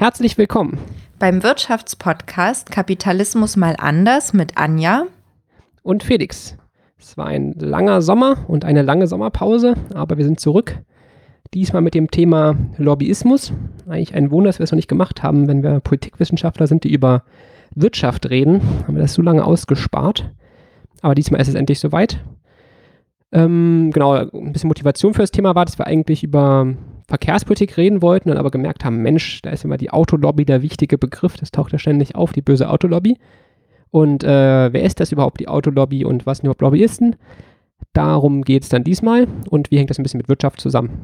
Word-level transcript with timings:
Herzlich 0.00 0.38
willkommen 0.38 0.78
beim 1.18 1.42
Wirtschaftspodcast 1.42 2.70
Kapitalismus 2.70 3.58
mal 3.58 3.76
anders 3.78 4.32
mit 4.32 4.56
Anja 4.56 5.04
und 5.82 6.02
Felix. 6.04 6.56
Es 6.98 7.18
war 7.18 7.26
ein 7.26 7.52
langer 7.58 8.00
Sommer 8.00 8.46
und 8.48 8.64
eine 8.64 8.80
lange 8.80 9.06
Sommerpause, 9.06 9.74
aber 9.92 10.16
wir 10.16 10.24
sind 10.24 10.40
zurück. 10.40 10.78
Diesmal 11.52 11.82
mit 11.82 11.92
dem 11.92 12.10
Thema 12.10 12.56
Lobbyismus. 12.78 13.52
Eigentlich 13.90 14.14
ein 14.14 14.30
Wunder, 14.30 14.48
dass 14.48 14.58
wir 14.58 14.64
es 14.64 14.72
noch 14.72 14.76
nicht 14.76 14.88
gemacht 14.88 15.22
haben, 15.22 15.48
wenn 15.48 15.62
wir 15.62 15.80
Politikwissenschaftler 15.80 16.66
sind, 16.66 16.84
die 16.84 16.94
über 16.94 17.24
Wirtschaft 17.74 18.30
reden. 18.30 18.62
Haben 18.86 18.96
wir 18.96 19.02
das 19.02 19.12
so 19.12 19.20
lange 19.20 19.44
ausgespart. 19.44 20.30
Aber 21.02 21.14
diesmal 21.14 21.42
ist 21.42 21.48
es 21.48 21.54
endlich 21.54 21.78
soweit. 21.78 22.24
Ähm, 23.32 23.90
genau, 23.92 24.14
ein 24.14 24.52
bisschen 24.54 24.68
Motivation 24.68 25.12
für 25.12 25.20
das 25.20 25.30
Thema 25.30 25.54
war, 25.54 25.66
dass 25.66 25.78
wir 25.78 25.86
eigentlich 25.86 26.24
über 26.24 26.74
Verkehrspolitik 27.10 27.76
reden 27.76 28.02
wollten, 28.02 28.28
dann 28.28 28.38
aber 28.38 28.52
gemerkt 28.52 28.84
haben, 28.84 29.02
Mensch, 29.02 29.42
da 29.42 29.50
ist 29.50 29.64
immer 29.64 29.76
die 29.76 29.90
Autolobby 29.90 30.44
der 30.44 30.62
wichtige 30.62 30.96
Begriff, 30.96 31.36
das 31.36 31.50
taucht 31.50 31.72
ja 31.72 31.78
ständig 31.78 32.14
auf, 32.14 32.32
die 32.32 32.40
böse 32.40 32.70
Autolobby. 32.70 33.18
Und 33.90 34.22
äh, 34.22 34.72
wer 34.72 34.82
ist 34.84 35.00
das 35.00 35.10
überhaupt, 35.10 35.40
die 35.40 35.48
Autolobby 35.48 36.04
und 36.04 36.24
was 36.24 36.38
sind 36.38 36.44
überhaupt 36.46 36.60
Lobbyisten? 36.60 37.16
Darum 37.94 38.42
geht 38.42 38.62
es 38.62 38.68
dann 38.68 38.84
diesmal 38.84 39.26
und 39.48 39.72
wie 39.72 39.78
hängt 39.78 39.90
das 39.90 39.98
ein 39.98 40.04
bisschen 40.04 40.18
mit 40.18 40.28
Wirtschaft 40.28 40.60
zusammen? 40.60 41.00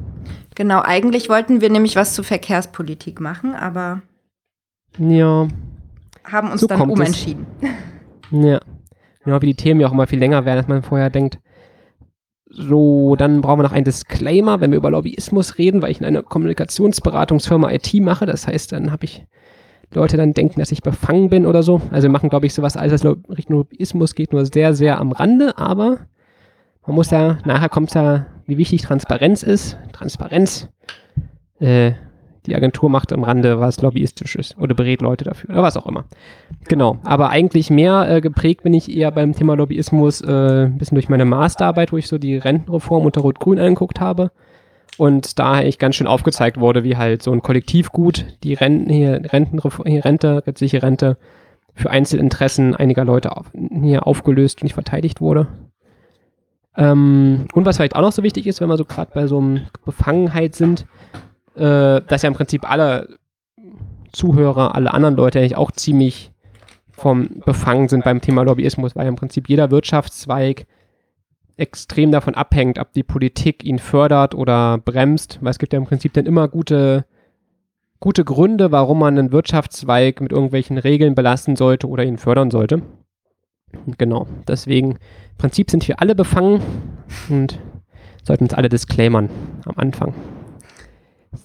Genau, 0.55 0.81
eigentlich 0.81 1.27
wollten 1.27 1.59
wir 1.59 1.69
nämlich 1.69 1.97
was 1.97 2.13
zu 2.13 2.23
Verkehrspolitik 2.23 3.19
machen, 3.19 3.53
aber 3.53 4.01
ja, 4.97 5.49
haben 6.23 6.51
uns 6.51 6.61
so 6.61 6.67
dann 6.67 6.89
umentschieden. 6.89 7.45
Es. 7.59 7.69
Ja, 8.31 8.61
genau 9.25 9.41
wie 9.41 9.47
die 9.47 9.55
Themen 9.55 9.81
ja 9.81 9.87
auch 9.87 9.91
immer 9.91 10.07
viel 10.07 10.19
länger 10.19 10.45
werden, 10.45 10.59
als 10.59 10.69
man 10.69 10.83
vorher 10.83 11.09
denkt. 11.09 11.39
So, 12.49 13.15
dann 13.15 13.41
brauchen 13.41 13.59
wir 13.59 13.63
noch 13.63 13.73
einen 13.73 13.85
Disclaimer, 13.85 14.61
wenn 14.61 14.71
wir 14.71 14.77
über 14.77 14.91
Lobbyismus 14.91 15.57
reden, 15.57 15.81
weil 15.81 15.91
ich 15.91 15.99
in 15.99 16.05
einer 16.05 16.23
Kommunikationsberatungsfirma 16.23 17.71
IT 17.71 17.93
mache. 17.95 18.25
Das 18.25 18.47
heißt, 18.47 18.71
dann 18.71 18.91
habe 18.91 19.05
ich 19.05 19.25
Leute 19.93 20.17
dann 20.17 20.33
denken, 20.33 20.59
dass 20.59 20.71
ich 20.71 20.81
befangen 20.81 21.29
bin 21.29 21.45
oder 21.45 21.63
so. 21.63 21.81
Also 21.91 22.07
wir 22.07 22.11
machen, 22.11 22.29
glaube 22.29 22.45
ich, 22.45 22.53
sowas 22.53 22.77
alles, 22.77 23.03
was 23.03 23.17
Richtung 23.29 23.57
Lobbyismus 23.57 24.15
geht, 24.15 24.33
nur 24.33 24.45
sehr, 24.45 24.73
sehr 24.73 24.99
am 24.99 25.11
Rande, 25.11 25.57
aber 25.57 25.99
man 26.85 26.95
muss 26.95 27.11
ja, 27.11 27.37
nachher 27.45 27.69
kommt 27.69 27.93
ja, 27.93 28.27
wie 28.45 28.57
wichtig 28.57 28.81
Transparenz 28.81 29.43
ist. 29.43 29.77
Transparenz, 29.91 30.69
äh, 31.59 31.93
die 32.47 32.55
Agentur 32.55 32.89
macht 32.89 33.13
am 33.13 33.23
Rande 33.23 33.59
was 33.59 33.81
Lobbyistisches 33.81 34.57
oder 34.57 34.73
berät 34.73 35.01
Leute 35.01 35.25
dafür 35.25 35.51
oder 35.51 35.63
was 35.63 35.77
auch 35.77 35.85
immer. 35.85 36.05
Genau, 36.67 36.97
aber 37.03 37.29
eigentlich 37.29 37.69
mehr 37.69 38.09
äh, 38.09 38.21
geprägt 38.21 38.63
bin 38.63 38.73
ich 38.73 38.95
eher 38.95 39.11
beim 39.11 39.33
Thema 39.33 39.55
Lobbyismus 39.55 40.21
äh, 40.21 40.65
ein 40.65 40.77
bisschen 40.77 40.95
durch 40.95 41.09
meine 41.09 41.25
Masterarbeit, 41.25 41.91
wo 41.91 41.97
ich 41.97 42.07
so 42.07 42.17
die 42.17 42.37
Rentenreform 42.37 43.05
unter 43.05 43.21
Rot-Grün 43.21 43.59
angeguckt 43.59 43.99
habe 43.99 44.31
und 44.97 45.37
da 45.39 45.53
eigentlich 45.53 45.79
ganz 45.79 45.95
schön 45.95 46.07
aufgezeigt 46.07 46.59
wurde, 46.59 46.83
wie 46.83 46.97
halt 46.97 47.21
so 47.21 47.31
ein 47.31 47.41
Kollektivgut, 47.41 48.25
die 48.43 48.53
Renten 48.53 48.89
hier, 48.89 49.21
Rentenreform, 49.31 49.87
hier 49.87 50.05
Rente, 50.05 50.37
gesetzliche 50.37 50.81
Rente 50.81 51.17
für 51.75 51.91
Einzelinteressen 51.91 52.75
einiger 52.75 53.05
Leute 53.05 53.37
auf, 53.37 53.51
hier 53.53 54.07
aufgelöst 54.07 54.59
und 54.59 54.63
nicht 54.63 54.73
verteidigt 54.73 55.21
wurde. 55.21 55.47
Ähm, 56.75 57.47
und 57.53 57.65
was 57.65 57.77
vielleicht 57.77 57.95
auch 57.95 58.01
noch 58.01 58.11
so 58.11 58.23
wichtig 58.23 58.47
ist, 58.47 58.61
wenn 58.61 58.69
wir 58.69 58.77
so 58.77 58.85
gerade 58.85 59.11
bei 59.13 59.27
so 59.27 59.37
einem 59.37 59.61
Befangenheit 59.85 60.55
sind, 60.55 60.85
äh, 61.57 62.01
dass 62.07 62.21
ja 62.21 62.27
im 62.27 62.35
Prinzip 62.35 62.69
alle 62.69 63.17
Zuhörer, 64.11 64.75
alle 64.75 64.93
anderen 64.93 65.15
Leute 65.15 65.39
eigentlich 65.39 65.57
auch 65.57 65.71
ziemlich 65.71 66.31
vom 66.91 67.41
befangen 67.45 67.87
sind 67.87 68.03
beim 68.03 68.21
Thema 68.21 68.43
Lobbyismus, 68.43 68.95
weil 68.95 69.05
ja 69.05 69.09
im 69.09 69.15
Prinzip 69.15 69.49
jeder 69.49 69.69
Wirtschaftszweig 69.69 70.65
extrem 71.55 72.11
davon 72.11 72.35
abhängt, 72.35 72.79
ob 72.79 72.93
die 72.93 73.03
Politik 73.03 73.63
ihn 73.63 73.79
fördert 73.79 74.35
oder 74.35 74.77
bremst, 74.77 75.39
weil 75.41 75.51
es 75.51 75.59
gibt 75.59 75.73
ja 75.73 75.79
im 75.79 75.85
Prinzip 75.85 76.13
dann 76.13 76.25
immer 76.25 76.47
gute, 76.47 77.05
gute 77.99 78.23
Gründe, 78.23 78.71
warum 78.71 78.99
man 78.99 79.17
einen 79.17 79.31
Wirtschaftszweig 79.31 80.21
mit 80.21 80.31
irgendwelchen 80.31 80.77
Regeln 80.77 81.15
belasten 81.15 81.55
sollte 81.55 81.87
oder 81.87 82.03
ihn 82.03 82.17
fördern 82.17 82.51
sollte. 82.51 82.81
Genau, 83.97 84.27
deswegen 84.47 84.91
im 84.91 85.37
Prinzip 85.37 85.69
sind 85.69 85.87
wir 85.87 86.01
alle 86.01 86.15
befangen 86.15 86.61
und 87.29 87.59
sollten 88.23 88.45
uns 88.45 88.53
alle 88.53 88.69
disclaimern 88.69 89.29
am 89.65 89.77
Anfang. 89.77 90.13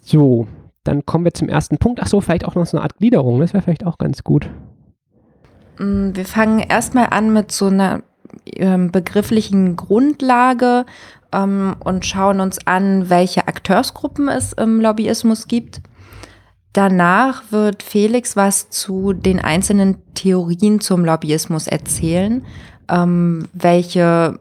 So, 0.02 0.46
dann 0.84 1.06
kommen 1.06 1.24
wir 1.24 1.34
zum 1.34 1.48
ersten 1.48 1.78
Punkt. 1.78 2.00
Ach 2.02 2.06
so, 2.06 2.20
vielleicht 2.20 2.44
auch 2.44 2.54
noch 2.54 2.66
so 2.66 2.76
eine 2.76 2.84
Art 2.84 2.96
Gliederung. 2.96 3.40
Das 3.40 3.52
wäre 3.52 3.62
vielleicht 3.62 3.86
auch 3.86 3.98
ganz 3.98 4.24
gut. 4.24 4.48
Mm, 5.78 6.10
wir 6.14 6.24
fangen 6.24 6.58
erstmal 6.60 7.08
an 7.10 7.32
mit 7.32 7.52
so 7.52 7.66
einer 7.66 8.02
ähm, 8.46 8.90
begrifflichen 8.90 9.76
Grundlage 9.76 10.86
ähm, 11.32 11.76
und 11.80 12.06
schauen 12.06 12.40
uns 12.40 12.66
an, 12.66 13.10
welche 13.10 13.46
Akteursgruppen 13.46 14.28
es 14.28 14.52
im 14.52 14.80
Lobbyismus 14.80 15.48
gibt. 15.48 15.80
Danach 16.72 17.42
wird 17.50 17.82
Felix 17.82 18.34
was 18.34 18.70
zu 18.70 19.12
den 19.12 19.38
einzelnen 19.40 19.98
Theorien 20.14 20.80
zum 20.80 21.04
Lobbyismus 21.04 21.66
erzählen, 21.66 22.44
ähm, 22.88 23.46
welche 23.52 24.40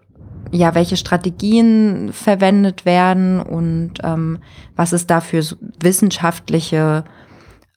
ja, 0.52 0.76
welche 0.76 0.98
Strategien 0.98 2.12
verwendet 2.14 2.86
werden 2.86 3.40
und 3.40 3.94
ähm, 4.04 4.40
was 4.76 4.92
es 4.92 5.08
da 5.08 5.22
für 5.22 5.44
wissenschaftliche 5.82 7.06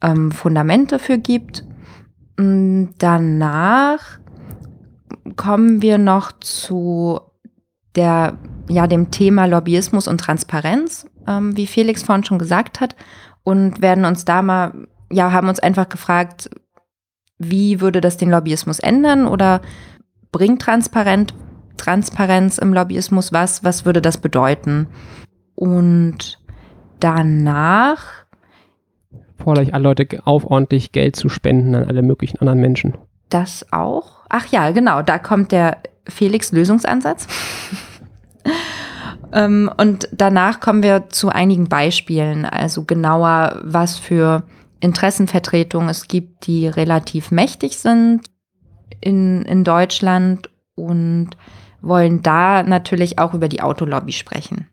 ähm, 0.03 0.33
Fundamente 0.33 0.99
für 0.99 1.19
gibt. 1.19 1.65
Mm, 2.37 2.87
danach 2.99 4.19
kommen 5.37 5.83
wir 5.83 5.99
noch 5.99 6.33
zu 6.33 7.21
der, 7.95 8.39
ja, 8.69 8.87
dem 8.87 9.11
Thema 9.11 9.47
Lobbyismus 9.47 10.09
und 10.09 10.19
Transparenz, 10.19 11.07
ähm, 11.27 11.57
wie 11.57 11.67
Felix 11.67 12.03
vorhin 12.03 12.25
schon 12.25 12.39
gesagt 12.39 12.81
hat, 12.81 12.97
und 13.45 13.83
werden 13.83 14.05
uns 14.05 14.25
da 14.25 14.43
mal, 14.43 14.73
ja, 15.13 15.33
haben 15.33 15.49
uns 15.49 15.61
einfach 15.61 15.89
gefragt, 15.89 16.51
wie 17.39 17.81
würde 17.81 18.01
das 18.01 18.17
den 18.17 18.31
Lobbyismus 18.31 18.79
ändern 18.81 19.27
oder 19.27 19.61
bringt 20.33 20.63
Transparent, 20.63 21.35
Transparenz 21.77 22.59
im 22.59 22.73
Lobbyismus 22.73 23.33
was? 23.33 23.65
Was 23.65 23.85
würde 23.85 24.01
das 24.01 24.19
bedeuten? 24.19 24.89
Und 25.55 26.39
danach 27.01 28.25
fordere 29.39 29.65
ich 29.65 29.75
alle 29.75 29.85
Leute 29.85 30.07
auf, 30.25 30.45
ordentlich 30.45 30.93
Geld 30.93 31.17
zu 31.17 31.29
spenden 31.29 31.75
an 31.75 31.85
alle 31.85 32.03
möglichen 32.03 32.39
anderen 32.39 32.61
Menschen. 32.61 32.97
Das 33.29 33.67
auch? 33.73 34.25
Ach 34.29 34.47
ja, 34.47 34.71
genau, 34.71 35.03
da 35.03 35.19
kommt 35.19 35.53
der 35.53 35.79
Felix-Lösungsansatz. 36.09 37.27
ähm, 39.33 39.71
und 39.77 40.09
danach 40.13 40.61
kommen 40.61 40.83
wir 40.83 41.09
zu 41.09 41.29
einigen 41.29 41.69
Beispielen, 41.69 42.45
also 42.45 42.85
genauer, 42.85 43.61
was 43.63 43.99
für 43.99 44.45
Interessenvertretungen 44.81 45.89
es 45.89 46.09
gibt, 46.09 46.47
die 46.47 46.67
relativ 46.67 47.31
mächtig 47.31 47.79
sind 47.79 48.23
in, 49.01 49.43
in 49.43 49.65
Deutschland 49.65 50.51
und 50.75 51.31
wollen 51.87 52.23
da 52.23 52.63
natürlich 52.63 53.19
auch 53.19 53.35
über 53.35 53.49
die 53.49 53.63
Autolobby 53.63 54.13
sprechen. 54.13 54.69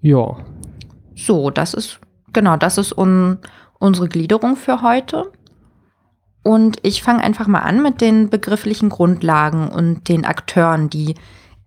Ja. 0.00 0.36
So, 1.14 1.50
das 1.50 1.74
ist, 1.74 2.00
genau, 2.32 2.56
das 2.56 2.78
ist 2.78 2.96
un, 2.96 3.38
unsere 3.78 4.08
Gliederung 4.08 4.56
für 4.56 4.82
heute. 4.82 5.32
Und 6.42 6.78
ich 6.82 7.02
fange 7.02 7.22
einfach 7.22 7.46
mal 7.46 7.60
an 7.60 7.82
mit 7.82 8.00
den 8.00 8.30
begrifflichen 8.30 8.88
Grundlagen 8.88 9.68
und 9.68 10.08
den 10.08 10.24
Akteuren, 10.24 10.88
die 10.88 11.14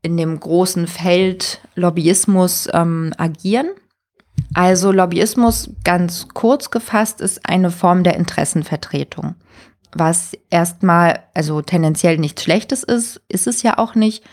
in 0.01 0.17
dem 0.17 0.39
großen 0.39 0.87
Feld 0.87 1.61
Lobbyismus 1.75 2.67
ähm, 2.73 3.13
agieren. 3.17 3.67
Also 4.53 4.91
Lobbyismus, 4.91 5.69
ganz 5.83 6.27
kurz 6.33 6.71
gefasst, 6.71 7.21
ist 7.21 7.47
eine 7.47 7.71
Form 7.71 8.03
der 8.03 8.15
Interessenvertretung. 8.15 9.35
Was 9.95 10.33
erstmal, 10.49 11.19
also 11.35 11.61
tendenziell 11.61 12.17
nichts 12.17 12.43
Schlechtes 12.43 12.83
ist, 12.83 13.21
ist 13.29 13.45
es 13.45 13.61
ja 13.61 13.77
auch 13.77 13.93
nicht. 13.93 14.23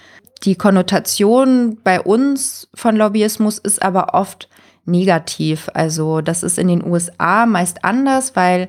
Die 0.45 0.55
Konnotation 0.55 1.79
bei 1.83 2.01
uns 2.01 2.69
von 2.75 2.97
Lobbyismus 2.97 3.59
ist 3.59 3.83
aber 3.83 4.15
oft 4.15 4.49
negativ. 4.85 5.69
Also 5.75 6.21
das 6.21 6.43
ist 6.43 6.59
in 6.59 6.69
den 6.69 6.85
USA 6.85 7.47
meist 7.47 7.85
anders, 7.85 8.37
weil 8.37 8.69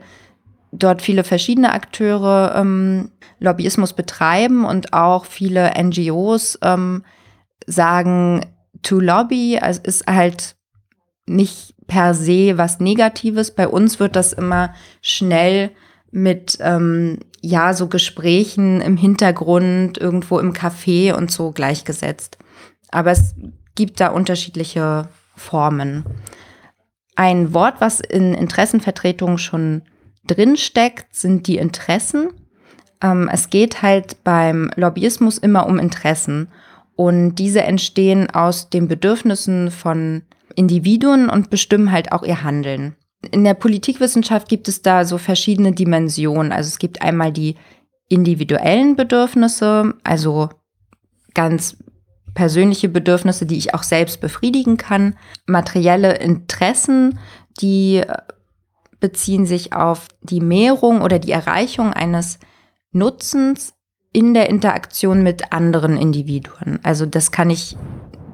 dort 0.71 1.01
viele 1.01 1.23
verschiedene 1.23 1.73
Akteure 1.73 2.55
ähm, 2.55 3.11
Lobbyismus 3.39 3.93
betreiben 3.93 4.65
und 4.65 4.93
auch 4.93 5.25
viele 5.25 5.71
NGOs 5.81 6.59
ähm, 6.61 7.03
sagen, 7.67 8.45
to 8.81 8.99
lobby 8.99 9.59
also 9.61 9.81
ist 9.83 10.07
halt 10.07 10.55
nicht 11.25 11.75
per 11.87 12.13
se 12.13 12.57
was 12.57 12.79
Negatives. 12.79 13.51
Bei 13.51 13.67
uns 13.67 13.99
wird 13.99 14.15
das 14.15 14.33
immer 14.33 14.73
schnell 15.01 15.71
mit 16.11 16.57
ähm, 16.61 17.19
ja 17.41 17.73
so 17.73 17.87
Gesprächen 17.87 18.81
im 18.81 18.97
Hintergrund 18.97 19.97
irgendwo 19.97 20.39
im 20.39 20.53
Café 20.53 21.13
und 21.13 21.31
so 21.31 21.51
gleichgesetzt. 21.51 22.37
Aber 22.91 23.11
es 23.11 23.35
gibt 23.75 23.99
da 23.99 24.09
unterschiedliche 24.09 25.07
Formen. 25.35 26.05
Ein 27.15 27.53
Wort, 27.53 27.75
was 27.79 27.99
in 27.99 28.33
Interessenvertretung 28.33 29.37
schon 29.37 29.83
drinsteckt, 30.25 31.15
sind 31.15 31.47
die 31.47 31.57
Interessen. 31.57 32.29
Ähm, 33.01 33.29
es 33.31 33.49
geht 33.49 33.81
halt 33.81 34.23
beim 34.23 34.71
Lobbyismus 34.75 35.37
immer 35.37 35.67
um 35.67 35.79
Interessen. 35.79 36.49
Und 36.95 37.35
diese 37.35 37.63
entstehen 37.63 38.29
aus 38.29 38.69
den 38.69 38.87
Bedürfnissen 38.87 39.71
von 39.71 40.23
Individuen 40.55 41.29
und 41.29 41.49
bestimmen 41.49 41.91
halt 41.91 42.11
auch 42.11 42.23
ihr 42.23 42.43
Handeln. 42.43 42.95
In 43.29 43.43
der 43.43 43.53
Politikwissenschaft 43.53 44.49
gibt 44.49 44.67
es 44.67 44.81
da 44.81 45.05
so 45.05 45.17
verschiedene 45.17 45.73
Dimensionen. 45.73 46.51
Also 46.51 46.69
es 46.69 46.79
gibt 46.79 47.01
einmal 47.01 47.31
die 47.31 47.55
individuellen 48.09 48.95
Bedürfnisse, 48.95 49.93
also 50.03 50.49
ganz 51.33 51.77
persönliche 52.33 52.89
Bedürfnisse, 52.89 53.45
die 53.45 53.57
ich 53.57 53.73
auch 53.73 53.83
selbst 53.83 54.21
befriedigen 54.21 54.77
kann, 54.77 55.15
materielle 55.45 56.17
Interessen, 56.17 57.19
die 57.61 58.01
beziehen 58.99 59.45
sich 59.45 59.73
auf 59.73 60.07
die 60.21 60.41
Mehrung 60.41 61.01
oder 61.01 61.19
die 61.19 61.31
Erreichung 61.31 61.93
eines 61.93 62.39
Nutzens 62.91 63.73
in 64.13 64.33
der 64.33 64.49
Interaktion 64.49 65.23
mit 65.23 65.51
anderen 65.51 65.97
Individuen. 65.97 66.79
Also 66.83 67.05
das 67.05 67.31
kann 67.31 67.49
ich, 67.49 67.77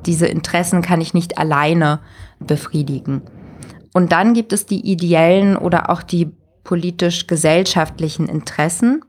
diese 0.06 0.28
Interessen 0.28 0.82
kann 0.82 1.02
ich 1.02 1.14
nicht 1.14 1.38
alleine 1.38 2.00
befriedigen. 2.40 3.22
Und 3.94 4.12
dann 4.12 4.34
gibt 4.34 4.54
es 4.54 4.66
die 4.66 4.92
ideellen 4.92 5.56
oder 5.58 5.90
auch 5.90 6.04
die 6.04 6.32
politisch-gesellschaftlichen 6.64 8.28
Interessen. 8.28 9.02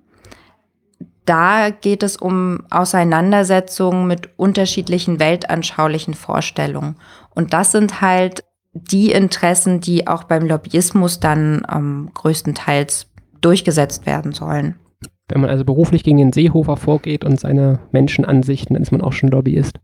Da 1.24 1.70
geht 1.70 2.02
es 2.02 2.16
um 2.16 2.60
Auseinandersetzungen 2.70 4.06
mit 4.06 4.30
unterschiedlichen 4.38 5.20
weltanschaulichen 5.20 6.14
Vorstellungen. 6.14 6.96
Und 7.34 7.52
das 7.52 7.72
sind 7.72 8.00
halt 8.00 8.44
die 8.72 9.10
Interessen, 9.12 9.80
die 9.80 10.06
auch 10.06 10.24
beim 10.24 10.46
Lobbyismus 10.46 11.20
dann 11.20 11.66
ähm, 11.70 12.10
größtenteils 12.14 13.08
durchgesetzt 13.40 14.06
werden 14.06 14.32
sollen. 14.32 14.76
Wenn 15.28 15.40
man 15.40 15.50
also 15.50 15.64
beruflich 15.64 16.04
gegen 16.04 16.18
den 16.18 16.32
Seehofer 16.32 16.76
vorgeht 16.76 17.24
und 17.24 17.38
seine 17.38 17.80
Menschenansichten, 17.92 18.74
dann 18.74 18.82
ist 18.82 18.92
man 18.92 19.02
auch 19.02 19.12
schon 19.12 19.28
Lobbyist. 19.28 19.78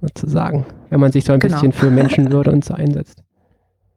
Sozusagen. 0.00 0.66
Wenn 0.90 1.00
man 1.00 1.12
sich 1.12 1.24
so 1.24 1.32
ein 1.32 1.38
genau. 1.38 1.54
bisschen 1.54 1.72
für 1.72 1.90
Menschenwürde 1.90 2.50
und 2.50 2.64
so 2.64 2.74
einsetzt. 2.74 3.23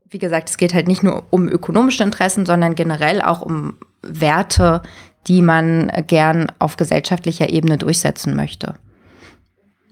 Wie 0.10 0.20
gesagt, 0.20 0.50
es 0.50 0.58
geht 0.58 0.74
halt 0.74 0.88
nicht 0.88 1.04
nur 1.04 1.26
um 1.32 1.50
ökonomische 1.50 2.04
Interessen, 2.04 2.46
sondern 2.46 2.76
generell 2.76 3.22
auch 3.22 3.42
um 3.42 3.78
Werte, 4.02 4.82
die 5.28 5.42
man 5.42 5.92
gern 6.08 6.52
auf 6.60 6.78
gesellschaftlicher 6.78 7.50
Ebene 7.50 7.78
durchsetzen 7.78 8.36
möchte. 8.36 8.76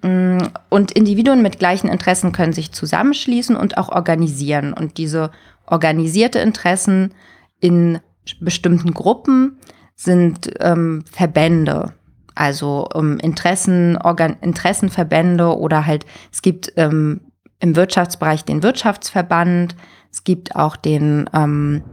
Mm, 0.02 0.38
und 0.70 0.92
Individuen 0.92 1.42
mit 1.42 1.60
gleichen 1.60 1.90
Interessen 1.90 2.32
können 2.32 2.54
sich 2.54 2.72
zusammenschließen 2.72 3.56
und 3.56 3.78
auch 3.78 3.90
organisieren. 3.90 4.72
Und 4.74 4.98
diese 4.98 5.32
organisierte 5.66 6.40
Interessen 6.40 7.14
in 7.60 8.00
bestimmten 8.40 8.94
Gruppen 8.94 9.60
sind 9.96 10.52
ähm, 10.60 11.04
Verbände. 11.12 11.94
Also 12.36 12.88
ähm, 12.94 13.18
Interessen, 13.20 13.98
Organ 13.98 14.38
Interessenverbände 14.42 15.58
oder 15.58 15.86
halt, 15.86 16.06
es 16.32 16.42
gibt 16.42 16.74
ähm, 16.76 17.22
im 17.60 17.76
Wirtschaftsbereich 17.76 18.44
den 18.44 18.62
Wirtschaftsverband, 18.62 19.76
es 20.16 20.24
gibt 20.24 20.56
auch 20.56 20.78
den, 20.78 21.30
ähm, 21.34 21.84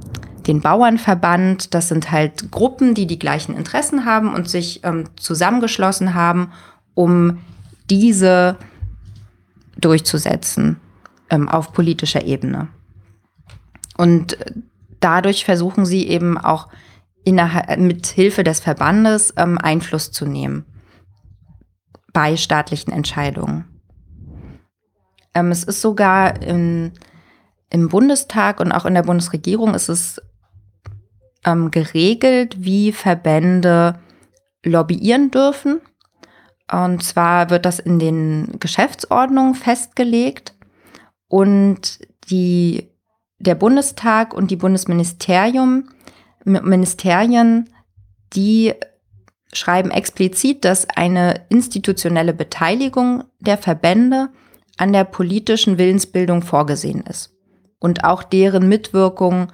den 0.47 0.61
Bauernverband. 0.61 1.75
Das 1.75 1.89
sind 1.89 2.13
halt 2.13 2.53
Gruppen, 2.53 2.95
die 2.95 3.09
die 3.09 3.19
gleichen 3.19 3.57
Interessen 3.57 4.05
haben 4.05 4.33
und 4.33 4.49
sich 4.49 4.85
ähm, 4.85 5.07
zusammengeschlossen 5.17 6.15
haben, 6.15 6.53
um 6.95 7.41
diese 7.91 8.57
durchzusetzen 9.77 10.79
ähm, 11.31 11.49
auf 11.49 11.73
politischer 11.73 12.25
Ebene. 12.25 12.69
Und 13.97 14.39
dadurch 15.01 15.45
versuchen 15.45 15.85
sie 15.85 16.07
eben 16.07 16.39
auch 16.39 16.69
innerhalb, 17.25 17.77
mit 17.81 18.07
Hilfe 18.07 18.45
des 18.45 18.61
Verbandes 18.61 19.35
ähm, 19.37 19.59
Einfluss 19.59 20.13
zu 20.13 20.27
nehmen 20.27 20.65
bei 22.13 22.37
staatlichen 22.37 22.93
Entscheidungen. 22.93 23.65
Ähm, 25.35 25.51
es 25.51 25.65
ist 25.65 25.81
sogar 25.81 26.41
in, 26.41 26.93
im 27.73 27.89
Bundestag 27.89 28.61
und 28.61 28.71
auch 28.71 28.85
in 28.85 28.95
der 28.95 29.03
Bundesregierung 29.03 29.75
ist 29.75 29.89
es 29.89 30.21
ähm, 31.45 31.71
geregelt, 31.71 32.57
wie 32.59 32.93
Verbände 32.93 33.99
lobbyieren 34.63 35.31
dürfen. 35.31 35.81
Und 36.71 37.03
zwar 37.03 37.49
wird 37.49 37.65
das 37.65 37.79
in 37.79 37.99
den 37.99 38.59
Geschäftsordnungen 38.61 39.55
festgelegt. 39.55 40.55
Und 41.29 42.01
die, 42.29 42.91
der 43.39 43.55
Bundestag 43.55 44.35
und 44.35 44.51
die 44.51 44.57
Bundesministerium, 44.57 45.89
Ministerien, 46.45 47.71
die 48.35 48.75
schreiben 49.55 49.91
explizit, 49.91 50.65
dass 50.67 50.89
eine 50.91 51.47
institutionelle 51.49 52.35
Beteiligung 52.35 53.25
der 53.41 53.57
Verbände 53.57 54.29
an 54.77 54.93
der 54.93 55.05
politischen 55.05 55.79
Willensbildung 55.79 56.43
vorgesehen 56.43 57.03
ist 57.03 57.32
und 57.83 58.05
auch 58.05 58.23
deren 58.23 58.69
Mitwirkung 58.69 59.49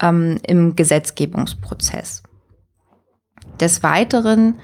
ähm, 0.00 0.38
im 0.46 0.74
Gesetzgebungsprozess. 0.74 2.22
Des 3.60 3.82
Weiteren 3.82 4.58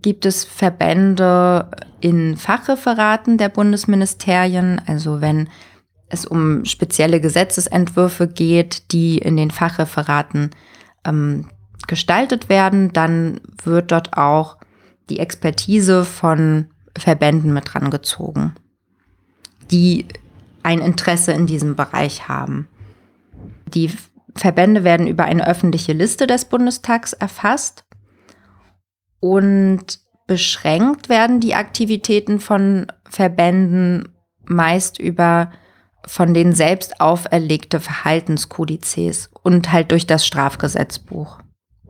gibt 0.00 0.26
es 0.26 0.44
Verbände 0.44 1.70
in 2.00 2.36
Fachreferaten 2.36 3.38
der 3.38 3.50
Bundesministerien, 3.50 4.80
also 4.86 5.20
wenn 5.20 5.48
es 6.08 6.26
um 6.26 6.64
spezielle 6.64 7.20
Gesetzesentwürfe 7.20 8.26
geht, 8.26 8.90
die 8.92 9.18
in 9.18 9.36
den 9.36 9.50
Fachreferaten 9.50 10.50
ähm, 11.04 11.48
gestaltet 11.86 12.48
werden, 12.48 12.92
dann 12.92 13.40
wird 13.62 13.92
dort 13.92 14.16
auch 14.16 14.56
die 15.10 15.18
Expertise 15.18 16.04
von 16.04 16.68
Verbänden 16.96 17.52
mit 17.52 17.74
rangezogen, 17.74 18.54
die 19.70 20.06
ein 20.62 20.80
Interesse 20.80 21.32
in 21.32 21.46
diesem 21.46 21.76
Bereich 21.76 22.28
haben. 22.28 22.68
Die 23.74 23.90
Verbände 24.34 24.84
werden 24.84 25.06
über 25.06 25.24
eine 25.24 25.46
öffentliche 25.46 25.92
Liste 25.92 26.26
des 26.26 26.46
Bundestags 26.46 27.12
erfasst 27.12 27.84
und 29.20 30.00
beschränkt 30.26 31.08
werden 31.08 31.40
die 31.40 31.54
Aktivitäten 31.54 32.40
von 32.40 32.86
Verbänden 33.08 34.08
meist 34.44 34.98
über 34.98 35.52
von 36.06 36.34
denen 36.34 36.52
selbst 36.52 37.00
auferlegte 37.00 37.78
Verhaltenskodizes 37.78 39.30
und 39.42 39.72
halt 39.72 39.92
durch 39.92 40.06
das 40.06 40.26
Strafgesetzbuch. 40.26 41.38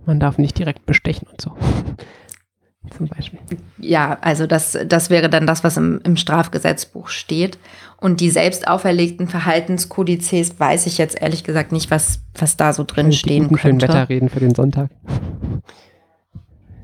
Man 0.04 0.20
darf 0.20 0.38
nicht 0.38 0.58
direkt 0.58 0.84
bestechen 0.84 1.28
und 1.28 1.40
so. 1.40 1.56
Zum 2.96 3.06
Beispiel. 3.06 3.38
Ja, 3.78 4.18
also 4.20 4.46
das, 4.46 4.76
das 4.86 5.08
wäre 5.08 5.30
dann 5.30 5.46
das, 5.46 5.62
was 5.62 5.76
im, 5.76 6.00
im 6.04 6.16
Strafgesetzbuch 6.16 7.08
steht. 7.08 7.58
Und 8.02 8.20
die 8.20 8.30
selbst 8.30 8.66
auferlegten 8.66 9.28
Verhaltenskodizes 9.28 10.58
weiß 10.58 10.86
ich 10.86 10.98
jetzt 10.98 11.22
ehrlich 11.22 11.44
gesagt 11.44 11.70
nicht, 11.70 11.92
was, 11.92 12.18
was 12.34 12.56
da 12.56 12.72
so 12.72 12.82
drin 12.82 13.12
stehen 13.12 13.46
könnte. 13.46 13.60
Schön 13.60 13.80
Wetter 13.80 14.08
reden 14.08 14.28
für 14.28 14.40
den 14.40 14.56
Sonntag. 14.56 14.90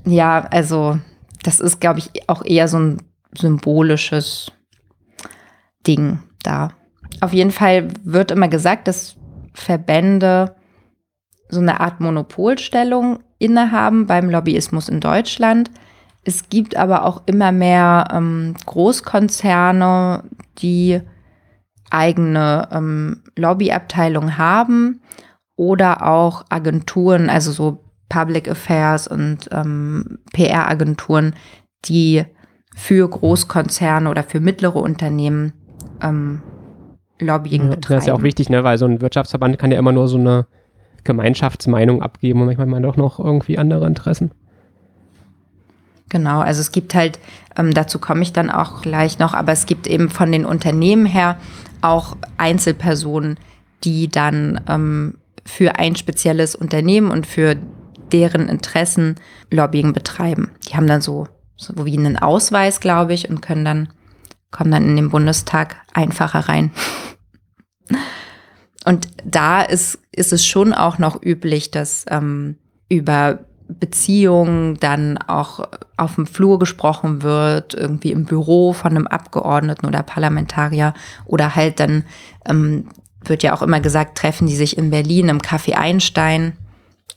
Ja, 0.06 0.46
also 0.52 1.00
das 1.42 1.58
ist, 1.58 1.80
glaube 1.80 1.98
ich, 1.98 2.28
auch 2.28 2.44
eher 2.44 2.68
so 2.68 2.78
ein 2.78 3.02
symbolisches 3.36 4.52
Ding 5.88 6.20
da. 6.44 6.70
Auf 7.20 7.32
jeden 7.32 7.50
Fall 7.50 7.88
wird 8.04 8.30
immer 8.30 8.46
gesagt, 8.46 8.86
dass 8.86 9.16
Verbände 9.54 10.54
so 11.48 11.58
eine 11.58 11.80
Art 11.80 11.98
Monopolstellung 11.98 13.18
innehaben 13.38 14.06
beim 14.06 14.30
Lobbyismus 14.30 14.88
in 14.88 15.00
Deutschland. 15.00 15.68
Es 16.28 16.50
gibt 16.50 16.76
aber 16.76 17.06
auch 17.06 17.22
immer 17.24 17.52
mehr 17.52 18.06
ähm, 18.12 18.54
Großkonzerne, 18.66 20.24
die 20.58 21.00
eigene 21.88 22.68
ähm, 22.70 23.22
Lobbyabteilung 23.34 24.36
haben 24.36 25.00
oder 25.56 26.06
auch 26.06 26.44
Agenturen, 26.50 27.30
also 27.30 27.50
so 27.50 27.82
Public 28.10 28.46
Affairs 28.46 29.08
und 29.08 29.48
ähm, 29.52 30.18
PR-Agenturen, 30.34 31.34
die 31.86 32.24
für 32.76 33.08
Großkonzerne 33.08 34.10
oder 34.10 34.22
für 34.22 34.40
mittlere 34.40 34.76
Unternehmen 34.76 35.54
ähm, 36.02 36.42
Lobbying 37.20 37.62
ja, 37.62 37.70
betreiben. 37.70 37.94
Das 37.94 38.04
ist 38.04 38.08
ja 38.08 38.12
auch 38.12 38.22
wichtig, 38.22 38.50
ne? 38.50 38.64
weil 38.64 38.76
so 38.76 38.84
ein 38.84 39.00
Wirtschaftsverband 39.00 39.58
kann 39.58 39.72
ja 39.72 39.78
immer 39.78 39.92
nur 39.92 40.08
so 40.08 40.18
eine 40.18 40.46
Gemeinschaftsmeinung 41.04 42.02
abgeben 42.02 42.40
und 42.42 42.48
manchmal 42.48 42.66
man 42.66 42.82
doch 42.82 42.98
noch 42.98 43.18
irgendwie 43.18 43.56
andere 43.56 43.86
Interessen. 43.86 44.32
Genau, 46.08 46.40
also 46.40 46.60
es 46.60 46.72
gibt 46.72 46.94
halt, 46.94 47.18
ähm, 47.56 47.74
dazu 47.74 47.98
komme 47.98 48.22
ich 48.22 48.32
dann 48.32 48.50
auch 48.50 48.82
gleich 48.82 49.18
noch, 49.18 49.34
aber 49.34 49.52
es 49.52 49.66
gibt 49.66 49.86
eben 49.86 50.08
von 50.08 50.32
den 50.32 50.44
Unternehmen 50.44 51.06
her 51.06 51.38
auch 51.82 52.16
Einzelpersonen, 52.36 53.38
die 53.84 54.08
dann 54.08 54.60
ähm, 54.68 55.18
für 55.44 55.78
ein 55.78 55.96
spezielles 55.96 56.54
Unternehmen 56.54 57.10
und 57.10 57.26
für 57.26 57.56
deren 58.12 58.48
Interessen 58.48 59.16
Lobbying 59.50 59.92
betreiben. 59.92 60.50
Die 60.68 60.76
haben 60.76 60.86
dann 60.86 61.00
so, 61.00 61.28
so 61.56 61.84
wie 61.84 61.96
einen 61.96 62.18
Ausweis, 62.18 62.80
glaube 62.80 63.14
ich, 63.14 63.28
und 63.28 63.42
können 63.42 63.64
dann, 63.64 63.88
kommen 64.50 64.70
dann 64.70 64.84
in 64.84 64.96
den 64.96 65.10
Bundestag 65.10 65.76
einfacher 65.92 66.48
rein. 66.48 66.72
Und 68.84 69.08
da 69.22 69.60
ist, 69.60 69.98
ist 70.12 70.32
es 70.32 70.46
schon 70.46 70.72
auch 70.72 70.98
noch 70.98 71.22
üblich, 71.22 71.70
dass 71.70 72.06
ähm, 72.08 72.56
über 72.88 73.40
Beziehungen 73.68 74.78
dann 74.80 75.18
auch 75.18 75.68
auf 75.96 76.14
dem 76.14 76.26
Flur 76.26 76.58
gesprochen 76.58 77.22
wird, 77.22 77.74
irgendwie 77.74 78.12
im 78.12 78.24
Büro 78.24 78.72
von 78.72 78.92
einem 78.92 79.06
Abgeordneten 79.06 79.86
oder 79.86 80.02
Parlamentarier 80.02 80.94
oder 81.26 81.54
halt 81.54 81.78
dann 81.78 82.04
ähm, 82.46 82.88
wird 83.22 83.42
ja 83.42 83.54
auch 83.54 83.62
immer 83.62 83.80
gesagt, 83.80 84.16
treffen 84.16 84.46
die 84.46 84.56
sich 84.56 84.78
in 84.78 84.90
Berlin 84.90 85.28
im 85.28 85.40
Café 85.40 85.74
Einstein, 85.74 86.56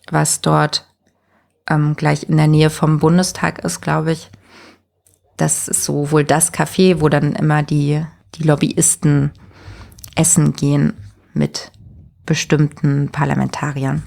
was 0.09 0.41
dort 0.41 0.87
ähm, 1.69 1.95
gleich 1.95 2.27
in 2.27 2.37
der 2.37 2.47
Nähe 2.47 2.69
vom 2.69 2.99
Bundestag 2.99 3.63
ist, 3.63 3.81
glaube 3.81 4.11
ich. 4.11 4.29
Das 5.37 5.67
ist 5.67 5.85
so 5.85 6.11
wohl 6.11 6.23
das 6.23 6.53
Café, 6.53 6.99
wo 6.99 7.07
dann 7.07 7.33
immer 7.33 7.63
die, 7.63 8.05
die 8.35 8.43
Lobbyisten 8.43 9.31
essen 10.15 10.53
gehen 10.53 10.93
mit 11.33 11.71
bestimmten 12.25 13.09
Parlamentariern. 13.09 14.03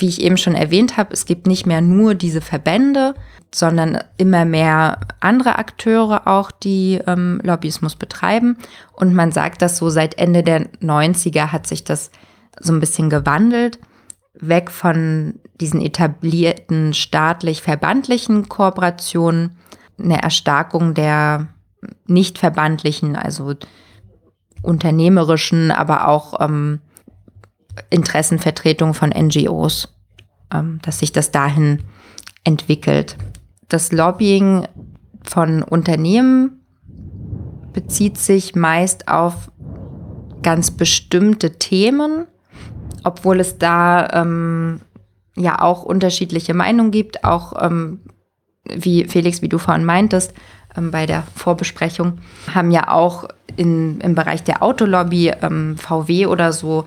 Wie 0.00 0.08
ich 0.08 0.22
eben 0.22 0.38
schon 0.38 0.54
erwähnt 0.54 0.96
habe, 0.96 1.12
es 1.12 1.26
gibt 1.26 1.46
nicht 1.46 1.66
mehr 1.66 1.82
nur 1.82 2.14
diese 2.14 2.40
Verbände, 2.40 3.14
sondern 3.54 3.98
immer 4.16 4.46
mehr 4.46 5.00
andere 5.20 5.58
Akteure 5.58 6.26
auch, 6.26 6.50
die 6.50 7.00
ähm, 7.06 7.40
Lobbyismus 7.44 7.96
betreiben. 7.96 8.56
Und 8.92 9.14
man 9.14 9.30
sagt 9.30 9.60
das 9.60 9.76
so, 9.76 9.90
seit 9.90 10.18
Ende 10.18 10.42
der 10.42 10.72
90er 10.80 11.52
hat 11.52 11.66
sich 11.66 11.84
das 11.84 12.10
so 12.58 12.72
ein 12.72 12.80
bisschen 12.80 13.10
gewandelt, 13.10 13.78
weg 14.32 14.70
von 14.70 15.34
diesen 15.60 15.82
etablierten 15.82 16.94
staatlich-verbandlichen 16.94 18.48
Kooperationen, 18.48 19.58
eine 19.98 20.22
Erstarkung 20.22 20.94
der 20.94 21.48
nicht 22.06 22.38
verbandlichen, 22.38 23.16
also 23.16 23.54
unternehmerischen, 24.62 25.70
aber 25.70 26.08
auch 26.08 26.40
ähm, 26.40 26.80
Interessenvertretung 27.90 28.94
von 28.94 29.10
NGOs, 29.10 29.88
ähm, 30.52 30.78
dass 30.82 30.98
sich 30.98 31.12
das 31.12 31.30
dahin 31.30 31.82
entwickelt. 32.44 33.16
Das 33.68 33.92
Lobbying 33.92 34.66
von 35.22 35.62
Unternehmen 35.62 36.60
bezieht 37.72 38.18
sich 38.18 38.54
meist 38.54 39.08
auf 39.08 39.50
ganz 40.42 40.70
bestimmte 40.70 41.58
Themen, 41.58 42.26
obwohl 43.04 43.40
es 43.40 43.58
da 43.58 44.08
ähm, 44.12 44.80
ja 45.36 45.60
auch 45.60 45.82
unterschiedliche 45.82 46.54
Meinungen 46.54 46.90
gibt, 46.90 47.24
auch 47.24 47.52
ähm, 47.62 48.00
wie 48.64 49.04
Felix, 49.04 49.42
wie 49.42 49.48
du 49.48 49.58
vorhin 49.58 49.84
meintest, 49.84 50.34
ähm, 50.76 50.90
bei 50.90 51.06
der 51.06 51.24
Vorbesprechung, 51.34 52.18
haben 52.52 52.70
ja 52.70 52.88
auch 52.88 53.28
in, 53.56 54.00
im 54.00 54.14
Bereich 54.14 54.42
der 54.42 54.62
Autolobby, 54.62 55.32
ähm, 55.42 55.76
VW 55.76 56.26
oder 56.26 56.52
so, 56.52 56.84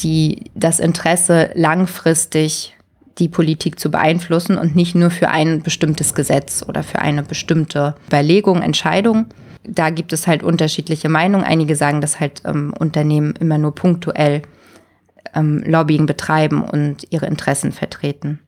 die 0.00 0.50
das 0.54 0.80
Interesse 0.80 1.50
langfristig 1.54 2.74
die 3.18 3.28
Politik 3.28 3.78
zu 3.78 3.90
beeinflussen 3.90 4.58
und 4.58 4.74
nicht 4.74 4.94
nur 4.94 5.10
für 5.10 5.28
ein 5.28 5.62
bestimmtes 5.62 6.14
Gesetz 6.14 6.64
oder 6.66 6.82
für 6.82 6.98
eine 6.98 7.22
bestimmte 7.22 7.94
Überlegung, 8.08 8.60
Entscheidung. 8.62 9.26
Da 9.62 9.90
gibt 9.90 10.12
es 10.12 10.26
halt 10.26 10.42
unterschiedliche 10.42 11.08
Meinungen. 11.08 11.44
Einige 11.44 11.76
sagen, 11.76 12.00
dass 12.00 12.20
halt 12.20 12.42
ähm, 12.44 12.74
Unternehmen 12.78 13.34
immer 13.38 13.56
nur 13.56 13.74
punktuell 13.74 14.42
ähm, 15.34 15.62
Lobbying 15.64 16.06
betreiben 16.06 16.62
und 16.62 17.06
ihre 17.10 17.26
Interessen 17.26 17.72
vertreten. 17.72 18.40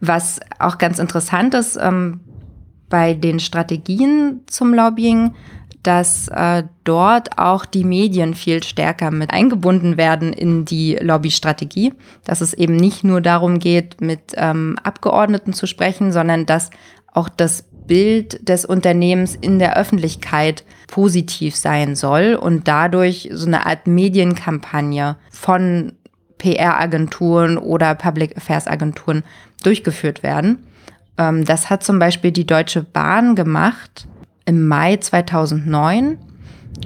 Was 0.00 0.40
auch 0.58 0.78
ganz 0.78 0.98
interessant 0.98 1.54
ist, 1.54 1.78
ähm, 1.80 2.20
bei 2.88 3.14
den 3.14 3.40
Strategien 3.40 4.42
zum 4.46 4.74
Lobbying 4.74 5.34
dass 5.86 6.26
äh, 6.28 6.64
dort 6.82 7.38
auch 7.38 7.64
die 7.64 7.84
Medien 7.84 8.34
viel 8.34 8.62
stärker 8.64 9.12
mit 9.12 9.30
eingebunden 9.30 9.96
werden 9.96 10.32
in 10.32 10.64
die 10.64 10.96
Lobbystrategie, 10.96 11.94
dass 12.24 12.40
es 12.40 12.54
eben 12.54 12.74
nicht 12.74 13.04
nur 13.04 13.20
darum 13.20 13.60
geht, 13.60 14.00
mit 14.00 14.32
ähm, 14.34 14.76
Abgeordneten 14.82 15.52
zu 15.52 15.66
sprechen, 15.66 16.10
sondern 16.10 16.44
dass 16.44 16.70
auch 17.12 17.28
das 17.28 17.64
Bild 17.86 18.48
des 18.48 18.64
Unternehmens 18.64 19.36
in 19.36 19.60
der 19.60 19.76
Öffentlichkeit 19.76 20.64
positiv 20.88 21.54
sein 21.54 21.94
soll 21.94 22.34
und 22.34 22.66
dadurch 22.66 23.30
so 23.32 23.46
eine 23.46 23.64
Art 23.64 23.86
Medienkampagne 23.86 25.16
von 25.30 25.92
PR-Agenturen 26.38 27.58
oder 27.58 27.94
Public 27.94 28.36
Affairs-Agenturen 28.36 29.22
durchgeführt 29.62 30.24
werden. 30.24 30.66
Ähm, 31.16 31.44
das 31.44 31.70
hat 31.70 31.84
zum 31.84 32.00
Beispiel 32.00 32.32
die 32.32 32.46
Deutsche 32.46 32.82
Bahn 32.82 33.36
gemacht 33.36 34.08
im 34.46 34.66
Mai 34.66 34.96
2009. 34.96 36.18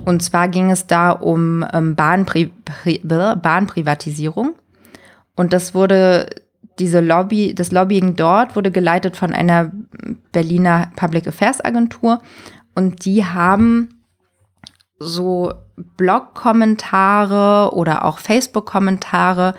Und 0.05 0.23
zwar 0.23 0.49
ging 0.49 0.71
es 0.71 0.87
da 0.87 1.11
um 1.11 1.65
ähm, 1.73 1.95
Bahnpri 1.95 2.53
Pri 2.65 3.01
Bahnprivatisierung. 3.05 4.55
Und 5.37 5.53
das 5.53 5.75
wurde, 5.75 6.29
diese 6.79 7.01
Lobby, 7.01 7.55
das 7.55 7.71
Lobbying 7.73 8.17
dort 8.17 8.57
wurde 8.57 8.71
geleitet 8.71 9.17
von 9.17 9.33
einer 9.33 9.71
Berliner 10.33 10.91
Public 10.97 11.29
Affairs 11.29 11.65
Agentur. 11.65 12.21
Und 12.75 13.05
die 13.05 13.25
haben 13.25 14.01
so 14.99 15.53
Blog-Kommentare 15.77 17.75
oder 17.75 18.05
auch 18.05 18.19
Facebook-Kommentare 18.19 19.55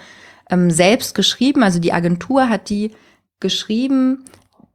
ähm, 0.49 0.71
selbst 0.71 1.15
geschrieben. 1.15 1.63
Also 1.63 1.79
die 1.79 1.93
Agentur 1.93 2.47
hat 2.47 2.69
die 2.69 2.91
geschrieben. 3.39 4.25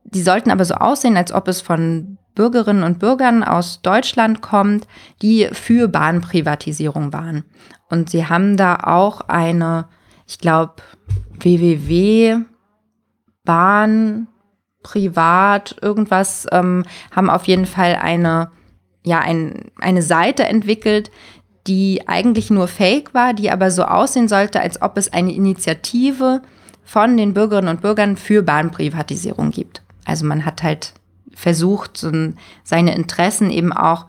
Die 0.05 0.23
sollten 0.23 0.51
aber 0.51 0.65
so 0.65 0.75
aussehen, 0.75 1.17
als 1.17 1.33
ob 1.33 1.49
es 1.49 1.61
von 1.61 2.19
Bürgerinnen 2.37 2.85
und 2.85 3.01
Bürgern 3.01 3.43
aus 3.43 3.83
Deutschland 3.83 4.41
kommt, 4.43 4.87
die 5.23 5.49
für 5.51 5.89
Bahnprivatisierung 5.89 7.13
waren. 7.13 7.45
Und 7.91 8.11
sie 8.11 8.27
haben 8.27 8.57
da 8.57 8.77
auch 8.77 9.23
eine, 9.23 9.89
ich 10.29 10.39
glaube, 10.39 10.75
www 11.41 12.45
Bahn 13.47 14.29
privat 14.83 15.77
irgendwas 15.81 16.47
ähm, 16.53 16.85
haben 17.11 17.31
auf 17.31 17.45
jeden 17.45 17.65
Fall 17.65 17.97
eine 17.97 18.51
ja 19.03 19.21
ein, 19.21 19.71
eine 19.81 20.03
Seite 20.03 20.45
entwickelt, 20.45 21.11
die 21.67 22.07
eigentlich 22.07 22.51
nur 22.51 22.69
Fake 22.69 23.15
war, 23.15 23.33
die 23.33 23.51
aber 23.51 23.71
so 23.71 23.85
aussehen 23.85 24.29
sollte, 24.29 24.61
als 24.61 24.83
ob 24.83 24.99
es 24.99 25.13
eine 25.13 25.33
Initiative 25.33 26.43
von 26.85 27.17
den 27.17 27.33
Bürgerinnen 27.33 27.69
und 27.69 27.81
Bürgern 27.81 28.17
für 28.17 28.43
Bahnprivatisierung 28.43 29.51
gibt. 29.51 29.83
Also 30.05 30.27
man 30.27 30.45
hat 30.45 30.63
halt 30.63 30.93
versucht, 31.37 31.99
so 31.99 32.11
seine 32.65 32.97
Interessen 32.97 33.51
eben 33.51 33.73
auch 33.73 34.07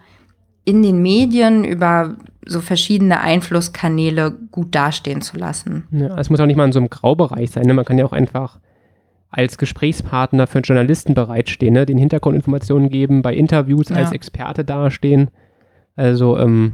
in 0.64 0.82
den 0.82 1.02
Medien 1.02 1.66
über 1.66 2.16
so 2.46 2.62
verschiedene 2.62 3.20
Einflusskanäle 3.20 4.32
gut 4.52 4.74
dastehen 4.74 5.22
zu 5.22 5.38
lassen. 5.38 5.84
Ja, 5.92 6.18
es 6.18 6.30
muss 6.30 6.40
auch 6.40 6.46
nicht 6.46 6.56
mal 6.56 6.66
in 6.66 6.72
so 6.72 6.80
einem 6.80 6.90
Graubereich 6.90 7.52
sein. 7.52 7.66
Ne? 7.66 7.74
Man 7.74 7.84
kann 7.84 7.98
ja 7.98 8.06
auch 8.06 8.14
einfach 8.14 8.60
als 9.30 9.58
Gesprächspartner 9.58 10.48
für 10.48 10.60
einen 10.60 10.64
Journalisten 10.64 11.14
bereitstehen, 11.14 11.74
ne? 11.74 11.86
den 11.86 11.98
Hintergrundinformationen 11.98 12.90
geben, 12.90 13.22
bei 13.22 13.36
Interviews 13.36 13.90
ja. 13.90 13.98
als 13.98 14.14
Experte 14.14 14.64
dastehen. 14.64 15.30
Also 15.98 16.38
ähm, 16.38 16.74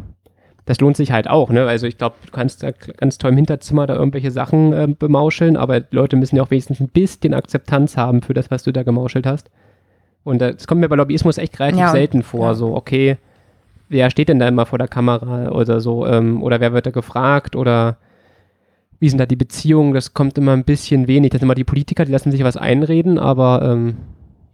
das 0.65 0.79
lohnt 0.79 0.97
sich 0.97 1.11
halt 1.11 1.27
auch. 1.27 1.49
Ne? 1.49 1.65
Also 1.65 1.87
ich 1.87 1.97
glaube, 1.97 2.15
du 2.23 2.31
kannst 2.31 2.61
da 2.61 2.71
ganz 2.71 3.17
toll 3.17 3.31
im 3.31 3.37
Hinterzimmer 3.37 3.87
da 3.87 3.95
irgendwelche 3.95 4.29
Sachen 4.29 4.71
äh, 4.73 4.87
bemauscheln, 4.87 5.57
aber 5.57 5.81
Leute 5.89 6.15
müssen 6.15 6.35
ja 6.35 6.43
auch 6.43 6.51
wenigstens 6.51 6.79
ein 6.79 6.89
bisschen 6.89 7.33
Akzeptanz 7.33 7.97
haben 7.97 8.21
für 8.21 8.35
das, 8.35 8.51
was 8.51 8.61
du 8.61 8.71
da 8.71 8.83
gemauschelt 8.83 9.25
hast. 9.25 9.49
Und 10.23 10.39
das 10.39 10.67
kommt 10.67 10.81
mir 10.81 10.89
bei 10.89 10.95
Lobbyismus 10.95 11.37
echt 11.37 11.59
relativ 11.59 11.81
ja. 11.81 11.91
selten 11.91 12.23
vor. 12.23 12.47
Ja. 12.47 12.53
So, 12.53 12.75
okay, 12.75 13.17
wer 13.89 14.09
steht 14.09 14.29
denn 14.29 14.39
da 14.39 14.47
immer 14.47 14.65
vor 14.65 14.77
der 14.79 14.87
Kamera 14.87 15.49
oder 15.49 15.79
so? 15.79 16.05
Ähm, 16.05 16.41
oder 16.41 16.59
wer 16.59 16.73
wird 16.73 16.85
da 16.85 16.91
gefragt? 16.91 17.55
Oder 17.55 17.97
wie 18.99 19.09
sind 19.09 19.19
da 19.19 19.25
die 19.25 19.35
Beziehungen? 19.35 19.93
Das 19.93 20.13
kommt 20.13 20.37
immer 20.37 20.53
ein 20.53 20.63
bisschen 20.63 21.07
wenig. 21.07 21.31
Das 21.31 21.39
sind 21.39 21.47
immer 21.47 21.55
die 21.55 21.63
Politiker, 21.63 22.05
die 22.05 22.11
lassen 22.11 22.31
sich 22.31 22.43
was 22.43 22.57
einreden, 22.57 23.19
aber 23.19 23.61
ähm, 23.63 23.97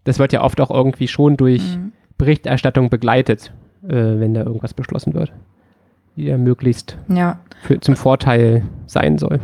das 0.04 0.20
wird 0.20 0.34
ja 0.34 0.44
oft 0.44 0.60
auch 0.60 0.72
irgendwie 0.72 1.08
schon 1.08 1.38
durch 1.38 1.78
mhm. 1.78 1.92
Berichterstattung 2.18 2.90
begleitet, 2.90 3.52
äh, 3.88 3.90
wenn 3.90 4.34
da 4.34 4.44
irgendwas 4.44 4.74
beschlossen 4.74 5.14
wird. 5.14 5.32
Die 6.16 6.26
ja 6.26 6.38
möglichst 6.38 6.98
ja. 7.08 7.40
Für, 7.62 7.80
zum 7.80 7.96
Vorteil 7.96 8.64
sein 8.88 9.18
soll. 9.18 9.40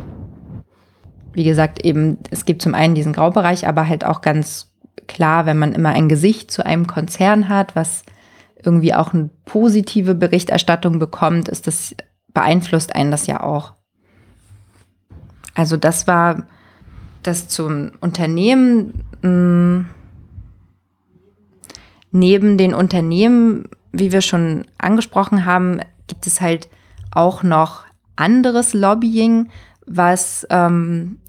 Wie 1.33 1.43
gesagt, 1.43 1.85
eben, 1.85 2.17
es 2.31 2.45
gibt 2.45 2.61
zum 2.61 2.73
einen 2.73 2.95
diesen 2.95 3.13
Graubereich, 3.13 3.67
aber 3.67 3.87
halt 3.87 4.05
auch 4.05 4.21
ganz 4.21 4.71
klar, 5.07 5.45
wenn 5.45 5.57
man 5.57 5.73
immer 5.73 5.89
ein 5.89 6.09
Gesicht 6.09 6.51
zu 6.51 6.65
einem 6.65 6.87
Konzern 6.87 7.49
hat, 7.49 7.75
was 7.75 8.03
irgendwie 8.63 8.93
auch 8.93 9.13
eine 9.13 9.29
positive 9.45 10.15
Berichterstattung 10.15 10.99
bekommt, 10.99 11.49
ist 11.49 11.67
das, 11.67 11.95
beeinflusst 12.33 12.95
einen 12.95 13.11
das 13.11 13.27
ja 13.27 13.43
auch. 13.43 13.73
Also 15.53 15.77
das 15.77 16.07
war 16.07 16.45
das 17.23 17.47
zum 17.47 17.91
Unternehmen. 18.01 19.05
Hm, 19.21 19.87
neben 22.11 22.57
den 22.57 22.73
Unternehmen, 22.73 23.65
wie 23.91 24.11
wir 24.11 24.21
schon 24.21 24.65
angesprochen 24.77 25.45
haben, 25.45 25.79
gibt 26.07 26.27
es 26.27 26.41
halt 26.41 26.69
auch 27.11 27.43
noch 27.43 27.83
anderes 28.15 28.73
Lobbying, 28.73 29.49
was 29.85 30.45
ähm, 30.49 31.19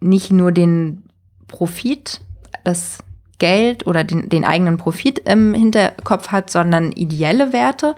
nicht 0.00 0.30
nur 0.32 0.52
den 0.52 1.04
Profit 1.48 2.20
das 2.64 2.98
Geld 3.38 3.86
oder 3.86 4.04
den, 4.04 4.28
den 4.28 4.44
eigenen 4.44 4.76
Profit 4.76 5.18
im 5.20 5.52
Hinterkopf 5.54 6.28
hat, 6.28 6.50
sondern 6.50 6.92
ideelle 6.92 7.52
Werte. 7.52 7.96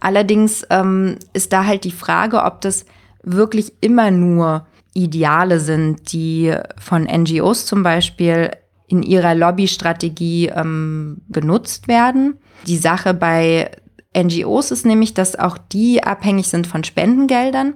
Allerdings 0.00 0.66
ähm, 0.68 1.16
ist 1.32 1.52
da 1.52 1.64
halt 1.64 1.84
die 1.84 1.90
Frage, 1.90 2.42
ob 2.42 2.60
das 2.60 2.84
wirklich 3.22 3.72
immer 3.80 4.10
nur 4.10 4.66
Ideale 4.92 5.58
sind, 5.58 6.12
die 6.12 6.54
von 6.78 7.04
NGOs 7.04 7.66
zum 7.66 7.82
Beispiel 7.82 8.50
in 8.86 9.02
ihrer 9.02 9.34
Lobbystrategie 9.34 10.48
ähm, 10.48 11.22
genutzt 11.30 11.88
werden. 11.88 12.36
Die 12.66 12.76
Sache 12.76 13.14
bei 13.14 13.70
NGOs 14.16 14.70
ist 14.70 14.86
nämlich, 14.86 15.14
dass 15.14 15.36
auch 15.36 15.58
die 15.58 16.04
abhängig 16.04 16.48
sind 16.48 16.66
von 16.66 16.84
Spendengeldern. 16.84 17.74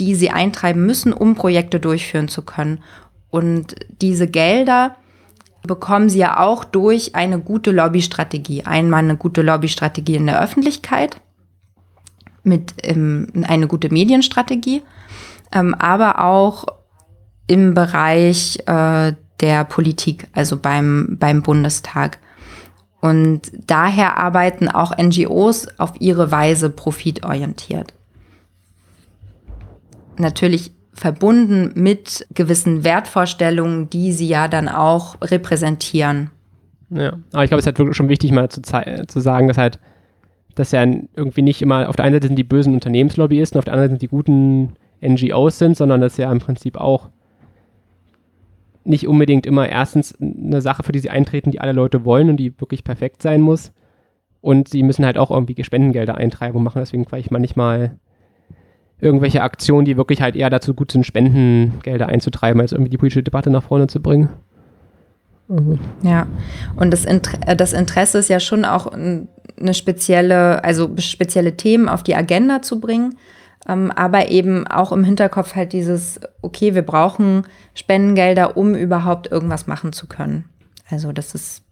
die 0.00 0.16
sie 0.16 0.30
eintreiben 0.30 0.84
müssen, 0.86 1.12
um 1.12 1.36
Projekte 1.36 1.78
durchführen 1.78 2.26
zu 2.26 2.42
können. 2.42 2.82
Und 3.30 3.76
diese 4.00 4.26
Gelder 4.26 4.96
bekommen 5.66 6.08
sie 6.08 6.18
ja 6.18 6.40
auch 6.40 6.64
durch 6.64 7.14
eine 7.14 7.38
gute 7.38 7.70
Lobbystrategie. 7.70 8.64
Einmal 8.64 9.00
eine 9.00 9.16
gute 9.16 9.42
Lobbystrategie 9.42 10.16
in 10.16 10.26
der 10.26 10.40
Öffentlichkeit, 10.40 11.20
mit 12.42 12.74
ähm, 12.82 13.28
eine 13.46 13.66
gute 13.66 13.90
Medienstrategie, 13.90 14.82
ähm, 15.52 15.74
aber 15.74 16.22
auch 16.22 16.66
im 17.46 17.74
Bereich 17.74 18.58
äh, 18.66 19.14
der 19.40 19.64
Politik, 19.64 20.28
also 20.32 20.56
beim, 20.58 21.16
beim 21.18 21.42
Bundestag. 21.42 22.18
Und 23.00 23.52
daher 23.66 24.16
arbeiten 24.16 24.68
auch 24.68 24.96
NGOs 24.96 25.68
auf 25.78 25.92
ihre 25.98 26.30
Weise 26.30 26.70
profitorientiert. 26.70 27.92
Natürlich 30.16 30.72
verbunden 30.94 31.72
mit 31.74 32.26
gewissen 32.32 32.84
Wertvorstellungen, 32.84 33.90
die 33.90 34.12
sie 34.12 34.28
ja 34.28 34.48
dann 34.48 34.68
auch 34.68 35.16
repräsentieren. 35.20 36.30
Ja, 36.90 37.14
aber 37.32 37.44
ich 37.44 37.50
glaube, 37.50 37.58
es 37.58 37.64
ist 37.64 37.66
halt 37.66 37.78
wirklich 37.78 37.96
schon 37.96 38.08
wichtig, 38.08 38.30
mal 38.30 38.48
zu, 38.48 38.62
zu 38.62 39.20
sagen, 39.20 39.48
dass 39.48 39.58
halt, 39.58 39.78
dass 40.54 40.72
ja 40.72 40.82
irgendwie 40.82 41.42
nicht 41.42 41.62
immer, 41.62 41.88
auf 41.88 41.96
der 41.96 42.04
einen 42.04 42.14
Seite 42.14 42.28
sind 42.28 42.36
die 42.36 42.44
bösen 42.44 42.74
Unternehmenslobbyisten, 42.74 43.58
auf 43.58 43.64
der 43.64 43.74
anderen 43.74 43.90
Seite 43.90 44.00
sind 44.00 44.02
die 44.02 44.16
guten 44.16 44.76
NGOs 45.02 45.58
sind, 45.58 45.76
sondern 45.76 46.00
dass 46.00 46.16
ja 46.16 46.30
im 46.30 46.38
Prinzip 46.38 46.76
auch 46.76 47.10
nicht 48.84 49.08
unbedingt 49.08 49.46
immer 49.46 49.68
erstens 49.68 50.14
eine 50.20 50.60
Sache, 50.60 50.82
für 50.82 50.92
die 50.92 50.98
sie 50.98 51.10
eintreten, 51.10 51.50
die 51.50 51.60
alle 51.60 51.72
Leute 51.72 52.04
wollen 52.04 52.28
und 52.30 52.36
die 52.36 52.58
wirklich 52.60 52.84
perfekt 52.84 53.22
sein 53.22 53.40
muss. 53.40 53.72
Und 54.40 54.68
sie 54.68 54.82
müssen 54.82 55.06
halt 55.06 55.16
auch 55.16 55.30
irgendwie 55.30 55.62
Spendengelder 55.64 56.16
eintreiben 56.16 56.58
und 56.58 56.64
machen. 56.64 56.80
Deswegen 56.80 57.06
vielleicht 57.06 57.30
manchmal 57.30 57.98
irgendwelche 59.04 59.42
Aktionen, 59.42 59.84
die 59.84 59.96
wirklich 59.96 60.20
halt 60.20 60.34
eher 60.34 60.50
dazu 60.50 60.74
gut 60.74 60.92
sind, 60.92 61.06
Spendengelder 61.06 62.08
einzutreiben, 62.08 62.60
als 62.60 62.72
irgendwie 62.72 62.90
die 62.90 62.98
politische 62.98 63.22
Debatte 63.22 63.50
nach 63.50 63.62
vorne 63.62 63.86
zu 63.86 64.00
bringen. 64.00 64.30
Mhm. 65.48 65.78
Ja, 66.02 66.26
und 66.76 66.90
das, 66.90 67.04
Inter 67.04 67.38
äh, 67.46 67.56
das 67.56 67.72
Interesse 67.72 68.18
ist 68.18 68.28
ja 68.28 68.40
schon 68.40 68.64
auch 68.64 68.86
eine 68.86 69.74
spezielle, 69.74 70.64
also 70.64 70.90
spezielle 70.98 71.56
Themen 71.56 71.88
auf 71.88 72.02
die 72.02 72.16
Agenda 72.16 72.62
zu 72.62 72.80
bringen, 72.80 73.16
ähm, 73.68 73.90
aber 73.90 74.30
eben 74.30 74.66
auch 74.66 74.90
im 74.92 75.04
Hinterkopf 75.04 75.54
halt 75.54 75.72
dieses, 75.72 76.20
okay, 76.42 76.74
wir 76.74 76.82
brauchen 76.82 77.46
Spendengelder, 77.74 78.56
um 78.56 78.74
überhaupt 78.74 79.30
irgendwas 79.30 79.66
machen 79.66 79.92
zu 79.92 80.06
können. 80.06 80.46
Also 80.90 81.12
das 81.12 81.34
ist, 81.34 81.62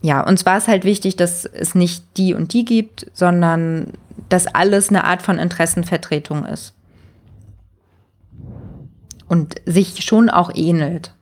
ja, 0.00 0.26
uns 0.26 0.46
war 0.46 0.58
es 0.58 0.68
halt 0.68 0.84
wichtig, 0.84 1.16
dass 1.16 1.44
es 1.44 1.74
nicht 1.74 2.04
die 2.16 2.34
und 2.34 2.52
die 2.52 2.64
gibt, 2.64 3.10
sondern 3.14 3.92
dass 4.28 4.46
alles 4.46 4.88
eine 4.88 5.04
Art 5.04 5.22
von 5.22 5.38
Interessenvertretung 5.38 6.44
ist. 6.44 6.74
Und 9.28 9.56
sich 9.66 10.04
schon 10.04 10.30
auch 10.30 10.50
ähnelt. 10.54 11.12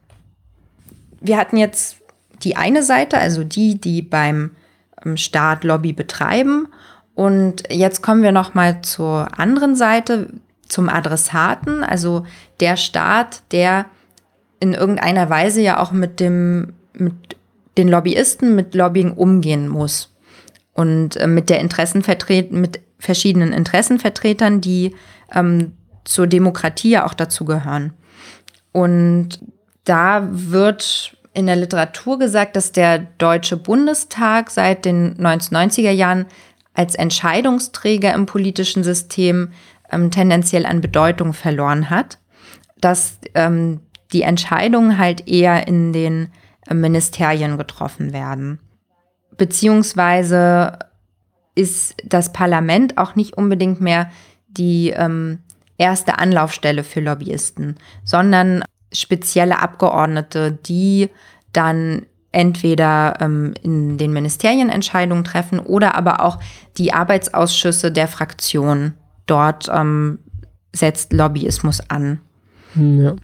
Wir 1.20 1.36
hatten 1.36 1.56
jetzt 1.56 1.96
die 2.42 2.56
eine 2.56 2.82
Seite, 2.82 3.18
also 3.18 3.42
die, 3.42 3.80
die 3.80 4.02
beim 4.02 4.52
ähm, 5.04 5.16
Staat 5.16 5.64
Lobby 5.64 5.92
betreiben. 5.92 6.68
Und 7.14 7.64
jetzt 7.70 8.02
kommen 8.02 8.22
wir 8.22 8.32
noch 8.32 8.54
mal 8.54 8.82
zur 8.82 9.38
anderen 9.38 9.74
Seite, 9.74 10.28
zum 10.68 10.88
Adressaten, 10.88 11.82
also 11.82 12.26
der 12.60 12.76
Staat, 12.76 13.42
der 13.52 13.86
in 14.60 14.74
irgendeiner 14.74 15.30
Weise 15.30 15.62
ja 15.62 15.80
auch 15.80 15.92
mit 15.92 16.20
dem 16.20 16.74
mit 16.92 17.36
den 17.76 17.88
Lobbyisten 17.88 18.54
mit 18.54 18.74
Lobbying 18.74 19.12
umgehen 19.12 19.68
muss 19.68 20.14
und 20.72 21.16
äh, 21.16 21.26
mit 21.26 21.50
der 21.50 21.60
Interessenvertretung 21.60 22.60
mit 22.60 22.80
verschiedenen 22.98 23.52
Interessenvertretern, 23.52 24.60
die 24.60 24.94
ähm, 25.32 25.72
zur 26.04 26.26
Demokratie 26.26 26.90
ja 26.90 27.06
auch 27.06 27.14
dazu 27.14 27.44
gehören. 27.44 27.92
Und 28.72 29.40
da 29.84 30.28
wird 30.30 31.16
in 31.32 31.46
der 31.46 31.56
Literatur 31.56 32.18
gesagt, 32.18 32.56
dass 32.56 32.72
der 32.72 32.98
Deutsche 32.98 33.56
Bundestag 33.56 34.50
seit 34.50 34.84
den 34.84 35.16
1990er 35.18 35.90
Jahren 35.90 36.26
als 36.74 36.94
Entscheidungsträger 36.94 38.14
im 38.14 38.26
politischen 38.26 38.84
System 38.84 39.52
ähm, 39.90 40.10
tendenziell 40.10 40.66
an 40.66 40.80
Bedeutung 40.80 41.32
verloren 41.32 41.90
hat, 41.90 42.18
dass 42.80 43.18
ähm, 43.34 43.80
die 44.12 44.22
Entscheidungen 44.22 44.98
halt 44.98 45.28
eher 45.28 45.66
in 45.68 45.92
den 45.92 46.32
äh, 46.68 46.74
Ministerien 46.74 47.58
getroffen 47.58 48.12
werden. 48.12 48.58
Beziehungsweise 49.36 50.78
ist 51.56 51.96
das 52.04 52.32
Parlament 52.32 52.98
auch 52.98 53.16
nicht 53.16 53.36
unbedingt 53.36 53.80
mehr 53.80 54.10
die 54.46 54.90
ähm, 54.90 55.40
erste 55.78 56.18
Anlaufstelle 56.18 56.84
für 56.84 57.00
Lobbyisten, 57.00 57.76
sondern 58.04 58.62
spezielle 58.92 59.60
Abgeordnete, 59.60 60.52
die 60.52 61.10
dann 61.52 62.06
entweder 62.30 63.14
ähm, 63.20 63.54
in 63.62 63.98
den 63.98 64.12
Ministerien 64.12 64.68
Entscheidungen 64.68 65.24
treffen 65.24 65.58
oder 65.58 65.94
aber 65.94 66.22
auch 66.22 66.38
die 66.76 66.92
Arbeitsausschüsse 66.92 67.90
der 67.90 68.08
Fraktion. 68.08 68.92
Dort 69.26 69.68
ähm, 69.72 70.18
setzt 70.72 71.12
Lobbyismus 71.12 71.80
an. 71.88 72.20
Hm, 72.74 73.02
ja. 73.02 73.16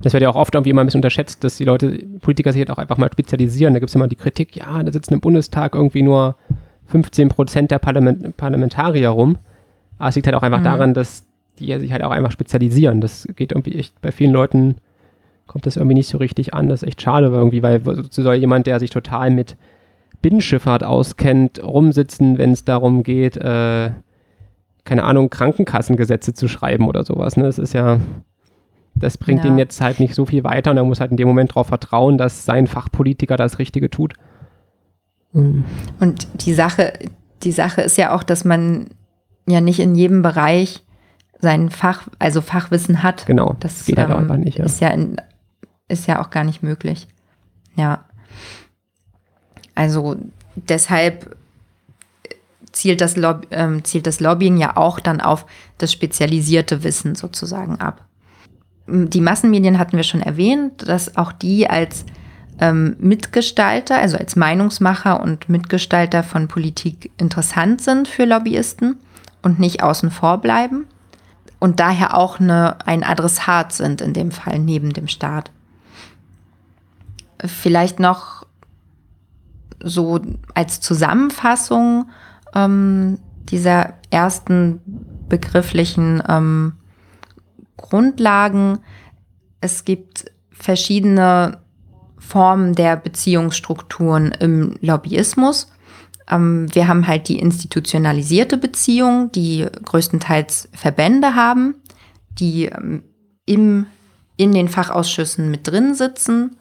Das 0.00 0.12
wird 0.12 0.22
ja 0.22 0.30
auch 0.30 0.36
oft 0.36 0.54
irgendwie 0.54 0.70
immer 0.70 0.80
ein 0.82 0.86
bisschen 0.86 0.98
unterschätzt, 0.98 1.44
dass 1.44 1.56
die 1.56 1.64
Leute, 1.64 2.04
Politiker 2.20 2.52
sich 2.52 2.60
halt 2.60 2.70
auch 2.70 2.78
einfach 2.78 2.98
mal 2.98 3.10
spezialisieren. 3.10 3.72
Da 3.72 3.78
gibt 3.78 3.90
es 3.90 3.94
immer 3.94 4.08
die 4.08 4.16
Kritik, 4.16 4.56
ja, 4.56 4.82
da 4.82 4.92
sitzen 4.92 5.14
im 5.14 5.20
Bundestag 5.20 5.76
irgendwie 5.76 6.02
nur 6.02 6.36
15 6.86 7.28
Prozent 7.28 7.70
der 7.70 7.78
Parlament 7.78 8.36
Parlamentarier 8.36 9.08
rum. 9.08 9.38
Aber 9.98 10.08
es 10.08 10.14
liegt 10.14 10.26
halt 10.26 10.36
auch 10.36 10.42
einfach 10.42 10.60
mhm. 10.60 10.64
daran, 10.64 10.94
dass 10.94 11.24
die 11.58 11.78
sich 11.78 11.92
halt 11.92 12.04
auch 12.04 12.10
einfach 12.10 12.32
spezialisieren. 12.32 13.00
Das 13.00 13.26
geht 13.34 13.52
irgendwie 13.52 13.76
echt 13.76 14.00
bei 14.00 14.12
vielen 14.12 14.32
Leuten 14.32 14.76
kommt 15.46 15.66
das 15.66 15.76
irgendwie 15.76 15.94
nicht 15.94 16.08
so 16.08 16.18
richtig 16.18 16.54
an. 16.54 16.68
Das 16.68 16.82
ist 16.82 16.88
echt 16.88 17.02
schade 17.02 17.26
irgendwie, 17.26 17.62
weil 17.62 17.80
so 18.10 18.22
soll 18.22 18.34
jemand, 18.34 18.66
der 18.66 18.80
sich 18.80 18.90
total 18.90 19.30
mit 19.30 19.56
Binnenschifffahrt 20.22 20.82
auskennt, 20.82 21.62
rumsitzen, 21.62 22.38
wenn 22.38 22.52
es 22.52 22.64
darum 22.64 23.02
geht, 23.02 23.36
äh, 23.36 23.90
keine 24.84 25.04
Ahnung, 25.04 25.30
Krankenkassengesetze 25.30 26.34
zu 26.34 26.48
schreiben 26.48 26.88
oder 26.88 27.04
sowas. 27.04 27.36
Ne? 27.36 27.44
Das 27.44 27.58
ist 27.58 27.74
ja, 27.74 28.00
das 28.94 29.18
bringt 29.18 29.44
ja. 29.44 29.50
ihn 29.50 29.58
jetzt 29.58 29.80
halt 29.80 30.00
nicht 30.00 30.14
so 30.14 30.26
viel 30.26 30.42
weiter 30.44 30.70
und 30.70 30.76
er 30.76 30.84
muss 30.84 31.00
halt 31.00 31.10
in 31.10 31.16
dem 31.16 31.28
Moment 31.28 31.50
darauf 31.50 31.68
vertrauen, 31.68 32.18
dass 32.18 32.44
sein 32.44 32.66
Fachpolitiker 32.66 33.36
das 33.36 33.58
Richtige 33.58 33.90
tut. 33.90 34.14
Mhm. 35.36 35.64
Und 36.00 36.26
die 36.44 36.54
Sache, 36.54 36.94
die 37.42 37.52
Sache 37.52 37.82
ist 37.82 37.96
ja 37.98 38.14
auch, 38.14 38.22
dass 38.22 38.44
man 38.44 38.88
ja 39.46 39.60
nicht 39.60 39.78
in 39.78 39.94
jedem 39.94 40.22
Bereich 40.22 40.82
sein 41.40 41.70
Fach, 41.70 42.08
also 42.18 42.40
Fachwissen 42.40 43.02
hat. 43.02 43.26
Genau. 43.26 43.56
Das 43.60 43.84
geht 43.84 43.98
halt 43.98 44.10
ähm, 44.10 44.16
einfach 44.16 44.36
nicht. 44.36 44.58
Ja. 44.58 44.64
Ist, 44.64 44.80
ja 44.80 44.88
in, 44.88 45.16
ist 45.88 46.06
ja 46.06 46.24
auch 46.24 46.30
gar 46.30 46.44
nicht 46.44 46.62
möglich. 46.62 47.06
Ja. 47.76 48.04
Also 49.74 50.16
deshalb 50.54 51.36
zielt 52.72 53.00
das, 53.00 53.16
Lob 53.16 53.46
ähm, 53.50 53.84
zielt 53.84 54.06
das 54.06 54.20
Lobbying 54.20 54.56
ja 54.56 54.76
auch 54.76 54.98
dann 55.00 55.20
auf 55.20 55.46
das 55.78 55.92
spezialisierte 55.92 56.82
Wissen 56.82 57.14
sozusagen 57.14 57.80
ab. 57.80 58.04
Die 58.88 59.20
Massenmedien 59.20 59.78
hatten 59.78 59.96
wir 59.96 60.04
schon 60.04 60.22
erwähnt, 60.22 60.88
dass 60.88 61.16
auch 61.16 61.32
die 61.32 61.68
als 61.68 62.06
ähm, 62.60 62.96
Mitgestalter, 62.98 63.98
also 63.98 64.16
als 64.16 64.36
Meinungsmacher 64.36 65.20
und 65.20 65.48
Mitgestalter 65.48 66.22
von 66.22 66.48
Politik 66.48 67.10
interessant 67.18 67.80
sind 67.82 68.08
für 68.08 68.24
Lobbyisten 68.24 68.98
und 69.42 69.58
nicht 69.58 69.82
außen 69.82 70.10
vor 70.10 70.38
bleiben 70.38 70.86
und 71.58 71.80
daher 71.80 72.16
auch 72.16 72.40
eine, 72.40 72.76
ein 72.86 73.02
Adressat 73.02 73.72
sind 73.72 74.00
in 74.00 74.12
dem 74.12 74.30
Fall 74.30 74.58
neben 74.58 74.92
dem 74.92 75.08
Staat. 75.08 75.50
Vielleicht 77.44 78.00
noch 78.00 78.46
so 79.82 80.20
als 80.54 80.80
Zusammenfassung 80.80 82.10
ähm, 82.54 83.18
dieser 83.50 83.94
ersten 84.10 84.80
begrifflichen 85.28 86.22
ähm, 86.28 86.74
Grundlagen. 87.76 88.78
Es 89.60 89.84
gibt 89.84 90.30
verschiedene 90.50 91.58
Formen 92.26 92.74
der 92.74 92.96
Beziehungsstrukturen 92.96 94.32
im 94.32 94.74
Lobbyismus. 94.80 95.68
Ähm, 96.28 96.66
wir 96.74 96.88
haben 96.88 97.06
halt 97.06 97.28
die 97.28 97.38
institutionalisierte 97.38 98.56
Beziehung, 98.56 99.30
die 99.32 99.66
größtenteils 99.84 100.68
Verbände 100.72 101.34
haben, 101.34 101.76
die 102.30 102.66
ähm, 102.66 103.04
im, 103.46 103.86
in 104.36 104.52
den 104.52 104.68
Fachausschüssen 104.68 105.50
mit 105.50 105.68
drin 105.68 105.94
sitzen. 105.94 106.56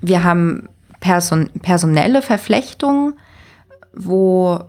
Wir 0.00 0.22
haben 0.22 0.68
Person, 1.00 1.50
personelle 1.60 2.22
Verflechtungen, 2.22 3.14
wo 3.92 4.60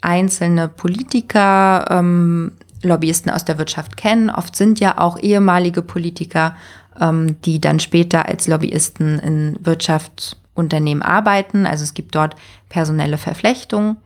einzelne 0.00 0.68
Politiker 0.68 1.84
ähm, 1.90 2.52
Lobbyisten 2.82 3.30
aus 3.30 3.44
der 3.44 3.58
Wirtschaft 3.58 3.96
kennen. 3.96 4.30
Oft 4.30 4.56
sind 4.56 4.80
ja 4.80 4.98
auch 4.98 5.18
ehemalige 5.18 5.82
Politiker 5.82 6.56
ähm, 7.00 7.40
die 7.42 7.60
dann 7.60 7.80
später 7.80 8.26
als 8.26 8.46
Lobbyisten 8.46 9.18
in 9.18 9.56
Wirtschaftsunternehmen 9.60 11.02
arbeiten. 11.02 11.66
Also 11.66 11.84
es 11.84 11.94
gibt 11.94 12.14
dort 12.14 12.36
personelle 12.68 13.18
Verflechtungen. 13.18 13.98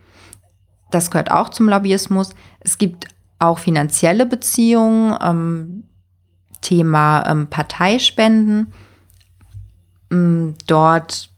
Das 0.90 1.10
gehört 1.10 1.30
auch 1.30 1.48
zum 1.48 1.68
Lobbyismus. 1.68 2.30
Es 2.60 2.78
gibt 2.78 3.08
auch 3.38 3.58
finanzielle 3.58 4.26
Beziehungen, 4.26 5.16
ähm, 5.20 5.84
Thema 6.60 7.26
ähm, 7.28 7.48
Parteispenden. 7.48 8.72
Ähm, 10.10 10.54
dort, 10.66 11.30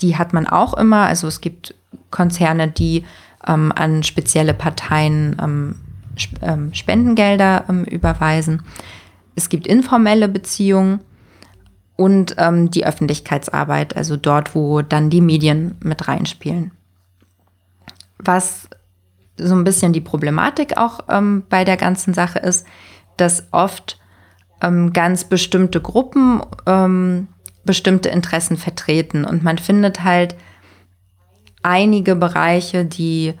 die 0.00 0.16
hat 0.16 0.32
man 0.32 0.46
auch 0.46 0.74
immer. 0.74 1.06
Also 1.06 1.28
es 1.28 1.40
gibt 1.40 1.74
Konzerne, 2.10 2.68
die 2.68 3.04
ähm, 3.46 3.72
an 3.74 4.02
spezielle 4.02 4.54
Parteien 4.54 5.36
ähm, 5.42 5.74
sp 6.16 6.38
ähm, 6.42 6.72
Spendengelder 6.72 7.64
überweisen. 7.86 8.62
Es 9.34 9.48
gibt 9.48 9.66
informelle 9.66 10.28
Beziehungen 10.28 11.00
und 11.96 12.34
ähm, 12.38 12.70
die 12.70 12.86
Öffentlichkeitsarbeit, 12.86 13.96
also 13.96 14.16
dort, 14.16 14.54
wo 14.54 14.82
dann 14.82 15.10
die 15.10 15.20
Medien 15.20 15.76
mit 15.82 16.08
reinspielen. 16.08 16.72
Was 18.18 18.68
so 19.36 19.54
ein 19.54 19.64
bisschen 19.64 19.92
die 19.92 20.00
Problematik 20.00 20.76
auch 20.76 21.00
ähm, 21.08 21.44
bei 21.48 21.64
der 21.64 21.76
ganzen 21.76 22.14
Sache 22.14 22.38
ist, 22.38 22.66
dass 23.16 23.46
oft 23.52 24.00
ähm, 24.60 24.92
ganz 24.92 25.24
bestimmte 25.24 25.80
Gruppen 25.80 26.40
ähm, 26.66 27.28
bestimmte 27.64 28.08
Interessen 28.10 28.56
vertreten 28.56 29.24
und 29.24 29.42
man 29.42 29.58
findet 29.58 30.04
halt 30.04 30.36
einige 31.62 32.14
Bereiche, 32.14 32.84
die 32.84 33.34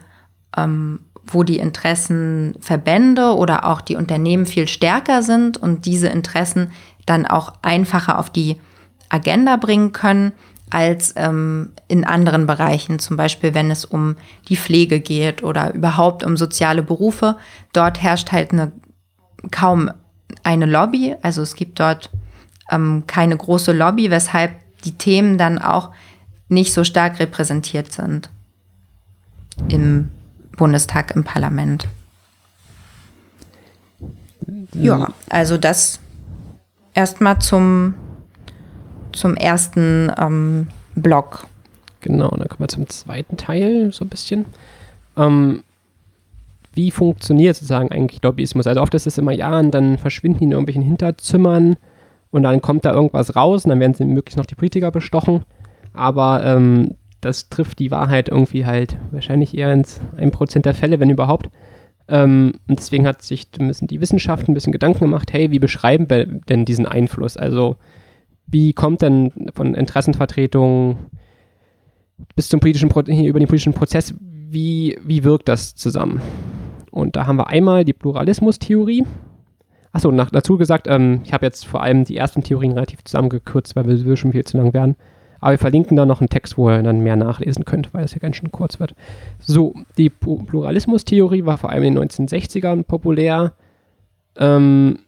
ähm, 0.56 1.00
wo 1.26 1.42
die 1.42 1.58
Interessenverbände 1.58 3.34
oder 3.34 3.64
auch 3.66 3.80
die 3.80 3.96
Unternehmen 3.96 4.46
viel 4.46 4.68
stärker 4.68 5.22
sind 5.22 5.56
und 5.56 5.86
diese 5.86 6.08
Interessen 6.08 6.72
dann 7.06 7.26
auch 7.26 7.54
einfacher 7.62 8.18
auf 8.18 8.30
die 8.30 8.60
Agenda 9.08 9.56
bringen 9.56 9.92
können 9.92 10.32
als 10.70 11.14
ähm, 11.16 11.72
in 11.88 12.04
anderen 12.04 12.46
Bereichen, 12.46 12.98
zum 12.98 13.16
Beispiel 13.16 13.54
wenn 13.54 13.70
es 13.70 13.84
um 13.84 14.16
die 14.48 14.56
Pflege 14.56 15.00
geht 15.00 15.42
oder 15.42 15.74
überhaupt 15.74 16.24
um 16.24 16.36
soziale 16.36 16.82
Berufe. 16.82 17.36
Dort 17.72 18.02
herrscht 18.02 18.32
halt 18.32 18.52
eine, 18.52 18.72
kaum 19.50 19.90
eine 20.42 20.66
Lobby, 20.66 21.14
also 21.22 21.42
es 21.42 21.54
gibt 21.54 21.78
dort 21.80 22.10
ähm, 22.70 23.04
keine 23.06 23.36
große 23.36 23.72
Lobby, 23.72 24.10
weshalb 24.10 24.52
die 24.84 24.96
Themen 24.96 25.38
dann 25.38 25.58
auch 25.58 25.90
nicht 26.48 26.72
so 26.72 26.84
stark 26.84 27.20
repräsentiert 27.20 27.92
sind 27.92 28.30
im 29.68 30.10
Bundestag, 30.56 31.14
im 31.14 31.24
Parlament. 31.24 31.88
Ja, 34.74 35.08
also 35.30 35.56
das 35.56 36.00
erstmal 36.94 37.38
zum, 37.38 37.94
zum 39.12 39.36
ersten 39.36 40.10
ähm, 40.18 40.68
Block. 40.94 41.46
Genau, 42.00 42.28
dann 42.28 42.48
kommen 42.48 42.60
wir 42.60 42.68
zum 42.68 42.88
zweiten 42.88 43.36
Teil 43.36 43.92
so 43.92 44.04
ein 44.04 44.08
bisschen. 44.08 44.44
Ähm, 45.16 45.62
wie 46.74 46.90
funktioniert 46.90 47.56
sozusagen 47.56 47.90
eigentlich 47.92 48.22
Lobbyismus? 48.22 48.66
Also 48.66 48.80
oft 48.80 48.94
ist 48.94 49.06
es 49.06 49.16
immer, 49.16 49.32
ja, 49.32 49.58
und 49.58 49.70
dann 49.70 49.96
verschwinden 49.96 50.38
die 50.40 50.44
in 50.44 50.52
irgendwelchen 50.52 50.82
Hinterzimmern 50.82 51.76
und 52.30 52.42
dann 52.42 52.60
kommt 52.60 52.84
da 52.84 52.92
irgendwas 52.92 53.36
raus 53.36 53.64
und 53.64 53.70
dann 53.70 53.80
werden 53.80 53.94
sie 53.94 54.04
möglichst 54.04 54.36
noch 54.36 54.46
die 54.46 54.56
Politiker 54.56 54.90
bestochen. 54.90 55.44
Aber 55.92 56.44
ähm, 56.44 56.96
das 57.24 57.48
trifft 57.48 57.78
die 57.78 57.90
Wahrheit 57.90 58.28
irgendwie 58.28 58.66
halt 58.66 58.96
wahrscheinlich 59.10 59.56
eher 59.56 59.72
ins 59.72 60.00
1% 60.16 60.60
der 60.60 60.74
Fälle, 60.74 61.00
wenn 61.00 61.10
überhaupt. 61.10 61.48
Ähm, 62.06 62.54
und 62.68 62.78
deswegen 62.78 63.06
hat 63.06 63.22
sich 63.22 63.48
müssen 63.58 63.86
die 63.86 64.00
Wissenschaft 64.00 64.48
ein 64.48 64.54
bisschen 64.54 64.72
Gedanken 64.72 65.00
gemacht, 65.00 65.32
hey, 65.32 65.50
wie 65.50 65.58
beschreiben 65.58 66.10
wir 66.10 66.26
denn 66.26 66.64
diesen 66.64 66.86
Einfluss? 66.86 67.36
Also 67.36 67.76
wie 68.46 68.72
kommt 68.72 69.02
denn 69.02 69.32
von 69.54 69.74
Interessenvertretungen 69.74 70.96
bis 72.36 72.48
zum 72.48 72.60
politischen 72.60 72.88
Pro 72.88 73.00
über 73.00 73.38
den 73.38 73.48
politischen 73.48 73.74
Prozess, 73.74 74.14
wie, 74.20 74.98
wie 75.02 75.24
wirkt 75.24 75.48
das 75.48 75.74
zusammen? 75.74 76.20
Und 76.90 77.16
da 77.16 77.26
haben 77.26 77.36
wir 77.36 77.48
einmal 77.48 77.84
die 77.84 77.92
Pluralismustheorie. 77.92 79.04
Achso, 79.92 80.10
dazu 80.10 80.58
gesagt, 80.58 80.86
ähm, 80.88 81.20
ich 81.24 81.32
habe 81.32 81.46
jetzt 81.46 81.66
vor 81.66 81.82
allem 81.82 82.04
die 82.04 82.16
ersten 82.16 82.42
Theorien 82.42 82.72
relativ 82.72 83.02
zusammengekürzt, 83.04 83.76
weil 83.76 84.04
wir 84.04 84.16
schon 84.16 84.32
viel 84.32 84.44
zu 84.44 84.56
lang 84.56 84.74
werden. 84.74 84.96
Aber 85.44 85.52
wir 85.52 85.58
verlinken 85.58 85.94
da 85.94 86.06
noch 86.06 86.22
einen 86.22 86.30
Text, 86.30 86.56
wo 86.56 86.70
ihr 86.70 86.82
dann 86.82 87.00
mehr 87.00 87.16
nachlesen 87.16 87.66
könnt, 87.66 87.92
weil 87.92 88.02
es 88.02 88.14
ja 88.14 88.18
ganz 88.18 88.36
schön 88.36 88.50
kurz 88.50 88.80
wird. 88.80 88.94
So, 89.40 89.74
die 89.98 90.08
Pluralismustheorie 90.08 91.44
war 91.44 91.58
vor 91.58 91.68
allem 91.68 91.82
in 91.82 91.96
den 91.96 92.08
1960ern 92.08 92.84
populär. 92.84 93.52
Ähm, 94.38 95.00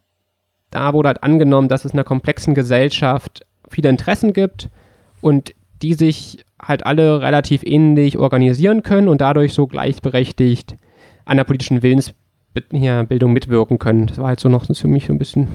da 0.68 0.92
wurde 0.92 1.08
halt 1.08 1.22
angenommen, 1.22 1.70
dass 1.70 1.86
es 1.86 1.92
in 1.92 1.98
einer 1.98 2.04
komplexen 2.04 2.54
Gesellschaft 2.54 3.46
viele 3.70 3.88
Interessen 3.88 4.34
gibt 4.34 4.68
und 5.22 5.54
die 5.80 5.94
sich 5.94 6.44
halt 6.60 6.84
alle 6.84 7.22
relativ 7.22 7.62
ähnlich 7.64 8.18
organisieren 8.18 8.82
können 8.82 9.08
und 9.08 9.22
dadurch 9.22 9.54
so 9.54 9.66
gleichberechtigt 9.66 10.76
an 11.24 11.38
der 11.38 11.44
politischen 11.44 11.82
Willensbildung 11.82 13.32
mitwirken 13.32 13.78
können. 13.78 14.08
Das 14.08 14.18
war 14.18 14.28
halt 14.28 14.40
so 14.40 14.50
noch 14.50 14.66
für 14.66 14.86
mich 14.86 15.06
so 15.06 15.14
ein 15.14 15.18
bisschen, 15.18 15.48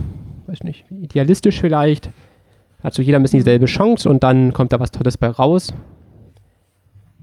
weiß 0.48 0.64
nicht, 0.64 0.86
idealistisch 0.90 1.62
vielleicht. 1.62 2.10
Hat 2.84 2.94
so 2.94 3.02
jeder 3.02 3.20
ein 3.20 3.22
bisschen 3.22 3.40
dieselbe 3.40 3.66
Chance 3.66 4.10
und 4.10 4.24
dann 4.24 4.54
kommt 4.54 4.74
da 4.74 4.80
was 4.80 4.92
Tolles 4.92 5.18
bei 5.18 5.28
raus. 5.28 5.74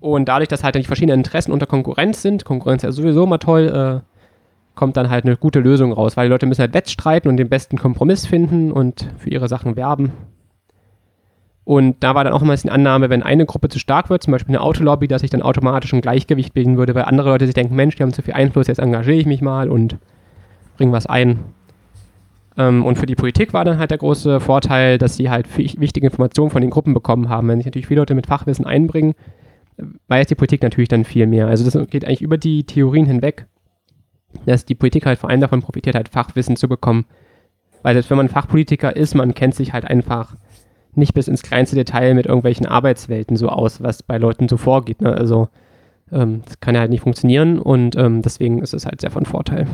Und 0.00 0.28
dadurch, 0.28 0.48
dass 0.48 0.62
halt 0.62 0.76
die 0.76 0.84
verschiedenen 0.84 1.20
Interessen 1.20 1.52
unter 1.52 1.66
Konkurrenz 1.66 2.22
sind, 2.22 2.44
Konkurrenz 2.44 2.84
ist 2.84 2.88
ja 2.88 2.92
sowieso 2.92 3.24
immer 3.24 3.38
toll, 3.38 4.02
äh, 4.02 4.08
kommt 4.76 4.96
dann 4.96 5.10
halt 5.10 5.24
eine 5.24 5.36
gute 5.36 5.58
Lösung 5.58 5.92
raus, 5.92 6.16
weil 6.16 6.28
die 6.28 6.32
Leute 6.32 6.46
müssen 6.46 6.60
halt 6.60 6.74
wettstreiten 6.74 7.28
und 7.28 7.36
den 7.36 7.48
besten 7.48 7.78
Kompromiss 7.78 8.26
finden 8.26 8.70
und 8.70 9.10
für 9.18 9.28
ihre 9.28 9.48
Sachen 9.48 9.74
werben. 9.74 10.12
Und 11.64 11.96
da 12.00 12.14
war 12.14 12.24
dann 12.24 12.32
auch 12.32 12.40
immer 12.40 12.56
die 12.56 12.70
Annahme, 12.70 13.10
wenn 13.10 13.22
eine 13.22 13.44
Gruppe 13.44 13.68
zu 13.68 13.78
stark 13.78 14.08
wird, 14.08 14.22
zum 14.22 14.30
Beispiel 14.30 14.54
eine 14.54 14.62
Autolobby, 14.62 15.08
dass 15.08 15.20
sich 15.20 15.30
dann 15.30 15.42
automatisch 15.42 15.92
ein 15.92 16.00
Gleichgewicht 16.00 16.54
bilden 16.54 16.78
würde, 16.78 16.94
weil 16.94 17.04
andere 17.04 17.28
Leute 17.28 17.44
sich 17.44 17.54
denken, 17.54 17.74
Mensch, 17.74 17.96
die 17.96 18.04
haben 18.04 18.12
zu 18.12 18.22
viel 18.22 18.34
Einfluss, 18.34 18.68
jetzt 18.68 18.78
engagiere 18.78 19.16
ich 19.18 19.26
mich 19.26 19.42
mal 19.42 19.68
und 19.68 19.98
bringe 20.78 20.92
was 20.92 21.06
ein. 21.06 21.40
Ähm, 22.58 22.84
und 22.84 22.98
für 22.98 23.06
die 23.06 23.14
Politik 23.14 23.54
war 23.54 23.64
dann 23.64 23.78
halt 23.78 23.90
der 23.90 23.98
große 23.98 24.40
Vorteil, 24.40 24.98
dass 24.98 25.16
sie 25.16 25.30
halt 25.30 25.46
wichtige 25.56 26.06
Informationen 26.06 26.50
von 26.50 26.60
den 26.60 26.70
Gruppen 26.70 26.92
bekommen 26.92 27.28
haben. 27.28 27.48
Wenn 27.48 27.58
sich 27.58 27.66
natürlich 27.66 27.86
viele 27.86 28.00
Leute 28.00 28.14
mit 28.14 28.26
Fachwissen 28.26 28.66
einbringen, 28.66 29.14
weiß 30.08 30.26
die 30.26 30.34
Politik 30.34 30.62
natürlich 30.62 30.88
dann 30.88 31.04
viel 31.04 31.26
mehr. 31.26 31.46
Also 31.46 31.64
das 31.64 31.88
geht 31.88 32.04
eigentlich 32.04 32.20
über 32.20 32.36
die 32.36 32.64
Theorien 32.64 33.06
hinweg, 33.06 33.46
dass 34.44 34.64
die 34.64 34.74
Politik 34.74 35.06
halt 35.06 35.20
vor 35.20 35.30
allem 35.30 35.40
davon 35.40 35.62
profitiert, 35.62 35.94
halt 35.94 36.08
Fachwissen 36.08 36.56
zu 36.56 36.68
bekommen. 36.68 37.06
Weil 37.82 37.94
selbst 37.94 38.10
wenn 38.10 38.16
man 38.16 38.28
Fachpolitiker 38.28 38.94
ist, 38.94 39.14
man 39.14 39.34
kennt 39.34 39.54
sich 39.54 39.72
halt 39.72 39.84
einfach 39.84 40.34
nicht 40.94 41.14
bis 41.14 41.28
ins 41.28 41.42
kleinste 41.42 41.76
Detail 41.76 42.14
mit 42.14 42.26
irgendwelchen 42.26 42.66
Arbeitswelten 42.66 43.36
so 43.36 43.48
aus, 43.50 43.80
was 43.80 44.02
bei 44.02 44.18
Leuten 44.18 44.48
so 44.48 44.56
vorgeht. 44.56 45.00
Ne? 45.00 45.12
Also 45.12 45.48
ähm, 46.10 46.42
das 46.44 46.58
kann 46.58 46.74
ja 46.74 46.80
halt 46.80 46.90
nicht 46.90 47.02
funktionieren 47.02 47.60
und 47.60 47.94
ähm, 47.94 48.22
deswegen 48.22 48.60
ist 48.62 48.74
es 48.74 48.84
halt 48.84 49.00
sehr 49.00 49.12
von 49.12 49.26
Vorteil. 49.26 49.68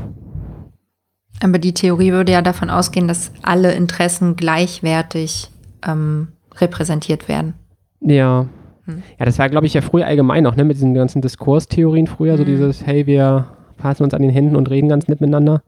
Aber 1.42 1.58
die 1.58 1.74
Theorie 1.74 2.12
würde 2.12 2.32
ja 2.32 2.42
davon 2.42 2.70
ausgehen, 2.70 3.08
dass 3.08 3.32
alle 3.42 3.72
Interessen 3.72 4.36
gleichwertig 4.36 5.50
ähm, 5.86 6.28
repräsentiert 6.56 7.28
werden. 7.28 7.54
Ja. 8.00 8.46
Hm. 8.84 9.02
Ja, 9.18 9.26
das 9.26 9.38
war, 9.38 9.48
glaube 9.48 9.66
ich, 9.66 9.74
ja 9.74 9.80
früher 9.80 10.06
allgemein 10.06 10.46
auch, 10.46 10.56
ne, 10.56 10.64
mit 10.64 10.76
diesen 10.76 10.94
ganzen 10.94 11.22
Diskurstheorien 11.22 12.06
früher, 12.06 12.32
hm. 12.32 12.38
so 12.38 12.44
dieses, 12.44 12.86
hey, 12.86 13.06
wir 13.06 13.46
fassen 13.76 14.04
uns 14.04 14.14
an 14.14 14.22
den 14.22 14.30
Händen 14.30 14.56
und 14.56 14.70
reden 14.70 14.88
ganz 14.88 15.08
nett 15.08 15.20
miteinander. 15.20 15.62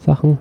Sachen. 0.00 0.38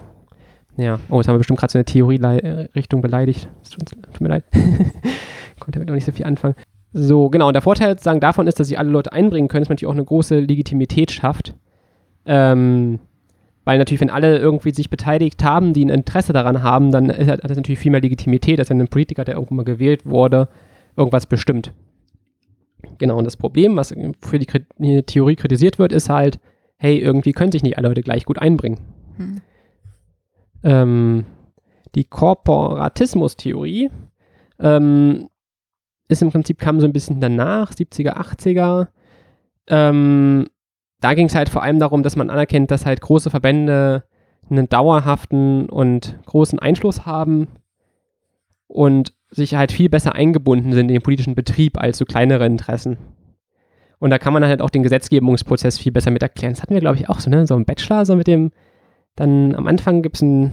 Ja. 0.77 0.99
Oh, 1.09 1.17
jetzt 1.17 1.27
haben 1.27 1.35
wir 1.35 1.39
bestimmt 1.39 1.59
gerade 1.59 1.71
so 1.71 1.77
eine 1.77 1.85
Theorie-Richtung 1.85 3.01
beleidigt. 3.01 3.47
Tut, 3.69 3.89
tut 3.89 4.21
mir 4.21 4.29
leid. 4.29 4.43
Konnte 5.59 5.79
damit 5.79 5.87
noch 5.87 5.95
nicht 5.95 6.05
so 6.05 6.11
viel 6.11 6.25
anfangen. 6.25 6.55
So, 6.93 7.29
genau. 7.29 7.47
Und 7.47 7.53
der 7.53 7.61
Vorteil 7.61 7.89
sozusagen 7.89 8.19
davon 8.19 8.47
ist, 8.47 8.59
dass 8.59 8.67
sich 8.67 8.77
alle 8.77 8.89
Leute 8.89 9.13
einbringen 9.13 9.47
können, 9.47 9.63
dass 9.63 9.69
man 9.69 9.75
natürlich 9.75 9.89
auch 9.89 9.95
eine 9.95 10.05
große 10.05 10.39
Legitimität 10.39 11.11
schafft. 11.11 11.55
Ähm, 12.25 12.99
weil 13.65 13.77
natürlich, 13.77 14.01
wenn 14.01 14.09
alle 14.09 14.37
irgendwie 14.37 14.71
sich 14.71 14.89
beteiligt 14.89 15.43
haben, 15.43 15.73
die 15.73 15.85
ein 15.85 15.89
Interesse 15.89 16.33
daran 16.33 16.63
haben, 16.63 16.91
dann 16.91 17.09
hat 17.09 17.43
das 17.43 17.57
natürlich 17.57 17.79
viel 17.79 17.91
mehr 17.91 18.01
Legitimität, 18.01 18.59
als 18.59 18.69
wenn 18.69 18.81
ein 18.81 18.87
Politiker, 18.87 19.23
der 19.23 19.35
irgendwann 19.35 19.57
mal 19.57 19.63
gewählt 19.63 20.05
wurde, 20.05 20.49
irgendwas 20.97 21.25
bestimmt. 21.25 21.71
Genau, 22.97 23.17
und 23.17 23.25
das 23.25 23.37
Problem, 23.37 23.75
was 23.75 23.95
für 24.21 24.39
die 24.39 25.03
Theorie 25.03 25.35
kritisiert 25.35 25.79
wird, 25.79 25.93
ist 25.93 26.09
halt, 26.09 26.39
hey, 26.77 26.97
irgendwie 26.99 27.31
können 27.31 27.51
sich 27.51 27.63
nicht 27.63 27.77
alle 27.77 27.87
Leute 27.87 28.03
gleich 28.03 28.25
gut 28.25 28.39
einbringen. 28.39 28.79
Hm. 29.17 29.41
Ähm, 30.63 31.25
die 31.95 32.03
Korporatismus-Theorie 32.03 33.89
ähm, 34.59 35.29
ist 36.07 36.21
im 36.21 36.31
Prinzip, 36.31 36.59
kam 36.59 36.79
so 36.79 36.85
ein 36.85 36.93
bisschen 36.93 37.21
danach, 37.21 37.71
70er, 37.71 38.17
80er. 38.17 38.87
Ähm, 39.67 40.47
da 41.03 41.13
ging 41.15 41.27
es 41.27 41.35
halt 41.35 41.49
vor 41.49 41.61
allem 41.61 41.79
darum, 41.79 42.01
dass 42.01 42.15
man 42.15 42.29
anerkennt, 42.29 42.71
dass 42.71 42.85
halt 42.85 43.01
große 43.01 43.29
Verbände 43.29 44.05
einen 44.49 44.69
dauerhaften 44.69 45.67
und 45.69 46.17
großen 46.25 46.59
Einfluss 46.59 47.05
haben 47.05 47.49
und 48.67 49.13
sich 49.29 49.55
halt 49.55 49.73
viel 49.73 49.89
besser 49.89 50.15
eingebunden 50.15 50.71
sind 50.71 50.87
in 50.87 50.95
den 50.95 51.01
politischen 51.01 51.35
Betrieb 51.35 51.77
als 51.77 51.97
so 51.97 52.05
kleinere 52.05 52.45
Interessen. 52.45 52.97
Und 53.99 54.11
da 54.11 54.17
kann 54.17 54.31
man 54.31 54.45
halt 54.45 54.61
auch 54.61 54.69
den 54.69 54.83
Gesetzgebungsprozess 54.83 55.77
viel 55.77 55.91
besser 55.91 56.11
mit 56.11 56.23
erklären. 56.23 56.53
Das 56.53 56.61
hatten 56.61 56.73
wir, 56.73 56.81
glaube 56.81 56.97
ich, 56.97 57.09
auch 57.09 57.19
so, 57.19 57.29
ne? 57.29 57.47
So 57.47 57.55
ein 57.55 57.65
Bachelor, 57.65 58.05
so 58.05 58.15
mit 58.15 58.27
dem, 58.27 58.51
dann 59.15 59.55
am 59.55 59.67
Anfang 59.67 60.03
gibt 60.03 60.15
es 60.15 60.23
einen 60.23 60.51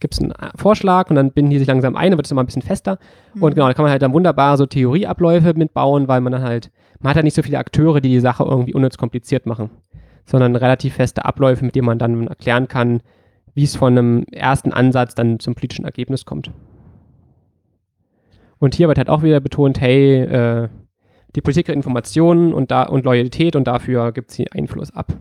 gibt's 0.00 0.20
einen 0.20 0.32
Vorschlag 0.56 1.10
und 1.10 1.16
dann 1.16 1.32
binden 1.32 1.50
die 1.50 1.58
sich 1.58 1.68
langsam 1.68 1.96
ein, 1.96 2.10
dann 2.10 2.18
wird 2.18 2.26
es 2.26 2.30
immer 2.30 2.42
ein 2.42 2.46
bisschen 2.46 2.62
fester. 2.62 2.98
Mhm. 3.34 3.42
Und 3.42 3.54
genau, 3.54 3.66
da 3.66 3.74
kann 3.74 3.84
man 3.84 3.92
halt 3.92 4.02
dann 4.02 4.12
wunderbar 4.12 4.56
so 4.56 4.66
Theorieabläufe 4.66 5.54
mitbauen, 5.54 6.08
weil 6.08 6.20
man 6.20 6.32
dann 6.32 6.42
halt 6.42 6.70
man 7.00 7.10
hat 7.10 7.16
ja 7.16 7.22
nicht 7.22 7.34
so 7.34 7.42
viele 7.42 7.58
Akteure, 7.58 8.00
die 8.00 8.08
die 8.08 8.20
Sache 8.20 8.44
irgendwie 8.44 8.74
unnütz 8.74 8.96
kompliziert 8.96 9.46
machen. 9.46 9.70
sondern 10.24 10.56
relativ 10.56 10.94
feste 10.94 11.24
Abläufe, 11.24 11.64
mit 11.64 11.74
denen 11.74 11.86
man 11.86 11.98
dann 11.98 12.26
erklären 12.26 12.68
kann, 12.68 13.00
wie 13.54 13.64
es 13.64 13.76
von 13.76 13.96
einem 13.96 14.24
ersten 14.30 14.74
Ansatz 14.74 15.14
dann 15.14 15.40
zum 15.40 15.54
politischen 15.54 15.86
Ergebnis 15.86 16.26
kommt. 16.26 16.50
Und 18.58 18.74
hier 18.74 18.88
wird 18.88 18.98
halt 18.98 19.08
auch 19.08 19.22
wieder 19.22 19.40
betont, 19.40 19.80
hey, 19.80 20.20
äh, 20.20 20.68
die 21.34 21.40
Politik 21.40 21.64
kriegt 21.64 21.76
Informationen 21.76 22.52
und, 22.52 22.70
da, 22.70 22.82
und 22.82 23.06
Loyalität 23.06 23.56
und 23.56 23.64
dafür 23.66 24.12
gibt 24.12 24.30
sie 24.30 24.52
Einfluss 24.52 24.94
ab. 24.94 25.14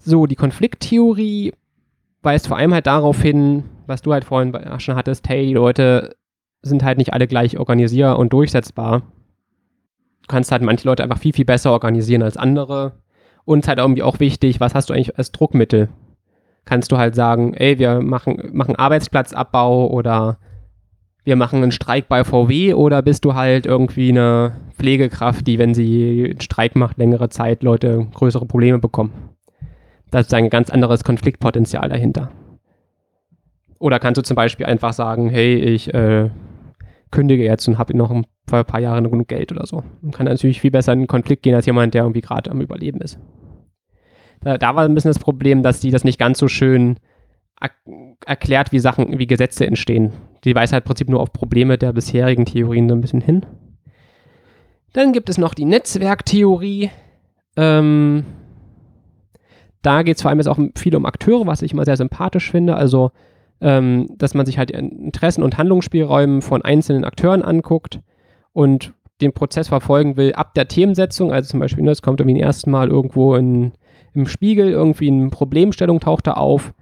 So, 0.00 0.26
die 0.26 0.34
Konflikttheorie 0.34 1.52
weist 2.22 2.48
vor 2.48 2.56
allem 2.56 2.74
halt 2.74 2.86
darauf 2.86 3.20
hin, 3.20 3.64
was 3.86 4.02
du 4.02 4.12
halt 4.12 4.24
vorhin 4.24 4.56
schon 4.78 4.96
hattest, 4.96 5.28
hey, 5.28 5.46
die 5.46 5.54
Leute 5.54 6.16
sind 6.62 6.82
halt 6.82 6.98
nicht 6.98 7.12
alle 7.12 7.26
gleich 7.26 7.58
organisierbar 7.58 8.18
und 8.18 8.32
durchsetzbar. 8.32 9.00
Du 10.22 10.26
kannst 10.28 10.52
halt 10.52 10.62
manche 10.62 10.86
Leute 10.86 11.02
einfach 11.02 11.18
viel, 11.18 11.32
viel 11.32 11.44
besser 11.44 11.72
organisieren 11.72 12.22
als 12.22 12.36
andere. 12.36 12.92
Und 13.44 13.66
halt 13.66 13.78
irgendwie 13.78 14.02
auch 14.02 14.20
wichtig, 14.20 14.60
was 14.60 14.74
hast 14.74 14.90
du 14.90 14.94
eigentlich 14.94 15.16
als 15.16 15.32
Druckmittel? 15.32 15.88
Kannst 16.66 16.92
du 16.92 16.98
halt 16.98 17.14
sagen, 17.14 17.54
ey, 17.54 17.78
wir 17.78 18.02
machen, 18.02 18.50
machen 18.52 18.76
Arbeitsplatzabbau 18.76 19.86
oder 19.86 20.38
wir 21.24 21.36
machen 21.36 21.62
einen 21.62 21.72
Streik 21.72 22.08
bei 22.08 22.24
VW 22.24 22.74
oder 22.74 23.00
bist 23.00 23.24
du 23.24 23.34
halt 23.34 23.64
irgendwie 23.64 24.10
eine 24.10 24.56
Pflegekraft, 24.74 25.46
die, 25.46 25.58
wenn 25.58 25.72
sie 25.72 26.26
einen 26.30 26.40
Streik 26.40 26.76
macht, 26.76 26.98
längere 26.98 27.30
Zeit 27.30 27.62
Leute 27.62 28.06
größere 28.12 28.44
Probleme 28.44 28.78
bekommen? 28.78 29.27
Das 30.10 30.26
ist 30.26 30.34
ein 30.34 30.50
ganz 30.50 30.70
anderes 30.70 31.04
Konfliktpotenzial 31.04 31.88
dahinter. 31.88 32.30
Oder 33.78 33.98
kannst 33.98 34.18
du 34.18 34.22
zum 34.22 34.34
Beispiel 34.34 34.66
einfach 34.66 34.92
sagen, 34.92 35.28
hey, 35.28 35.56
ich 35.56 35.92
äh, 35.94 36.30
kündige 37.10 37.44
jetzt 37.44 37.68
und 37.68 37.78
habe 37.78 37.96
noch 37.96 38.10
ein 38.10 38.26
paar 38.46 38.80
Jahre 38.80 39.02
genug 39.02 39.28
Geld 39.28 39.52
oder 39.52 39.66
so. 39.66 39.84
Und 40.02 40.14
kann 40.14 40.26
natürlich 40.26 40.60
viel 40.60 40.70
besser 40.70 40.92
in 40.92 41.00
einen 41.00 41.06
Konflikt 41.06 41.42
gehen 41.42 41.54
als 41.54 41.66
jemand, 41.66 41.94
der 41.94 42.02
irgendwie 42.02 42.20
gerade 42.20 42.50
am 42.50 42.60
Überleben 42.60 43.00
ist. 43.00 43.18
Da, 44.40 44.58
da, 44.58 44.74
war 44.74 44.84
ein 44.84 44.94
bisschen 44.94 45.10
das 45.10 45.18
Problem, 45.18 45.62
dass 45.62 45.80
die 45.80 45.90
das 45.90 46.04
nicht 46.04 46.18
ganz 46.18 46.38
so 46.38 46.48
schön 46.48 46.98
erklärt, 48.24 48.70
wie 48.70 48.78
Sachen, 48.78 49.18
wie 49.18 49.26
Gesetze 49.26 49.66
entstehen. 49.66 50.12
Die 50.44 50.54
weist 50.54 50.72
halt 50.72 50.84
im 50.84 50.86
Prinzip 50.86 51.08
nur 51.08 51.20
auf 51.20 51.32
Probleme 51.32 51.76
der 51.76 51.92
bisherigen 51.92 52.44
Theorien 52.44 52.88
so 52.88 52.94
ein 52.94 53.00
bisschen 53.00 53.20
hin. 53.20 53.44
Dann 54.92 55.12
gibt 55.12 55.28
es 55.28 55.38
noch 55.38 55.54
die 55.54 55.64
Netzwerktheorie. 55.64 56.90
Ähm, 57.56 58.24
da 59.82 60.02
geht 60.02 60.16
es 60.16 60.22
vor 60.22 60.30
allem 60.30 60.38
jetzt 60.38 60.48
auch 60.48 60.58
viel 60.76 60.96
um 60.96 61.06
Akteure, 61.06 61.46
was 61.46 61.62
ich 61.62 61.72
immer 61.72 61.84
sehr 61.84 61.96
sympathisch 61.96 62.50
finde. 62.50 62.76
Also 62.76 63.12
ähm, 63.60 64.06
dass 64.16 64.34
man 64.34 64.46
sich 64.46 64.58
halt 64.58 64.70
Interessen 64.70 65.42
und 65.42 65.58
Handlungsspielräume 65.58 66.42
von 66.42 66.62
einzelnen 66.62 67.04
Akteuren 67.04 67.42
anguckt 67.42 68.00
und 68.52 68.92
den 69.20 69.32
Prozess 69.32 69.68
verfolgen 69.68 70.16
will 70.16 70.32
ab 70.34 70.54
der 70.54 70.68
Themensetzung. 70.68 71.32
Also 71.32 71.50
zum 71.50 71.60
Beispiel, 71.60 71.82
ne, 71.82 71.92
kommt 72.00 72.20
irgendwie 72.20 72.40
ersten 72.40 72.70
Mal 72.70 72.88
irgendwo 72.88 73.34
in, 73.34 73.72
im 74.14 74.26
Spiegel, 74.26 74.68
irgendwie 74.68 75.08
eine 75.08 75.30
Problemstellung 75.30 75.98
taucht 75.98 76.28
da 76.28 76.34
auf, 76.34 76.72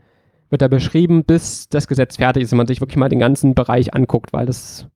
wird 0.50 0.62
da 0.62 0.68
beschrieben, 0.68 1.24
bis 1.24 1.68
das 1.68 1.88
Gesetz 1.88 2.16
fertig 2.16 2.42
ist 2.42 2.52
und 2.52 2.59
man 2.59 2.66
sich 2.66 2.80
wirklich 2.80 2.98
mal 2.98 3.09
den 3.09 3.20
ganzen 3.20 3.54
Bereich 3.54 3.94
anguckt, 3.94 4.32
weil 4.32 4.46
das 4.46 4.88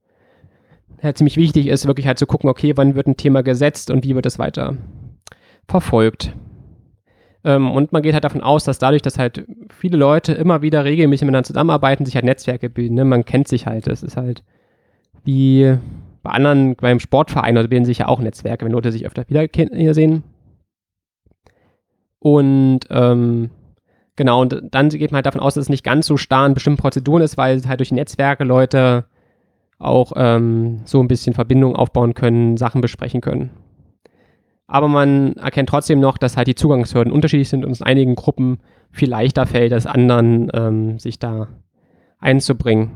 halt 1.01 1.17
ziemlich 1.17 1.37
wichtig 1.37 1.65
ist, 1.65 1.87
wirklich 1.87 2.05
halt 2.05 2.19
zu 2.19 2.27
gucken, 2.27 2.47
okay, 2.47 2.73
wann 2.75 2.93
wird 2.93 3.07
ein 3.07 3.17
Thema 3.17 3.41
gesetzt 3.41 3.89
und 3.89 4.03
wie 4.03 4.13
wird 4.13 4.27
es 4.27 4.37
weiter 4.37 4.77
verfolgt. 5.67 6.35
Ähm, 7.43 7.71
und 7.71 7.91
man 7.91 8.03
geht 8.03 8.13
halt 8.13 8.23
davon 8.23 8.41
aus, 8.41 8.63
dass 8.63 8.79
dadurch, 8.79 9.01
dass 9.01 9.17
halt 9.17 9.45
viele 9.69 9.97
Leute 9.97 10.33
immer 10.33 10.61
wieder 10.61 10.85
regelmäßig 10.85 11.25
miteinander 11.25 11.47
zusammenarbeiten, 11.47 12.05
sich 12.05 12.15
halt 12.15 12.25
Netzwerke 12.25 12.69
bilden. 12.69 12.95
Ne? 12.95 13.05
Man 13.05 13.25
kennt 13.25 13.47
sich 13.47 13.65
halt. 13.65 13.87
Das 13.87 14.03
ist 14.03 14.17
halt 14.17 14.43
wie 15.23 15.77
bei 16.23 16.31
anderen, 16.31 16.75
beim 16.75 16.99
Sportverein, 16.99 17.57
also 17.57 17.67
bilden 17.69 17.85
sich 17.85 17.99
ja 17.99 18.07
auch 18.07 18.19
Netzwerke, 18.19 18.65
wenn 18.65 18.71
Leute 18.71 18.91
sich 18.91 19.05
öfter 19.05 19.25
wiedersehen. 19.27 20.23
Und 22.19 22.81
ähm, 22.91 23.49
genau, 24.15 24.41
und 24.41 24.61
dann 24.69 24.89
geht 24.89 25.11
man 25.11 25.17
halt 25.17 25.25
davon 25.25 25.41
aus, 25.41 25.55
dass 25.55 25.63
es 25.63 25.69
nicht 25.69 25.83
ganz 25.83 26.05
so 26.05 26.17
starr 26.17 26.45
in 26.45 26.53
bestimmten 26.53 26.81
Prozeduren 26.81 27.23
ist, 27.23 27.37
weil 27.37 27.59
halt 27.67 27.79
durch 27.79 27.91
Netzwerke 27.91 28.43
Leute 28.43 29.05
auch 29.79 30.11
ähm, 30.15 30.81
so 30.85 31.01
ein 31.01 31.07
bisschen 31.07 31.33
Verbindungen 31.33 31.75
aufbauen 31.75 32.13
können, 32.13 32.57
Sachen 32.57 32.81
besprechen 32.81 33.21
können 33.21 33.49
aber 34.71 34.87
man 34.87 35.33
erkennt 35.33 35.67
trotzdem 35.67 35.99
noch, 35.99 36.17
dass 36.17 36.37
halt 36.37 36.47
die 36.47 36.55
Zugangshürden 36.55 37.11
unterschiedlich 37.11 37.49
sind 37.49 37.65
und 37.65 37.71
es 37.71 37.81
einigen 37.81 38.15
Gruppen 38.15 38.59
viel 38.89 39.09
leichter 39.09 39.45
fällt, 39.45 39.73
als 39.73 39.85
anderen 39.85 40.49
ähm, 40.53 40.97
sich 40.97 41.19
da 41.19 41.49
einzubringen. 42.21 42.91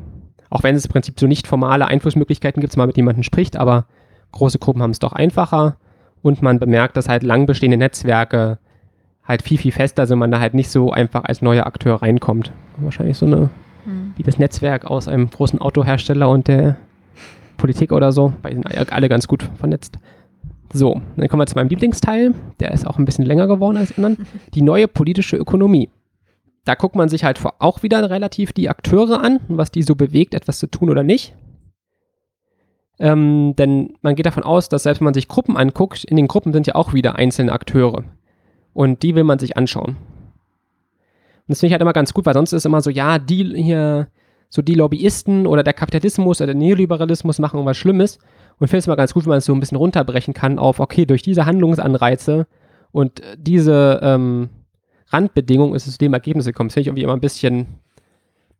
Auch 0.50 0.64
wenn 0.64 0.76
es 0.76 0.86
im 0.86 0.92
Prinzip 0.92 1.20
so 1.20 1.28
nicht 1.28 1.48
formale 1.48 1.86
Einflussmöglichkeiten 1.88 2.62
gibt, 2.62 2.78
mal 2.78 2.88
mit 2.88 2.96
jemandem 2.96 3.24
spricht, 3.24 3.58
aber 3.58 3.88
große 4.32 4.58
Gruppen 4.58 4.82
haben 4.82 4.92
es 4.92 5.00
doch 5.00 5.12
einfacher 5.12 5.76
und 6.22 6.42
man 6.42 6.60
bemerkt, 6.60 6.96
dass 6.96 7.10
halt 7.10 7.24
lang 7.24 7.46
bestehende 7.46 7.76
Netzwerke 7.78 8.58
halt 9.26 9.42
viel, 9.42 9.58
viel 9.58 9.74
fester 9.74 10.08
sind, 10.08 10.20
man 10.20 10.32
da 10.32 10.40
halt 10.40 10.54
nicht 10.54 10.70
so 10.70 10.92
einfach 10.92 11.26
als 11.26 11.42
neuer 11.42 11.66
Akteur 11.66 12.02
reinkommt. 12.02 12.54
Wahrscheinlich 12.78 13.18
so 13.18 13.26
eine, 13.26 13.50
mhm. 13.86 14.14
wie 14.16 14.24
das 14.24 14.40
Netzwerk 14.40 14.86
aus 14.86 15.10
einem 15.10 15.30
großen 15.30 15.60
Autohersteller 15.60 16.30
und 16.30 16.48
der 16.48 16.78
Politik 17.58 17.92
oder 17.92 18.14
so, 18.14 18.32
weil 18.44 18.52
die 18.52 18.62
sind 18.62 18.94
alle 18.94 19.10
ganz 19.10 19.28
gut 19.28 19.44
vernetzt. 19.58 20.00
So, 20.76 21.02
dann 21.16 21.30
kommen 21.30 21.40
wir 21.40 21.48
zu 21.48 21.56
meinem 21.56 21.70
Lieblingsteil. 21.70 22.34
Der 22.60 22.74
ist 22.74 22.86
auch 22.86 22.98
ein 22.98 23.06
bisschen 23.06 23.24
länger 23.24 23.48
geworden 23.48 23.78
als 23.78 23.96
anderen. 23.96 24.28
Die 24.54 24.62
neue 24.62 24.90
politische 24.90 25.38
Ökonomie. 25.38 25.90
Da 26.66 26.76
guckt 26.76 26.98
man 26.98 27.08
sich 27.08 27.24
halt 27.24 27.40
auch 27.60 27.82
wieder 27.82 28.10
relativ 28.10 28.52
die 28.52 28.68
Akteure 28.68 29.24
an, 29.24 29.40
was 29.48 29.72
die 29.72 29.84
so 29.84 29.96
bewegt, 29.96 30.34
etwas 30.34 30.60
zu 30.60 30.68
tun 30.68 30.90
oder 30.90 31.04
nicht. 31.04 31.34
Ähm, 33.00 33.56
denn 33.56 33.94
man 34.02 34.16
geht 34.16 34.26
davon 34.26 34.44
aus, 34.44 34.68
dass 34.68 34.84
selbst 34.84 35.00
wenn 35.00 35.06
man 35.06 35.14
sich 35.14 35.30
Gruppen 35.30 35.56
anguckt, 35.56 36.04
in 36.04 36.18
den 36.18 36.28
Gruppen 36.28 36.52
sind 36.52 36.68
ja 36.68 36.76
auch 36.76 36.94
wieder 36.94 37.16
einzelne 37.16 37.54
Akteure. 37.54 38.04
Und 38.74 39.02
die 39.02 39.16
will 39.16 39.24
man 39.24 39.40
sich 39.40 39.56
anschauen. 39.56 39.96
Und 39.96 39.98
das 41.48 41.62
finde 41.62 41.68
ich 41.68 41.74
halt 41.74 41.84
immer 41.84 41.94
ganz 41.94 42.14
gut, 42.14 42.26
weil 42.26 42.34
sonst 42.34 42.52
ist 42.52 42.66
immer 42.66 42.82
so, 42.82 42.90
ja, 42.90 43.18
die 43.18 43.64
hier, 43.64 44.10
so 44.50 44.62
die 44.62 44.76
Lobbyisten 44.76 45.48
oder 45.48 45.64
der 45.64 45.74
Kapitalismus 45.74 46.42
oder 46.42 46.48
der 46.48 46.56
Neoliberalismus 46.56 47.40
machen 47.40 47.58
irgendwas 47.58 47.78
Schlimmes. 47.78 48.20
Und 48.60 48.68
finde 48.68 48.80
es 48.80 48.88
mal 48.88 48.96
ganz 48.96 49.14
gut, 49.14 49.26
wenn 49.26 49.32
man 49.32 49.40
es 49.40 49.46
so 49.46 49.54
ein 49.54 49.60
bisschen 49.60 49.78
runterbrechen 49.78 50.34
kann 50.34 50.60
auf, 50.60 50.80
okay, 50.80 51.06
durch 51.06 51.22
diese 51.22 51.46
Handlungsanreize 51.46 52.48
und 52.92 53.22
diese 53.38 54.00
ähm, 54.02 54.50
Randbedingungen 55.08 55.76
ist 55.76 55.88
es 55.88 55.94
zu 55.94 56.00
dem 56.00 56.14
Ergebnis 56.14 56.46
gekommen. 56.46 56.70
Das 56.70 56.74
finde 56.74 56.82
ich 56.82 56.88
irgendwie 56.88 57.04
immer 57.04 57.14
ein 57.14 57.22
bisschen 57.22 57.68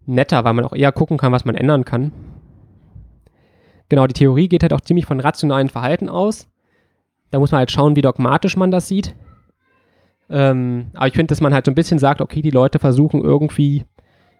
netter, 0.06 0.44
weil 0.44 0.54
man 0.54 0.66
auch 0.66 0.74
eher 0.74 0.92
gucken 0.92 1.18
kann, 1.18 1.32
was 1.32 1.46
man 1.46 1.56
ändern 1.56 1.86
kann. 1.86 2.12
Genau, 3.90 4.08
die 4.08 4.14
Theorie 4.14 4.48
geht 4.48 4.64
halt 4.64 4.74
auch 4.74 4.82
ziemlich 4.82 5.06
von 5.06 5.20
rationalen 5.20 5.70
Verhalten 5.70 6.10
aus. 6.10 6.48
Da 7.32 7.40
muss 7.40 7.52
man 7.52 7.60
halt 7.60 7.72
schauen, 7.72 7.96
wie 7.96 8.02
dogmatisch 8.02 8.58
man 8.58 8.72
das 8.72 8.88
sieht. 8.88 9.16
Ähm, 10.30 10.88
aber 10.94 11.08
ich 11.08 11.14
finde, 11.14 11.28
dass 11.28 11.42
man 11.42 11.54
halt 11.54 11.66
so 11.66 11.72
ein 11.72 11.76
bisschen 11.76 12.00
sagt, 12.00 12.22
okay, 12.22 12.42
die 12.42 12.52
Leute 12.52 12.80
versuchen 12.80 13.22
irgendwie 13.22 13.86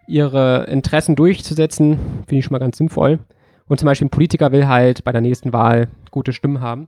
ihre 0.08 0.66
Interessen 0.66 1.16
durchzusetzen, 1.16 2.00
finde 2.28 2.38
ich 2.38 2.46
schon 2.46 2.54
mal 2.54 2.60
ganz 2.60 2.78
sinnvoll. 2.78 3.20
Und 3.68 3.80
zum 3.80 3.88
Beispiel 3.88 4.08
ein 4.08 4.12
Politiker 4.12 4.52
will 4.52 4.68
halt 4.68 5.04
bei 5.04 5.12
der 5.12 5.22
nächsten 5.22 5.54
Wahl 5.54 5.88
gute 6.12 6.34
Stimmen 6.34 6.62
haben. 6.62 6.88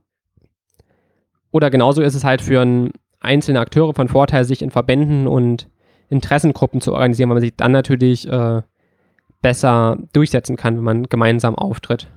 Oder 1.52 1.70
genauso 1.70 2.02
ist 2.02 2.16
es 2.16 2.24
halt 2.24 2.42
für 2.42 2.92
einzelne 3.20 3.60
Akteure 3.60 3.94
von 3.94 4.10
Vorteil, 4.10 4.46
sich 4.46 4.62
in 4.62 4.72
Verbänden 4.72 5.28
und 5.28 5.70
Interessengruppen 6.10 6.82
zu 6.82 6.94
organisieren, 6.94 7.30
weil 7.30 7.36
man 7.36 7.42
sich 7.42 7.56
dann 7.56 7.72
natürlich 7.72 8.28
äh, 8.28 8.62
besser 9.42 9.98
durchsetzen 10.14 10.56
kann, 10.56 10.78
wenn 10.78 10.84
man 10.84 11.04
gemeinsam 11.04 11.56
auftritt. 11.56 12.08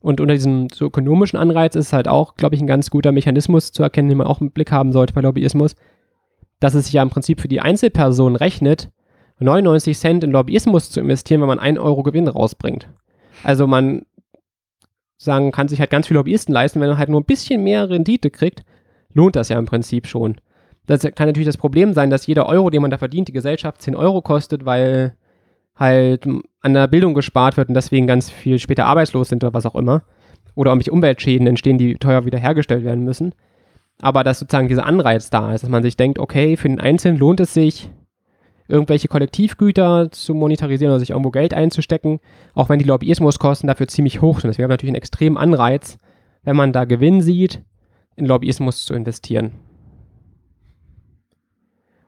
Und 0.00 0.20
unter 0.20 0.34
diesem 0.34 0.68
so 0.72 0.86
ökonomischen 0.86 1.38
Anreiz 1.38 1.74
ist 1.74 1.86
es 1.86 1.92
halt 1.92 2.08
auch, 2.08 2.36
glaube 2.36 2.54
ich, 2.54 2.60
ein 2.60 2.66
ganz 2.66 2.90
guter 2.90 3.12
Mechanismus 3.12 3.72
zu 3.72 3.82
erkennen, 3.82 4.08
den 4.08 4.18
man 4.18 4.26
auch 4.26 4.40
im 4.40 4.52
Blick 4.52 4.70
haben 4.70 4.92
sollte 4.92 5.12
bei 5.12 5.20
Lobbyismus, 5.20 5.74
dass 6.60 6.74
es 6.74 6.86
sich 6.86 6.94
ja 6.94 7.02
im 7.02 7.10
Prinzip 7.10 7.40
für 7.40 7.48
die 7.48 7.60
Einzelperson 7.60 8.36
rechnet, 8.36 8.90
99 9.40 9.98
Cent 9.98 10.24
in 10.24 10.32
Lobbyismus 10.32 10.90
zu 10.90 11.00
investieren, 11.00 11.40
wenn 11.40 11.48
man 11.48 11.58
1 11.58 11.78
Euro 11.78 12.02
Gewinn 12.02 12.28
rausbringt. 12.28 12.88
Also 13.42 13.66
man 13.66 14.02
sagen, 15.16 15.50
kann 15.50 15.68
sich 15.68 15.80
halt 15.80 15.90
ganz 15.90 16.06
viele 16.06 16.18
Lobbyisten 16.18 16.54
leisten, 16.54 16.80
wenn 16.80 16.88
man 16.88 16.98
halt 16.98 17.08
nur 17.08 17.20
ein 17.20 17.26
bisschen 17.26 17.64
mehr 17.64 17.90
Rendite 17.90 18.30
kriegt, 18.30 18.64
lohnt 19.12 19.36
das 19.36 19.48
ja 19.48 19.58
im 19.58 19.66
Prinzip 19.66 20.06
schon. 20.06 20.36
Das 20.86 21.02
kann 21.02 21.26
natürlich 21.28 21.46
das 21.46 21.58
Problem 21.58 21.92
sein, 21.92 22.08
dass 22.08 22.26
jeder 22.26 22.46
Euro, 22.46 22.70
den 22.70 22.80
man 22.80 22.90
da 22.90 22.98
verdient, 22.98 23.28
die 23.28 23.32
Gesellschaft 23.32 23.82
10 23.82 23.94
Euro 23.94 24.22
kostet, 24.22 24.64
weil 24.64 25.14
halt 25.76 26.26
an 26.60 26.74
der 26.74 26.88
Bildung 26.88 27.14
gespart 27.14 27.56
wird 27.56 27.68
und 27.68 27.74
deswegen 27.74 28.06
ganz 28.06 28.30
viel 28.30 28.58
später 28.58 28.86
arbeitslos 28.86 29.28
sind 29.28 29.44
oder 29.44 29.54
was 29.54 29.66
auch 29.66 29.74
immer. 29.74 30.02
Oder 30.54 30.70
irgendwelche 30.70 30.92
Umweltschäden 30.92 31.46
entstehen, 31.46 31.78
die 31.78 31.94
teuer 31.96 32.24
wiederhergestellt 32.24 32.84
werden 32.84 33.04
müssen. 33.04 33.32
Aber 34.00 34.24
dass 34.24 34.38
sozusagen 34.38 34.68
dieser 34.68 34.86
Anreiz 34.86 35.30
da 35.30 35.52
ist, 35.52 35.62
dass 35.62 35.70
man 35.70 35.82
sich 35.82 35.96
denkt, 35.96 36.18
okay, 36.18 36.56
für 36.56 36.68
den 36.68 36.80
Einzelnen 36.80 37.18
lohnt 37.18 37.40
es 37.40 37.54
sich, 37.54 37.90
irgendwelche 38.68 39.08
Kollektivgüter 39.08 40.10
zu 40.12 40.34
monetarisieren 40.34 40.92
oder 40.92 41.00
sich 41.00 41.10
irgendwo 41.10 41.30
Geld 41.30 41.54
einzustecken, 41.54 42.20
auch 42.54 42.68
wenn 42.68 42.78
die 42.78 42.84
Lobbyismuskosten 42.84 43.66
dafür 43.66 43.88
ziemlich 43.88 44.20
hoch 44.20 44.40
sind. 44.40 44.48
Das 44.48 44.58
wäre 44.58 44.68
natürlich 44.68 44.90
einen 44.90 44.96
extremen 44.96 45.38
Anreiz, 45.38 45.98
wenn 46.44 46.56
man 46.56 46.72
da 46.72 46.84
Gewinn 46.84 47.22
sieht, 47.22 47.62
in 48.14 48.26
Lobbyismus 48.26 48.84
zu 48.84 48.94
investieren. 48.94 49.52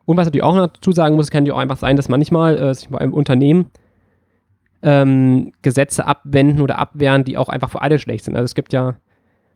Und 0.04 0.16
was 0.16 0.26
natürlich 0.26 0.42
auch 0.44 0.54
noch 0.54 0.66
dazu 0.66 0.92
sagen 0.92 1.16
muss, 1.16 1.30
kann 1.30 1.46
ja 1.46 1.54
auch 1.54 1.58
einfach 1.58 1.78
sein, 1.78 1.96
dass 1.96 2.08
manchmal 2.08 2.58
äh, 2.58 2.74
sich 2.74 2.88
bei 2.88 2.98
einem 2.98 3.14
Unternehmen 3.14 3.70
ähm, 4.82 5.52
Gesetze 5.62 6.06
abwenden 6.06 6.60
oder 6.60 6.78
abwehren, 6.78 7.24
die 7.24 7.38
auch 7.38 7.48
einfach 7.48 7.70
für 7.70 7.82
alle 7.82 7.98
schlecht 7.98 8.24
sind. 8.24 8.34
Also 8.34 8.44
es 8.44 8.54
gibt 8.54 8.72
ja 8.72 8.96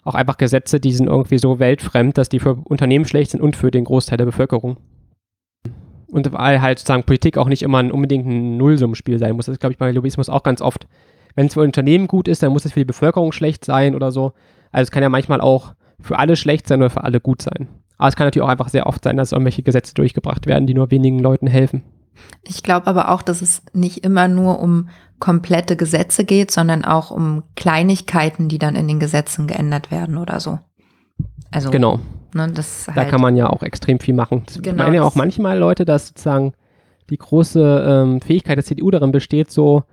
auch 0.05 0.15
einfach 0.15 0.37
Gesetze, 0.37 0.81
die 0.81 0.93
sind 0.93 1.09
irgendwie 1.09 1.39
so 1.39 1.59
weltfremd, 1.59 2.17
dass 2.19 2.29
die 2.29 2.39
für 2.41 2.55
Unternehmen 2.65 3.05
schlecht 3.05 3.33
sind 3.33 3.41
und 3.41 3.57
für 3.57 3.71
den 3.71 3.85
Großteil 3.85 4.19
der 4.19 4.27
Bevölkerung. 4.27 4.77
Und 6.15 6.33
weil 6.33 6.63
halt 6.63 6.79
sozusagen 6.79 7.03
Politik 7.03 7.37
auch 7.37 7.49
nicht 7.49 7.65
immer 7.65 7.79
ein, 7.79 7.91
unbedingt 7.91 8.25
ein 8.25 8.57
Nullsummenspiel 8.57 9.19
sein 9.19 9.35
muss. 9.35 9.47
Das 9.47 9.55
ist, 9.55 9.59
glaube 9.59 9.73
ich, 9.73 9.79
bei 9.79 9.91
Lobbyismus 9.91 10.29
auch 10.29 10.45
ganz 10.45 10.63
oft. 10.63 10.87
Wenn 11.35 11.47
es 11.47 11.55
für 11.55 11.61
Unternehmen 11.61 12.07
gut 12.07 12.29
ist, 12.29 12.41
dann 12.41 12.53
muss 12.53 12.65
es 12.65 12.73
für 12.73 12.79
die 12.79 12.85
Bevölkerung 12.85 13.33
schlecht 13.33 13.65
sein 13.65 13.97
oder 13.97 14.13
so. 14.13 14.33
Also 14.71 14.85
es 14.85 14.91
kann 14.93 15.03
ja 15.03 15.09
manchmal 15.09 15.41
auch 15.41 15.75
für 16.01 16.21
alle 16.21 16.37
schlecht 16.37 16.69
sein 16.69 16.81
oder 16.81 16.91
für 16.91 17.03
alle 17.03 17.21
gut 17.21 17.43
sein. 17.43 17.67
Aber 17.99 18.07
es 18.07 18.15
kann 18.15 18.29
natürlich 18.29 18.45
auch 18.45 18.51
einfach 18.51 18.69
sehr 18.69 18.87
oft 18.87 19.03
sein, 19.03 19.17
dass 19.17 19.33
irgendwelche 19.33 19.65
Gesetze 19.65 19.93
durchgebracht 19.95 20.47
werden, 20.47 20.69
die 20.69 20.75
nur 20.75 20.93
wenigen 20.93 21.19
Leuten 21.19 21.49
helfen. 21.49 21.83
Ich 22.45 22.63
glaube 22.63 22.87
aber 22.87 23.11
auch, 23.11 23.23
dass 23.23 23.43
es 23.43 23.63
nicht 23.73 24.05
immer 24.05 24.29
nur 24.29 24.61
um 24.61 24.91
komplette 25.19 25.75
Gesetze 25.75 26.25
geht, 26.25 26.53
sondern 26.53 26.85
auch 26.85 27.11
um 27.11 27.43
Kleinigkeiten, 27.57 28.49
die 28.49 28.61
dann 28.61 28.77
in 28.77 28.87
den 28.87 29.01
Gesetzen 29.01 29.49
geändert 29.49 29.91
werden 29.91 30.17
oder 30.17 30.39
so. 30.39 30.61
Also, 31.51 31.71
genau. 31.71 31.99
Ne, 32.35 32.53
da 32.53 32.95
halt 32.97 33.09
kann 33.11 33.21
man 33.21 33.37
ja 33.37 33.49
auch 33.49 33.63
extrem 33.63 34.01
viel 34.01 34.15
machen. 34.15 34.43
Das 34.47 34.61
genau, 34.61 34.83
meinen 34.83 34.95
ja 34.95 35.03
auch 35.05 35.15
manchmal 35.15 35.57
Leute, 35.57 35.85
dass 35.85 36.09
sozusagen 36.09 36.53
die 37.09 37.17
große 37.17 37.85
ähm, 37.87 38.21
Fähigkeit 38.21 38.57
der 38.57 38.65
CDU 38.65 38.91
darin 38.91 39.13
besteht, 39.13 39.53
so 39.53 39.85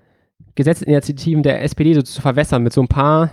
Gesetzesinitiativen 0.56 1.44
der 1.44 1.64
SPD 1.64 1.94
so 1.94 2.02
zu 2.02 2.20
verwässern 2.20 2.64
mit 2.64 2.74
so 2.74 2.82
ein 2.82 2.88
paar 2.88 3.30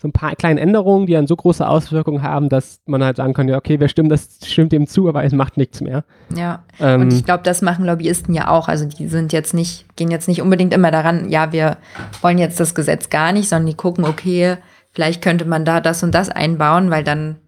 so 0.00 0.06
ein 0.06 0.12
paar 0.12 0.36
kleinen 0.36 0.58
Änderungen, 0.58 1.06
die 1.06 1.14
dann 1.14 1.26
so 1.26 1.34
große 1.34 1.68
Auswirkungen 1.68 2.22
haben, 2.22 2.48
dass 2.48 2.80
man 2.86 3.02
halt 3.02 3.16
sagen 3.16 3.34
kann, 3.34 3.48
ja, 3.48 3.56
okay, 3.56 3.80
wir 3.80 3.88
stimmen, 3.88 4.08
das 4.08 4.38
stimmt 4.44 4.70
dem 4.70 4.86
zu, 4.86 5.08
aber 5.08 5.24
es 5.24 5.32
macht 5.32 5.56
nichts 5.56 5.80
mehr. 5.80 6.04
Ja. 6.36 6.62
Ähm, 6.78 7.00
und 7.00 7.12
ich 7.12 7.24
glaube, 7.24 7.42
das 7.42 7.62
machen 7.62 7.84
Lobbyisten 7.84 8.32
ja 8.32 8.48
auch. 8.48 8.68
Also 8.68 8.84
die 8.86 9.08
sind 9.08 9.32
jetzt 9.32 9.54
nicht, 9.54 9.86
gehen 9.96 10.12
jetzt 10.12 10.28
nicht 10.28 10.40
unbedingt 10.40 10.72
immer 10.72 10.92
daran, 10.92 11.28
ja, 11.28 11.50
wir 11.50 11.78
wollen 12.22 12.38
jetzt 12.38 12.60
das 12.60 12.76
Gesetz 12.76 13.10
gar 13.10 13.32
nicht, 13.32 13.48
sondern 13.48 13.66
die 13.66 13.74
gucken, 13.74 14.04
okay, 14.04 14.58
vielleicht 14.92 15.20
könnte 15.20 15.46
man 15.46 15.64
da 15.64 15.80
das 15.80 16.04
und 16.04 16.14
das 16.14 16.28
einbauen, 16.28 16.90
weil 16.92 17.02
dann 17.02 17.38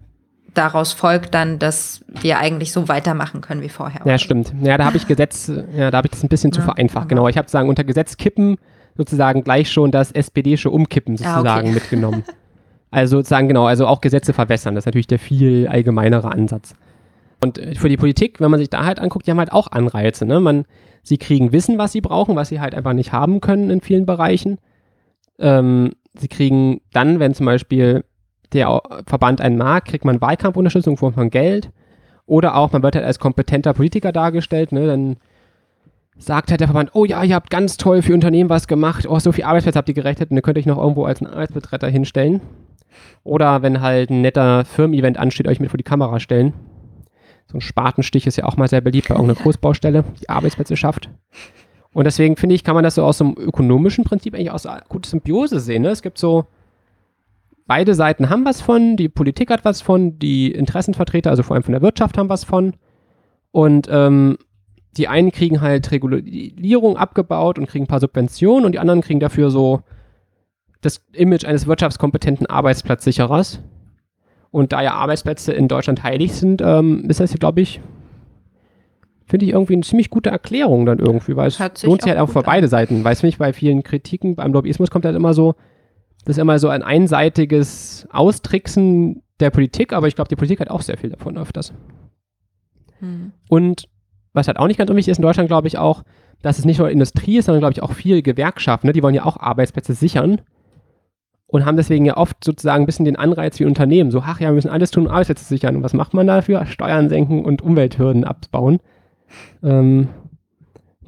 daraus 0.54 0.92
folgt 0.92 1.34
dann, 1.34 1.58
dass 1.58 2.04
wir 2.08 2.38
eigentlich 2.38 2.72
so 2.72 2.88
weitermachen 2.88 3.40
können 3.40 3.62
wie 3.62 3.68
vorher. 3.68 4.00
Ja, 4.04 4.18
stimmt. 4.18 4.52
Ja, 4.62 4.78
da 4.78 4.84
habe 4.84 4.96
ich 4.96 5.06
Gesetz, 5.06 5.50
ja, 5.74 5.90
da 5.90 5.98
habe 5.98 6.06
ich 6.06 6.12
das 6.12 6.22
ein 6.22 6.28
bisschen 6.28 6.52
zu 6.52 6.62
vereinfacht. 6.62 7.08
Genau. 7.08 7.28
Ich 7.28 7.36
habe 7.36 7.46
sozusagen 7.46 7.68
unter 7.68 7.84
Gesetz 7.84 8.16
kippen 8.16 8.56
sozusagen 8.96 9.44
gleich 9.44 9.70
schon 9.70 9.90
das 9.90 10.12
SPD-sche 10.12 10.70
Umkippen 10.70 11.16
sozusagen 11.16 11.48
ah, 11.48 11.60
okay. 11.60 11.72
mitgenommen. 11.72 12.24
Also 12.90 13.18
sozusagen 13.18 13.48
genau, 13.48 13.66
also 13.66 13.86
auch 13.86 14.00
Gesetze 14.00 14.32
verwässern. 14.32 14.74
Das 14.74 14.82
ist 14.82 14.86
natürlich 14.86 15.06
der 15.06 15.20
viel 15.20 15.68
allgemeinere 15.68 16.32
Ansatz. 16.32 16.74
Und 17.40 17.58
äh, 17.58 17.74
für 17.74 17.88
die 17.88 17.96
Politik, 17.96 18.40
wenn 18.40 18.50
man 18.50 18.58
sich 18.58 18.68
da 18.68 18.84
halt 18.84 18.98
anguckt, 18.98 19.26
die 19.26 19.30
haben 19.30 19.38
halt 19.38 19.52
auch 19.52 19.70
Anreize. 19.70 20.26
Ne? 20.26 20.40
Man, 20.40 20.64
sie 21.02 21.18
kriegen 21.18 21.52
Wissen, 21.52 21.78
was 21.78 21.92
sie 21.92 22.00
brauchen, 22.00 22.36
was 22.36 22.48
sie 22.48 22.60
halt 22.60 22.74
einfach 22.74 22.92
nicht 22.92 23.12
haben 23.12 23.40
können 23.40 23.70
in 23.70 23.80
vielen 23.80 24.06
Bereichen. 24.06 24.58
Ähm, 25.38 25.92
sie 26.18 26.28
kriegen 26.28 26.80
dann, 26.92 27.20
wenn 27.20 27.34
zum 27.34 27.46
Beispiel 27.46 28.04
der 28.52 28.80
Verband 29.06 29.40
einen 29.40 29.56
mag, 29.56 29.84
kriegt 29.84 30.04
man 30.04 30.20
Wahlkampunterstützung 30.20 30.96
von 30.96 31.30
Geld. 31.30 31.70
Oder 32.26 32.56
auch, 32.56 32.72
man 32.72 32.82
wird 32.82 32.94
halt 32.94 33.04
als 33.04 33.18
kompetenter 33.18 33.72
Politiker 33.74 34.12
dargestellt. 34.12 34.72
Ne? 34.72 34.86
Dann 34.86 35.16
sagt 36.16 36.50
halt 36.50 36.60
der 36.60 36.68
Verband, 36.68 36.90
oh 36.94 37.04
ja, 37.04 37.22
ihr 37.24 37.34
habt 37.34 37.50
ganz 37.50 37.76
toll 37.76 38.02
für 38.02 38.14
Unternehmen 38.14 38.50
was 38.50 38.68
gemacht, 38.68 39.06
oh, 39.08 39.18
so 39.18 39.32
viel 39.32 39.44
Arbeitsplätze 39.44 39.78
habt 39.78 39.88
ihr 39.88 39.94
gerechnet 39.94 40.30
und 40.30 40.36
ihr 40.36 40.42
könnt 40.42 40.58
euch 40.58 40.66
noch 40.66 40.78
irgendwo 40.78 41.04
als 41.04 41.20
einen 41.20 41.32
Arbeitsbetreter 41.32 41.88
hinstellen. 41.88 42.40
Oder 43.24 43.62
wenn 43.62 43.80
halt 43.80 44.10
ein 44.10 44.20
netter 44.20 44.64
Firmen-Event 44.64 45.18
ansteht, 45.18 45.48
euch 45.48 45.60
mit 45.60 45.70
vor 45.70 45.78
die 45.78 45.84
Kamera 45.84 46.20
stellen. 46.20 46.52
So 47.46 47.58
ein 47.58 47.62
Spatenstich 47.62 48.26
ist 48.26 48.36
ja 48.36 48.44
auch 48.44 48.56
mal 48.56 48.68
sehr 48.68 48.80
beliebt 48.80 49.08
bei 49.08 49.14
irgendeiner 49.14 49.40
Großbaustelle, 49.40 50.04
die 50.20 50.28
Arbeitsplätze 50.28 50.76
schafft. 50.76 51.10
Und 51.92 52.04
deswegen 52.04 52.36
finde 52.36 52.54
ich, 52.54 52.62
kann 52.62 52.76
man 52.76 52.84
das 52.84 52.94
so 52.94 53.02
aus 53.02 53.18
so 53.18 53.24
einem 53.24 53.34
ökonomischen 53.36 54.04
Prinzip 54.04 54.34
eigentlich 54.34 54.52
aus 54.52 54.62
so 54.62 54.70
gute 54.88 55.08
Symbiose 55.08 55.58
sehen. 55.58 55.82
Ne? 55.82 55.88
Es 55.88 56.02
gibt 56.02 56.18
so, 56.18 56.46
beide 57.70 57.94
Seiten 57.94 58.30
haben 58.30 58.44
was 58.44 58.61
von, 58.61 58.96
die 58.96 59.09
Politik 59.09 59.48
hat 59.48 59.64
was 59.64 59.80
von, 59.80 60.18
die 60.18 60.50
Interessenvertreter, 60.50 61.30
also 61.30 61.44
vor 61.44 61.54
allem 61.54 61.62
von 61.62 61.70
der 61.70 61.83
Wirtschaft, 61.83 62.18
haben 62.18 62.28
was 62.28 62.42
von. 62.42 62.74
Und 63.52 63.87
ähm, 63.88 64.38
die 64.96 65.06
einen 65.06 65.30
kriegen 65.30 65.61
halt 65.61 65.92
Regulierung 65.92 66.96
abgebaut 66.96 67.61
und 67.61 67.68
kriegen 67.68 67.85
ein 67.85 67.87
paar 67.87 68.00
Subventionen 68.00 68.64
und 68.64 68.72
die 68.72 68.80
anderen 68.80 69.02
kriegen 69.02 69.20
dafür 69.20 69.52
so 69.52 69.83
das 70.80 71.06
Image 71.12 71.44
eines 71.44 71.68
wirtschaftskompetenten 71.68 72.48
Arbeitsplatzsicherers. 72.48 73.61
Und 74.50 74.72
da 74.72 74.83
ja 74.83 74.94
Arbeitsplätze 74.94 75.52
in 75.52 75.68
Deutschland 75.68 76.02
heilig 76.02 76.33
sind, 76.33 76.61
ähm, 76.62 77.09
ist 77.09 77.20
das, 77.20 77.33
glaube 77.35 77.61
ich, 77.61 77.80
finde 79.26 79.46
ich 79.46 79.52
irgendwie 79.52 79.74
eine 79.74 79.83
ziemlich 79.83 80.11
gute 80.11 80.30
Erklärung 80.30 80.87
dann 80.87 80.98
irgendwie, 80.98 81.37
weil 81.37 81.46
es 81.46 81.59
sich 81.59 81.85
lohnt 81.85 82.02
sich 82.02 82.11
halt 82.11 82.20
auch 82.20 82.30
für 82.30 82.42
beide 82.42 82.66
an. 82.66 82.70
Seiten. 82.70 83.04
Weiß 83.04 83.22
nicht, 83.22 83.38
bei 83.38 83.52
vielen 83.52 83.85
Kritiken 83.85 84.35
beim 84.35 84.52
Lobbyismus 84.52 84.90
kommt 84.90 85.04
halt 85.04 85.14
immer 85.14 85.35
so, 85.35 85.54
das 86.24 86.37
ist 86.37 86.40
immer 86.40 86.59
so 86.59 86.68
ein 86.68 86.83
einseitiges 86.83 88.06
Austricksen 88.12 89.22
der 89.40 89.50
Politik, 89.50 89.92
aber 89.92 90.06
ich 90.06 90.14
glaube, 90.14 90.28
die 90.28 90.37
Politik 90.37 90.61
hat 90.61 90.70
auch 90.70 90.83
sehr 90.83 90.98
viel 90.98 91.11
davon 91.11 91.38
öfters. 91.38 91.72
Hm. 92.98 93.33
Und 93.48 93.88
was 94.33 94.46
halt 94.46 94.59
auch 94.59 94.66
nicht 94.66 94.76
ganz 94.76 94.90
unwichtig 94.90 95.12
ist 95.12 95.18
in 95.18 95.22
Deutschland, 95.22 95.48
glaube 95.48 95.68
ich 95.68 95.78
auch, 95.78 96.04
dass 96.42 96.59
es 96.59 96.64
nicht 96.64 96.78
nur 96.78 96.90
Industrie 96.90 97.38
ist, 97.38 97.46
sondern 97.46 97.61
glaube 97.61 97.72
ich 97.72 97.83
auch 97.83 97.92
viel 97.92 98.22
Gewerkschaften, 98.22 98.87
ne? 98.87 98.92
die 98.92 99.02
wollen 99.02 99.14
ja 99.14 99.24
auch 99.24 99.38
Arbeitsplätze 99.38 99.94
sichern 99.94 100.40
und 101.46 101.64
haben 101.64 101.76
deswegen 101.76 102.04
ja 102.04 102.16
oft 102.16 102.42
sozusagen 102.44 102.85
ein 102.85 102.87
bisschen 102.87 103.04
den 103.04 103.16
Anreiz 103.16 103.59
wie 103.59 103.64
Unternehmen, 103.64 104.11
so, 104.11 104.20
ach 104.20 104.40
ja, 104.40 104.48
wir 104.48 104.54
müssen 104.54 104.70
alles 104.70 104.90
tun, 104.90 105.06
um 105.06 105.11
Arbeitsplätze 105.11 105.44
sichern. 105.44 105.76
Und 105.76 105.83
was 105.83 105.94
macht 105.94 106.14
man 106.14 106.26
dafür? 106.26 106.64
Steuern 106.66 107.09
senken 107.09 107.44
und 107.44 107.61
Umwelthürden 107.61 108.24
abbauen. 108.24 108.78
Ähm, 109.62 110.09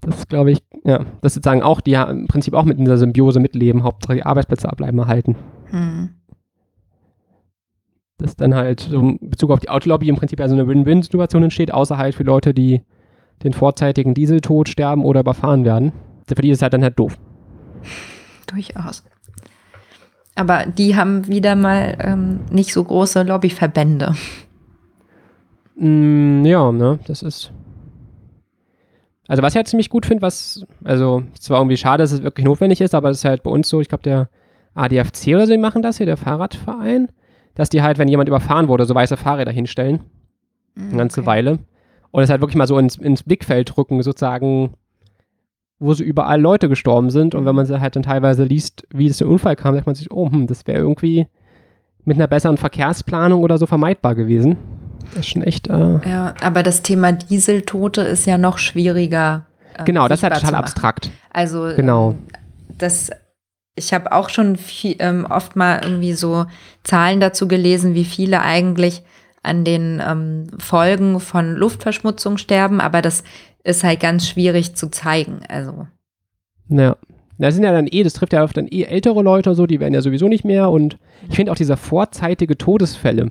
das 0.02 0.26
glaube 0.28 0.50
ich, 0.50 0.62
ja, 0.84 1.06
das 1.20 1.34
sozusagen 1.34 1.62
auch, 1.62 1.80
die 1.80 1.92
ja 1.92 2.04
im 2.04 2.26
Prinzip 2.26 2.54
auch 2.54 2.64
mit 2.64 2.78
dieser 2.78 2.98
Symbiose 2.98 3.40
mitleben, 3.40 3.84
Hauptsache 3.84 4.16
die 4.16 4.26
Arbeitsplätze 4.26 4.68
abbleiben 4.68 4.98
erhalten. 4.98 5.36
Hm. 5.70 6.10
Dass 8.18 8.36
dann 8.36 8.54
halt 8.54 8.80
so 8.80 9.00
in 9.00 9.30
Bezug 9.30 9.50
auf 9.50 9.60
die 9.60 9.70
Autolobby 9.70 10.08
im 10.08 10.16
Prinzip 10.16 10.40
ja 10.40 10.48
so 10.48 10.54
eine 10.54 10.66
Win-Win-Situation 10.66 11.44
entsteht, 11.44 11.72
außer 11.72 11.96
halt 11.96 12.14
für 12.14 12.24
Leute, 12.24 12.52
die 12.52 12.82
den 13.44 13.52
vorzeitigen 13.52 14.14
Dieseltod 14.14 14.68
sterben 14.68 15.04
oder 15.04 15.20
überfahren 15.20 15.64
werden. 15.64 15.92
Für 16.26 16.34
die 16.34 16.50
ist 16.50 16.58
es 16.58 16.62
halt 16.62 16.74
dann 16.74 16.82
halt 16.82 16.98
doof. 16.98 17.16
Durchaus. 18.46 19.04
Aber 20.34 20.66
die 20.66 20.96
haben 20.96 21.26
wieder 21.28 21.56
mal 21.56 21.96
ähm, 22.00 22.40
nicht 22.50 22.72
so 22.72 22.82
große 22.82 23.22
Lobbyverbände. 23.22 24.14
Mm, 25.76 26.44
ja, 26.44 26.72
ne, 26.72 26.98
das 27.06 27.22
ist. 27.22 27.52
Also 29.32 29.42
was 29.42 29.54
ich 29.54 29.56
halt 29.56 29.66
ziemlich 29.66 29.88
gut 29.88 30.04
finde, 30.04 30.20
was, 30.20 30.62
also 30.84 31.22
zwar 31.40 31.58
irgendwie 31.58 31.78
schade, 31.78 32.02
dass 32.02 32.12
es 32.12 32.22
wirklich 32.22 32.44
notwendig 32.44 32.82
ist, 32.82 32.94
aber 32.94 33.08
es 33.08 33.20
ist 33.20 33.24
halt 33.24 33.42
bei 33.42 33.50
uns 33.50 33.66
so, 33.66 33.80
ich 33.80 33.88
glaube 33.88 34.02
der 34.02 34.28
ADFC 34.74 35.28
oder 35.28 35.46
so, 35.46 35.52
die 35.52 35.58
machen 35.58 35.80
das 35.80 35.96
hier, 35.96 36.04
der 36.04 36.18
Fahrradverein, 36.18 37.08
dass 37.54 37.70
die 37.70 37.80
halt, 37.80 37.96
wenn 37.96 38.08
jemand 38.08 38.28
überfahren 38.28 38.68
wurde, 38.68 38.84
so 38.84 38.94
weiße 38.94 39.16
Fahrräder 39.16 39.50
hinstellen. 39.50 40.00
Mm, 40.74 40.88
eine 40.90 40.98
ganze 40.98 41.20
okay. 41.20 41.26
Weile. 41.28 41.60
Und 42.10 42.22
es 42.22 42.28
halt 42.28 42.42
wirklich 42.42 42.56
mal 42.56 42.66
so 42.66 42.78
ins, 42.78 42.96
ins 42.96 43.22
Blickfeld 43.22 43.74
rücken, 43.78 44.02
sozusagen, 44.02 44.74
wo 45.78 45.94
so 45.94 46.04
überall 46.04 46.38
Leute 46.38 46.68
gestorben 46.68 47.08
sind. 47.08 47.34
Und 47.34 47.46
wenn 47.46 47.54
man 47.54 47.66
halt 47.80 47.96
dann 47.96 48.02
teilweise 48.02 48.44
liest, 48.44 48.86
wie 48.92 49.06
es 49.06 49.16
zum 49.16 49.30
Unfall 49.30 49.56
kam, 49.56 49.74
sagt 49.74 49.86
man 49.86 49.94
sich, 49.94 50.10
oh, 50.10 50.30
hm, 50.30 50.46
das 50.46 50.66
wäre 50.66 50.80
irgendwie 50.80 51.26
mit 52.04 52.18
einer 52.18 52.26
besseren 52.26 52.58
Verkehrsplanung 52.58 53.42
oder 53.42 53.56
so 53.56 53.64
vermeidbar 53.64 54.14
gewesen. 54.14 54.58
Das 55.10 55.20
ist 55.20 55.28
schon 55.28 55.42
echt. 55.42 55.68
Äh 55.68 55.98
ja, 56.08 56.34
aber 56.40 56.62
das 56.62 56.82
Thema 56.82 57.12
Dieseltote 57.12 58.02
ist 58.02 58.26
ja 58.26 58.38
noch 58.38 58.58
schwieriger. 58.58 59.46
Äh, 59.78 59.84
genau, 59.84 60.08
das 60.08 60.20
ist 60.20 60.22
halt 60.24 60.34
total 60.34 60.54
abstrakt. 60.54 61.10
Also, 61.30 61.70
genau. 61.76 62.10
Ähm, 62.10 62.18
das, 62.78 63.10
ich 63.74 63.92
habe 63.92 64.12
auch 64.12 64.28
schon 64.28 64.56
viel, 64.56 64.96
ähm, 64.98 65.26
oft 65.28 65.56
mal 65.56 65.80
irgendwie 65.82 66.14
so 66.14 66.46
Zahlen 66.82 67.20
dazu 67.20 67.48
gelesen, 67.48 67.94
wie 67.94 68.04
viele 68.04 68.42
eigentlich 68.42 69.02
an 69.42 69.64
den 69.64 70.00
ähm, 70.06 70.46
Folgen 70.58 71.18
von 71.20 71.54
Luftverschmutzung 71.54 72.38
sterben, 72.38 72.80
aber 72.80 73.02
das 73.02 73.24
ist 73.64 73.84
halt 73.84 74.00
ganz 74.00 74.28
schwierig 74.28 74.76
zu 74.76 74.90
zeigen. 74.90 75.40
Also. 75.48 75.86
Ja. 76.68 76.96
Das 77.38 77.54
sind 77.54 77.64
ja 77.64 77.72
dann 77.72 77.88
eh, 77.90 78.04
das 78.04 78.12
trifft 78.12 78.34
ja 78.34 78.44
oft 78.44 78.56
dann 78.56 78.68
eh 78.68 78.84
ältere 78.84 79.20
Leute 79.20 79.54
so, 79.54 79.66
die 79.66 79.80
werden 79.80 79.94
ja 79.94 80.02
sowieso 80.02 80.28
nicht 80.28 80.44
mehr 80.44 80.70
und 80.70 80.96
ich 81.28 81.34
finde 81.34 81.50
auch 81.50 81.56
diese 81.56 81.76
vorzeitige 81.76 82.56
Todesfälle 82.56 83.30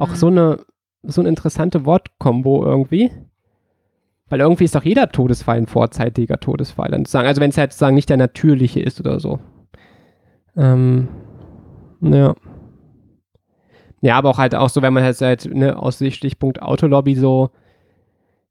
auch 0.00 0.08
mhm. 0.08 0.14
so 0.16 0.26
eine 0.28 0.58
so 1.02 1.20
eine 1.20 1.28
interessante 1.28 1.84
Wortkombo 1.84 2.64
irgendwie. 2.64 3.10
Weil 4.28 4.40
irgendwie 4.40 4.64
ist 4.64 4.74
doch 4.74 4.84
jeder 4.84 5.10
Todesfall 5.10 5.58
ein 5.58 5.66
vorzeitiger 5.66 6.38
Todesfall. 6.38 6.90
Dann 6.90 7.04
sagen, 7.04 7.26
also 7.26 7.40
wenn 7.40 7.50
es 7.50 7.58
halt 7.58 7.72
sozusagen 7.72 7.96
nicht 7.96 8.08
der 8.08 8.16
natürliche 8.16 8.80
ist 8.80 9.00
oder 9.00 9.18
so. 9.18 9.40
Ähm, 10.56 11.08
ja. 12.00 12.34
Ja, 14.02 14.16
aber 14.16 14.30
auch 14.30 14.38
halt 14.38 14.54
auch 14.54 14.68
so, 14.68 14.82
wenn 14.82 14.94
man 14.94 15.02
halt, 15.02 15.20
halt 15.20 15.52
ne, 15.52 15.76
aus 15.76 15.98
Stichpunkt 15.98 16.62
Autolobby 16.62 17.16
so 17.16 17.50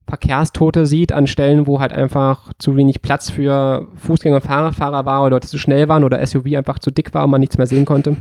Verkehrstote 0.09 0.85
sieht 0.85 1.11
an 1.11 1.27
Stellen, 1.27 1.67
wo 1.67 1.79
halt 1.79 1.93
einfach 1.93 2.51
zu 2.57 2.75
wenig 2.75 3.01
Platz 3.01 3.29
für 3.29 3.87
Fußgänger 3.95 4.37
und 4.37 4.43
Fahrradfahrer 4.43 5.05
war 5.05 5.21
oder 5.21 5.31
Leute 5.31 5.47
zu 5.47 5.59
schnell 5.59 5.87
waren 5.87 6.03
oder 6.03 6.25
SUV 6.25 6.45
einfach 6.57 6.79
zu 6.79 6.91
dick 6.91 7.13
war 7.13 7.25
und 7.25 7.31
man 7.31 7.41
nichts 7.41 7.57
mehr 7.57 7.67
sehen 7.67 7.85
konnte. 7.85 8.17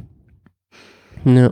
Ja. 1.24 1.50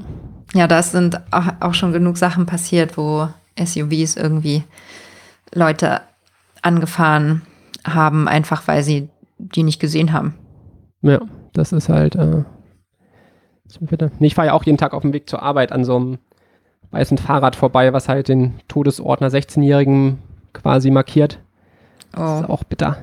Ja, 0.55 0.67
da 0.67 0.83
sind 0.83 1.21
auch 1.61 1.75
schon 1.75 1.93
genug 1.93 2.17
Sachen 2.17 2.47
passiert, 2.47 2.97
wo 2.97 3.29
SUVs 3.59 4.17
irgendwie 4.17 4.65
Leute 5.55 6.01
angefahren 6.63 7.43
haben, 7.87 8.29
einfach 8.29 8.67
weil 8.69 8.83
sie 8.83 9.09
die 9.39 9.63
nicht 9.63 9.81
gesehen 9.81 10.13
haben. 10.13 10.35
Ja, 11.03 11.21
das 11.53 11.73
ist 11.73 11.89
halt, 11.89 12.15
äh. 12.17 12.45
Ich 14.21 14.35
fahre 14.35 14.49
ja 14.49 14.53
auch 14.55 14.65
jeden 14.65 14.79
Tag 14.79 14.95
auf 14.95 15.03
dem 15.03 15.13
Weg 15.13 15.29
zur 15.29 15.43
Arbeit 15.43 15.73
an 15.73 15.85
so 15.85 15.97
einem 15.97 16.19
weißen 16.93 17.19
Fahrrad 17.19 17.57
vorbei, 17.57 17.93
was 17.93 18.09
halt 18.09 18.29
den 18.29 18.55
Todesort 18.69 19.21
einer 19.21 19.31
16-Jährigen 19.31 20.19
quasi 20.53 20.91
markiert. 20.91 21.39
Das 22.13 22.41
ist 22.43 22.49
Oh. 22.49 22.53
auch 22.53 22.65
bitter. 22.65 22.97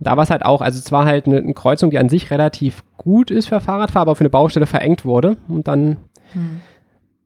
Da 0.00 0.16
war 0.16 0.24
es 0.24 0.30
halt 0.30 0.44
auch, 0.44 0.60
also 0.60 0.78
es 0.78 0.90
war 0.92 1.06
halt 1.06 1.26
eine, 1.26 1.38
eine 1.38 1.54
Kreuzung, 1.54 1.90
die 1.90 1.98
an 1.98 2.08
sich 2.08 2.30
relativ 2.30 2.82
gut 2.96 3.30
ist 3.30 3.48
für 3.48 3.60
Fahrradfahrer, 3.60 4.02
aber 4.02 4.16
für 4.16 4.20
eine 4.20 4.30
Baustelle 4.30 4.66
verengt 4.66 5.04
wurde. 5.04 5.36
Und 5.48 5.68
dann 5.68 5.96
Hm. 6.32 6.60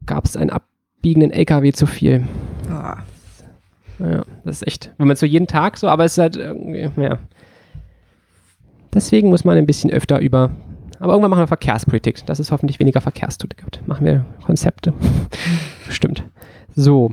gab 0.06 0.26
es 0.26 0.36
einen 0.36 0.50
abbiegenden 0.50 1.30
LKW 1.30 1.72
zu 1.72 1.86
viel. 1.86 2.26
Ja. 2.68 2.98
Ja, 3.98 4.22
das 4.44 4.56
ist 4.62 4.66
echt, 4.68 4.92
wenn 4.98 5.08
man 5.08 5.16
so 5.16 5.26
jeden 5.26 5.48
Tag 5.48 5.76
so, 5.76 5.88
aber 5.88 6.04
es 6.04 6.12
ist 6.12 6.18
halt 6.18 6.36
irgendwie, 6.36 6.88
ja. 7.02 7.18
Deswegen 8.94 9.28
muss 9.28 9.44
man 9.44 9.56
ein 9.58 9.66
bisschen 9.66 9.90
öfter 9.90 10.20
über, 10.20 10.50
aber 11.00 11.12
irgendwann 11.12 11.30
machen 11.30 11.42
wir 11.42 11.46
Verkehrspolitik, 11.48 12.24
dass 12.26 12.38
es 12.38 12.52
hoffentlich 12.52 12.78
weniger 12.78 13.00
Verkehrstote 13.00 13.56
gibt. 13.56 13.86
Machen 13.88 14.06
wir 14.06 14.24
Konzepte. 14.44 14.92
Stimmt. 15.88 16.22
So. 16.74 17.10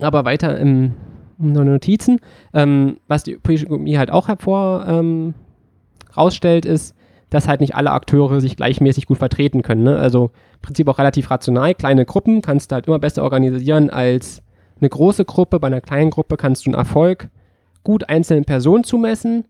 Aber 0.00 0.24
weiter 0.24 0.58
im 0.58 0.94
Notizen. 1.42 2.20
Ähm, 2.54 2.98
was 3.08 3.24
die 3.24 3.36
politische 3.36 3.66
Ökonomie 3.66 3.98
halt 3.98 4.10
auch 4.10 4.28
hervor 4.28 4.86
ähm, 4.88 5.34
rausstellt, 6.16 6.64
ist, 6.64 6.94
dass 7.30 7.48
halt 7.48 7.60
nicht 7.60 7.74
alle 7.74 7.92
Akteure 7.92 8.40
sich 8.40 8.56
gleichmäßig 8.56 9.06
gut 9.06 9.18
vertreten 9.18 9.62
können. 9.62 9.82
Ne? 9.82 9.96
Also 9.96 10.30
im 10.54 10.60
Prinzip 10.60 10.88
auch 10.88 10.98
relativ 10.98 11.30
rational. 11.30 11.74
Kleine 11.74 12.04
Gruppen 12.04 12.42
kannst 12.42 12.70
du 12.70 12.74
halt 12.74 12.86
immer 12.86 12.98
besser 12.98 13.22
organisieren 13.22 13.90
als 13.90 14.42
eine 14.80 14.90
große 14.90 15.24
Gruppe. 15.24 15.58
Bei 15.58 15.68
einer 15.68 15.80
kleinen 15.80 16.10
Gruppe 16.10 16.36
kannst 16.36 16.66
du 16.66 16.70
einen 16.70 16.78
Erfolg 16.78 17.28
gut 17.84 18.08
einzelnen 18.08 18.44
Personen 18.44 18.84
zumessen 18.84 19.44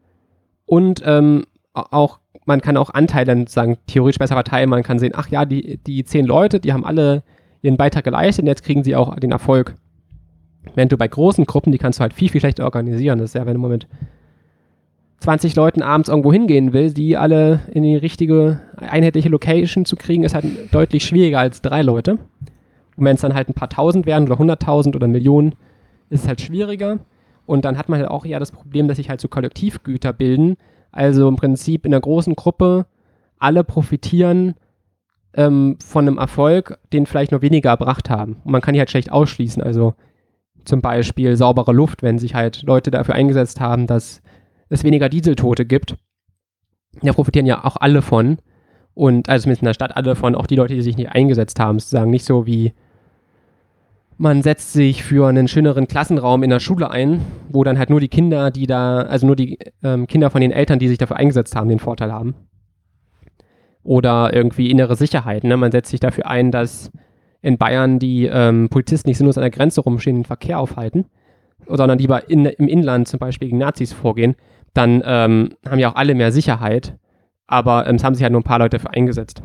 und 0.64 1.03
ähm, 1.05 1.45
auch 1.74 2.18
man 2.45 2.61
kann 2.61 2.76
auch 2.76 2.90
Anteile 2.90 3.36
sozusagen 3.36 3.78
theoretisch 3.86 4.18
besser 4.18 4.34
verteilen. 4.34 4.68
Man 4.68 4.82
kann 4.82 4.99
sehen, 4.99 5.12
ach 5.14 5.28
ja, 5.28 5.45
die, 5.45 5.78
die 5.78 6.05
zehn 6.05 6.26
Leute, 6.26 6.61
die 6.61 6.72
haben 6.72 6.84
alle 6.84 7.22
ihren 7.62 7.76
Beitrag 7.76 8.05
geleistet 8.05 8.43
und 8.43 8.49
jetzt 8.49 8.64
kriegen 8.64 8.82
sie 8.82 8.97
auch 8.97 9.14
den 9.16 9.32
Erfolg. 9.32 9.76
Während 10.74 10.92
du 10.92 10.96
bei 10.96 11.08
großen 11.08 11.44
Gruppen, 11.44 11.72
die 11.72 11.78
kannst 11.78 11.98
du 11.98 12.02
halt 12.02 12.14
viel, 12.14 12.28
viel 12.28 12.40
schlechter 12.40 12.64
organisieren. 12.64 13.18
Das 13.18 13.30
ist 13.30 13.34
ja, 13.34 13.46
wenn 13.46 13.54
du 13.54 13.60
mal 13.60 13.68
mit 13.68 13.86
20 15.18 15.54
Leuten 15.54 15.82
abends 15.82 16.08
irgendwo 16.08 16.32
hingehen 16.32 16.72
willst, 16.72 16.96
die 16.96 17.16
alle 17.16 17.60
in 17.72 17.82
die 17.82 17.96
richtige, 17.96 18.60
einheitliche 18.76 19.28
Location 19.28 19.84
zu 19.84 19.96
kriegen, 19.96 20.24
ist 20.24 20.34
halt 20.34 20.44
deutlich 20.72 21.04
schwieriger 21.04 21.38
als 21.38 21.62
drei 21.62 21.82
Leute. 21.82 22.18
Und 22.96 23.04
wenn 23.04 23.14
es 23.14 23.22
dann 23.22 23.34
halt 23.34 23.48
ein 23.48 23.54
paar 23.54 23.68
tausend 23.68 24.06
werden 24.06 24.26
oder 24.26 24.38
hunderttausend 24.38 24.96
oder 24.96 25.08
Millionen, 25.08 25.54
ist 26.10 26.22
es 26.22 26.28
halt 26.28 26.40
schwieriger. 26.40 26.98
Und 27.46 27.64
dann 27.64 27.78
hat 27.78 27.88
man 27.88 28.00
halt 28.00 28.10
auch 28.10 28.24
eher 28.24 28.40
das 28.40 28.52
Problem, 28.52 28.88
dass 28.88 28.96
sich 28.96 29.10
halt 29.10 29.20
so 29.20 29.28
Kollektivgüter 29.28 30.12
bilden. 30.12 30.56
Also 30.90 31.28
im 31.28 31.36
Prinzip 31.36 31.86
in 31.86 31.94
einer 31.94 32.00
großen 32.00 32.34
Gruppe 32.34 32.86
alle 33.38 33.64
profitieren 33.64 34.54
ähm, 35.34 35.76
von 35.84 36.06
einem 36.06 36.18
Erfolg, 36.18 36.78
den 36.92 37.06
vielleicht 37.06 37.32
nur 37.32 37.42
weniger 37.42 37.70
erbracht 37.70 38.10
haben. 38.10 38.36
Und 38.44 38.52
man 38.52 38.60
kann 38.60 38.74
die 38.74 38.80
halt 38.80 38.90
schlecht 38.90 39.10
ausschließen. 39.10 39.62
Also 39.62 39.94
zum 40.64 40.80
Beispiel 40.80 41.36
saubere 41.36 41.72
Luft, 41.72 42.02
wenn 42.02 42.18
sich 42.18 42.34
halt 42.34 42.62
Leute 42.62 42.90
dafür 42.90 43.14
eingesetzt 43.14 43.60
haben, 43.60 43.86
dass 43.86 44.22
es 44.68 44.84
weniger 44.84 45.08
Dieseltote 45.08 45.66
gibt. 45.66 45.96
Da 47.02 47.12
profitieren 47.12 47.46
ja 47.46 47.64
auch 47.64 47.76
alle 47.76 48.02
von. 48.02 48.38
Und 48.94 49.28
also 49.28 49.44
zumindest 49.44 49.62
in 49.62 49.66
der 49.66 49.74
Stadt 49.74 49.96
alle 49.96 50.14
von, 50.14 50.34
auch 50.34 50.46
die 50.46 50.56
Leute, 50.56 50.74
die 50.74 50.82
sich 50.82 50.96
nicht 50.96 51.10
eingesetzt 51.10 51.58
haben. 51.58 51.78
Sozusagen 51.78 52.10
nicht 52.10 52.24
so 52.24 52.46
wie 52.46 52.72
man 54.22 54.42
setzt 54.42 54.72
sich 54.72 55.02
für 55.02 55.28
einen 55.28 55.48
schöneren 55.48 55.88
Klassenraum 55.88 56.44
in 56.44 56.50
der 56.50 56.60
Schule 56.60 56.92
ein, 56.92 57.22
wo 57.48 57.64
dann 57.64 57.76
halt 57.76 57.90
nur 57.90 57.98
die 57.98 58.08
Kinder, 58.08 58.52
die 58.52 58.68
da, 58.68 59.00
also 59.00 59.26
nur 59.26 59.34
die 59.34 59.58
ähm, 59.82 60.06
Kinder 60.06 60.30
von 60.30 60.40
den 60.40 60.52
Eltern, 60.52 60.78
die 60.78 60.86
sich 60.86 60.98
dafür 60.98 61.16
eingesetzt 61.16 61.56
haben, 61.56 61.68
den 61.68 61.80
Vorteil 61.80 62.12
haben. 62.12 62.36
Oder 63.82 64.32
irgendwie 64.32 64.70
innere 64.70 64.94
Sicherheit. 64.94 65.42
Ne? 65.42 65.56
Man 65.56 65.72
setzt 65.72 65.90
sich 65.90 65.98
dafür 65.98 66.28
ein, 66.28 66.52
dass 66.52 66.92
in 67.43 67.59
Bayern 67.59 67.99
die 67.99 68.26
ähm, 68.26 68.68
Polizisten 68.70 69.11
nicht 69.11 69.18
sinnlos 69.18 69.36
an 69.36 69.43
der 69.43 69.51
Grenze 69.51 69.80
rumstehen 69.80 70.16
den 70.16 70.24
Verkehr 70.24 70.59
aufhalten, 70.59 71.07
sondern 71.66 71.99
lieber 71.99 72.30
in, 72.30 72.47
im 72.47 72.68
Inland 72.68 73.09
zum 73.09 73.18
Beispiel 73.18 73.49
gegen 73.49 73.59
Nazis 73.59 73.93
vorgehen. 73.93 74.36
Dann 74.74 75.03
ähm, 75.05 75.51
haben 75.68 75.78
ja 75.78 75.90
auch 75.90 75.97
alle 75.97 76.14
mehr 76.14 76.32
Sicherheit, 76.32 76.97
aber 77.47 77.86
ähm, 77.86 77.97
es 77.97 78.05
haben 78.05 78.14
sich 78.14 78.22
halt 78.22 78.32
nur 78.32 78.40
ein 78.40 78.45
paar 78.45 78.61
Leute 78.61 78.78
dafür 78.78 78.95
eingesetzt. 78.95 79.43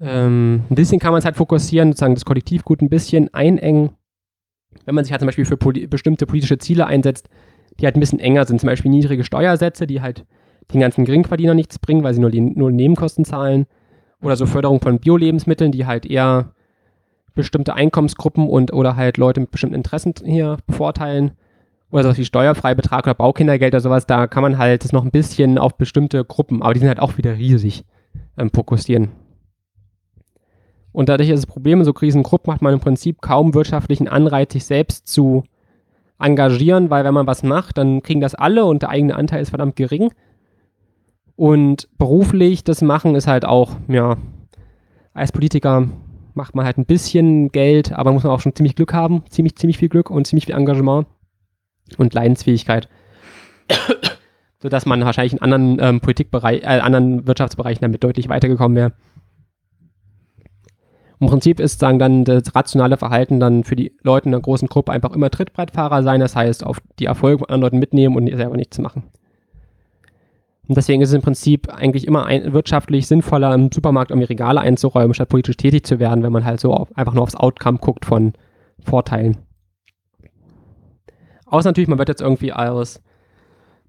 Ähm, 0.00 0.62
ein 0.70 0.74
bisschen 0.74 0.98
kann 0.98 1.12
man 1.12 1.18
es 1.18 1.24
halt 1.24 1.36
fokussieren, 1.36 1.90
sozusagen 1.90 2.14
das 2.14 2.24
Kollektivgut 2.24 2.80
ein 2.82 2.88
bisschen 2.88 3.32
einengen. 3.34 3.90
Wenn 4.84 4.94
man 4.94 5.04
sich 5.04 5.12
halt 5.12 5.20
zum 5.20 5.26
Beispiel 5.26 5.44
für 5.44 5.56
poli 5.56 5.86
bestimmte 5.86 6.26
politische 6.26 6.58
Ziele 6.58 6.86
einsetzt, 6.86 7.28
die 7.78 7.84
halt 7.84 7.96
ein 7.96 8.00
bisschen 8.00 8.20
enger 8.20 8.46
sind, 8.46 8.60
zum 8.60 8.68
Beispiel 8.68 8.90
niedrige 8.90 9.24
Steuersätze, 9.24 9.86
die 9.86 10.00
halt 10.00 10.24
den 10.72 10.80
ganzen 10.80 11.04
Geringverdiener 11.04 11.54
nichts 11.54 11.78
bringen, 11.78 12.02
weil 12.02 12.14
sie 12.14 12.20
nur 12.20 12.30
die 12.30 12.40
nur 12.40 12.70
Nebenkosten 12.70 13.24
zahlen. 13.24 13.66
Oder 14.20 14.36
so 14.36 14.46
Förderung 14.46 14.80
von 14.80 14.98
Bio-Lebensmitteln, 14.98 15.72
die 15.72 15.86
halt 15.86 16.06
eher 16.06 16.52
bestimmte 17.34 17.74
Einkommensgruppen 17.74 18.48
und 18.48 18.72
oder 18.72 18.96
halt 18.96 19.16
Leute 19.16 19.40
mit 19.40 19.50
bestimmten 19.50 19.76
Interessen 19.76 20.14
hier 20.24 20.58
bevorteilen. 20.66 21.32
Oder 21.90 22.02
sowas 22.02 22.18
wie 22.18 22.24
Steuerfreibetrag 22.24 23.06
oder 23.06 23.14
Baukindergeld 23.14 23.72
oder 23.74 23.80
sowas, 23.80 24.06
da 24.06 24.26
kann 24.26 24.42
man 24.42 24.58
halt 24.58 24.84
das 24.84 24.92
noch 24.92 25.04
ein 25.04 25.10
bisschen 25.10 25.56
auf 25.56 25.76
bestimmte 25.78 26.24
Gruppen, 26.24 26.62
aber 26.62 26.74
die 26.74 26.80
sind 26.80 26.88
halt 26.88 27.00
auch 27.00 27.16
wieder 27.16 27.38
riesig, 27.38 27.84
ähm, 28.36 28.50
fokussieren. 28.52 29.10
Und 30.92 31.08
dadurch 31.08 31.30
ist 31.30 31.44
das 31.44 31.46
Problem, 31.46 31.78
in 31.78 31.84
so 31.84 31.92
Krisengruppen 31.92 32.52
hat 32.52 32.60
man 32.60 32.74
im 32.74 32.80
Prinzip 32.80 33.22
kaum 33.22 33.54
wirtschaftlichen 33.54 34.08
Anreiz, 34.08 34.52
sich 34.52 34.64
selbst 34.64 35.06
zu 35.06 35.44
engagieren, 36.18 36.90
weil 36.90 37.04
wenn 37.04 37.14
man 37.14 37.26
was 37.26 37.42
macht, 37.42 37.78
dann 37.78 38.02
kriegen 38.02 38.20
das 38.20 38.34
alle 38.34 38.64
und 38.64 38.82
der 38.82 38.88
eigene 38.90 39.14
Anteil 39.14 39.40
ist 39.40 39.50
verdammt 39.50 39.76
gering. 39.76 40.10
Und 41.38 41.88
beruflich 41.98 42.64
das 42.64 42.82
Machen 42.82 43.14
ist 43.14 43.28
halt 43.28 43.44
auch, 43.44 43.76
ja, 43.86 44.16
als 45.14 45.30
Politiker 45.30 45.86
macht 46.34 46.56
man 46.56 46.66
halt 46.66 46.78
ein 46.78 46.84
bisschen 46.84 47.52
Geld, 47.52 47.92
aber 47.92 48.10
muss 48.12 48.24
man 48.24 48.32
auch 48.32 48.40
schon 48.40 48.56
ziemlich 48.56 48.74
Glück 48.74 48.92
haben, 48.92 49.22
ziemlich, 49.30 49.54
ziemlich 49.54 49.78
viel 49.78 49.88
Glück 49.88 50.10
und 50.10 50.26
ziemlich 50.26 50.46
viel 50.46 50.56
Engagement 50.56 51.06
und 51.96 52.12
Leidensfähigkeit. 52.12 52.88
Sodass 54.60 54.84
man 54.84 55.04
wahrscheinlich 55.04 55.34
in 55.34 55.40
anderen 55.40 55.78
ähm, 55.80 56.00
Politikbereich, 56.00 56.62
äh, 56.64 56.80
anderen 56.80 57.28
Wirtschaftsbereichen 57.28 57.82
damit 57.82 58.02
deutlich 58.02 58.28
weitergekommen 58.28 58.76
wäre. 58.76 58.92
Im 61.20 61.28
Prinzip 61.28 61.60
ist 61.60 61.78
sagen 61.78 62.00
dann 62.00 62.24
das 62.24 62.52
rationale 62.56 62.96
Verhalten 62.96 63.38
dann 63.38 63.62
für 63.62 63.76
die 63.76 63.92
Leute 64.02 64.28
in 64.28 64.34
einer 64.34 64.42
großen 64.42 64.66
Gruppe 64.66 64.90
einfach 64.90 65.12
immer 65.12 65.30
Trittbrettfahrer 65.30 66.02
sein, 66.02 66.18
das 66.18 66.34
heißt 66.34 66.66
auf 66.66 66.80
die 66.98 67.04
Erfolge 67.04 67.38
von 67.38 67.48
anderen 67.48 67.60
Leuten 67.62 67.78
mitnehmen 67.78 68.16
und 68.16 68.26
selber 68.26 68.56
nichts 68.56 68.80
machen. 68.80 69.04
Und 70.68 70.76
deswegen 70.76 71.00
ist 71.00 71.08
es 71.08 71.14
im 71.14 71.22
Prinzip 71.22 71.72
eigentlich 71.72 72.06
immer 72.06 72.26
ein, 72.26 72.52
wirtschaftlich 72.52 73.06
sinnvoller, 73.06 73.54
im 73.54 73.72
Supermarkt 73.72 74.10
irgendwie 74.10 74.26
Regale 74.26 74.60
einzuräumen, 74.60 75.14
statt 75.14 75.30
politisch 75.30 75.56
tätig 75.56 75.84
zu 75.84 75.98
werden, 75.98 76.22
wenn 76.22 76.32
man 76.32 76.44
halt 76.44 76.60
so 76.60 76.74
auf, 76.74 76.94
einfach 76.96 77.14
nur 77.14 77.22
aufs 77.22 77.36
Outcome 77.36 77.78
guckt 77.78 78.04
von 78.04 78.34
Vorteilen. 78.84 79.38
Außer 81.46 81.70
natürlich, 81.70 81.88
man 81.88 81.98
wird 81.98 82.10
jetzt 82.10 82.20
irgendwie 82.20 82.52
aus 82.52 83.00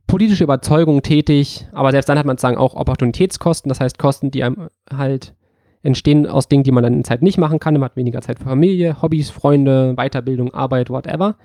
politischer 0.07 0.45
Überzeugung 0.45 1.01
tätig, 1.01 1.67
aber 1.73 1.91
selbst 1.91 2.07
dann 2.07 2.17
hat 2.17 2.25
man 2.25 2.37
sozusagen 2.37 2.57
auch 2.57 2.75
Opportunitätskosten, 2.75 3.69
das 3.69 3.81
heißt 3.81 3.99
Kosten, 3.99 4.31
die 4.31 4.43
einem 4.43 4.69
halt 4.91 5.35
entstehen 5.83 6.27
aus 6.27 6.47
Dingen, 6.47 6.63
die 6.63 6.71
man 6.71 6.83
dann 6.83 6.93
in 6.93 7.03
Zeit 7.03 7.21
nicht 7.21 7.37
machen 7.37 7.59
kann. 7.59 7.73
Man 7.73 7.83
hat 7.83 7.95
weniger 7.95 8.21
Zeit 8.21 8.39
für 8.39 8.45
Familie, 8.45 9.01
Hobbys, 9.01 9.29
Freunde, 9.29 9.95
Weiterbildung, 9.95 10.53
Arbeit, 10.53 10.89
whatever. 10.89 11.35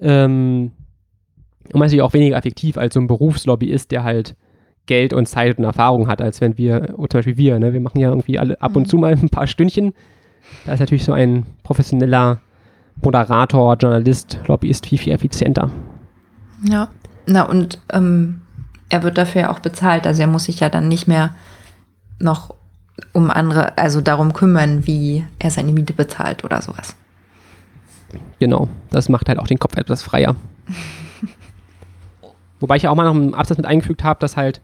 Ähm, 0.00 0.72
und 1.64 1.74
man 1.74 1.82
ist 1.86 1.92
natürlich 1.92 2.02
auch 2.02 2.12
weniger 2.14 2.36
effektiv 2.36 2.76
als 2.76 2.94
so 2.94 3.00
ein 3.00 3.06
Berufslobbyist, 3.06 3.90
der 3.90 4.02
halt 4.04 4.34
Geld 4.86 5.12
und 5.12 5.26
Zeit 5.26 5.58
und 5.58 5.64
Erfahrung 5.64 6.08
hat, 6.08 6.20
als 6.20 6.40
wenn 6.40 6.58
wir, 6.58 6.86
zum 6.96 7.06
Beispiel 7.08 7.36
wir, 7.36 7.58
ne, 7.58 7.72
wir 7.72 7.80
machen 7.80 8.00
ja 8.00 8.08
irgendwie 8.08 8.38
alle 8.38 8.60
ab 8.60 8.74
und 8.76 8.82
Mhm. 8.84 8.88
zu 8.88 8.96
mal 8.96 9.12
ein 9.12 9.28
paar 9.28 9.46
Stündchen. 9.46 9.92
Da 10.66 10.72
ist 10.72 10.80
natürlich 10.80 11.04
so 11.04 11.12
ein 11.12 11.46
professioneller 11.62 12.40
Moderator, 13.02 13.76
Journalist, 13.76 14.40
Lobbyist 14.46 14.86
viel, 14.86 14.98
viel 14.98 15.12
effizienter. 15.12 15.70
Ja. 16.64 16.88
Na, 17.26 17.42
und 17.44 17.78
ähm, 17.92 18.40
er 18.88 19.02
wird 19.04 19.16
dafür 19.16 19.42
ja 19.42 19.52
auch 19.52 19.60
bezahlt. 19.60 20.06
Also 20.06 20.22
er 20.22 20.26
muss 20.26 20.44
sich 20.44 20.58
ja 20.60 20.68
dann 20.68 20.88
nicht 20.88 21.06
mehr 21.06 21.34
noch 22.18 22.54
um 23.12 23.30
andere, 23.30 23.78
also 23.78 24.00
darum 24.00 24.32
kümmern, 24.32 24.86
wie 24.86 25.24
er 25.38 25.50
seine 25.50 25.72
Miete 25.72 25.92
bezahlt 25.92 26.42
oder 26.44 26.60
sowas. 26.60 26.96
Genau, 28.40 28.68
das 28.90 29.08
macht 29.08 29.28
halt 29.28 29.38
auch 29.38 29.46
den 29.46 29.58
Kopf 29.58 29.76
etwas 29.76 30.02
freier. 30.02 30.34
Wobei 32.60 32.76
ich 32.76 32.84
ja 32.84 32.90
auch 32.90 32.94
mal 32.94 33.04
noch 33.04 33.14
einen 33.14 33.34
Absatz 33.34 33.56
mit 33.56 33.66
eingefügt 33.66 34.04
habe, 34.04 34.20
dass 34.20 34.36
halt 34.36 34.60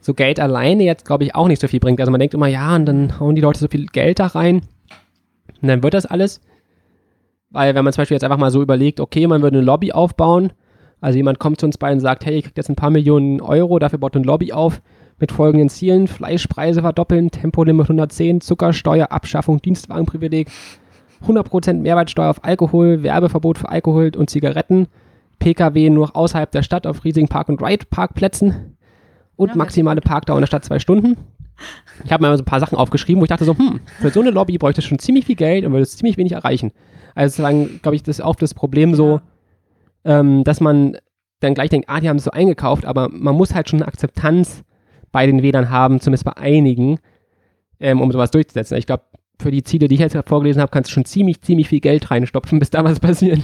so 0.00 0.14
Geld 0.14 0.40
alleine 0.40 0.82
jetzt, 0.84 1.04
glaube 1.04 1.24
ich, 1.24 1.34
auch 1.34 1.48
nicht 1.48 1.60
so 1.60 1.68
viel 1.68 1.80
bringt. 1.80 2.00
Also 2.00 2.10
man 2.10 2.18
denkt 2.18 2.34
immer, 2.34 2.48
ja, 2.48 2.74
und 2.74 2.86
dann 2.86 3.18
hauen 3.20 3.34
die 3.34 3.42
Leute 3.42 3.60
so 3.60 3.68
viel 3.68 3.86
Geld 3.86 4.18
da 4.18 4.26
rein 4.26 4.62
und 5.62 5.68
dann 5.68 5.82
wird 5.82 5.94
das 5.94 6.06
alles. 6.06 6.40
Weil 7.50 7.74
wenn 7.74 7.84
man 7.84 7.92
zum 7.92 8.02
Beispiel 8.02 8.14
jetzt 8.14 8.24
einfach 8.24 8.38
mal 8.38 8.50
so 8.50 8.62
überlegt, 8.62 9.00
okay, 9.00 9.26
man 9.26 9.42
würde 9.42 9.58
eine 9.58 9.66
Lobby 9.66 9.92
aufbauen, 9.92 10.52
also 11.00 11.16
jemand 11.16 11.38
kommt 11.38 11.60
zu 11.60 11.66
uns 11.66 11.78
bei 11.78 11.92
und 11.92 12.00
sagt, 12.00 12.24
hey, 12.24 12.36
ihr 12.36 12.42
kriegt 12.42 12.56
jetzt 12.56 12.68
ein 12.68 12.76
paar 12.76 12.90
Millionen 12.90 13.40
Euro, 13.40 13.78
dafür 13.78 13.98
baut 13.98 14.14
eine 14.14 14.24
Lobby 14.24 14.52
auf 14.52 14.80
mit 15.18 15.32
folgenden 15.32 15.68
Zielen, 15.68 16.08
Fleischpreise 16.08 16.80
verdoppeln, 16.80 17.30
Tempolimit 17.30 17.84
110, 17.84 18.40
Zuckersteuer, 18.40 19.10
Abschaffung, 19.10 19.60
Dienstwagenprivileg, 19.60 20.48
100% 21.26 21.74
Mehrwertsteuer 21.74 22.30
auf 22.30 22.44
Alkohol, 22.44 23.02
Werbeverbot 23.02 23.58
für 23.58 23.68
Alkohol 23.68 24.12
und 24.16 24.30
Zigaretten, 24.30 24.86
Pkw 25.40 25.90
nur 25.90 26.14
außerhalb 26.14 26.50
der 26.52 26.62
Stadt 26.62 26.86
auf 26.86 27.04
riesigen 27.04 27.26
Park- 27.26 27.48
und 27.48 27.60
Ride-Parkplätzen 27.60 28.76
und 29.34 29.48
Ja, 29.48 29.56
maximale 29.56 30.00
Parkdauer 30.00 30.36
in 30.36 30.42
der 30.42 30.46
Stadt 30.46 30.64
zwei 30.64 30.78
Stunden. 30.78 31.16
Ich 32.04 32.12
habe 32.12 32.22
mir 32.22 32.28
mal 32.28 32.36
so 32.36 32.42
ein 32.42 32.46
paar 32.46 32.60
Sachen 32.60 32.78
aufgeschrieben, 32.78 33.20
wo 33.20 33.24
ich 33.24 33.28
dachte 33.28 33.44
so, 33.44 33.56
hm, 33.56 33.80
für 34.00 34.10
so 34.10 34.20
eine 34.20 34.30
Lobby 34.30 34.56
bräuchte 34.56 34.80
es 34.80 34.86
schon 34.86 34.98
ziemlich 34.98 35.26
viel 35.26 35.36
Geld 35.36 35.64
und 35.64 35.72
würde 35.72 35.82
es 35.82 35.96
ziemlich 35.96 36.16
wenig 36.16 36.32
erreichen. 36.32 36.72
Also 37.14 37.32
sozusagen, 37.32 37.80
glaube 37.82 37.96
ich, 37.96 38.02
das 38.02 38.18
ist 38.18 38.24
auch 38.24 38.36
das 38.36 38.54
Problem 38.54 38.94
so, 38.94 39.20
ähm, 40.04 40.44
dass 40.44 40.60
man 40.60 40.96
dann 41.40 41.54
gleich 41.54 41.70
denkt, 41.70 41.88
ah, 41.88 42.00
die 42.00 42.08
haben 42.08 42.16
es 42.16 42.24
so 42.24 42.30
eingekauft, 42.30 42.84
aber 42.84 43.08
man 43.10 43.34
muss 43.34 43.54
halt 43.54 43.68
schon 43.68 43.80
eine 43.80 43.88
Akzeptanz 43.88 44.62
bei 45.12 45.26
den 45.26 45.42
Wählern 45.42 45.70
haben, 45.70 46.00
zumindest 46.00 46.24
bei 46.24 46.36
einigen, 46.36 46.98
ähm, 47.80 48.00
um 48.00 48.12
sowas 48.12 48.30
durchzusetzen. 48.30 48.76
Ich 48.76 48.86
glaube, 48.86 49.04
für 49.40 49.50
die 49.50 49.64
Ziele, 49.64 49.88
die 49.88 49.94
ich 49.94 50.00
jetzt 50.00 50.16
vorgelesen 50.26 50.60
habe, 50.60 50.70
kannst 50.70 50.90
du 50.90 50.94
schon 50.94 51.06
ziemlich, 51.06 51.40
ziemlich 51.40 51.68
viel 51.68 51.80
Geld 51.80 52.10
reinstopfen, 52.10 52.58
bis 52.58 52.70
da 52.70 52.84
was 52.84 53.00
passiert. 53.00 53.40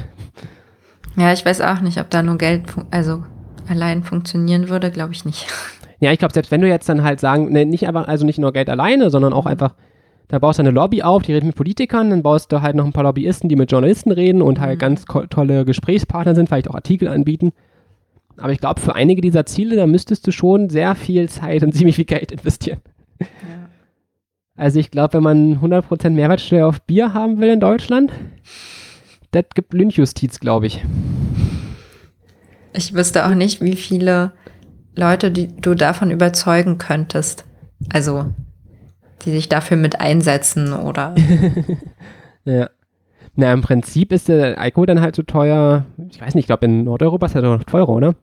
Ja, 1.17 1.33
ich 1.33 1.45
weiß 1.45 1.61
auch 1.63 1.81
nicht, 1.81 1.99
ob 2.01 2.11
da 2.11 2.23
nur 2.23 2.37
Geld, 2.39 2.63
also 2.91 3.25
allein 3.69 4.03
funktionieren 4.03 4.69
würde, 4.69 4.91
glaube 4.91 5.13
ich 5.13 5.25
nicht. 5.25 5.47
Ja, 5.99 6.13
ich 6.13 6.19
glaube, 6.19 6.35
selbst 6.35 6.51
wenn 6.51 6.61
du 6.61 6.69
jetzt 6.69 6.91
dann 6.91 7.03
halt 7.03 7.21
sagen, 7.21 7.51
ne, 7.51 7.65
nicht 7.65 7.89
einfach, 7.89 8.07
also 8.07 8.27
nicht 8.27 8.39
nur 8.39 8.53
Geld 8.53 8.69
alleine, 8.69 9.09
sondern 9.09 9.33
auch 9.33 9.47
einfach, 9.47 9.73
da 10.29 10.39
baust 10.39 10.59
du 10.59 10.63
eine 10.63 10.71
Lobby 10.71 11.03
auf, 11.03 11.23
die 11.23 11.33
redet 11.33 11.47
mit 11.47 11.57
Politikern, 11.57 12.11
dann 12.11 12.23
baust 12.23 12.53
du 12.53 12.61
halt 12.61 12.77
noch 12.77 12.85
ein 12.85 12.93
paar 12.93 13.05
Lobbyisten, 13.05 13.49
die 13.49 13.57
mit 13.57 13.73
Journalisten 13.73 14.11
reden 14.13 14.43
und 14.43 14.61
halt 14.61 14.75
Mhm. 14.75 14.79
ganz 14.81 15.07
tolle 15.31 15.65
Gesprächspartner 15.65 16.35
sind, 16.35 16.49
vielleicht 16.49 16.69
auch 16.69 16.75
Artikel 16.75 17.09
anbieten. 17.09 17.53
Aber 18.37 18.53
ich 18.53 18.59
glaube, 18.61 18.79
für 18.83 18.95
einige 18.95 19.23
dieser 19.23 19.47
Ziele, 19.47 19.75
da 19.75 19.87
müsstest 19.87 20.27
du 20.27 20.33
schon 20.33 20.69
sehr 20.69 20.97
viel 20.97 21.31
Zeit 21.31 21.63
und 21.63 21.73
ziemlich 21.75 21.97
viel 21.97 22.05
Geld 22.05 22.31
investieren. 22.31 22.81
Also 24.55 24.79
ich 24.79 24.91
glaube, 24.91 25.15
wenn 25.15 25.23
man 25.23 25.61
100% 25.63 26.11
Mehrwertsteuer 26.11 26.67
auf 26.69 26.83
Bier 26.83 27.15
haben 27.15 27.41
will 27.41 27.49
in 27.49 27.61
Deutschland, 27.61 28.13
das 29.37 29.45
gibt 29.55 29.73
Lynchjustiz, 29.73 30.41
glaube 30.41 30.67
ich. 30.67 30.85
Ich 32.73 32.95
wüsste 32.95 33.27
auch 33.27 33.35
nicht, 33.35 33.61
wie 33.61 33.77
viele 33.77 34.33
Leute 34.95 35.31
die 35.31 35.49
du 35.49 35.75
davon 35.75 36.11
überzeugen 36.11 36.79
könntest. 36.79 37.45
Also, 37.93 38.33
die 39.23 39.33
sich 39.33 39.49
dafür 39.49 39.77
mit 39.77 40.01
einsetzen 40.01 40.73
oder. 40.73 41.15
Ja. 42.49 42.71
Na, 43.35 43.53
im 43.53 43.61
Prinzip 43.61 44.13
ist 44.13 44.29
der 44.29 44.57
Alkohol 44.61 44.87
dann 44.87 45.01
halt 45.01 45.17
so 45.17 45.25
teuer. 45.25 45.85
Ich 46.09 46.21
weiß 46.21 46.37
nicht, 46.37 46.45
ich 46.45 46.47
glaube, 46.47 46.67
in 46.67 46.85
Nordeuropa 46.85 47.27
ist 47.27 47.35
er 47.35 47.43
doch 47.43 47.59
noch 47.59 47.65
teurer, 47.65 47.89
oder? 47.89 48.15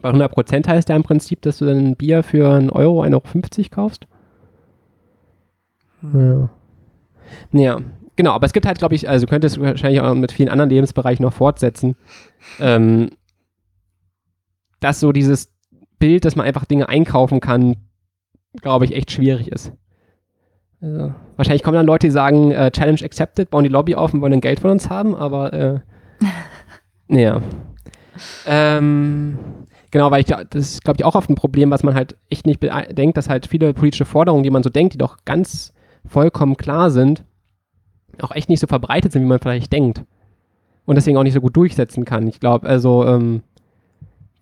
Bei 0.00 0.10
100% 0.10 0.68
heißt 0.68 0.88
ja 0.88 0.94
im 0.94 1.02
Prinzip, 1.02 1.42
dass 1.42 1.58
du 1.58 1.66
dann 1.66 1.78
ein 1.78 1.96
Bier 1.96 2.22
für 2.22 2.54
einen 2.54 2.70
Euro, 2.70 3.02
1,50 3.02 3.58
Euro 3.58 3.68
kaufst. 3.70 4.06
Ja. 6.14 6.50
Ja, 7.50 7.80
genau, 8.22 8.34
aber 8.34 8.46
es 8.46 8.52
gibt 8.52 8.66
halt, 8.66 8.78
glaube 8.78 8.94
ich, 8.94 9.08
also 9.08 9.26
du 9.26 9.30
könntest 9.30 9.60
wahrscheinlich 9.60 10.00
auch 10.00 10.14
mit 10.14 10.30
vielen 10.30 10.48
anderen 10.48 10.70
Lebensbereichen 10.70 11.24
noch 11.24 11.32
fortsetzen, 11.32 11.96
ähm, 12.60 13.10
dass 14.78 15.00
so 15.00 15.10
dieses 15.10 15.52
Bild, 15.98 16.24
dass 16.24 16.36
man 16.36 16.46
einfach 16.46 16.64
Dinge 16.64 16.88
einkaufen 16.88 17.40
kann, 17.40 17.76
glaube 18.60 18.84
ich, 18.84 18.94
echt 18.94 19.10
schwierig 19.10 19.48
ist. 19.48 19.72
Also, 20.80 21.14
wahrscheinlich 21.36 21.64
kommen 21.64 21.76
dann 21.76 21.86
Leute, 21.86 22.06
die 22.06 22.12
sagen, 22.12 22.52
äh, 22.52 22.70
Challenge 22.70 23.02
accepted, 23.02 23.50
bauen 23.50 23.64
die 23.64 23.70
Lobby 23.70 23.96
auf 23.96 24.14
und 24.14 24.20
wollen 24.20 24.32
dann 24.32 24.40
Geld 24.40 24.60
von 24.60 24.70
uns 24.70 24.88
haben, 24.88 25.16
aber 25.16 25.52
äh, 25.52 25.80
ja. 27.08 27.42
Ähm, 28.46 29.36
genau, 29.90 30.12
weil 30.12 30.20
ich 30.20 30.26
das 30.26 30.46
ist, 30.54 30.84
glaube 30.84 30.98
ich, 31.00 31.04
auch 31.04 31.16
oft 31.16 31.28
ein 31.28 31.34
Problem, 31.34 31.72
was 31.72 31.82
man 31.82 31.96
halt 31.96 32.16
echt 32.30 32.46
nicht 32.46 32.60
bedenkt, 32.60 33.16
dass 33.16 33.28
halt 33.28 33.48
viele 33.48 33.74
politische 33.74 34.04
Forderungen, 34.04 34.44
die 34.44 34.50
man 34.50 34.62
so 34.62 34.70
denkt, 34.70 34.94
die 34.94 34.98
doch 34.98 35.18
ganz 35.24 35.72
vollkommen 36.06 36.56
klar 36.56 36.92
sind, 36.92 37.24
auch 38.20 38.32
echt 38.32 38.48
nicht 38.48 38.60
so 38.60 38.66
verbreitet 38.66 39.12
sind, 39.12 39.22
wie 39.22 39.26
man 39.26 39.38
vielleicht 39.38 39.72
denkt. 39.72 40.02
Und 40.84 40.96
deswegen 40.96 41.16
auch 41.16 41.22
nicht 41.22 41.34
so 41.34 41.40
gut 41.40 41.56
durchsetzen 41.56 42.04
kann. 42.04 42.26
Ich 42.26 42.40
glaube, 42.40 42.68
also, 42.68 43.06
ähm, 43.06 43.42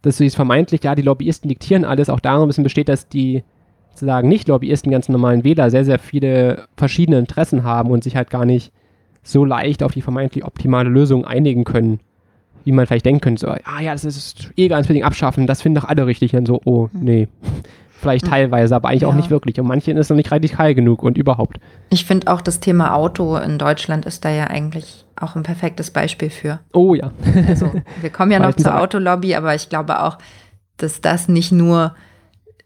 dass 0.03 0.17
so 0.17 0.25
dieses 0.25 0.37
vermeintlich, 0.37 0.83
ja, 0.83 0.95
die 0.95 1.03
Lobbyisten 1.03 1.49
diktieren 1.49 1.85
alles, 1.85 2.09
auch 2.09 2.21
darum 2.21 2.45
ein 2.45 2.49
bisschen 2.49 2.65
besteht, 2.65 2.89
dass 2.89 3.09
die 3.09 3.45
sozusagen 3.91 4.29
Nicht-Lobbyisten, 4.29 4.91
ganz 4.91 5.09
normalen 5.09 5.45
Wähler, 5.45 5.71
sehr, 5.71 5.85
sehr 5.85 5.99
viele 5.99 6.65
verschiedene 6.77 7.19
Interessen 7.19 7.65
haben 7.65 7.91
und 7.91 8.03
sich 8.03 8.17
halt 8.17 8.31
gar 8.31 8.45
nicht 8.45 8.73
so 9.23 9.45
leicht 9.45 9.83
auf 9.83 9.93
die 9.93 10.03
vermeintlich 10.03 10.45
optimale 10.45 10.89
Lösung 10.89 11.27
einigen 11.27 11.65
können, 11.65 12.01
wie 12.65 12.73
man 12.73 12.87
vielleicht 12.87 13.05
denken 13.05 13.21
könnte. 13.21 13.41
So, 13.41 13.49
ah 13.49 13.81
ja, 13.83 13.93
das 13.93 14.05
ist 14.05 14.51
eh 14.57 14.69
ganz 14.69 14.89
abschaffen, 14.91 15.47
das 15.47 15.61
finden 15.61 15.81
doch 15.81 15.89
alle 15.89 16.07
richtig. 16.07 16.33
Und 16.33 16.39
dann 16.39 16.47
so, 16.47 16.61
oh, 16.65 16.89
nee. 16.93 17.29
Vielleicht 18.01 18.25
Hm. 18.25 18.31
teilweise, 18.33 18.75
aber 18.77 18.89
eigentlich 18.89 19.05
auch 19.05 19.11
Ja. 19.11 19.17
nicht 19.17 19.31
wirklich. 19.31 19.61
Und 19.61 19.67
manchen 19.67 19.97
ist 19.97 20.09
noch 20.09 20.17
nicht 20.17 20.31
radikal 20.33 20.75
genug 20.75 21.03
und 21.03 21.19
überhaupt. 21.19 21.59
Ich 21.91 22.05
finde 22.07 22.33
auch 22.33 22.41
das 22.41 22.61
Thema 22.61 22.95
Auto 22.95 23.37
in 23.37 23.59
Deutschland 23.59 24.07
ist 24.07 24.25
da 24.25 24.31
ja 24.31 24.45
eigentlich 24.47 25.05
auch 25.21 25.37
ein 25.37 25.43
perfektes 25.43 25.91
Beispiel 25.91 26.31
für. 26.31 26.61
Oh 26.73 26.95
ja. 26.95 27.11
Also, 27.49 27.71
wir 28.01 28.11
kommen 28.11 28.33
ja 28.33 28.39
noch 28.39 28.47
Meistens 28.47 28.65
zur 28.65 28.81
Autolobby, 28.81 29.35
aber 29.35 29.55
ich 29.55 29.69
glaube 29.69 30.03
auch, 30.03 30.17
dass 30.79 31.01
das 31.03 31.29
nicht 31.29 31.53
nur 31.53 31.95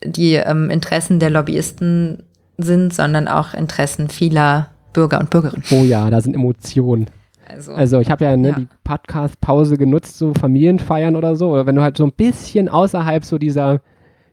die 0.04 0.34
ähm, 0.34 0.70
Interessen 0.70 1.18
der 1.18 1.30
Lobbyisten 1.30 2.22
sind, 2.58 2.94
sondern 2.94 3.26
auch 3.26 3.54
Interessen 3.54 4.08
vieler 4.08 4.68
Bürger 4.92 5.18
und 5.18 5.30
Bürgerinnen. 5.30 5.64
Oh 5.72 5.82
ja, 5.82 6.08
da 6.10 6.20
sind 6.20 6.34
Emotionen. 6.36 7.06
Also, 7.48 7.72
Also 7.74 7.98
ich 8.00 8.10
habe 8.10 8.24
ja, 8.24 8.36
ne, 8.36 8.48
Ja. 8.50 8.54
die 8.54 8.68
Podcast-Pause 8.84 9.76
genutzt, 9.78 10.16
so 10.18 10.32
Familienfeiern 10.34 11.16
oder 11.16 11.34
so. 11.36 11.50
Oder 11.50 11.66
wenn 11.66 11.74
du 11.74 11.82
halt 11.82 11.96
so 11.96 12.04
ein 12.04 12.12
bisschen 12.12 12.68
außerhalb 12.68 13.24
so 13.24 13.38
dieser 13.38 13.80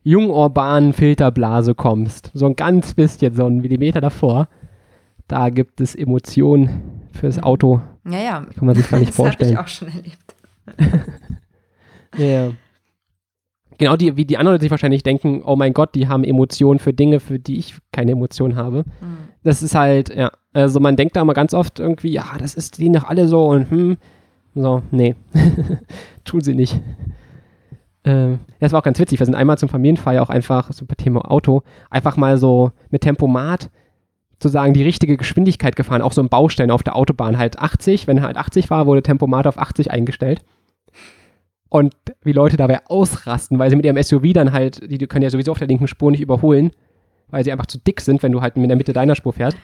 jungurbanen 0.04 0.94
Filterblase 0.94 1.76
kommst, 1.76 2.32
so 2.34 2.46
ein 2.48 2.56
ganz 2.56 2.94
bisschen, 2.94 3.36
so 3.36 3.46
ein 3.46 3.58
Millimeter 3.62 4.02
davor, 4.02 4.48
da 5.28 5.50
gibt 5.50 5.80
es 5.82 5.96
Emotionen 5.96 7.08
fürs 7.12 7.38
Mhm. 7.38 7.44
Auto. 7.44 7.82
ja, 8.10 8.20
ja. 8.20 8.46
Kann 8.56 8.66
man 8.66 8.76
sich 8.76 8.90
gar 8.90 9.00
nicht 9.00 9.10
das 9.12 9.18
habe 9.20 9.28
vorstellen. 9.30 9.52
ich 9.54 9.58
auch 9.58 9.68
schon 9.68 9.88
erlebt. 9.90 10.36
Ja. 12.18 12.52
Genau, 13.78 13.96
die, 13.96 14.18
wie 14.18 14.26
die 14.26 14.38
anderen 14.38 14.60
sich 14.60 14.70
wahrscheinlich 14.70 15.02
denken, 15.02 15.42
oh 15.46 15.56
mein 15.56 15.74
Gott, 15.74 15.96
die 15.96 16.08
haben 16.08 16.24
Emotionen 16.24 16.78
für 16.78 16.94
Dinge, 16.94 17.20
für 17.20 17.40
die 17.40 17.58
ich 17.58 17.76
keine 17.92 18.12
Emotionen 18.12 18.56
habe. 18.56 18.80
Hm. 19.00 19.18
Das 19.44 19.64
ist 19.64 19.74
halt, 19.76 20.14
ja, 20.14 20.30
also 20.54 20.80
man 20.80 20.98
denkt 20.98 21.16
da 21.16 21.24
mal 21.24 21.34
ganz 21.34 21.54
oft 21.54 21.80
irgendwie, 21.80 22.12
ja, 22.12 22.26
das 22.38 22.54
ist 22.54 22.78
die 22.80 22.92
doch 22.92 23.06
alle 23.06 23.28
so 23.28 23.46
und 23.48 23.72
hm, 23.72 23.98
so, 24.54 24.84
nee, 24.92 25.16
tun 26.26 26.42
sie 26.42 26.54
nicht. 26.54 26.80
Äh, 28.04 28.38
das 28.60 28.72
war 28.72 28.80
auch 28.80 28.84
ganz 28.84 29.00
witzig, 29.00 29.20
wir 29.20 29.26
sind 29.26 29.36
einmal 29.36 29.58
zum 29.58 29.70
Familienfeier 29.70 30.22
auch 30.24 30.30
einfach, 30.30 30.72
so 30.74 30.86
bei 30.86 30.96
Thema 30.96 31.30
Auto, 31.30 31.64
einfach 31.90 32.18
mal 32.18 32.38
so 32.38 32.72
mit 32.90 33.02
Tempomat 33.02 33.70
sozusagen 34.42 34.74
die 34.74 34.84
richtige 34.84 35.18
Geschwindigkeit 35.18 35.76
gefahren, 35.76 36.02
auch 36.02 36.14
so 36.14 36.22
im 36.22 36.30
Baustein 36.30 36.72
auf 36.72 36.82
der 36.82 36.96
Autobahn 36.96 37.38
halt 37.38 37.60
80, 37.60 38.08
wenn 38.08 38.24
halt 38.24 38.38
80 38.38 38.70
war, 38.72 38.88
wurde 38.88 39.04
Tempomat 39.04 39.46
auf 39.46 39.60
80 39.60 39.92
eingestellt. 39.92 40.42
Und 41.70 41.94
wie 42.24 42.34
Leute 42.34 42.58
dabei 42.58 42.80
ausrasten, 42.88 43.60
weil 43.60 43.70
sie 43.70 43.76
mit 43.76 43.86
ihrem 43.86 44.02
SUV 44.02 44.34
dann 44.34 44.52
halt, 44.52 44.92
die, 44.92 44.98
die 44.98 45.08
können 45.08 45.24
ja 45.24 45.30
sowieso 45.30 45.52
auf 45.52 45.60
der 45.60 45.68
linken 45.68 45.88
Spur 45.88 46.12
nicht 46.12 46.22
überholen, 46.22 46.72
weil 47.30 47.44
sie 47.44 47.52
einfach 47.52 47.68
zu 47.68 47.78
dick 47.78 48.02
sind, 48.02 48.24
wenn 48.24 48.32
du 48.32 48.42
halt 48.42 48.58
in 48.58 48.68
der 48.68 48.76
Mitte 48.76 48.94
deiner 48.94 49.16
Spur 49.16 49.32
fährst. 49.32 49.58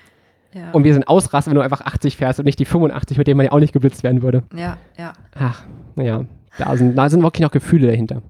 Ja. 0.54 0.72
Und 0.72 0.84
wir 0.84 0.94
sind 0.94 1.08
ausrasten, 1.08 1.52
wenn 1.52 1.56
du 1.56 1.64
einfach 1.64 1.82
80 1.82 2.16
fährst 2.16 2.40
und 2.40 2.46
nicht 2.46 2.60
die 2.60 2.66
85, 2.66 3.18
mit 3.18 3.28
denen 3.28 3.38
man 3.38 3.48
ja 3.48 3.52
auch 3.52 3.60
nicht 3.60 3.74
geblitzt 3.74 4.04
werden 4.04 4.22
würde. 4.22 4.44
ja, 4.56 4.78
ja. 4.98 5.14
Ach, 5.36 5.64
naja, 5.96 6.26
da 6.58 6.76
sind, 6.78 6.96
da 6.96 7.10
sind 7.10 7.22
wirklich 7.24 7.42
noch 7.44 7.52
Gefühle 7.52 7.88
dahinter. 7.88 8.22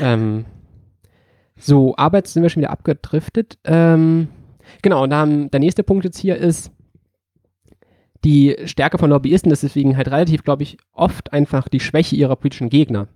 Ähm, 0.00 0.44
so, 1.56 1.94
jetzt 2.12 2.32
sind 2.32 2.42
wir 2.42 2.50
schon 2.50 2.62
wieder 2.62 2.70
abgedriftet. 2.70 3.58
Ähm, 3.64 4.28
genau, 4.82 5.04
und 5.04 5.10
dann 5.10 5.50
der 5.50 5.60
nächste 5.60 5.82
Punkt 5.82 6.04
jetzt 6.04 6.18
hier 6.18 6.36
ist 6.36 6.72
die 8.24 8.56
Stärke 8.66 8.98
von 8.98 9.10
Lobbyisten 9.10 9.50
ist 9.50 9.62
deswegen 9.62 9.96
halt 9.96 10.08
relativ, 10.08 10.44
glaube 10.44 10.62
ich, 10.62 10.78
oft 10.92 11.32
einfach 11.32 11.68
die 11.68 11.80
Schwäche 11.80 12.16
ihrer 12.16 12.36
politischen 12.36 12.68
Gegner. 12.68 13.08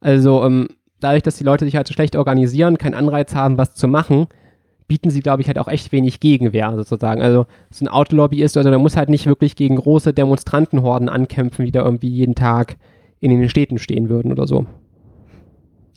Also 0.00 0.44
ähm, 0.44 0.68
dadurch, 1.00 1.22
dass 1.22 1.36
die 1.36 1.44
Leute 1.44 1.64
sich 1.64 1.76
halt 1.76 1.88
so 1.88 1.94
schlecht 1.94 2.16
organisieren, 2.16 2.78
keinen 2.78 2.94
Anreiz 2.94 3.34
haben, 3.34 3.58
was 3.58 3.74
zu 3.74 3.88
machen, 3.88 4.28
bieten 4.86 5.10
sie, 5.10 5.20
glaube 5.20 5.42
ich, 5.42 5.48
halt 5.48 5.58
auch 5.58 5.68
echt 5.68 5.92
wenig 5.92 6.20
Gegenwehr 6.20 6.72
sozusagen. 6.76 7.22
Also 7.22 7.46
so 7.70 7.84
ein 7.84 7.88
Autolobbyist, 7.88 8.56
also 8.56 8.70
der 8.70 8.78
muss 8.78 8.96
halt 8.96 9.08
nicht 9.08 9.26
wirklich 9.26 9.56
gegen 9.56 9.76
große 9.76 10.12
Demonstrantenhorden 10.12 11.08
ankämpfen, 11.08 11.64
die 11.64 11.72
da 11.72 11.84
irgendwie 11.84 12.08
jeden 12.08 12.34
Tag 12.34 12.76
in 13.20 13.30
den 13.30 13.48
Städten 13.48 13.78
stehen 13.78 14.08
würden 14.08 14.32
oder 14.32 14.46
so. 14.46 14.66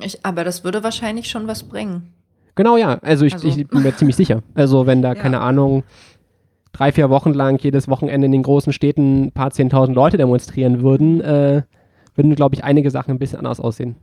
Ich, 0.01 0.25
aber 0.25 0.43
das 0.43 0.63
würde 0.63 0.83
wahrscheinlich 0.83 1.29
schon 1.29 1.47
was 1.47 1.63
bringen. 1.63 2.13
Genau, 2.55 2.77
ja. 2.77 2.99
Also 3.01 3.25
ich, 3.25 3.33
Also- 3.33 3.47
ich 3.47 3.67
bin 3.67 3.83
mir 3.83 3.95
ziemlich 3.95 4.15
sicher. 4.15 4.43
Also 4.53 4.85
wenn 4.85 5.01
da, 5.01 5.09
Ja. 5.15 5.15
keine 5.15 5.39
Ahnung, 5.41 5.83
drei, 6.71 6.91
vier 6.91 7.09
Wochen 7.09 7.33
lang 7.33 7.57
jedes 7.59 7.87
Wochenende 7.87 8.25
in 8.25 8.31
den 8.31 8.43
großen 8.43 8.73
Städten 8.73 9.25
ein 9.25 9.31
paar 9.31 9.51
zehntausend 9.51 9.95
Leute 9.95 10.17
demonstrieren 10.17 10.81
würden, 10.81 11.21
äh, 11.21 11.63
würden, 12.15 12.35
glaube 12.35 12.55
ich, 12.55 12.63
einige 12.63 12.91
Sachen 12.91 13.11
ein 13.11 13.19
bisschen 13.19 13.39
anders 13.39 13.59
aussehen. 13.59 13.95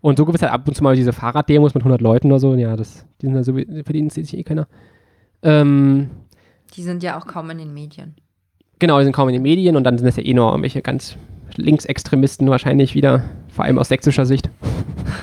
Und 0.00 0.16
so 0.16 0.24
gibt 0.24 0.36
es 0.36 0.42
halt 0.42 0.52
ab 0.52 0.66
und 0.68 0.74
zu 0.74 0.82
mal 0.84 0.94
diese 0.94 1.12
Fahrraddemos 1.12 1.74
mit 1.74 1.82
100 1.82 2.00
Leuten 2.00 2.28
oder 2.28 2.38
so. 2.38 2.54
Ja, 2.54 2.76
das, 2.76 3.04
die 3.20 3.26
sind 3.26 3.34
ja 3.34 3.42
so, 3.42 3.52
für 3.54 3.92
die 3.92 3.98
interessiert 3.98 4.26
sich 4.26 4.38
eh 4.38 4.44
keiner. 4.44 4.68
Ähm, 5.42 6.10
Die 6.74 6.82
sind 6.82 7.02
ja 7.02 7.18
auch 7.18 7.26
kaum 7.26 7.50
in 7.50 7.58
den 7.58 7.74
Medien. 7.74 8.14
Genau, 8.78 8.98
die 8.98 9.04
sind 9.04 9.12
kaum 9.12 9.28
in 9.28 9.34
den 9.34 9.42
Medien 9.42 9.76
und 9.76 9.84
dann 9.84 9.98
sind 9.98 10.06
das 10.06 10.16
ja 10.16 10.22
eh 10.24 10.34
nur 10.34 10.50
irgendwelche 10.50 10.82
ganz 10.82 11.16
Linksextremisten 11.56 12.48
wahrscheinlich 12.48 12.94
wieder, 12.94 13.24
vor 13.48 13.64
allem 13.64 13.78
aus 13.78 13.88
sächsischer 13.88 14.26
Sicht. 14.26 14.50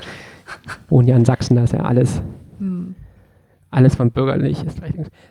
Wohnen 0.89 1.07
ja 1.07 1.15
in 1.15 1.25
Sachsen, 1.25 1.55
da 1.55 1.63
ist 1.63 1.73
ja 1.73 1.81
alles, 1.81 2.21
Hm. 2.59 2.95
alles 3.71 3.95
von 3.95 4.11
bürgerlich. 4.11 4.63
Ist 4.63 4.79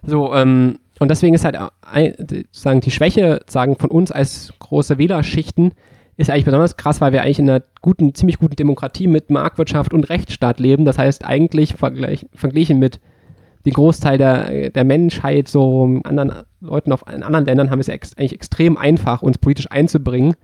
so, 0.06 0.34
ähm, 0.34 0.78
und 1.00 1.10
deswegen 1.10 1.34
ist 1.34 1.44
halt 1.44 1.58
sozusagen 2.18 2.80
die 2.80 2.90
Schwäche 2.90 3.40
sagen 3.46 3.76
von 3.76 3.90
uns 3.90 4.12
als 4.12 4.52
große 4.58 4.98
Wählerschichten, 4.98 5.72
ist 6.16 6.30
eigentlich 6.30 6.44
besonders 6.44 6.76
krass, 6.76 7.00
weil 7.00 7.12
wir 7.12 7.22
eigentlich 7.22 7.40
in 7.40 7.50
einer 7.50 7.62
guten, 7.82 8.14
ziemlich 8.14 8.38
guten 8.38 8.56
Demokratie 8.56 9.08
mit 9.08 9.30
Marktwirtschaft 9.30 9.92
und 9.92 10.08
Rechtsstaat 10.08 10.60
leben. 10.60 10.84
Das 10.84 10.96
heißt, 10.96 11.24
eigentlich 11.24 11.74
vergleich, 11.74 12.26
verglichen 12.34 12.78
mit 12.78 13.00
dem 13.64 13.72
Großteil 13.72 14.18
der, 14.18 14.70
der 14.70 14.84
Menschheit, 14.84 15.48
so 15.48 16.00
anderen 16.04 16.32
Leuten 16.60 16.92
auf, 16.92 17.04
in 17.12 17.22
anderen 17.22 17.46
Ländern, 17.46 17.70
haben 17.70 17.80
es 17.80 17.88
ex, 17.88 18.16
eigentlich 18.16 18.34
extrem 18.34 18.76
einfach, 18.76 19.22
uns 19.22 19.38
politisch 19.38 19.70
einzubringen 19.70 20.34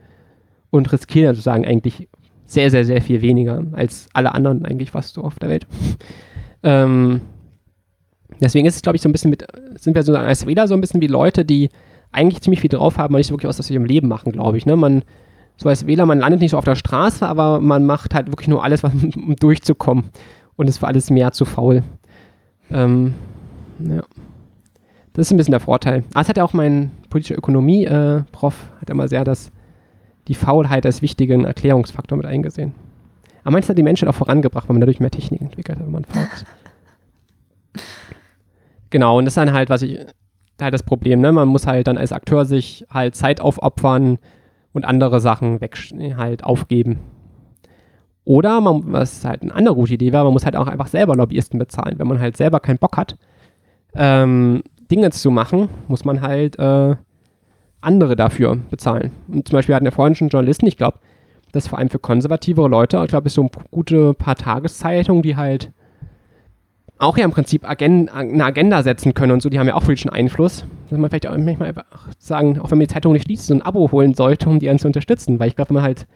und 0.70 0.90
riskieren 0.92 1.34
sozusagen 1.34 1.66
eigentlich 1.66 2.08
sehr, 2.46 2.70
sehr, 2.70 2.84
sehr 2.84 3.02
viel 3.02 3.22
weniger 3.22 3.62
als 3.72 4.08
alle 4.12 4.34
anderen 4.34 4.64
eigentlich 4.64 4.90
fast 4.90 5.14
so 5.14 5.22
auf 5.22 5.38
der 5.38 5.50
Welt. 5.50 5.66
ähm, 6.62 7.20
deswegen 8.40 8.66
ist 8.66 8.76
es, 8.76 8.82
glaube 8.82 8.96
ich, 8.96 9.02
so 9.02 9.08
ein 9.08 9.12
bisschen 9.12 9.30
mit, 9.30 9.46
sind 9.76 9.94
wir 9.94 10.02
so 10.02 10.14
als 10.14 10.46
Wähler 10.46 10.66
so 10.66 10.74
ein 10.74 10.80
bisschen 10.80 11.00
wie 11.00 11.06
Leute, 11.06 11.44
die 11.44 11.68
eigentlich 12.12 12.40
ziemlich 12.40 12.60
viel 12.60 12.70
drauf 12.70 12.96
haben, 12.96 13.12
aber 13.12 13.18
nicht 13.18 13.28
so 13.28 13.34
wirklich 13.34 13.48
was 13.48 13.60
aus 13.60 13.70
ihrem 13.70 13.84
Leben 13.84 14.08
machen, 14.08 14.32
glaube 14.32 14.58
ich. 14.58 14.66
Ne? 14.66 14.76
Man, 14.76 15.02
so 15.56 15.68
als 15.68 15.86
Wähler, 15.86 16.06
man 16.06 16.18
landet 16.18 16.40
nicht 16.40 16.50
so 16.52 16.58
auf 16.58 16.64
der 16.64 16.74
Straße, 16.74 17.26
aber 17.26 17.60
man 17.60 17.86
macht 17.86 18.14
halt 18.14 18.28
wirklich 18.28 18.48
nur 18.48 18.64
alles, 18.64 18.82
was, 18.82 18.92
um 19.14 19.36
durchzukommen 19.36 20.10
und 20.56 20.68
ist 20.68 20.78
für 20.78 20.86
alles 20.86 21.10
mehr 21.10 21.32
zu 21.32 21.44
faul. 21.44 21.84
Ähm, 22.70 23.14
ja. 23.78 24.02
Das 25.12 25.26
ist 25.26 25.32
ein 25.32 25.36
bisschen 25.36 25.52
der 25.52 25.60
Vorteil. 25.60 26.04
Ah, 26.14 26.20
das 26.20 26.28
hat 26.28 26.36
ja 26.36 26.44
auch 26.44 26.52
mein 26.52 26.92
politischer 27.08 27.36
Ökonomie-Prof, 27.36 28.54
äh, 28.54 28.80
hat 28.80 28.90
immer 28.90 29.08
sehr 29.08 29.24
das, 29.24 29.50
die 30.28 30.34
Faulheit 30.34 30.86
als 30.86 31.02
wichtigen 31.02 31.44
Erklärungsfaktor 31.44 32.16
mit 32.16 32.26
eingesehen. 32.26 32.74
Aber 33.42 33.52
meinst 33.52 33.68
du, 33.68 33.70
hat 33.70 33.78
die 33.78 33.82
Menschheit 33.82 34.08
auch 34.08 34.14
vorangebracht, 34.14 34.68
weil 34.68 34.74
man 34.74 34.80
dadurch 34.80 35.00
mehr 35.00 35.10
Technik 35.10 35.40
entwickelt 35.40 35.78
hat, 35.78 35.84
wenn 35.84 35.92
man 35.92 36.04
faul 36.04 36.26
ist? 36.32 36.46
genau, 38.90 39.18
und 39.18 39.24
das 39.24 39.32
ist 39.32 39.36
dann 39.36 39.52
halt, 39.52 39.70
was 39.70 39.82
ich, 39.82 39.98
halt 40.60 40.74
das 40.74 40.82
Problem, 40.82 41.20
ne? 41.20 41.32
Man 41.32 41.48
muss 41.48 41.66
halt 41.66 41.86
dann 41.86 41.98
als 41.98 42.12
Akteur 42.12 42.44
sich 42.44 42.84
halt 42.90 43.16
Zeit 43.16 43.40
aufopfern 43.40 44.18
und 44.72 44.84
andere 44.84 45.20
Sachen 45.20 45.60
weg, 45.60 45.76
halt 46.16 46.44
aufgeben. 46.44 47.00
Oder 48.24 48.60
man, 48.60 48.92
was 48.92 49.24
halt 49.24 49.42
eine 49.42 49.54
andere 49.54 49.74
gute 49.74 49.94
Idee 49.94 50.12
wäre, 50.12 50.24
man 50.24 50.32
muss 50.32 50.44
halt 50.44 50.56
auch 50.56 50.66
einfach 50.66 50.88
selber 50.88 51.16
Lobbyisten 51.16 51.58
bezahlen. 51.58 51.98
Wenn 51.98 52.06
man 52.06 52.20
halt 52.20 52.36
selber 52.36 52.60
keinen 52.60 52.78
Bock 52.78 52.96
hat, 52.96 53.16
ähm, 53.94 54.62
Dinge 54.90 55.10
zu 55.10 55.30
machen, 55.30 55.68
muss 55.88 56.04
man 56.04 56.20
halt 56.20 56.58
äh, 56.58 56.96
andere 57.80 58.16
dafür 58.16 58.56
bezahlen. 58.70 59.12
Und 59.28 59.48
zum 59.48 59.56
Beispiel 59.56 59.74
hatten 59.74 59.86
wir 59.86 59.92
vorhin 59.92 60.14
schon 60.14 60.28
Journalisten, 60.28 60.66
ich 60.66 60.76
glaube, 60.76 60.98
das 61.52 61.64
ist 61.64 61.68
vor 61.68 61.78
allem 61.78 61.90
für 61.90 61.98
konservativere 61.98 62.68
Leute, 62.68 63.00
ich 63.02 63.08
glaube, 63.08 63.26
es 63.26 63.32
ist 63.32 63.36
so 63.36 63.44
ein 63.44 63.50
gute 63.70 64.14
paar 64.14 64.36
Tageszeitungen, 64.36 65.22
die 65.22 65.36
halt 65.36 65.72
auch 67.00 67.16
ja 67.16 67.24
im 67.24 67.30
Prinzip 67.30 67.68
Agen 67.68 68.10
eine 68.10 68.44
Agenda 68.44 68.82
setzen 68.82 69.14
können 69.14 69.32
und 69.32 69.42
so, 69.42 69.48
die 69.48 69.58
haben 69.58 69.66
ja 69.66 69.74
auch 69.74 69.82
politischen 69.82 70.10
Einfluss. 70.10 70.66
Dass 70.90 70.98
man 70.98 71.08
vielleicht 71.08 71.26
auch 71.26 71.36
manchmal 71.36 71.68
einfach 71.68 72.08
sagen, 72.18 72.60
auch 72.60 72.70
wenn 72.70 72.78
man 72.78 72.86
die 72.86 72.92
Zeitung 72.92 73.14
nicht 73.14 73.26
liest, 73.26 73.46
so 73.46 73.54
ein 73.54 73.62
Abo 73.62 73.90
holen 73.90 74.14
sollte, 74.14 74.48
um 74.48 74.58
die 74.58 74.68
einen 74.68 74.78
zu 74.78 74.86
unterstützen. 74.86 75.40
Weil 75.40 75.48
ich 75.48 75.56
glaube, 75.56 75.70
wenn 75.70 75.76
man 75.76 75.84
halt, 75.84 76.06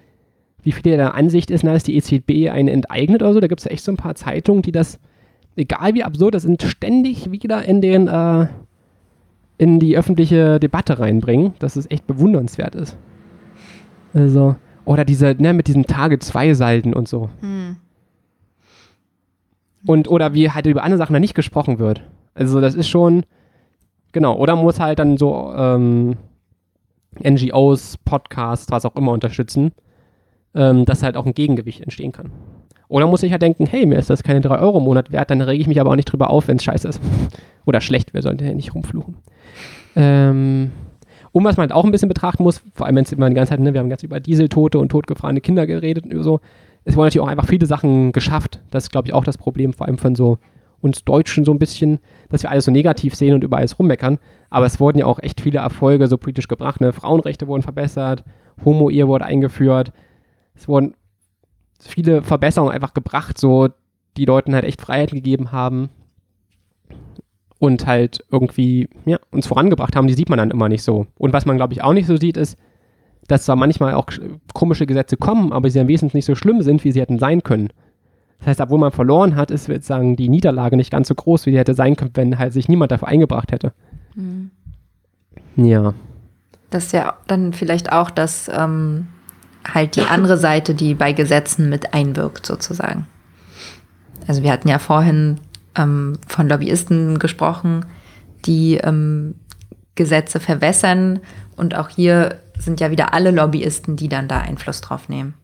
wie 0.65 0.73
viele 0.73 0.97
der 0.97 1.15
Ansicht 1.15 1.51
ist, 1.51 1.63
na, 1.63 1.73
dass 1.73 1.85
die 1.85 1.97
EZB 1.97 2.51
einen 2.51 2.69
enteignet 2.69 3.23
oder 3.23 3.35
so, 3.35 3.41
da 3.41 3.47
gibt 3.47 3.61
es 3.61 3.65
ja 3.67 3.71
echt 3.71 3.85
so 3.85 3.93
ein 3.93 3.97
paar 3.97 4.15
Zeitungen, 4.15 4.63
die 4.63 4.73
das, 4.73 4.99
egal 5.57 5.95
wie 5.95 6.03
absurd, 6.03 6.35
das 6.35 6.43
sind 6.43 6.63
ständig 6.63 7.31
wieder 7.31 7.65
in 7.65 7.81
den, 7.81 8.09
äh, 8.09 8.47
in 9.59 9.79
die 9.79 9.97
öffentliche 9.97 10.59
Debatte 10.59 10.99
reinbringen, 10.99 11.55
dass 11.59 11.77
es 11.77 11.91
echt 11.91 12.07
bewundernswert 12.07 12.75
ist. 12.75 12.97
Also, 14.15 14.57
oder 14.85 15.05
diese, 15.05 15.37
ne, 15.39 15.53
mit 15.53 15.69
diesen 15.69 15.87
Tage-2-Salden 15.87 16.95
und 16.95 17.09
so. 17.09 17.31
Hm. 17.41 17.77
Und, 19.87 20.09
oder 20.09 20.33
wie 20.33 20.51
halt 20.51 20.67
über 20.67 20.83
andere 20.83 20.99
Sachen 20.99 21.13
da 21.13 21.21
nicht 21.21 21.35
gesprochen 21.35 21.79
wird. 21.79 22.03
Also 22.35 22.61
das 22.61 22.75
ist 22.75 22.89
schon, 22.89 23.25
genau, 24.13 24.37
oder 24.37 24.57
muss 24.57 24.81
halt 24.81 24.99
dann 24.99 25.19
so 25.19 25.53
ähm, 25.55 26.17
NGOs, 27.23 27.99
Podcasts, 27.99 28.71
was 28.71 28.87
auch 28.87 28.97
immer 28.97 29.13
unterstützen, 29.13 29.73
ähm, 30.55 30.85
dass 30.85 31.03
halt 31.03 31.17
auch 31.17 31.27
ein 31.27 31.35
Gegengewicht 31.35 31.81
entstehen 31.81 32.13
kann. 32.13 32.31
Oder 32.89 33.07
muss 33.07 33.23
ich 33.23 33.33
halt 33.33 33.43
denken, 33.43 33.67
hey, 33.67 33.87
mir 33.87 33.99
ist 33.99 34.11
das 34.11 34.23
keine 34.23 34.41
3 34.41 34.59
Euro 34.59 34.79
im 34.79 34.85
Monat 34.85 35.11
wert, 35.11 35.31
dann 35.31 35.41
rege 35.41 35.61
ich 35.61 35.67
mich 35.67 35.81
aber 35.81 35.91
auch 35.91 35.97
nicht 35.97 36.11
drüber 36.11 36.31
auf, 36.31 36.49
wenn 36.49 36.59
es 36.59 36.65
scheiße 36.65 36.89
ist. 36.89 37.01
Oder 37.65 37.81
schlecht, 37.81 38.15
wir 38.15 38.23
sollten 38.23 38.45
ja 38.45 38.53
nicht 38.53 38.75
rumfluchen. 38.75 39.17
Ähm, 39.97 40.71
und 41.33 41.45
was 41.45 41.57
man 41.57 41.65
halt 41.65 41.73
auch 41.73 41.85
ein 41.85 41.91
bisschen 41.91 42.09
betrachten 42.09 42.43
muss, 42.43 42.63
vor 42.75 42.87
allem 42.87 42.97
wenn 42.97 43.05
es 43.05 43.13
immer 43.13 43.29
die 43.29 43.35
ganze 43.35 43.51
Zeit, 43.51 43.61
ne, 43.61 43.73
wir 43.73 43.81
haben 43.81 43.89
ganz 43.89 44.03
über 44.03 44.21
Dieseltote 44.21 44.79
und 44.79 44.91
totgefahrene 44.91 45.41
Kinder 45.41 45.67
geredet 45.67 46.05
und 46.05 46.23
so, 46.23 46.41
es 46.85 46.97
wurden 46.97 47.07
natürlich 47.07 47.27
auch 47.27 47.31
einfach 47.31 47.49
viele 47.49 47.67
Sachen 47.67 48.13
geschafft. 48.13 48.61
Das 48.71 48.85
ist, 48.85 48.91
glaube 48.91 49.09
ich, 49.09 49.15
auch 49.15 49.25
das 49.25 49.39
Problem, 49.39 49.73
vor 49.73 49.87
allem 49.87 49.99
von 49.99 50.15
so 50.15 50.39
uns 50.81 51.03
Deutschen 51.05 51.45
so 51.45 51.53
ein 51.53 51.59
bisschen, 51.59 51.99
dass 52.29 52.43
wir 52.43 52.51
alles 52.51 52.67
so 52.67 52.71
negativ 52.71 53.15
sehen 53.15 53.35
und 53.35 53.43
über 53.43 53.57
alles 53.57 53.79
rummeckern. 53.79 54.19
Aber 54.51 54.67
es 54.67 54.79
wurden 54.81 54.99
ja 54.99 55.07
auch 55.07 55.19
echt 55.19 55.41
viele 55.41 55.61
Erfolge 55.61 56.07
so 56.09 56.19
politisch 56.19 56.47
gebracht. 56.47 56.81
Ne? 56.81 56.93
Frauenrechte 56.93 57.49
wurden 57.49 57.63
verbessert, 57.63 58.23
Homo-Ehe 58.65 59.09
wurde 59.09 59.25
eingeführt. 59.25 59.93
Es 60.55 60.69
wurden 60.69 60.95
viele 61.81 62.23
Verbesserungen 62.23 62.73
einfach 62.73 62.95
gebracht, 62.95 63.39
so 63.39 63.69
die 64.17 64.25
Leuten 64.25 64.55
halt 64.55 64.65
echt 64.65 64.81
Freiheit 64.81 65.11
gegeben 65.11 65.53
haben 65.53 65.91
und 67.59 67.87
halt 67.87 68.25
irgendwie 68.31 68.89
ja, 69.07 69.19
uns 69.31 69.47
vorangebracht 69.47 69.97
haben. 69.97 70.07
Die 70.07 70.15
sieht 70.15 70.29
man 70.29 70.39
dann 70.39 70.51
immer 70.51 70.69
nicht 70.69 70.83
so. 70.83 71.07
Und 71.17 71.33
was 71.33 71.47
man, 71.47 71.57
glaube 71.57 71.73
ich, 71.73 71.83
auch 71.83 71.93
nicht 71.93 72.07
so 72.07 72.17
sieht, 72.17 72.37
ist, 72.37 72.57
dass 73.27 73.45
zwar 73.45 73.57
manchmal 73.57 73.95
auch 73.95 74.07
komische 74.53 74.87
Gesetze 74.87 75.17
kommen, 75.17 75.53
aber 75.53 75.71
sie 75.71 75.81
am 75.81 75.89
wesentlich 75.89 76.15
nicht 76.15 76.27
so 76.27 76.35
schlimm 76.35 76.63
sind, 76.63 76.85
wie 76.85 76.93
sie 76.93 77.01
hätten 77.01 77.19
sein 77.19 77.43
können. 77.43 77.71
Das 78.41 78.49
heißt, 78.49 78.61
obwohl 78.61 78.79
man 78.79 78.93
verloren 78.93 79.37
hat, 79.37 79.51
ist 79.51 79.65
sozusagen 79.65 80.17
die 80.17 80.29
Niederlage 80.29 80.77
nicht 80.77 80.91
ganz 80.91 81.09
so 81.09 81.15
groß, 81.15 81.47
wie 81.47 81.53
sie 81.53 81.59
hätte 81.59 81.75
sein 81.75 81.97
können, 81.97 82.11
wenn 82.15 82.39
halt 82.39 82.53
sich 82.53 82.69
niemand 82.69 82.93
dafür 82.93 83.09
eingebracht 83.09 83.53
hätte. 83.53 83.73
Mhm. 84.15 84.51
Ja. 85.57 85.95
Das 86.69 86.87
ist 86.87 86.93
ja 86.93 87.15
dann 87.27 87.53
vielleicht 87.53 87.93
auch 87.93 88.11
das 88.11 88.51
ähm, 88.53 89.09
halt 89.73 89.97
die 89.97 90.03
andere 90.03 90.39
Seite, 90.39 90.75
die 90.75 90.95
bei 90.95 91.13
Gesetzen 91.13 91.69
mit 91.69 91.95
einwirkt, 91.95 92.47
sozusagen. 92.47 93.07
Also 94.27 94.43
wir 94.43 94.53
hatten 94.53 94.69
ja 94.69 94.79
vorhin 94.79 95.41
ähm, 95.75 96.19
von 96.27 96.49
Lobbyisten 96.49 97.19
gesprochen, 97.19 97.87
die 98.45 98.77
ähm, 98.77 99.35
Gesetze 99.95 100.41
verwässern 100.41 101.21
und 101.57 101.77
auch 101.77 101.89
hier 101.89 102.41
sind 102.59 102.81
ja 102.81 102.91
wieder 102.91 103.15
alle 103.15 103.31
Lobbyisten, 103.31 103.97
die 103.97 104.09
dann 104.09 104.29
da 104.29 104.41
Einfluss 104.41 104.81
drauf 104.81 105.09
nehmen. 105.09 105.35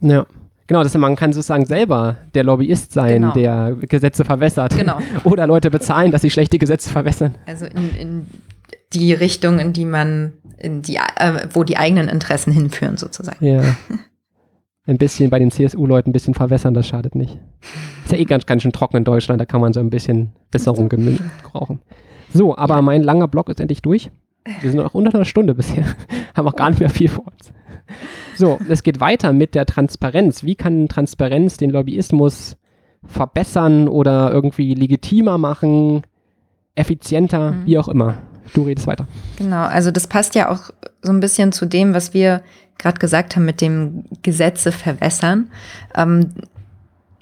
Ja. 0.00 0.26
Genau, 0.68 0.82
das, 0.82 0.94
man 0.94 1.14
kann 1.14 1.32
sozusagen 1.32 1.64
selber 1.64 2.16
der 2.34 2.42
Lobbyist 2.42 2.92
sein, 2.92 3.22
genau. 3.22 3.34
der 3.34 3.76
Gesetze 3.82 4.24
verwässert. 4.24 4.76
Genau. 4.76 4.98
Oder 5.24 5.46
Leute 5.46 5.70
bezahlen, 5.70 6.10
dass 6.10 6.22
sie 6.22 6.30
schlechte 6.30 6.58
Gesetze 6.58 6.90
verwässern. 6.90 7.36
Also 7.46 7.66
in, 7.66 7.94
in 7.96 8.26
die 8.92 9.12
Richtung, 9.12 9.60
in 9.60 9.72
die 9.72 9.84
man, 9.84 10.32
die, 10.62 10.96
äh, 10.96 11.48
wo 11.52 11.64
die 11.64 11.76
eigenen 11.76 12.08
Interessen 12.08 12.52
hinführen, 12.52 12.96
sozusagen. 12.96 13.44
Ja. 13.44 13.76
Ein 14.86 14.98
bisschen 14.98 15.30
bei 15.30 15.38
den 15.38 15.50
CSU-Leuten 15.50 16.10
ein 16.10 16.12
bisschen 16.12 16.34
verwässern, 16.34 16.72
das 16.72 16.86
schadet 16.86 17.14
nicht. 17.16 17.38
Ist 18.04 18.12
ja 18.12 18.18
eh 18.18 18.24
ganz, 18.24 18.46
ganz 18.46 18.62
schön 18.62 18.72
trocken 18.72 18.98
in 18.98 19.04
Deutschland, 19.04 19.40
da 19.40 19.44
kann 19.44 19.60
man 19.60 19.72
so 19.72 19.80
ein 19.80 19.90
bisschen 19.90 20.32
Besserung 20.50 20.88
brauchen. 21.42 21.80
So, 22.32 22.56
aber 22.56 22.76
ja. 22.76 22.82
mein 22.82 23.02
langer 23.02 23.26
Block 23.28 23.48
ist 23.48 23.60
endlich 23.60 23.82
durch. 23.82 24.10
Wir 24.60 24.70
sind 24.70 24.80
noch 24.80 24.94
unter 24.94 25.12
einer 25.14 25.24
Stunde 25.24 25.54
bisher. 25.54 25.84
Haben 26.34 26.48
auch 26.48 26.54
gar 26.54 26.70
nicht 26.70 26.78
mehr 26.78 26.90
viel 26.90 27.08
vor 27.08 27.26
uns. 27.26 27.52
So, 28.36 28.58
es 28.68 28.82
geht 28.82 29.00
weiter 29.00 29.32
mit 29.32 29.54
der 29.54 29.66
Transparenz. 29.66 30.44
Wie 30.44 30.54
kann 30.54 30.88
Transparenz 30.88 31.56
den 31.56 31.70
Lobbyismus 31.70 32.56
verbessern 33.04 33.88
oder 33.88 34.30
irgendwie 34.32 34.74
legitimer 34.74 35.38
machen, 35.38 36.02
effizienter, 36.74 37.52
mhm. 37.52 37.66
wie 37.66 37.78
auch 37.78 37.88
immer? 37.88 38.18
Du 38.54 38.62
redest 38.62 38.86
weiter. 38.86 39.06
Genau, 39.36 39.64
also 39.64 39.90
das 39.90 40.06
passt 40.06 40.34
ja 40.34 40.50
auch 40.50 40.70
so 41.02 41.12
ein 41.12 41.20
bisschen 41.20 41.52
zu 41.52 41.66
dem, 41.66 41.94
was 41.94 42.14
wir 42.14 42.42
gerade 42.78 42.98
gesagt 42.98 43.36
haben 43.36 43.44
mit 43.44 43.60
dem 43.60 44.04
Gesetze 44.22 44.72
verwässern. 44.72 45.50
Ähm, 45.94 46.32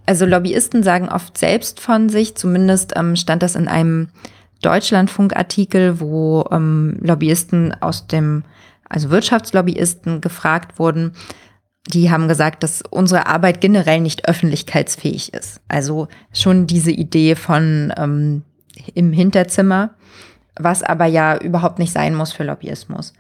also 0.07 0.27
Lobbyisten 0.27 0.83
sagen 0.83 1.09
oft 1.09 1.39
selbst 1.39 1.81
von 1.81 2.09
sich, 2.09 2.35
zumindest 2.37 2.93
ähm, 2.97 3.17
stand 3.17 3.43
das 3.43 3.57
in 3.57 3.69
einem 3.69 4.09
Deutschlandfunk-Artikel, 4.63 6.01
wo 6.01 6.45
ähm, 6.51 6.99
Lobbyisten 7.01 7.75
aus 7.81 8.07
dem, 8.07 8.45
also 8.89 9.11
Wirtschaftslobbyisten 9.11 10.21
gefragt 10.21 10.79
wurden. 10.79 11.13
Die 11.89 12.11
haben 12.11 12.29
gesagt, 12.29 12.63
dass 12.63 12.83
unsere 12.89 13.27
Arbeit 13.27 13.61
generell 13.61 14.01
nicht 14.01 14.27
öffentlichkeitsfähig 14.27 15.35
ist. 15.35 15.61
Also 15.69 16.09
schon 16.33 16.67
diese 16.67 16.91
Idee 16.91 17.35
von 17.35 17.93
ähm, 17.97 18.43
im 18.95 19.13
Hinterzimmer, 19.13 19.91
was 20.59 20.83
aber 20.83 21.07
ja 21.07 21.37
überhaupt 21.37 21.79
nicht 21.79 21.93
sein 21.93 22.15
muss 22.15 22.33
für 22.33 22.45
Lobbyismus. 22.45 23.13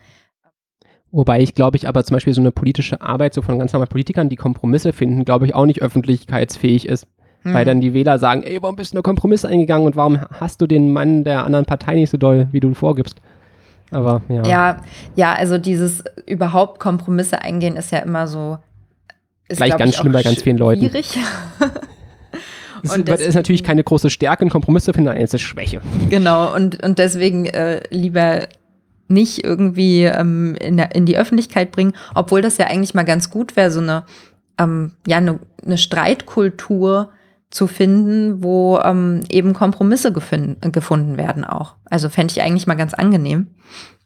Wobei 1.10 1.40
ich 1.40 1.54
glaube 1.54 1.76
ich 1.76 1.86
aber 1.86 2.02
zum 2.04 2.14
Beispiel 2.14 2.34
so 2.34 2.40
eine 2.40 2.50
politische 2.50 3.00
Arbeit 3.00 3.34
so 3.34 3.42
von 3.42 3.58
ganz 3.58 3.72
normalen 3.72 3.88
Politikern, 3.88 4.28
die 4.28 4.36
Kompromisse 4.36 4.92
finden, 4.92 5.24
glaube 5.24 5.46
ich 5.46 5.54
auch 5.54 5.66
nicht 5.66 5.80
öffentlichkeitsfähig 5.80 6.88
ist. 6.88 7.06
Mhm. 7.44 7.54
Weil 7.54 7.64
dann 7.64 7.80
die 7.80 7.94
Wähler 7.94 8.18
sagen, 8.18 8.42
ey, 8.42 8.60
warum 8.60 8.76
bist 8.76 8.92
du 8.92 8.96
nur 8.96 9.02
Kompromiss 9.02 9.44
eingegangen 9.44 9.86
und 9.86 9.96
warum 9.96 10.20
hast 10.40 10.60
du 10.60 10.66
den 10.66 10.92
Mann 10.92 11.24
der 11.24 11.44
anderen 11.44 11.66
Partei 11.66 11.94
nicht 11.94 12.10
so 12.10 12.16
doll, 12.16 12.48
wie 12.50 12.60
du 12.60 12.74
vorgibst? 12.74 13.20
Aber 13.90 14.22
ja. 14.28 14.42
Ja, 14.44 14.76
ja, 15.14 15.34
also 15.34 15.58
dieses 15.58 16.02
überhaupt 16.26 16.80
Kompromisse 16.80 17.40
eingehen 17.42 17.76
ist 17.76 17.92
ja 17.92 18.00
immer 18.00 18.26
so. 18.26 18.58
Ist, 19.46 19.58
Gleich 19.58 19.76
ganz 19.76 19.94
schlimm 19.94 20.12
bei 20.12 20.22
ganz 20.22 20.42
vielen 20.42 20.58
Leuten. 20.58 20.80
Schwierig. 20.80 21.18
Das 23.04 23.20
ist, 23.20 23.34
natürlich 23.34 23.64
keine 23.64 23.82
große 23.82 24.10
Stärke, 24.10 24.44
ein 24.44 24.50
Kompromiss 24.50 24.84
zu 24.84 24.92
finden, 24.92 25.08
eine 25.08 25.38
Schwäche. 25.38 25.80
Genau, 26.10 26.54
und, 26.54 26.82
und 26.82 26.98
deswegen 26.98 27.46
äh, 27.46 27.82
lieber 27.90 28.48
nicht 29.08 29.44
irgendwie 29.44 30.04
ähm, 30.04 30.54
in, 30.60 30.76
der, 30.76 30.94
in 30.94 31.06
die 31.06 31.16
Öffentlichkeit 31.16 31.72
bringen, 31.72 31.94
obwohl 32.14 32.42
das 32.42 32.58
ja 32.58 32.66
eigentlich 32.66 32.94
mal 32.94 33.04
ganz 33.04 33.30
gut 33.30 33.56
wäre, 33.56 33.70
so 33.70 33.80
eine, 33.80 34.04
ähm, 34.58 34.92
ja, 35.06 35.18
eine, 35.18 35.40
eine 35.64 35.78
Streitkultur 35.78 37.10
zu 37.50 37.66
finden, 37.66 38.42
wo 38.42 38.78
ähm, 38.78 39.20
eben 39.28 39.52
Kompromisse 39.52 40.12
gefunden, 40.12 40.72
gefunden 40.72 41.16
werden 41.16 41.44
auch. 41.44 41.76
Also 41.84 42.08
fände 42.08 42.32
ich 42.32 42.42
eigentlich 42.42 42.66
mal 42.66 42.74
ganz 42.74 42.94
angenehm. 42.94 43.48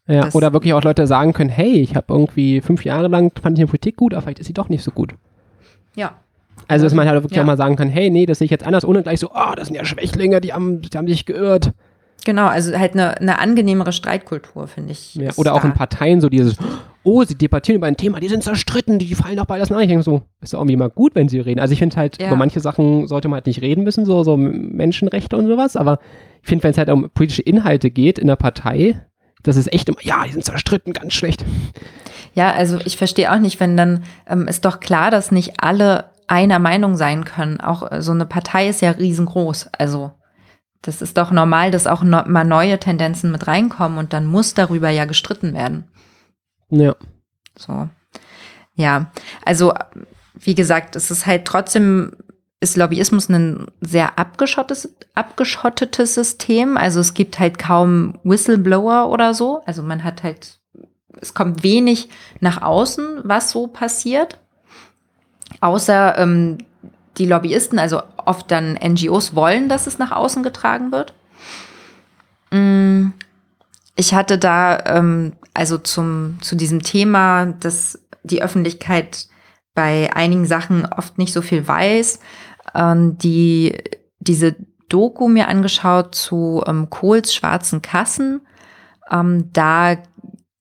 Ja, 0.07 0.29
oder 0.33 0.53
wirklich 0.53 0.72
auch 0.72 0.83
Leute 0.83 1.07
sagen 1.07 1.35
können, 1.35 1.51
hey, 1.51 1.81
ich 1.81 1.95
habe 1.95 2.07
irgendwie 2.09 2.62
fünf 2.62 2.85
Jahre 2.85 3.09
lang, 3.09 3.31
fand 3.43 3.59
ich 3.59 3.62
eine 3.62 3.68
Politik 3.68 3.97
gut, 3.97 4.14
aber 4.14 4.22
vielleicht 4.22 4.39
ist 4.39 4.47
sie 4.47 4.55
doch 4.55 4.70
nicht 4.70 4.83
so 4.83 4.91
gut. 4.91 5.14
Ja. 5.95 6.12
Also, 6.66 6.84
dass 6.84 6.94
man 6.94 7.09
halt 7.09 7.22
wirklich 7.22 7.36
ja. 7.36 7.42
auch 7.42 7.46
mal 7.46 7.56
sagen 7.56 7.76
kann, 7.76 7.88
hey, 7.88 8.11
nee, 8.11 8.26
das 8.26 8.38
sehe 8.38 8.46
ich 8.46 8.50
jetzt 8.50 8.64
anders, 8.64 8.84
ohne 8.84 9.02
gleich 9.02 9.20
so, 9.20 9.30
oh, 9.32 9.54
das 9.56 9.68
sind 9.68 9.76
ja 9.76 9.84
Schwächlinge, 9.84 10.40
die 10.40 10.52
haben, 10.52 10.82
die 10.82 10.96
haben 10.96 11.06
sich 11.06 11.24
geirrt. 11.24 11.72
Genau, 12.24 12.46
also 12.46 12.76
halt 12.76 12.94
eine, 12.94 13.16
eine 13.18 13.38
angenehmere 13.38 13.92
Streitkultur, 13.92 14.66
finde 14.66 14.92
ich. 14.92 15.14
Ja, 15.14 15.30
oder 15.36 15.54
auch 15.54 15.64
in 15.64 15.72
Parteien 15.72 16.20
so 16.20 16.28
dieses, 16.28 16.56
oh, 17.04 17.22
sie 17.24 17.36
debattieren 17.36 17.76
über 17.76 17.86
ein 17.86 17.96
Thema, 17.96 18.20
die 18.20 18.28
sind 18.28 18.42
zerstritten, 18.42 18.98
die 18.98 19.14
fallen 19.14 19.36
doch 19.36 19.46
beides 19.46 19.70
nach. 19.70 19.80
Ich 19.80 19.88
denke 19.88 20.02
so, 20.02 20.22
ist 20.40 20.52
doch 20.52 20.59
irgendwie 20.59 20.76
mal 20.76 20.90
gut, 20.90 21.14
wenn 21.14 21.28
sie 21.28 21.40
reden. 21.40 21.61
Also 21.61 21.72
ich 21.72 21.78
finde 21.78 21.96
halt, 21.96 22.20
ja. 22.20 22.26
über 22.26 22.36
manche 22.36 22.61
Sachen 22.61 23.06
sollte 23.06 23.28
man 23.28 23.36
halt 23.36 23.46
nicht 23.46 23.62
reden 23.62 23.84
müssen, 23.84 24.04
so, 24.04 24.24
so 24.24 24.36
Menschenrechte 24.36 25.36
und 25.36 25.46
sowas, 25.46 25.76
aber 25.76 26.00
ich 26.42 26.48
finde, 26.48 26.64
wenn 26.64 26.72
es 26.72 26.78
halt 26.78 26.90
um 26.90 27.09
politische 27.11 27.42
Inhalte 27.42 27.90
geht 27.90 28.18
in 28.18 28.26
der 28.26 28.36
Partei, 28.36 29.00
das 29.42 29.56
ist 29.56 29.72
echt 29.72 29.88
immer, 29.88 29.98
ja, 30.02 30.24
die 30.26 30.32
sind 30.32 30.44
zerstritten, 30.44 30.92
ganz 30.92 31.14
schlecht. 31.14 31.44
Ja, 32.34 32.52
also 32.52 32.78
ich 32.84 32.96
verstehe 32.96 33.32
auch 33.32 33.38
nicht, 33.38 33.61
wenn 33.61 33.76
dann 33.76 34.04
ähm, 34.28 34.48
ist 34.48 34.64
doch 34.64 34.80
klar, 34.80 35.11
dass 35.11 35.32
nicht 35.32 35.54
alle 35.59 36.06
einer 36.29 36.59
Meinung 36.59 36.97
sein 36.97 37.24
können. 37.24 37.61
Auch 37.61 37.91
äh, 37.91 38.01
so 38.03 38.12
eine 38.12 38.26
Partei 38.26 38.68
ist 38.68 38.81
ja 38.81 38.93
riesengroß. 38.93 39.70
Also 39.76 40.12
das 40.83 41.03
ist 41.03 41.18
doch 41.18 41.33
normal, 41.33 41.70
dass 41.70 41.87
auch 41.87 42.03
no 42.03 42.22
mal 42.26 42.45
neue 42.45 42.79
Tendenzen 42.79 43.33
mit 43.33 43.49
reinkommen 43.49 43.99
und 43.99 44.12
dann 44.12 44.26
muss 44.26 44.55
darüber 44.55 44.91
ja 44.91 45.07
gestritten 45.07 45.55
werden. 45.55 45.89
Ja. 46.70 46.95
So. 47.57 47.89
Ja, 48.74 49.11
also 49.45 49.74
wie 50.35 50.55
gesagt, 50.55 50.95
es 50.95 51.11
ist 51.11 51.26
halt 51.26 51.45
trotzdem 51.45 52.12
ist 52.61 52.76
Lobbyismus 52.76 53.29
ein 53.29 53.66
sehr 53.81 54.18
abgeschottetes, 54.18 54.95
abgeschottetes 55.14 56.14
System. 56.14 56.76
Also 56.76 57.01
es 57.01 57.14
gibt 57.14 57.39
halt 57.39 57.59
kaum 57.59 58.18
Whistleblower 58.24 59.11
oder 59.11 59.35
so. 59.35 59.62
Also 59.64 59.83
man 59.83 60.03
hat 60.03 60.22
halt, 60.22 60.59
es 61.20 61.35
kommt 61.35 61.62
wenig 61.62 62.09
nach 62.41 62.62
außen, 62.62 63.20
was 63.22 63.51
so 63.51 63.68
passiert. 63.68 64.39
Außer 65.61 66.18
ähm, 66.18 66.59
die 67.16 67.26
Lobbyisten, 67.26 67.78
also 67.78 68.03
oft 68.16 68.51
dann 68.51 68.74
NGOs 68.74 69.34
wollen, 69.34 69.68
dass 69.68 69.86
es 69.86 69.99
nach 69.99 70.12
außen 70.12 70.42
getragen 70.42 70.92
wird. 70.92 71.14
Mm, 72.51 73.09
ich 73.96 74.14
hatte 74.14 74.38
da 74.38 74.78
ähm, 74.86 75.32
also 75.55 75.78
zum, 75.78 76.38
zu 76.40 76.55
diesem 76.55 76.82
Thema, 76.82 77.46
dass 77.46 77.99
die 78.22 78.42
Öffentlichkeit 78.42 79.26
bei 79.74 80.14
einigen 80.14 80.46
Sachen 80.46 80.86
oft 80.86 81.18
nicht 81.18 81.32
so 81.32 81.42
viel 81.42 81.66
weiß, 81.66 82.20
ähm, 82.74 83.18
die, 83.18 83.76
diese 84.20 84.57
Doku 84.88 85.28
mir 85.28 85.49
angeschaut 85.49 86.14
zu 86.14 86.62
ähm, 86.66 86.90
Kohls 86.90 87.34
schwarzen 87.34 87.82
Kassen. 87.82 88.40
Ähm, 89.11 89.53
da 89.53 89.96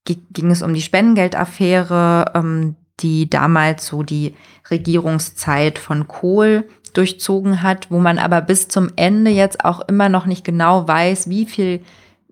ging 0.06 0.52
es 0.52 0.62
um 0.62 0.74
die 0.74 0.82
Spendengeldaffäre, 0.82 2.32
ähm, 2.34 2.76
die 3.00 3.30
damals 3.30 3.88
so 3.88 4.04
die 4.04 4.36
Regierungszeit 4.70 5.80
von 5.80 6.08
Kohl 6.08 6.68
durchzogen 6.94 7.62
hat, 7.62 7.92
wo 7.92 8.00
man 8.00 8.18
aber 8.18 8.42
bis 8.42 8.68
zum 8.68 8.92
Ende 8.96 9.32
jetzt 9.32 9.64
auch 9.64 9.82
immer 9.88 10.10
noch 10.10 10.26
nicht 10.26 10.44
genau 10.44 10.88
weiß, 10.88 11.30
wie 11.30 11.46
viel 11.46 11.82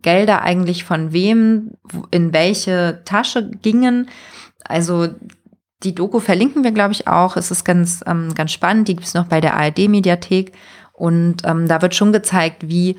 Gelder 0.01 0.41
eigentlich 0.41 0.83
von 0.83 1.13
wem 1.13 1.71
in 2.11 2.33
welche 2.33 3.01
Tasche 3.05 3.49
gingen. 3.49 4.09
Also 4.63 5.07
die 5.83 5.95
Doku 5.95 6.19
verlinken 6.19 6.63
wir, 6.63 6.71
glaube 6.71 6.93
ich, 6.93 7.07
auch. 7.07 7.37
Es 7.37 7.51
ist 7.51 7.63
ganz, 7.63 8.03
ähm, 8.07 8.33
ganz 8.33 8.51
spannend. 8.51 8.87
Die 8.87 8.95
gibt 8.95 9.07
es 9.07 9.13
noch 9.13 9.25
bei 9.25 9.41
der 9.41 9.55
ARD-Mediathek. 9.55 10.53
Und 10.93 11.37
ähm, 11.45 11.67
da 11.67 11.81
wird 11.81 11.95
schon 11.95 12.13
gezeigt, 12.13 12.69
wie 12.69 12.97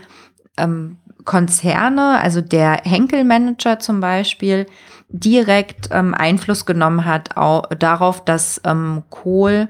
ähm, 0.56 0.98
Konzerne, 1.26 2.18
also 2.20 2.40
der 2.40 2.80
Henkel-Manager 2.84 3.78
zum 3.78 4.00
Beispiel, 4.00 4.66
direkt 5.10 5.88
ähm, 5.92 6.14
Einfluss 6.14 6.64
genommen 6.64 7.04
hat 7.04 7.36
auch 7.36 7.66
darauf, 7.78 8.24
dass 8.24 8.60
ähm, 8.64 9.02
Kohl 9.10 9.68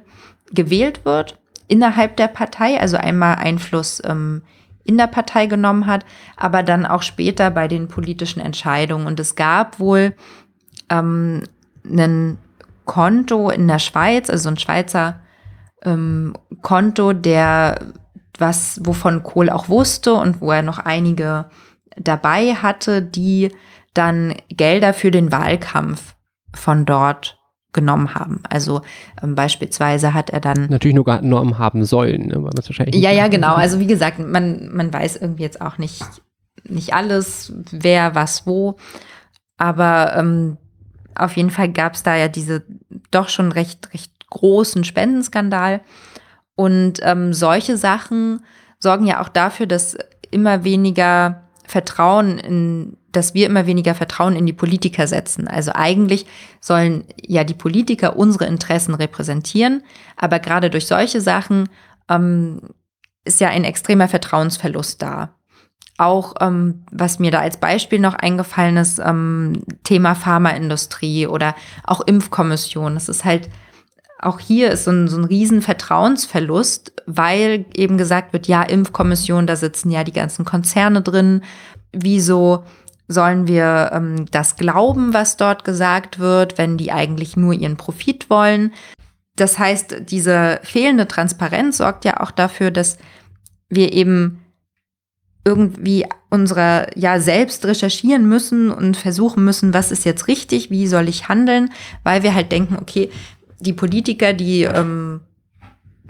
gewählt 0.52 1.04
wird 1.04 1.36
innerhalb 1.66 2.16
der 2.16 2.28
Partei, 2.28 2.80
also 2.80 2.96
einmal 2.96 3.36
Einfluss 3.36 4.00
ähm, 4.04 4.42
in 4.84 4.96
der 4.96 5.08
Partei 5.08 5.46
genommen 5.46 5.86
hat, 5.86 6.06
aber 6.36 6.62
dann 6.62 6.86
auch 6.86 7.02
später 7.02 7.50
bei 7.50 7.66
den 7.66 7.88
politischen 7.88 8.40
Entscheidungen. 8.40 9.06
Und 9.06 9.18
es 9.18 9.34
gab 9.34 9.80
wohl 9.80 10.14
ähm, 10.88 11.42
einen 11.84 12.38
Konto 12.84 13.50
in 13.50 13.66
der 13.66 13.80
Schweiz, 13.80 14.30
also 14.30 14.48
ein 14.48 14.58
Schweizer 14.58 15.20
ähm, 15.82 16.34
Konto, 16.62 17.12
der 17.12 17.80
was, 18.40 18.80
wovon 18.84 19.22
Kohl 19.22 19.50
auch 19.50 19.68
wusste 19.68 20.14
und 20.14 20.40
wo 20.40 20.50
er 20.50 20.62
noch 20.62 20.78
einige 20.78 21.46
dabei 21.96 22.54
hatte, 22.54 23.02
die 23.02 23.50
dann 23.94 24.34
Gelder 24.48 24.92
für 24.92 25.10
den 25.10 25.32
Wahlkampf 25.32 26.14
von 26.54 26.84
dort 26.84 27.38
genommen 27.72 28.14
haben. 28.14 28.42
Also 28.48 28.82
ähm, 29.22 29.34
beispielsweise 29.34 30.14
hat 30.14 30.30
er 30.30 30.40
dann 30.40 30.68
natürlich 30.68 30.94
nur 30.94 31.04
genommen 31.04 31.58
haben 31.58 31.84
sollen, 31.84 32.28
ne? 32.28 32.42
weil 32.42 32.52
wahrscheinlich 32.54 32.96
ja 32.96 33.10
ja 33.10 33.28
genau. 33.28 33.54
Also 33.54 33.78
wie 33.80 33.86
gesagt, 33.86 34.18
man 34.18 34.74
man 34.74 34.92
weiß 34.92 35.16
irgendwie 35.16 35.42
jetzt 35.42 35.60
auch 35.60 35.78
nicht 35.78 36.02
nicht 36.64 36.94
alles, 36.94 37.52
wer 37.70 38.14
was 38.14 38.46
wo, 38.46 38.76
aber 39.58 40.14
ähm, 40.16 40.56
auf 41.14 41.36
jeden 41.36 41.50
Fall 41.50 41.70
gab 41.70 41.94
es 41.94 42.02
da 42.02 42.16
ja 42.16 42.28
diese 42.28 42.62
doch 43.10 43.28
schon 43.28 43.52
recht, 43.52 43.92
recht 43.94 44.12
großen 44.30 44.84
Spendenskandal. 44.84 45.80
Und 46.56 47.00
ähm, 47.02 47.32
solche 47.32 47.76
Sachen 47.76 48.44
sorgen 48.78 49.06
ja 49.06 49.22
auch 49.22 49.28
dafür, 49.28 49.66
dass 49.66 49.96
immer 50.30 50.64
weniger 50.64 51.42
Vertrauen 51.66 52.38
in, 52.38 52.96
dass 53.12 53.34
wir 53.34 53.46
immer 53.46 53.66
weniger 53.66 53.94
Vertrauen 53.94 54.36
in 54.36 54.46
die 54.46 54.52
Politiker 54.52 55.06
setzen. 55.06 55.48
Also 55.48 55.72
eigentlich 55.74 56.26
sollen 56.60 57.04
ja 57.20 57.44
die 57.44 57.54
Politiker 57.54 58.16
unsere 58.16 58.46
Interessen 58.46 58.94
repräsentieren, 58.94 59.82
aber 60.16 60.38
gerade 60.38 60.70
durch 60.70 60.86
solche 60.86 61.20
Sachen 61.20 61.68
ähm, 62.08 62.60
ist 63.24 63.40
ja 63.40 63.48
ein 63.48 63.64
extremer 63.64 64.08
Vertrauensverlust 64.08 65.02
da. 65.02 65.30
Auch 65.98 66.34
ähm, 66.40 66.84
was 66.92 67.18
mir 67.18 67.30
da 67.30 67.40
als 67.40 67.56
Beispiel 67.56 67.98
noch 67.98 68.14
eingefallen 68.14 68.76
ist, 68.76 68.98
ähm, 68.98 69.62
Thema 69.82 70.14
Pharmaindustrie 70.14 71.26
oder 71.26 71.56
auch 71.84 72.02
Impfkommission. 72.02 72.94
Das 72.94 73.08
ist 73.08 73.24
halt, 73.24 73.48
auch 74.18 74.40
hier 74.40 74.70
ist 74.70 74.84
so 74.84 74.90
ein, 74.90 75.08
so 75.08 75.18
ein 75.18 75.24
riesen 75.24 75.62
Vertrauensverlust, 75.62 76.92
weil 77.06 77.66
eben 77.74 77.98
gesagt 77.98 78.32
wird, 78.32 78.46
ja, 78.46 78.62
Impfkommission, 78.62 79.46
da 79.46 79.56
sitzen 79.56 79.90
ja 79.90 80.04
die 80.04 80.12
ganzen 80.12 80.44
Konzerne 80.44 81.02
drin. 81.02 81.42
Wieso 81.92 82.64
sollen 83.08 83.46
wir 83.46 83.90
ähm, 83.92 84.26
das 84.30 84.56
glauben, 84.56 85.14
was 85.14 85.36
dort 85.36 85.64
gesagt 85.64 86.18
wird, 86.18 86.58
wenn 86.58 86.76
die 86.76 86.92
eigentlich 86.92 87.36
nur 87.36 87.52
ihren 87.52 87.76
Profit 87.76 88.30
wollen? 88.30 88.72
Das 89.36 89.58
heißt, 89.58 89.96
diese 90.08 90.60
fehlende 90.62 91.06
Transparenz 91.06 91.76
sorgt 91.76 92.04
ja 92.04 92.20
auch 92.20 92.30
dafür, 92.30 92.70
dass 92.70 92.96
wir 93.68 93.92
eben 93.92 94.42
irgendwie 95.44 96.06
unsere 96.28 96.88
ja 96.96 97.20
selbst 97.20 97.64
recherchieren 97.66 98.28
müssen 98.28 98.70
und 98.70 98.96
versuchen 98.96 99.44
müssen, 99.44 99.72
was 99.72 99.92
ist 99.92 100.04
jetzt 100.04 100.26
richtig, 100.26 100.70
wie 100.70 100.88
soll 100.88 101.08
ich 101.08 101.28
handeln, 101.28 101.70
weil 102.02 102.24
wir 102.24 102.34
halt 102.34 102.50
denken, 102.50 102.76
okay, 102.80 103.10
die 103.60 103.72
Politiker, 103.72 104.32
die 104.32 104.62
ähm, 104.62 105.20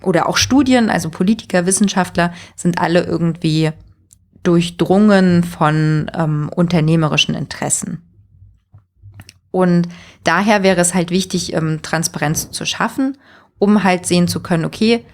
oder 0.03 0.29
auch 0.29 0.37
Studien, 0.37 0.91
also 0.91 1.11
Politiker, 1.11 1.67
Wissenschaftler, 1.67 2.33
sind 2.55 2.79
alle 2.79 3.05
irgendwie 3.05 3.71
durchdrungen 4.43 5.43
von 5.43 6.11
ähm, 6.15 6.51
unternehmerischen 6.55 7.35
Interessen. 7.35 8.03
Und 9.51 9.89
daher 10.23 10.63
wäre 10.63 10.81
es 10.81 10.95
halt 10.95 11.11
wichtig, 11.11 11.55
ähm, 11.55 11.81
Transparenz 11.83 12.51
zu 12.51 12.65
schaffen, 12.65 13.17
um 13.59 13.83
halt 13.83 14.07
sehen 14.07 14.29
zu 14.29 14.41
können, 14.41 14.65
okay, 14.65 15.05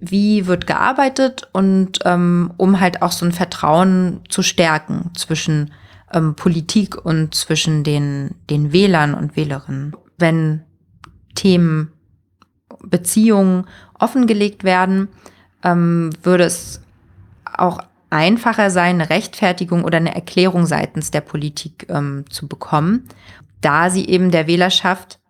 wie 0.00 0.46
wird 0.46 0.66
gearbeitet 0.66 1.48
und 1.52 2.00
ähm, 2.04 2.52
um 2.58 2.78
halt 2.78 3.00
auch 3.00 3.12
so 3.12 3.24
ein 3.24 3.32
Vertrauen 3.32 4.20
zu 4.28 4.42
stärken 4.42 5.10
zwischen 5.16 5.72
ähm, 6.12 6.34
Politik 6.34 7.02
und 7.02 7.34
zwischen 7.34 7.82
den, 7.82 8.34
den 8.50 8.72
Wählern 8.72 9.14
und 9.14 9.36
Wählerinnen. 9.36 9.96
Wenn 10.18 10.65
Themen, 11.36 11.92
Beziehungen 12.82 13.66
offengelegt 13.94 14.64
werden, 14.64 15.08
ähm, 15.62 16.10
würde 16.22 16.44
es 16.44 16.80
auch 17.44 17.80
einfacher 18.10 18.70
sein, 18.70 19.00
eine 19.00 19.10
Rechtfertigung 19.10 19.84
oder 19.84 19.98
eine 19.98 20.14
Erklärung 20.14 20.66
seitens 20.66 21.10
der 21.10 21.20
Politik 21.20 21.86
ähm, 21.88 22.24
zu 22.28 22.48
bekommen, 22.48 23.08
da 23.60 23.90
sie 23.90 24.06
eben 24.08 24.30
der 24.30 24.46
Wählerschaft 24.46 25.20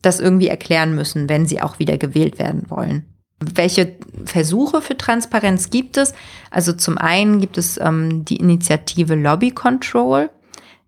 das 0.00 0.18
irgendwie 0.18 0.48
erklären 0.48 0.94
müssen, 0.94 1.28
wenn 1.28 1.46
sie 1.46 1.62
auch 1.62 1.78
wieder 1.78 1.96
gewählt 1.96 2.38
werden 2.38 2.68
wollen. 2.68 3.06
Welche 3.38 3.96
Versuche 4.24 4.82
für 4.82 4.96
Transparenz 4.96 5.70
gibt 5.70 5.96
es? 5.96 6.14
Also 6.50 6.72
zum 6.72 6.98
einen 6.98 7.40
gibt 7.40 7.58
es 7.58 7.78
ähm, 7.78 8.24
die 8.24 8.36
Initiative 8.36 9.14
Lobby 9.14 9.50
Control. 9.50 10.30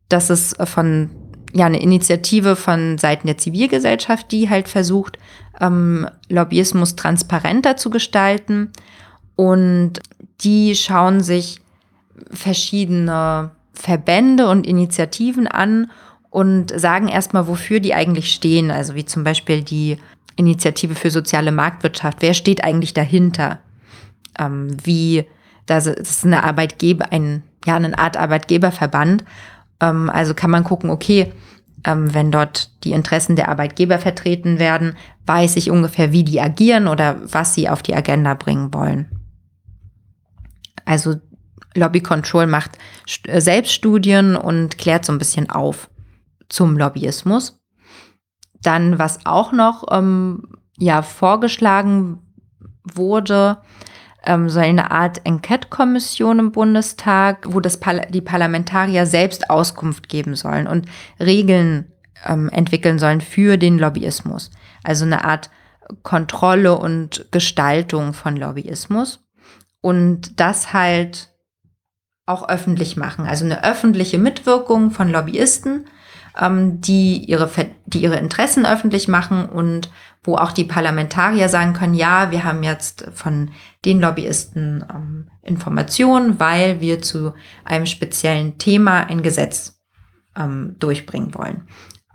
das 0.08 0.30
ist 0.30 0.56
von 0.68 1.10
ja 1.54 1.66
eine 1.66 1.80
Initiative 1.80 2.56
von 2.56 2.98
Seiten 2.98 3.26
der 3.26 3.38
Zivilgesellschaft, 3.38 4.30
die 4.32 4.50
halt 4.50 4.68
versucht, 4.68 5.18
ähm, 5.60 6.06
Lobbyismus 6.28 6.96
transparenter 6.96 7.76
zu 7.76 7.90
gestalten. 7.90 8.70
Und 9.36 10.00
die 10.40 10.74
schauen 10.74 11.20
sich 11.20 11.60
verschiedene 12.30 13.52
Verbände 13.72 14.48
und 14.48 14.66
Initiativen 14.66 15.46
an 15.46 15.90
und 16.30 16.78
sagen 16.78 17.08
erstmal, 17.08 17.46
wofür 17.46 17.78
die 17.78 17.94
eigentlich 17.94 18.32
stehen. 18.32 18.70
Also 18.70 18.96
wie 18.96 19.04
zum 19.04 19.22
Beispiel 19.22 19.62
die 19.62 19.98
Initiative 20.36 20.96
für 20.96 21.10
soziale 21.10 21.52
Marktwirtschaft. 21.52 22.18
Wer 22.20 22.34
steht 22.34 22.64
eigentlich 22.64 22.94
dahinter? 22.94 23.60
Ähm, 24.38 24.76
wie, 24.82 25.24
das 25.66 25.86
ist 25.86 26.24
eine 26.24 26.42
Arbeitgeber, 26.42 27.12
ein, 27.12 27.44
ja, 27.64 27.76
eine 27.76 27.96
Art 27.96 28.16
Arbeitgeberverband. 28.16 29.24
Ähm, 29.80 30.10
also 30.10 30.34
kann 30.34 30.50
man 30.50 30.64
gucken, 30.64 30.90
okay, 30.90 31.32
ähm, 31.84 32.14
wenn 32.14 32.30
dort 32.30 32.70
die 32.84 32.92
Interessen 32.92 33.36
der 33.36 33.48
Arbeitgeber 33.48 33.98
vertreten 33.98 34.58
werden, 34.58 34.96
weiß 35.26 35.56
ich 35.56 35.70
ungefähr, 35.70 36.12
wie 36.12 36.24
die 36.24 36.40
agieren 36.40 36.88
oder 36.88 37.16
was 37.24 37.54
sie 37.54 37.68
auf 37.68 37.82
die 37.82 37.94
Agenda 37.94 38.34
bringen 38.34 38.72
wollen. 38.72 39.08
Also 40.84 41.16
Lobby 41.74 42.00
Control 42.00 42.46
macht 42.46 42.78
äh, 43.24 43.40
Selbststudien 43.40 44.36
und 44.36 44.78
klärt 44.78 45.04
so 45.04 45.12
ein 45.12 45.18
bisschen 45.18 45.50
auf 45.50 45.90
zum 46.48 46.76
Lobbyismus. 46.76 47.60
Dann, 48.62 48.98
was 48.98 49.26
auch 49.26 49.52
noch 49.52 49.84
ähm, 49.90 50.56
ja, 50.78 51.02
vorgeschlagen 51.02 52.20
wurde, 52.82 53.58
ähm, 54.26 54.48
so 54.48 54.60
eine 54.60 54.90
Art 54.90 55.20
Enquete-Kommission 55.24 56.38
im 56.38 56.52
Bundestag, 56.52 57.46
wo 57.48 57.60
das 57.60 57.78
Par 57.78 58.06
die 58.06 58.20
Parlamentarier 58.20 59.06
selbst 59.06 59.50
Auskunft 59.50 60.08
geben 60.08 60.34
sollen 60.34 60.66
und 60.66 60.86
Regeln 61.20 61.92
ähm, 62.26 62.48
entwickeln 62.50 62.98
sollen 62.98 63.20
für 63.20 63.56
den 63.56 63.78
Lobbyismus. 63.78 64.50
Also 64.82 65.04
eine 65.04 65.24
Art 65.24 65.50
Kontrolle 66.02 66.76
und 66.78 67.26
Gestaltung 67.30 68.14
von 68.14 68.36
Lobbyismus. 68.36 69.20
Und 69.80 70.40
das 70.40 70.72
halt 70.72 71.28
auch 72.26 72.48
öffentlich 72.48 72.96
machen. 72.96 73.26
Also 73.26 73.44
eine 73.44 73.64
öffentliche 73.64 74.18
Mitwirkung 74.18 74.90
von 74.90 75.10
Lobbyisten 75.10 75.84
ähm, 76.40 76.80
die, 76.80 77.18
ihre, 77.24 77.50
die 77.86 78.02
ihre 78.02 78.16
Interessen 78.16 78.66
öffentlich 78.66 79.08
machen 79.08 79.46
und 79.46 79.90
wo 80.24 80.36
auch 80.36 80.52
die 80.52 80.64
Parlamentarier 80.64 81.48
sagen 81.48 81.74
können, 81.74 81.94
ja, 81.94 82.30
wir 82.30 82.44
haben 82.44 82.62
jetzt 82.62 83.06
von 83.12 83.50
den 83.84 84.00
Lobbyisten 84.00 84.84
ähm, 84.92 85.28
Informationen, 85.42 86.40
weil 86.40 86.80
wir 86.80 87.02
zu 87.02 87.34
einem 87.64 87.84
speziellen 87.84 88.56
Thema 88.56 89.04
ein 89.04 89.22
Gesetz 89.22 89.82
ähm, 90.34 90.76
durchbringen 90.78 91.34
wollen. 91.34 91.68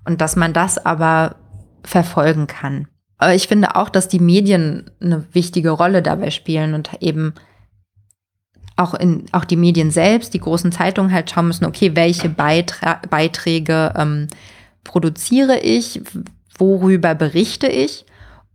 Und 0.05 0.22
dass 0.22 0.36
man 0.36 0.53
das 0.53 0.84
aber 0.84 1.36
verfolgen 1.84 2.47
kann. 2.47 2.88
Aber 3.20 3.36
ich 3.36 3.47
finde 3.47 3.76
auch, 3.76 3.89
dass 3.89 4.07
die 4.07 4.20
Medien 4.20 4.89
eine 4.99 5.26
wichtige 5.34 5.70
Rolle 5.70 6.01
dabei 6.01 6.32
spielen 6.32 6.74
und 6.74 6.89
eben 7.01 7.34
auch 8.76 8.93
in 8.93 9.26
auch 9.34 9.45
die 9.45 9.57
Medien 9.57 9.91
selbst, 9.91 10.34
die 10.34 10.39
großen 10.39 10.72
Zeitungen 10.72 11.12
halt 11.12 11.30
schauen 11.30 11.47
müssen, 11.47 11.66
okay, 11.66 11.95
welche 11.95 12.30
Beitra 12.30 13.01
Beiträge 13.10 13.93
ähm, 13.95 14.28
produziere 14.86 15.60
ich, 15.60 16.01
worüber 16.60 17.16
berichte 17.16 17.68
ich 17.68 18.05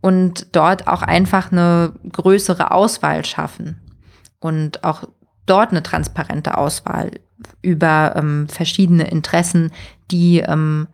und 0.01 0.55
dort 0.55 0.87
auch 0.87 1.01
einfach 1.01 1.51
eine 1.51 1.93
größere 2.11 2.71
Auswahl 2.71 3.25
schaffen 3.25 3.81
und 4.39 4.83
auch 4.83 5.03
dort 5.45 5.71
eine 5.71 5.83
transparente 5.83 6.57
Auswahl 6.57 7.11
über 7.61 8.13
ähm, 8.15 8.47
verschiedene 8.47 9.09
Interessen, 9.09 9.71
die 10.11 10.39
ähm, 10.39 10.87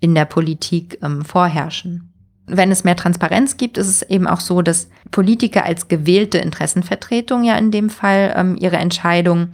in 0.00 0.14
der 0.14 0.24
Politik 0.24 0.98
ähm, 1.02 1.24
vorherrschen. 1.24 2.10
Wenn 2.46 2.70
es 2.70 2.84
mehr 2.84 2.96
Transparenz 2.96 3.56
gibt, 3.56 3.78
ist 3.78 3.88
es 3.88 4.02
eben 4.02 4.26
auch 4.26 4.40
so, 4.40 4.60
dass 4.60 4.88
Politiker 5.10 5.64
als 5.64 5.88
gewählte 5.88 6.38
Interessenvertretung 6.38 7.44
ja 7.44 7.56
in 7.56 7.70
dem 7.70 7.88
Fall 7.88 8.34
ähm, 8.36 8.56
ihre 8.58 8.76
Entscheidung 8.76 9.48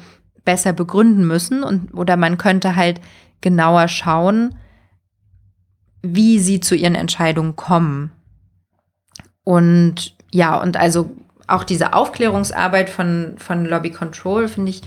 besser 0.45 0.73
begründen 0.73 1.27
müssen 1.27 1.63
und 1.63 1.95
oder 1.95 2.17
man 2.17 2.39
könnte 2.39 2.75
halt 2.75 3.01
genauer 3.41 3.89
schauen, 3.89 4.57
wie 6.03 6.39
sie 6.39 6.61
zu 6.61 6.75
ihren 6.75 6.95
Entscheidungen 6.95 7.57
kommen. 7.57 8.13
Und 9.45 10.15
ja, 10.33 10.61
und 10.61 10.77
also 10.77 11.11
auch 11.47 11.65
diese 11.65 11.93
Aufklärungsarbeit 11.95 12.91
von, 12.91 13.35
von 13.39 13.65
Lobby 13.65 13.91
Control 13.91 14.49
finde 14.49 14.71
ich 14.71 14.83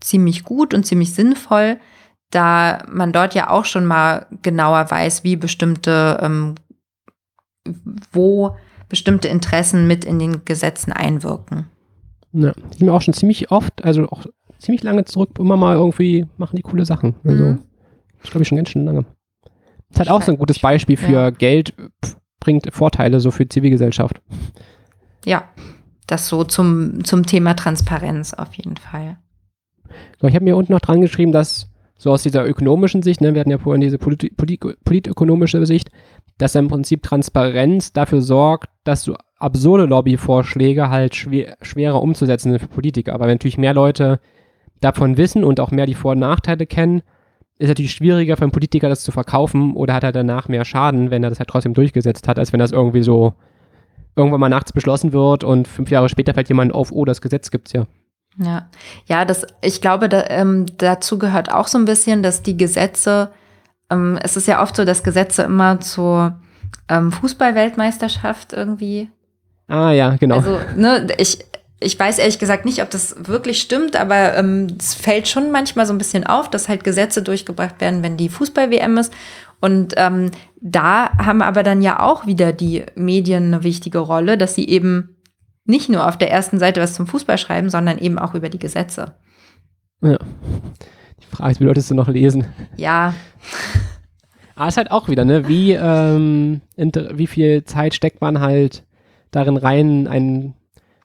ziemlich 0.00 0.44
gut 0.44 0.74
und 0.74 0.84
ziemlich 0.84 1.14
sinnvoll, 1.14 1.78
da 2.30 2.84
man 2.90 3.12
dort 3.12 3.34
ja 3.34 3.50
auch 3.50 3.64
schon 3.64 3.86
mal 3.86 4.26
genauer 4.42 4.90
weiß, 4.90 5.24
wie 5.24 5.36
bestimmte 5.36 6.18
ähm, 6.20 6.54
wo 8.12 8.56
bestimmte 8.88 9.28
Interessen 9.28 9.86
mit 9.86 10.04
in 10.04 10.18
den 10.18 10.44
Gesetzen 10.44 10.92
einwirken. 10.92 11.66
Ja, 12.32 12.52
sind 12.70 12.80
wir 12.80 12.94
auch 12.94 13.02
schon 13.02 13.14
ziemlich 13.14 13.50
oft, 13.50 13.84
also 13.84 14.08
auch 14.10 14.26
ziemlich 14.58 14.82
lange 14.82 15.04
zurück, 15.04 15.30
immer 15.38 15.56
mal 15.56 15.76
irgendwie 15.76 16.26
machen 16.36 16.56
die 16.56 16.62
coole 16.62 16.84
Sachen. 16.84 17.14
Also, 17.24 17.44
mhm. 17.44 17.58
das 18.20 18.30
glaube 18.30 18.42
ich 18.42 18.48
schon 18.48 18.56
ganz 18.56 18.70
schön 18.70 18.84
lange. 18.84 19.04
Das 19.90 19.96
ist 19.96 19.98
halt 20.00 20.10
auch 20.10 20.22
so 20.22 20.32
ein 20.32 20.38
gutes 20.38 20.58
Beispiel 20.58 20.96
für 20.96 21.12
ja. 21.12 21.30
Geld 21.30 21.74
bringt 22.40 22.72
Vorteile 22.72 23.20
so 23.20 23.30
für 23.30 23.48
Zivilgesellschaft. 23.48 24.20
Ja, 25.24 25.44
das 26.06 26.28
so 26.28 26.44
zum, 26.44 27.04
zum 27.04 27.26
Thema 27.26 27.54
Transparenz 27.54 28.34
auf 28.34 28.54
jeden 28.54 28.76
Fall. 28.76 29.18
So, 30.20 30.26
ich 30.26 30.34
habe 30.34 30.44
mir 30.44 30.56
unten 30.56 30.72
noch 30.72 30.80
dran 30.80 31.00
geschrieben, 31.00 31.32
dass 31.32 31.68
so 31.96 32.12
aus 32.12 32.22
dieser 32.22 32.46
ökonomischen 32.46 33.02
Sicht, 33.02 33.20
ne, 33.20 33.34
wir 33.34 33.40
hatten 33.40 33.50
ja 33.50 33.58
vorhin 33.58 33.80
diese 33.80 33.98
polit 33.98 34.36
polit 34.36 34.60
politökonomische 34.84 35.66
Sicht, 35.66 35.90
dass 36.38 36.54
im 36.54 36.68
Prinzip 36.68 37.02
Transparenz 37.02 37.92
dafür 37.92 38.22
sorgt, 38.22 38.68
dass 38.84 39.02
so 39.02 39.16
absurde 39.38 39.84
Lobbyvorschläge 39.86 40.90
halt 40.90 41.16
schwer, 41.16 41.56
schwerer 41.62 42.00
umzusetzen 42.00 42.50
sind 42.50 42.60
für 42.60 42.68
Politiker. 42.68 43.14
Aber 43.14 43.26
wenn 43.26 43.34
natürlich 43.34 43.58
mehr 43.58 43.74
Leute 43.74 44.20
davon 44.80 45.16
wissen 45.16 45.42
und 45.42 45.58
auch 45.58 45.72
mehr 45.72 45.86
die 45.86 45.94
Vor- 45.94 46.12
und 46.12 46.20
Nachteile 46.20 46.66
kennen, 46.66 47.02
ist 47.58 47.68
natürlich 47.68 47.92
schwieriger 47.92 48.36
für 48.36 48.42
einen 48.42 48.52
Politiker 48.52 48.88
das 48.88 49.02
zu 49.02 49.12
verkaufen 49.12 49.74
oder 49.74 49.94
hat 49.94 50.04
er 50.04 50.12
danach 50.12 50.48
mehr 50.48 50.64
Schaden, 50.64 51.10
wenn 51.10 51.24
er 51.24 51.30
das 51.30 51.38
halt 51.38 51.50
trotzdem 51.50 51.74
durchgesetzt 51.74 52.28
hat, 52.28 52.38
als 52.38 52.52
wenn 52.52 52.60
das 52.60 52.72
irgendwie 52.72 53.02
so 53.02 53.34
irgendwann 54.16 54.40
mal 54.40 54.48
nachts 54.48 54.72
beschlossen 54.72 55.12
wird 55.12 55.44
und 55.44 55.68
fünf 55.68 55.90
Jahre 55.90 56.08
später 56.08 56.34
fällt 56.34 56.48
jemand 56.48 56.72
auf, 56.72 56.92
oh, 56.92 57.04
das 57.04 57.20
Gesetz 57.20 57.50
gibt's 57.50 57.72
ja. 57.72 57.86
Ja, 58.40 58.68
ja, 59.06 59.24
das, 59.24 59.46
ich 59.62 59.80
glaube, 59.80 60.08
da, 60.08 60.24
ähm, 60.28 60.66
dazu 60.76 61.18
gehört 61.18 61.52
auch 61.52 61.66
so 61.66 61.76
ein 61.78 61.84
bisschen, 61.84 62.22
dass 62.22 62.42
die 62.42 62.56
Gesetze 62.56 63.30
ähm, 63.90 64.18
es 64.22 64.36
ist 64.36 64.48
ja 64.48 64.62
oft 64.62 64.76
so, 64.76 64.84
dass 64.84 65.02
Gesetze 65.02 65.42
immer 65.42 65.80
zur 65.80 66.38
ähm, 66.88 67.12
Fußballweltmeisterschaft 67.12 68.52
irgendwie. 68.52 69.10
Ah 69.68 69.92
ja, 69.92 70.16
genau. 70.16 70.36
Also, 70.36 70.58
ne, 70.76 71.06
ich, 71.18 71.38
ich 71.80 71.98
weiß 71.98 72.18
ehrlich 72.18 72.38
gesagt 72.38 72.64
nicht, 72.64 72.82
ob 72.82 72.90
das 72.90 73.14
wirklich 73.28 73.60
stimmt, 73.60 73.94
aber 73.94 74.36
ähm, 74.36 74.66
es 74.78 74.94
fällt 74.94 75.28
schon 75.28 75.52
manchmal 75.52 75.86
so 75.86 75.94
ein 75.94 75.98
bisschen 75.98 76.26
auf, 76.26 76.50
dass 76.50 76.68
halt 76.68 76.82
Gesetze 76.82 77.22
durchgebracht 77.22 77.80
werden, 77.80 78.02
wenn 78.02 78.16
die 78.16 78.28
Fußball-WM 78.28 78.98
ist. 78.98 79.12
Und 79.60 79.94
ähm, 79.96 80.30
da 80.60 81.12
haben 81.18 81.42
aber 81.42 81.62
dann 81.62 81.82
ja 81.82 82.00
auch 82.00 82.26
wieder 82.26 82.52
die 82.52 82.84
Medien 82.96 83.46
eine 83.46 83.64
wichtige 83.64 83.98
Rolle, 83.98 84.36
dass 84.36 84.54
sie 84.54 84.68
eben 84.68 85.16
nicht 85.64 85.88
nur 85.88 86.06
auf 86.06 86.16
der 86.16 86.30
ersten 86.30 86.58
Seite 86.58 86.80
was 86.80 86.94
zum 86.94 87.06
Fußball 87.06 87.38
schreiben, 87.38 87.70
sondern 87.70 87.98
eben 87.98 88.18
auch 88.18 88.34
über 88.34 88.48
die 88.48 88.58
Gesetze. 88.58 89.14
Ja. 90.00 90.18
Die 91.20 91.36
Frage 91.36 91.52
ist, 91.52 91.60
wie 91.60 91.64
Leute 91.64 91.80
es 91.80 91.90
noch 91.90 92.08
lesen? 92.08 92.46
Ja. 92.76 93.14
Aber 94.54 94.66
es 94.66 94.74
ist 94.74 94.78
halt 94.78 94.90
auch 94.90 95.08
wieder, 95.08 95.24
ne? 95.24 95.46
Wie, 95.46 95.72
ähm, 95.72 96.62
wie 96.76 97.26
viel 97.26 97.64
Zeit 97.64 97.94
steckt 97.94 98.20
man 98.20 98.40
halt 98.40 98.84
darin 99.30 99.56
rein, 99.56 100.08
ein 100.08 100.54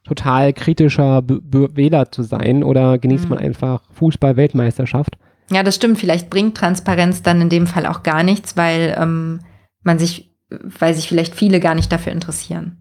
total 0.03 0.53
kritischer 0.53 1.21
B 1.21 1.39
B 1.41 1.67
Wähler 1.75 2.11
zu 2.11 2.23
sein 2.23 2.63
oder 2.63 2.97
genießt 2.97 3.25
mhm. 3.25 3.29
man 3.29 3.39
einfach 3.39 3.83
Fußball-Weltmeisterschaft? 3.93 5.17
Ja, 5.51 5.63
das 5.63 5.75
stimmt. 5.75 5.99
Vielleicht 5.99 6.29
bringt 6.29 6.57
Transparenz 6.57 7.21
dann 7.21 7.41
in 7.41 7.49
dem 7.49 7.67
Fall 7.67 7.85
auch 7.85 8.03
gar 8.03 8.23
nichts, 8.23 8.57
weil 8.57 8.95
ähm, 8.99 9.39
man 9.83 9.99
sich, 9.99 10.33
weil 10.49 10.93
sich 10.93 11.07
vielleicht 11.07 11.35
viele 11.35 11.59
gar 11.59 11.75
nicht 11.75 11.91
dafür 11.91 12.11
interessieren. 12.11 12.77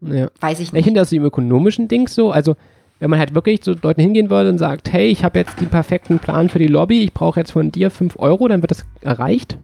Ja. 0.00 0.28
Weiß 0.40 0.60
ich 0.60 0.72
nicht. 0.72 0.80
Ich 0.80 0.84
finde 0.84 1.00
das 1.00 1.12
im 1.12 1.24
ökonomischen 1.24 1.88
Ding 1.88 2.08
so, 2.08 2.32
also 2.32 2.56
wenn 2.98 3.10
man 3.10 3.18
halt 3.18 3.34
wirklich 3.34 3.62
zu 3.62 3.74
Leuten 3.82 4.00
hingehen 4.00 4.30
würde 4.30 4.50
und 4.50 4.58
sagt, 4.58 4.92
hey, 4.92 5.08
ich 5.08 5.24
habe 5.24 5.38
jetzt 5.38 5.60
den 5.60 5.68
perfekten 5.68 6.20
Plan 6.20 6.48
für 6.48 6.60
die 6.60 6.68
Lobby, 6.68 7.02
ich 7.02 7.12
brauche 7.12 7.40
jetzt 7.40 7.50
von 7.52 7.72
dir 7.72 7.90
5 7.90 8.16
Euro, 8.18 8.46
dann 8.46 8.62
wird 8.62 8.70
das 8.70 8.84
erreicht. 9.00 9.58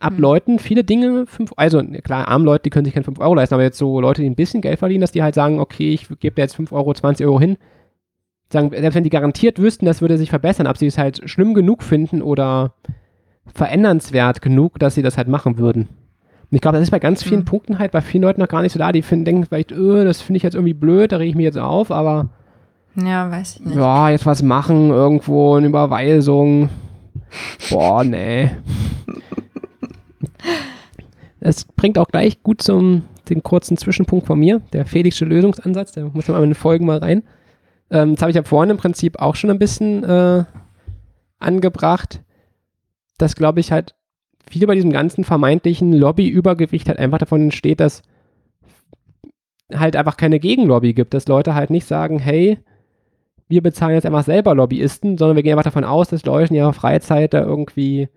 Ab 0.00 0.14
mhm. 0.14 0.20
Leuten 0.20 0.58
viele 0.58 0.84
Dinge, 0.84 1.26
fünf, 1.26 1.52
also 1.56 1.82
klar, 1.82 2.28
arme 2.28 2.44
Leute, 2.44 2.64
die 2.64 2.70
können 2.70 2.84
sich 2.84 2.94
keine 2.94 3.04
5 3.04 3.18
Euro 3.18 3.34
leisten, 3.34 3.54
aber 3.54 3.64
jetzt 3.64 3.78
so 3.78 4.00
Leute, 4.00 4.22
die 4.22 4.30
ein 4.30 4.36
bisschen 4.36 4.60
Geld 4.60 4.78
verdienen, 4.78 5.00
dass 5.00 5.12
die 5.12 5.22
halt 5.22 5.34
sagen, 5.34 5.58
okay, 5.58 5.92
ich 5.92 6.08
gebe 6.20 6.36
dir 6.36 6.42
jetzt 6.42 6.56
5 6.56 6.72
Euro, 6.72 6.94
20 6.94 7.26
Euro 7.26 7.40
hin. 7.40 7.56
Sagen, 8.50 8.70
selbst 8.70 8.94
wenn 8.94 9.04
die 9.04 9.10
garantiert 9.10 9.58
wüssten, 9.58 9.86
das 9.86 10.00
würde 10.00 10.16
sich 10.16 10.30
verbessern, 10.30 10.66
ob 10.66 10.78
sie 10.78 10.86
es 10.86 10.98
halt 10.98 11.28
schlimm 11.28 11.52
genug 11.52 11.82
finden 11.82 12.22
oder 12.22 12.74
verändernswert 13.54 14.40
genug, 14.40 14.78
dass 14.78 14.94
sie 14.94 15.02
das 15.02 15.18
halt 15.18 15.28
machen 15.28 15.58
würden. 15.58 15.88
Und 16.50 16.54
ich 16.54 16.60
glaube, 16.60 16.78
das 16.78 16.84
ist 16.84 16.90
bei 16.90 16.98
ganz 16.98 17.22
vielen 17.22 17.40
mhm. 17.40 17.46
Punkten 17.46 17.78
halt 17.78 17.92
bei 17.92 18.00
vielen 18.00 18.22
Leuten 18.22 18.40
noch 18.40 18.48
gar 18.48 18.62
nicht 18.62 18.72
so 18.72 18.78
da. 18.78 18.92
Die 18.92 19.02
finden, 19.02 19.24
denken 19.24 19.44
vielleicht, 19.44 19.72
öh, 19.72 20.04
das 20.04 20.22
finde 20.22 20.38
ich 20.38 20.42
jetzt 20.42 20.54
irgendwie 20.54 20.74
blöd, 20.74 21.12
da 21.12 21.16
rege 21.16 21.30
ich 21.30 21.36
mich 21.36 21.44
jetzt 21.44 21.58
auf, 21.58 21.90
aber 21.90 22.28
ja, 22.96 23.30
weiß 23.30 23.56
ich 23.56 23.66
nicht. 23.66 23.76
Ja, 23.76 24.10
jetzt 24.10 24.26
was 24.26 24.42
machen, 24.42 24.90
irgendwo 24.90 25.54
eine 25.54 25.66
Überweisung. 25.66 26.68
Boah, 27.70 28.02
nee. 28.02 28.50
Es 31.40 31.64
bringt 31.64 31.98
auch 31.98 32.08
gleich 32.08 32.42
gut 32.42 32.62
zum 32.62 33.04
den 33.28 33.42
kurzen 33.42 33.76
Zwischenpunkt 33.76 34.26
von 34.26 34.38
mir, 34.38 34.60
der 34.72 34.86
Felixsche 34.86 35.24
Lösungsansatz, 35.24 35.92
der 35.92 36.04
muss 36.06 36.28
man 36.28 36.42
in 36.42 36.50
den 36.50 36.54
Folgen 36.54 36.86
mal 36.86 36.98
rein. 36.98 37.22
Ähm, 37.90 38.14
das 38.14 38.22
habe 38.22 38.30
ich 38.30 38.36
ja 38.36 38.42
vorhin 38.42 38.70
im 38.70 38.76
Prinzip 38.76 39.20
auch 39.20 39.34
schon 39.34 39.50
ein 39.50 39.58
bisschen 39.58 40.04
äh, 40.04 40.44
angebracht, 41.38 42.22
dass, 43.18 43.36
glaube 43.36 43.60
ich, 43.60 43.72
halt 43.72 43.94
viel 44.48 44.66
bei 44.66 44.74
diesem 44.74 44.92
ganzen 44.92 45.24
vermeintlichen 45.24 45.92
Lobbyübergewicht 45.92 46.88
halt 46.88 46.98
einfach 46.98 47.18
davon 47.18 47.42
entsteht, 47.42 47.80
dass 47.80 48.02
halt 49.74 49.96
einfach 49.96 50.16
keine 50.16 50.40
Gegenlobby 50.40 50.94
gibt, 50.94 51.12
dass 51.12 51.28
Leute 51.28 51.54
halt 51.54 51.68
nicht 51.68 51.86
sagen, 51.86 52.18
hey, 52.18 52.58
wir 53.48 53.62
bezahlen 53.62 53.94
jetzt 53.94 54.06
einfach 54.06 54.24
selber 54.24 54.54
Lobbyisten, 54.54 55.18
sondern 55.18 55.36
wir 55.36 55.42
gehen 55.42 55.52
einfach 55.52 55.64
davon 55.64 55.84
aus, 55.84 56.08
dass 56.08 56.24
Leute 56.24 56.50
in 56.50 56.56
ihrer 56.56 56.72
Freizeit 56.72 57.34
da 57.34 57.42
irgendwie 57.42 58.08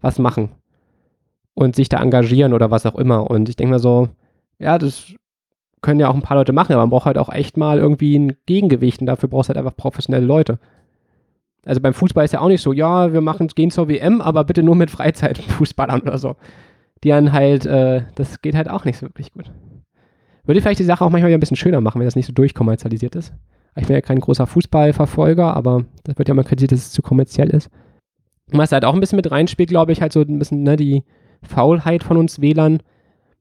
was 0.00 0.18
machen 0.18 0.50
und 1.58 1.74
sich 1.74 1.88
da 1.88 2.00
engagieren 2.00 2.52
oder 2.52 2.70
was 2.70 2.86
auch 2.86 2.94
immer. 2.94 3.28
Und 3.28 3.48
ich 3.48 3.56
denke 3.56 3.72
mir 3.72 3.80
so, 3.80 4.08
ja, 4.60 4.78
das 4.78 5.12
können 5.82 5.98
ja 5.98 6.08
auch 6.08 6.14
ein 6.14 6.22
paar 6.22 6.36
Leute 6.36 6.52
machen, 6.52 6.72
aber 6.72 6.82
man 6.82 6.90
braucht 6.90 7.06
halt 7.06 7.18
auch 7.18 7.32
echt 7.32 7.56
mal 7.56 7.78
irgendwie 7.78 8.16
ein 8.16 8.36
Gegengewicht 8.46 9.00
und 9.00 9.06
dafür 9.06 9.28
brauchst 9.28 9.48
du 9.48 9.54
halt 9.54 9.58
einfach 9.58 9.76
professionelle 9.76 10.24
Leute. 10.24 10.60
Also 11.66 11.80
beim 11.80 11.94
Fußball 11.94 12.24
ist 12.24 12.32
ja 12.32 12.40
auch 12.40 12.48
nicht 12.48 12.62
so, 12.62 12.72
ja, 12.72 13.12
wir 13.12 13.20
machen, 13.22 13.48
gehen 13.48 13.72
zur 13.72 13.88
WM, 13.88 14.20
aber 14.20 14.44
bitte 14.44 14.62
nur 14.62 14.76
mit 14.76 14.88
Freizeitfußballern 14.92 16.02
oder 16.02 16.18
so. 16.18 16.36
Die 17.02 17.08
dann 17.08 17.32
halt, 17.32 17.66
äh, 17.66 18.02
das 18.14 18.40
geht 18.40 18.54
halt 18.54 18.70
auch 18.70 18.84
nicht 18.84 18.98
so 18.98 19.06
wirklich 19.06 19.32
gut. 19.32 19.50
Würde 20.44 20.60
vielleicht 20.60 20.78
die 20.78 20.84
Sache 20.84 21.04
auch 21.04 21.10
manchmal 21.10 21.32
ein 21.32 21.40
bisschen 21.40 21.56
schöner 21.56 21.80
machen, 21.80 21.98
wenn 21.98 22.06
das 22.06 22.16
nicht 22.16 22.26
so 22.26 22.32
durchkommerzialisiert 22.32 23.16
ist. 23.16 23.32
Ich 23.74 23.88
bin 23.88 23.94
ja 23.94 24.00
kein 24.00 24.20
großer 24.20 24.46
Fußballverfolger, 24.46 25.56
aber 25.56 25.84
das 26.04 26.18
wird 26.18 26.28
ja 26.28 26.34
mal 26.34 26.44
kritisiert, 26.44 26.70
dass 26.70 26.86
es 26.86 26.92
zu 26.92 27.02
kommerziell 27.02 27.50
ist. 27.50 27.68
Und 28.52 28.58
was 28.58 28.70
halt 28.70 28.84
auch 28.84 28.94
ein 28.94 29.00
bisschen 29.00 29.16
mit 29.16 29.30
reinspielt, 29.30 29.68
glaube 29.68 29.90
ich, 29.90 30.00
halt 30.00 30.12
so 30.12 30.20
ein 30.20 30.38
bisschen 30.38 30.62
ne, 30.62 30.76
die 30.76 31.02
Faulheit 31.42 32.02
von 32.02 32.16
uns 32.16 32.40
Wählern, 32.40 32.80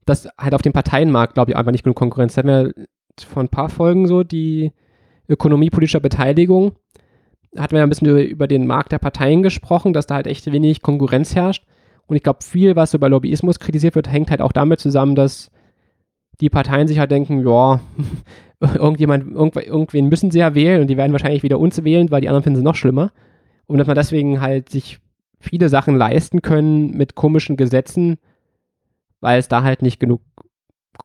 dass 0.06 0.28
halt 0.40 0.54
auf 0.54 0.62
dem 0.62 0.74
Parteienmarkt, 0.74 1.34
glaube 1.34 1.52
ich, 1.52 1.58
einfach 1.58 1.72
nicht 1.72 1.84
genug 1.84 1.98
Konkurrenz. 1.98 2.36
Da 2.36 2.40
hatten 2.40 2.48
wir 2.48 2.74
vor 3.26 3.44
ein 3.44 3.50
paar 3.50 3.70
Folgen 3.70 4.08
so 4.08 4.24
die 4.24 4.72
Ökonomie 5.28 5.70
politischer 5.70 6.00
Beteiligung. 6.00 6.74
Hatten 7.58 7.74
wir 7.74 7.80
ja 7.80 7.86
ein 7.86 7.90
bisschen 7.90 8.08
über, 8.08 8.24
über 8.24 8.48
den 8.48 8.68
Markt 8.68 8.92
der 8.92 9.00
Parteien 9.00 9.44
gesprochen, 9.44 9.94
dass 9.94 10.08
da 10.08 10.16
halt 10.16 10.28
echt 10.28 10.52
wenig 10.52 10.82
Konkurrenz 10.82 11.36
herrscht. 11.36 11.64
Und 12.08 12.16
ich 12.16 12.24
glaube, 12.24 12.44
viel, 12.44 12.76
was 12.76 12.98
bei 12.98 13.08
Lobbyismus 13.08 13.60
kritisiert 13.60 13.96
wird, 13.96 14.10
hängt 14.10 14.32
halt 14.32 14.42
auch 14.42 14.54
damit 14.54 14.80
zusammen, 14.80 15.16
dass 15.16 15.52
die 16.40 16.50
Parteien 16.50 16.88
sich 16.88 17.00
halt 17.00 17.12
denken, 17.12 17.46
ja, 17.46 17.82
irgendjemand, 18.76 19.36
irgendwen 19.36 20.08
müssen 20.08 20.32
sie 20.32 20.40
ja 20.40 20.56
wählen 20.56 20.82
und 20.82 20.88
die 20.88 20.98
werden 20.98 21.12
wahrscheinlich 21.12 21.44
wieder 21.44 21.60
uns 21.60 21.84
wählen, 21.84 22.10
weil 22.12 22.22
die 22.22 22.30
anderen 22.30 22.44
finden 22.44 22.60
sie 22.60 22.64
noch 22.64 22.76
schlimmer. 22.76 23.12
Und 23.66 23.78
dass 23.78 23.88
man 23.88 23.96
deswegen 23.96 24.40
halt 24.40 24.70
sich 24.70 25.00
viele 25.40 25.70
Sachen 25.70 25.96
leisten 25.96 26.42
können 26.42 26.92
mit 26.92 27.16
komischen 27.16 27.58
Gesetzen, 27.58 28.18
weil 29.20 29.40
es 29.40 29.48
da 29.48 29.64
halt 29.64 29.82
nicht 29.82 30.00
genug 30.00 30.22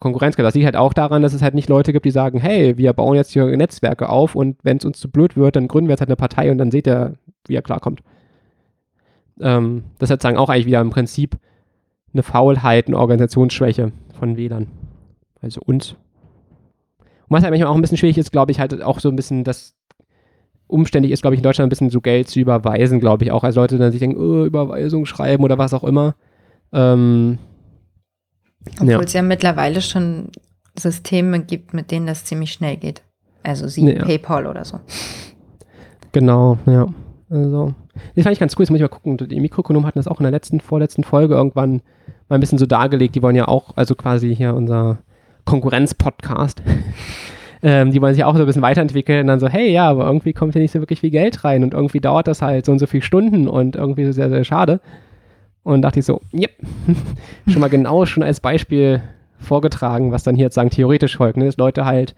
Konkurrenz 0.01 0.37
gibt. 0.37 0.47
Das 0.47 0.55
liegt 0.55 0.64
halt 0.64 0.76
auch 0.76 0.95
daran, 0.95 1.22
dass 1.22 1.35
es 1.35 1.43
halt 1.43 1.55
nicht 1.55 1.68
Leute 1.68 1.93
gibt, 1.93 2.07
die 2.07 2.11
sagen, 2.11 2.39
hey, 2.39 2.76
wir 2.78 2.93
bauen 2.93 3.14
jetzt 3.14 3.33
hier 3.33 3.45
Netzwerke 3.57 4.09
auf 4.09 4.35
und 4.35 4.57
wenn 4.62 4.78
es 4.78 4.85
uns 4.85 4.99
zu 4.99 5.11
blöd 5.11 5.37
wird, 5.37 5.57
dann 5.57 5.68
gründen 5.68 5.89
wir 5.89 5.93
jetzt 5.93 6.01
halt 6.01 6.09
eine 6.09 6.16
Partei 6.16 6.51
und 6.51 6.59
dann 6.59 6.70
seht 6.70 6.87
ihr, 6.87 7.14
wie 7.47 7.55
er 7.55 7.62
klarkommt. 7.62 8.01
Ähm, 9.41 9.85
das 9.99 10.07
ist 10.07 10.11
halt 10.11 10.22
sagen 10.22 10.37
auch 10.37 10.49
eigentlich 10.49 10.66
wieder 10.66 10.80
im 10.80 10.91
Prinzip 10.91 11.37
eine 12.12 12.22
Faulheit, 12.22 12.87
eine 12.87 12.99
Organisationsschwäche 12.99 13.93
von 14.18 14.37
Wählern 14.37 14.68
also 15.43 15.61
uns. 15.64 15.93
Und 17.28 17.37
was 17.37 17.43
halt 17.43 17.53
manchmal 17.53 17.70
auch 17.70 17.74
ein 17.74 17.80
bisschen 17.80 17.99
schwierig 17.99 18.18
ist, 18.18 18.33
glaube 18.33 18.53
ich, 18.53 18.61
halt 18.61 18.83
auch 18.83 19.01
so 19.01 19.09
ein 19.09 19.16
bisschen, 19.16 19.45
das 19.45 19.74
umständlich 20.73 21.12
ist, 21.12 21.23
glaube 21.23 21.35
ich, 21.35 21.41
in 21.41 21.45
Deutschland 21.45 21.66
ein 21.66 21.70
bisschen 21.70 21.91
so 21.91 22.01
Geld 22.01 22.29
zu 22.29 22.41
überweisen, 22.41 23.01
glaube 23.01 23.25
ich 23.25 23.31
auch. 23.31 23.45
als 23.45 23.57
Leute 23.57 23.79
dann 23.79 23.93
sich 23.93 24.01
denken, 24.01 24.20
oh, 24.20 24.45
Überweisung 24.45 25.07
schreiben 25.07 25.45
oder 25.45 25.59
was 25.59 25.75
auch 25.75 25.85
immer. 25.85 26.14
Ähm, 26.73 27.39
Obwohl 28.75 28.91
ja. 28.91 29.01
es 29.01 29.12
ja 29.12 29.23
mittlerweile 29.23 29.83
schon 29.83 30.29
Systeme 30.79 31.41
gibt, 31.41 31.75
mit 31.75 31.91
denen 31.91 32.07
das 32.07 32.25
ziemlich 32.25 32.53
schnell 32.53 32.77
geht. 32.77 33.03
Also 33.43 33.68
sie 33.68 33.89
ja. 33.89 34.05
PayPal 34.05 34.47
oder 34.47 34.64
so. 34.64 34.81
Genau, 36.12 36.59
ja. 36.66 36.87
Also, 37.29 37.75
das 38.14 38.25
fand 38.25 38.35
ich 38.35 38.41
ganz 38.41 38.55
cool. 38.55 38.62
Jetzt 38.62 38.70
muss 38.70 38.77
ich 38.77 38.83
mal 38.83 38.89
gucken. 38.89 39.16
Die 39.16 39.41
Mikroökonomen 39.41 39.87
hatten 39.87 39.99
das 39.99 40.07
auch 40.07 40.20
in 40.20 40.25
der 40.25 40.31
letzten, 40.31 40.61
vorletzten 40.61 41.03
Folge 41.03 41.35
irgendwann 41.35 41.83
mal 42.29 42.37
ein 42.37 42.41
bisschen 42.41 42.59
so 42.59 42.66
dargelegt. 42.66 43.14
Die 43.14 43.23
wollen 43.23 43.37
ja 43.37 43.49
auch, 43.49 43.77
also 43.77 43.95
quasi 43.95 44.35
hier 44.35 44.55
unser 44.55 44.99
Konkurrenz-Podcast. 45.45 46.62
Ähm, 47.63 47.93
die 47.93 48.03
wollen 48.03 48.15
sich 48.15 48.25
auch 48.25 48.35
so 48.35 48.41
ein 48.41 48.47
bisschen 48.47 48.63
weiterentwickeln 48.63 49.21
und 49.21 49.27
dann 49.29 49.41
so, 49.41 49.49
hey, 49.49 49.71
ja, 49.71 49.89
aber 49.89 50.05
irgendwie 50.07 50.33
kommt 50.33 50.53
hier 50.53 50.63
nicht 50.63 50.73
so 50.73 50.81
wirklich 50.81 51.01
viel 51.01 51.11
Geld 51.11 51.45
rein 51.45 51.63
und 51.63 51.75
irgendwie 51.75 52.01
dauert 52.01 52.27
das 52.27 52.43
halt 52.43 52.67
so 52.67 52.73
und 52.73 52.81
so 52.81 52.87
viele 52.87 53.05
Stunden 53.05 53.47
und 53.47 53.77
irgendwie 53.77 54.13
sehr, 54.13 54.31
sehr 54.31 54.45
schade. 54.45 54.81
Und 55.63 55.83
dachte 55.83 56.01
ich 56.01 56.07
so, 56.07 56.21
yep, 56.35 56.51
schon 57.49 57.61
mal 57.61 57.71
genau 57.71 58.05
schon 58.05 58.25
als 58.25 58.41
Beispiel 58.41 59.01
vorgetragen, 59.39 60.11
was 60.11 60.25
dann 60.25 60.35
hier 60.35 60.47
jetzt 60.47 60.57
sagen 60.57 60.71
theoretisch 60.71 61.17
folgt, 61.17 61.37
ne? 61.37 61.45
dass 61.45 61.57
Leute 61.57 61.85
halt, 61.85 62.17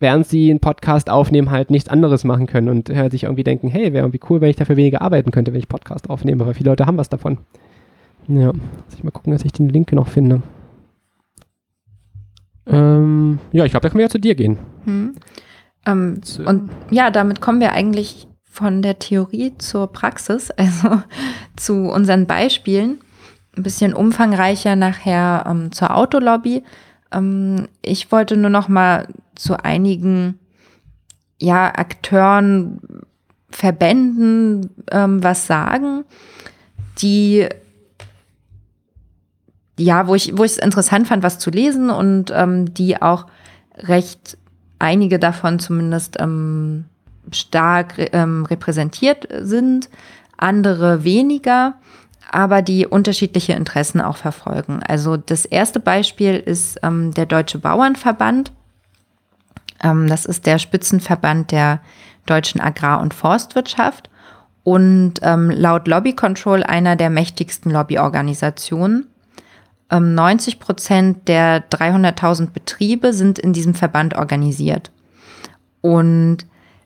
während 0.00 0.26
sie 0.26 0.50
einen 0.50 0.58
Podcast 0.58 1.08
aufnehmen, 1.08 1.52
halt 1.52 1.70
nichts 1.70 1.88
anderes 1.88 2.24
machen 2.24 2.46
können 2.46 2.68
und 2.68 2.90
halt 2.90 3.12
sich 3.12 3.24
irgendwie 3.24 3.44
denken, 3.44 3.68
hey, 3.68 3.92
wäre 3.92 4.04
irgendwie 4.04 4.20
cool, 4.28 4.40
wenn 4.40 4.50
ich 4.50 4.56
dafür 4.56 4.76
weniger 4.76 5.00
arbeiten 5.00 5.30
könnte, 5.30 5.52
wenn 5.52 5.60
ich 5.60 5.68
Podcast 5.68 6.10
aufnehme, 6.10 6.44
weil 6.44 6.54
viele 6.54 6.70
Leute 6.70 6.86
haben 6.86 6.98
was 6.98 7.08
davon. 7.08 7.38
Ja, 8.26 8.52
muss 8.52 8.94
ich 8.96 9.04
mal 9.04 9.12
gucken, 9.12 9.32
dass 9.32 9.44
ich 9.44 9.52
den 9.52 9.68
Link 9.68 9.92
noch 9.92 10.08
finde. 10.08 10.42
Ähm, 12.66 13.38
ja, 13.52 13.64
ich 13.64 13.70
glaube, 13.70 13.82
da 13.84 13.88
können 13.90 13.98
wir 13.98 14.06
ja 14.06 14.10
zu 14.10 14.18
dir 14.18 14.34
gehen. 14.34 14.58
Hm. 14.84 15.14
Ähm, 15.86 16.20
und 16.44 16.70
ja, 16.90 17.10
damit 17.10 17.40
kommen 17.40 17.60
wir 17.60 17.72
eigentlich 17.72 18.26
von 18.44 18.82
der 18.82 18.98
Theorie 18.98 19.56
zur 19.58 19.92
Praxis, 19.92 20.50
also 20.56 21.02
zu 21.56 21.90
unseren 21.90 22.26
Beispielen. 22.26 23.00
Ein 23.56 23.62
bisschen 23.62 23.94
umfangreicher 23.94 24.76
nachher 24.76 25.44
ähm, 25.48 25.72
zur 25.72 25.96
Autolobby. 25.96 26.62
Ähm, 27.12 27.68
ich 27.82 28.12
wollte 28.12 28.36
nur 28.36 28.50
noch 28.50 28.68
mal 28.68 29.08
zu 29.34 29.62
einigen 29.62 30.38
ja, 31.40 31.66
Akteuren, 31.74 32.80
Verbänden 33.50 34.70
ähm, 34.90 35.22
was 35.22 35.46
sagen, 35.46 36.04
die 36.98 37.48
ja, 39.78 40.06
wo 40.06 40.14
ich, 40.14 40.36
wo 40.36 40.44
ich 40.44 40.52
es 40.52 40.58
interessant 40.58 41.08
fand, 41.08 41.22
was 41.22 41.38
zu 41.38 41.50
lesen 41.50 41.90
und 41.90 42.32
ähm, 42.34 42.72
die 42.72 43.00
auch 43.00 43.26
recht 43.76 44.38
einige 44.78 45.18
davon 45.18 45.58
zumindest 45.58 46.16
ähm, 46.18 46.86
stark 47.30 47.94
ähm, 48.12 48.46
repräsentiert 48.46 49.28
sind, 49.40 49.90
andere 50.36 51.04
weniger, 51.04 51.74
aber 52.30 52.62
die 52.62 52.86
unterschiedliche 52.86 53.52
Interessen 53.52 54.00
auch 54.00 54.16
verfolgen. 54.16 54.80
Also 54.86 55.16
das 55.16 55.44
erste 55.44 55.80
Beispiel 55.80 56.36
ist 56.36 56.78
ähm, 56.82 57.12
der 57.14 57.26
Deutsche 57.26 57.58
Bauernverband. 57.58 58.52
Ähm, 59.82 60.08
das 60.08 60.24
ist 60.26 60.46
der 60.46 60.58
Spitzenverband 60.58 61.52
der 61.52 61.80
deutschen 62.26 62.60
Agrar- 62.60 63.00
und 63.00 63.14
Forstwirtschaft 63.14 64.10
und 64.64 65.14
ähm, 65.22 65.50
laut 65.50 65.86
Lobby 65.86 66.14
Control 66.14 66.62
einer 66.62 66.96
der 66.96 67.10
mächtigsten 67.10 67.70
Lobbyorganisationen. 67.70 69.06
90 69.90 70.54
ähm, 70.54 70.60
Prozent 70.60 71.28
der 71.28 71.68
300.000 71.70 72.50
Betriebe 72.50 73.12
sind 73.12 73.38
in 73.38 73.52
diesem 73.52 73.74
Verband 73.74 74.16
organisiert. 74.16 74.90
Und 75.80 76.38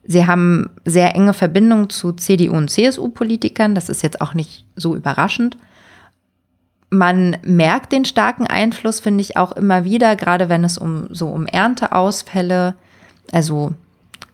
sie 0.05 0.26
haben 0.26 0.70
sehr 0.84 1.14
enge 1.14 1.32
Verbindungen 1.32 1.88
zu 1.88 2.12
CDU 2.12 2.57
und 2.57 2.70
CSU-Politikern. 2.70 3.74
Das 3.74 3.88
ist 3.88 4.03
jetzt 4.03 4.20
auch 4.20 4.34
nicht 4.34 4.66
so 4.76 4.94
überraschend. 4.94 5.57
Man 6.90 7.36
merkt 7.42 7.92
den 7.92 8.05
starken 8.05 8.46
Einfluss, 8.46 9.01
finde 9.01 9.22
ich, 9.22 9.36
auch 9.36 9.53
immer 9.53 9.84
wieder, 9.84 10.16
gerade 10.16 10.48
wenn 10.48 10.64
es 10.64 10.76
um 10.76 11.07
so 11.14 11.28
um 11.28 11.46
Ernteausfälle, 11.46 12.74
also 13.32 13.72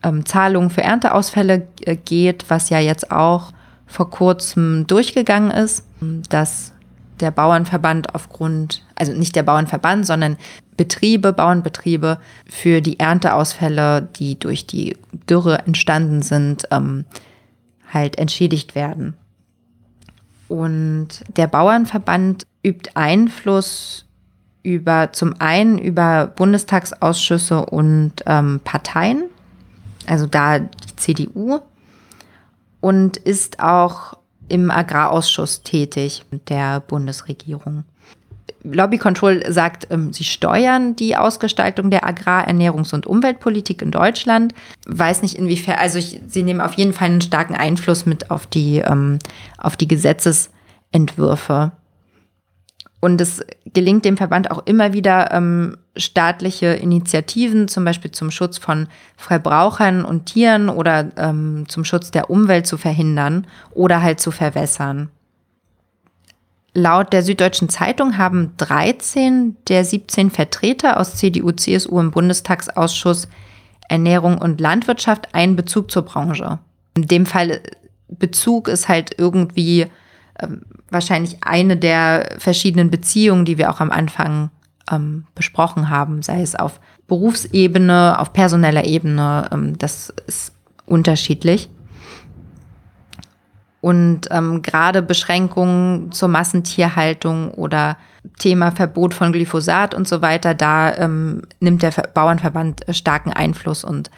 ähm, 0.02 0.24
Zahlungen 0.24 0.70
für 0.70 0.82
Ernteausfälle 0.82 1.68
äh, 1.82 1.96
geht, 1.96 2.46
was 2.48 2.70
ja 2.70 2.80
jetzt 2.80 3.10
auch 3.10 3.52
vor 3.86 4.10
kurzem 4.10 4.86
durchgegangen 4.86 5.50
ist, 5.50 5.84
dass 6.28 6.72
der 7.20 7.30
Bauernverband 7.30 8.14
aufgrund, 8.14 8.84
also 8.94 9.12
nicht 9.12 9.36
der 9.36 9.42
Bauernverband, 9.42 10.06
sondern 10.06 10.36
Betriebe, 10.76 11.32
Bauernbetriebe 11.32 12.18
für 12.48 12.80
die 12.80 12.98
Ernteausfälle, 12.98 14.08
die 14.16 14.38
durch 14.38 14.66
die 14.66 14.96
Dürre 15.28 15.60
entstanden 15.66 16.22
sind, 16.22 16.64
ähm, 16.70 17.04
halt 17.92 18.18
entschädigt 18.18 18.74
werden. 18.74 19.14
Und 20.48 21.24
der 21.36 21.46
Bauernverband 21.46 22.46
übt 22.62 22.90
Einfluss 22.94 24.04
über 24.62 25.12
zum 25.12 25.40
einen 25.40 25.78
über 25.78 26.26
Bundestagsausschüsse 26.26 27.66
und 27.66 28.14
ähm, 28.26 28.60
Parteien, 28.64 29.24
also 30.06 30.26
da 30.26 30.58
die 30.58 30.96
CDU, 30.96 31.60
und 32.80 33.16
ist 33.16 33.60
auch 33.60 34.18
im 34.48 34.70
Agrarausschuss 34.70 35.62
tätig 35.62 36.24
der 36.48 36.80
Bundesregierung. 36.80 37.84
Lobby 38.62 38.98
Control 38.98 39.42
sagt, 39.52 39.88
ähm, 39.90 40.12
sie 40.12 40.24
steuern 40.24 40.96
die 40.96 41.16
Ausgestaltung 41.16 41.90
der 41.90 42.04
Agrar-, 42.04 42.48
Ernährungs- 42.48 42.94
und 42.94 43.06
Umweltpolitik 43.06 43.82
in 43.82 43.90
Deutschland. 43.90 44.54
Weiß 44.86 45.22
nicht 45.22 45.34
inwiefern, 45.34 45.76
also 45.78 45.98
ich, 45.98 46.20
sie 46.26 46.42
nehmen 46.42 46.60
auf 46.60 46.74
jeden 46.74 46.92
Fall 46.92 47.08
einen 47.08 47.20
starken 47.20 47.54
Einfluss 47.54 48.06
mit 48.06 48.30
auf 48.30 48.46
die, 48.46 48.78
ähm, 48.78 49.18
auf 49.58 49.76
die 49.76 49.88
Gesetzesentwürfe. 49.88 51.72
Und 53.00 53.20
es 53.20 53.44
gelingt 53.72 54.04
dem 54.04 54.16
Verband 54.16 54.50
auch 54.50 54.66
immer 54.66 54.92
wieder, 54.92 55.30
ähm, 55.32 55.76
staatliche 55.96 56.68
Initiativen, 56.68 57.68
zum 57.68 57.84
Beispiel 57.84 58.10
zum 58.10 58.30
Schutz 58.30 58.58
von 58.58 58.88
Verbrauchern 59.16 60.04
und 60.04 60.26
Tieren 60.26 60.68
oder 60.68 61.10
ähm, 61.16 61.64
zum 61.68 61.84
Schutz 61.84 62.10
der 62.10 62.30
Umwelt 62.30 62.66
zu 62.66 62.78
verhindern 62.78 63.46
oder 63.72 64.02
halt 64.02 64.20
zu 64.20 64.30
verwässern. 64.30 65.10
Laut 66.74 67.12
der 67.12 67.22
Süddeutschen 67.22 67.68
Zeitung 67.68 68.18
haben 68.18 68.52
13 68.58 69.56
der 69.68 69.84
17 69.84 70.30
Vertreter 70.30 71.00
aus 71.00 71.16
CDU, 71.16 71.52
CSU 71.52 71.98
im 72.00 72.10
Bundestagsausschuss 72.10 73.28
Ernährung 73.88 74.38
und 74.38 74.60
Landwirtschaft 74.60 75.34
einen 75.34 75.56
Bezug 75.56 75.90
zur 75.90 76.02
Branche. 76.02 76.58
In 76.94 77.06
dem 77.06 77.24
Fall 77.24 77.60
Bezug 78.08 78.68
ist 78.68 78.88
halt 78.88 79.18
irgendwie 79.18 79.86
ähm, 80.40 80.62
wahrscheinlich 80.90 81.38
eine 81.42 81.76
der 81.76 82.36
verschiedenen 82.38 82.90
Beziehungen, 82.90 83.44
die 83.44 83.58
wir 83.58 83.70
auch 83.70 83.80
am 83.80 83.90
Anfang 83.90 84.50
ähm, 84.90 85.26
besprochen 85.34 85.90
haben, 85.90 86.22
sei 86.22 86.42
es 86.42 86.54
auf 86.54 86.80
Berufsebene, 87.06 88.18
auf 88.18 88.32
personeller 88.32 88.84
Ebene, 88.84 89.48
ähm, 89.52 89.78
das 89.78 90.12
ist 90.26 90.52
unterschiedlich. 90.86 91.68
Und 93.80 94.22
ähm, 94.30 94.62
gerade 94.62 95.02
Beschränkungen 95.02 96.10
zur 96.10 96.28
Massentierhaltung 96.28 97.52
oder 97.52 97.96
Thema 98.38 98.72
Verbot 98.72 99.14
von 99.14 99.32
Glyphosat 99.32 99.94
und 99.94 100.08
so 100.08 100.22
weiter, 100.22 100.54
da 100.54 100.92
ähm, 100.96 101.42
nimmt 101.60 101.82
der 101.82 101.90
Bauernverband 101.90 102.84
starken 102.90 103.32
Einfluss 103.32 103.84
und 103.84 104.10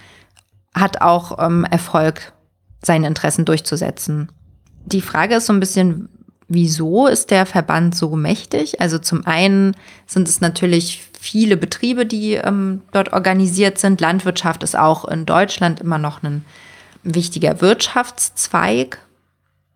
hat 0.75 1.03
auch 1.03 1.45
ähm, 1.45 1.67
Erfolg, 1.71 2.33
seine 2.81 3.09
Interessen 3.09 3.45
durchzusetzen. 3.45 4.31
Die 4.87 5.03
Frage 5.03 5.35
ist 5.35 5.47
so 5.47 5.53
ein 5.53 5.61
bisschen, 5.61 6.09
wieso 6.49 7.07
ist 7.07 7.31
der 7.31 7.47
Verband 7.47 7.95
so 7.95 8.17
mächtig? 8.17 8.81
Also 8.81 8.99
zum 8.99 9.27
einen 9.27 9.77
sind 10.07 10.29
es 10.29 10.41
natürlich 10.41 11.03
viele 11.21 11.57
Betriebe, 11.57 12.07
die 12.07 12.35
ähm, 12.35 12.83
dort 12.93 13.13
organisiert 13.13 13.79
sind. 13.79 14.01
Landwirtschaft 14.01 14.63
ist 14.63 14.77
auch 14.77 15.05
in 15.05 15.27
Deutschland 15.27 15.81
immer 15.81 15.99
noch 15.99 16.23
ein 16.23 16.45
wichtiger 17.03 17.61
Wirtschaftszweig. 17.61 18.99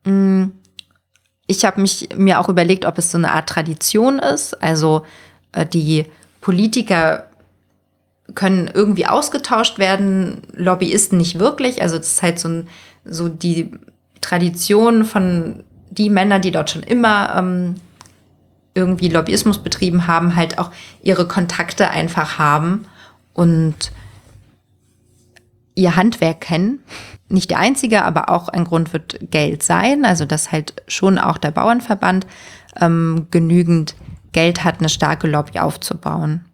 Mm, 0.05 0.47
ich 1.47 1.65
habe 1.65 1.81
mich 1.81 2.09
mir 2.17 2.41
auch 2.41 2.49
überlegt, 2.49 2.87
ob 2.87 2.97
es 2.99 3.11
so 3.11 3.19
eine 3.19 3.33
Art 3.33 3.49
Tradition 3.49 4.19
ist. 4.19 4.61
Also 4.63 5.05
äh, 5.53 5.67
die 5.67 6.07
Politiker 6.41 7.27
können 8.35 8.71
irgendwie 8.73 9.07
ausgetauscht 9.07 9.79
werden, 9.79 10.43
Lobbyisten 10.55 11.19
nicht 11.19 11.39
wirklich. 11.39 11.83
Also 11.83 11.99
das 11.99 12.13
ist 12.13 12.23
halt 12.23 12.39
so, 12.39 12.49
ein, 12.49 12.69
so 13.05 13.29
die 13.29 13.73
Tradition 14.23 15.05
von 15.05 15.65
die 15.99 16.11
Männer, 16.11 16.39
die 16.39 16.51
dort 16.51 16.71
schon 16.71 16.83
immer 16.83 17.35
ähm, 17.37 17.75
irgendwie 18.75 19.09
Lobbyismus 19.09 19.59
betrieben 19.59 20.07
haben, 20.07 20.37
halt 20.37 20.59
auch 20.59 20.71
ihre 21.03 21.29
Kontakte 21.29 21.91
einfach 21.91 22.39
haben 22.39 22.87
und 23.35 23.93
ihr 25.75 25.97
Handwerk 25.97 26.41
kennen. 26.41 26.81
Nicht 27.29 27.51
der 27.51 27.59
einzige, 27.59 28.05
aber 28.05 28.29
auch 28.29 28.49
ein 28.49 28.65
Grund 28.65 28.93
wird 28.93 29.19
Geld 29.31 29.63
sein. 29.63 30.05
Also 30.05 30.25
dass 30.25 30.53
halt 30.53 30.83
schon 30.87 31.19
auch 31.19 31.39
der 31.39 31.51
Bauernverband 31.51 32.27
ähm, 32.81 33.27
genügend 33.31 33.95
Geld 34.33 34.65
hat, 34.65 34.81
eine 34.81 34.89
starke 34.89 35.29
Lobby 35.29 35.59
aufzubauen. 35.59 36.45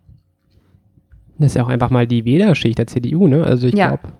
Das 1.39 1.53
ist 1.53 1.55
ja 1.55 1.62
auch 1.62 1.68
einfach 1.68 1.91
mal 1.91 2.09
die 2.09 2.24
Wählerschicht 2.24 2.78
der 2.78 2.89
CDU, 2.89 3.28
ne? 3.28 3.45
Also 3.45 3.68
ich 3.68 3.74
ja. 3.74 3.89
glaube, 3.89 4.12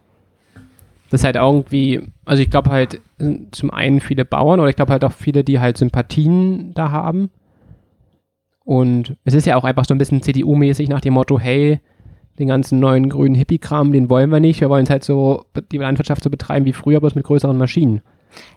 das 1.11 1.21
ist 1.21 1.25
halt 1.25 1.37
irgendwie, 1.37 2.03
also 2.25 2.43
ich 2.43 2.51
glaube 2.51 2.71
halt 2.71 3.01
zum 3.51 3.71
einen 3.71 4.01
viele 4.01 4.25
Bauern 4.25 4.61
oder 4.61 4.69
ich 4.69 4.77
glaube 4.77 4.93
halt 4.93 5.05
auch 5.05 5.13
viele, 5.13 5.45
die 5.45 5.61
halt 5.61 5.79
Sympathien 5.79 6.75
da 6.75 6.91
haben. 6.91 7.31
Und 8.65 9.17
es 9.25 9.33
ist 9.33 9.47
ja 9.47 9.57
auch 9.57 9.65
einfach 9.65 9.87
so 9.87 9.95
ein 9.95 9.99
bisschen 9.99 10.23
CDU-mäßig 10.23 10.91
nach 10.91 11.01
dem 11.01 11.15
Motto, 11.15 11.39
hey, 11.39 11.81
den 12.39 12.49
ganzen 12.49 12.79
neuen 12.79 13.09
grünen 13.09 13.35
Hippie-Kram, 13.35 13.93
den 13.93 14.11
wollen 14.11 14.31
wir 14.31 14.41
nicht. 14.41 14.61
Wir 14.61 14.69
wollen 14.69 14.85
es 14.85 14.91
halt 14.91 15.05
so, 15.05 15.47
die 15.73 15.79
Landwirtschaft 15.79 16.23
so 16.23 16.31
betreiben 16.31 16.67
wie 16.67 16.75
früher, 16.75 17.01
bloß 17.01 17.15
mit 17.15 17.25
größeren 17.25 17.57
Maschinen. 17.57 18.03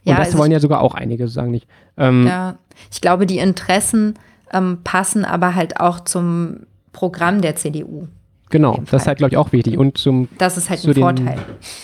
Und 0.06 0.12
ja, 0.12 0.18
das 0.18 0.28
also 0.28 0.40
wollen 0.40 0.52
ja 0.52 0.60
sogar 0.60 0.82
auch 0.82 0.96
einige, 0.96 1.28
sagen 1.30 1.52
nicht. 1.52 1.68
Ähm, 1.98 2.28
ja, 2.28 2.58
ich 2.92 3.02
glaube, 3.02 3.26
die 3.26 3.38
Interessen 3.38 4.16
ähm, 4.52 4.80
passen 4.84 5.26
aber 5.26 5.56
halt 5.56 5.80
auch 5.80 6.02
zum 6.02 6.68
Programm 6.92 7.42
der 7.42 7.56
CDU. 7.56 8.08
Genau, 8.52 8.82
das 8.90 9.04
ist 9.04 9.08
halt, 9.08 9.18
glaube 9.18 9.32
ich, 9.32 9.38
auch 9.38 9.52
wichtig. 9.52 9.78
Und 9.78 9.98
zum, 9.98 10.28
das 10.38 10.58
ist 10.58 10.70
halt 10.70 10.84
ein 10.84 10.94
den, 10.94 11.02
Vorteil. 11.02 11.38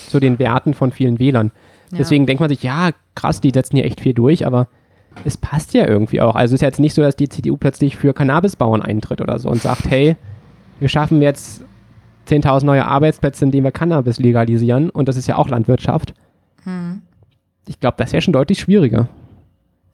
Zu 0.09 0.19
den 0.19 0.37
Werten 0.37 0.73
von 0.73 0.91
vielen 0.91 1.17
Wählern. 1.19 1.51
Ja. 1.91 1.99
Deswegen 1.99 2.25
denkt 2.25 2.41
man 2.41 2.49
sich, 2.49 2.61
ja, 2.63 2.91
krass, 3.15 3.41
die 3.41 3.51
setzen 3.51 3.77
hier 3.77 3.85
echt 3.85 4.01
viel 4.01 4.13
durch, 4.13 4.45
aber 4.45 4.67
es 5.23 5.37
passt 5.37 5.73
ja 5.73 5.87
irgendwie 5.87 6.21
auch. 6.21 6.35
Also 6.35 6.53
es 6.53 6.59
ist 6.59 6.65
jetzt 6.65 6.79
nicht 6.79 6.93
so, 6.93 7.01
dass 7.01 7.15
die 7.15 7.29
CDU 7.29 7.57
plötzlich 7.57 7.95
für 7.95 8.13
Cannabisbauern 8.13 8.81
eintritt 8.81 9.21
oder 9.21 9.39
so 9.39 9.49
und 9.49 9.61
sagt, 9.61 9.89
hey, 9.89 10.15
wir 10.79 10.89
schaffen 10.89 11.21
jetzt 11.21 11.63
10.000 12.27 12.65
neue 12.65 12.85
Arbeitsplätze, 12.85 13.45
indem 13.45 13.63
wir 13.63 13.71
Cannabis 13.71 14.19
legalisieren 14.19 14.89
und 14.89 15.07
das 15.07 15.15
ist 15.15 15.27
ja 15.27 15.37
auch 15.37 15.49
Landwirtschaft. 15.49 16.13
Hm. 16.63 17.01
Ich 17.67 17.79
glaube, 17.79 17.95
das 17.97 18.11
wäre 18.11 18.21
schon 18.21 18.33
deutlich 18.33 18.59
schwieriger. 18.59 19.07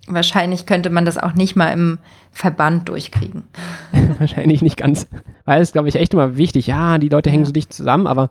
Wahrscheinlich 0.08 0.66
könnte 0.66 0.90
man 0.90 1.06
das 1.06 1.18
auch 1.18 1.34
nicht 1.34 1.56
mal 1.56 1.72
im 1.72 2.00
Verband 2.32 2.90
durchkriegen. 2.90 3.44
Wahrscheinlich 4.20 4.62
nicht 4.62 4.78
ganz. 4.78 5.08
Weil 5.46 5.62
es, 5.62 5.72
glaube 5.72 5.88
ich, 5.88 5.96
echt 5.96 6.14
immer 6.14 6.36
wichtig. 6.36 6.68
Ja, 6.68 6.98
die 6.98 7.10
Leute 7.10 7.30
hängen 7.30 7.46
so 7.46 7.54
dicht 7.54 7.72
zusammen, 7.72 8.08
aber 8.08 8.30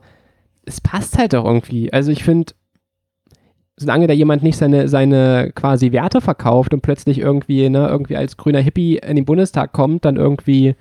es 0.65 0.81
passt 0.81 1.17
halt 1.17 1.33
doch 1.33 1.45
irgendwie. 1.45 1.91
Also 1.91 2.11
ich 2.11 2.23
finde, 2.23 2.53
solange 3.75 4.07
da 4.07 4.13
jemand 4.13 4.43
nicht 4.43 4.57
seine, 4.57 4.87
seine 4.87 5.51
quasi 5.55 5.91
Werte 5.91 6.21
verkauft 6.21 6.73
und 6.73 6.81
plötzlich 6.81 7.17
irgendwie, 7.19 7.69
ne, 7.69 7.87
irgendwie 7.87 8.17
als 8.17 8.37
grüner 8.37 8.59
Hippie 8.59 8.97
in 8.97 9.15
den 9.15 9.25
Bundestag 9.25 9.73
kommt, 9.73 10.05
dann 10.05 10.17
irgendwie 10.17 10.75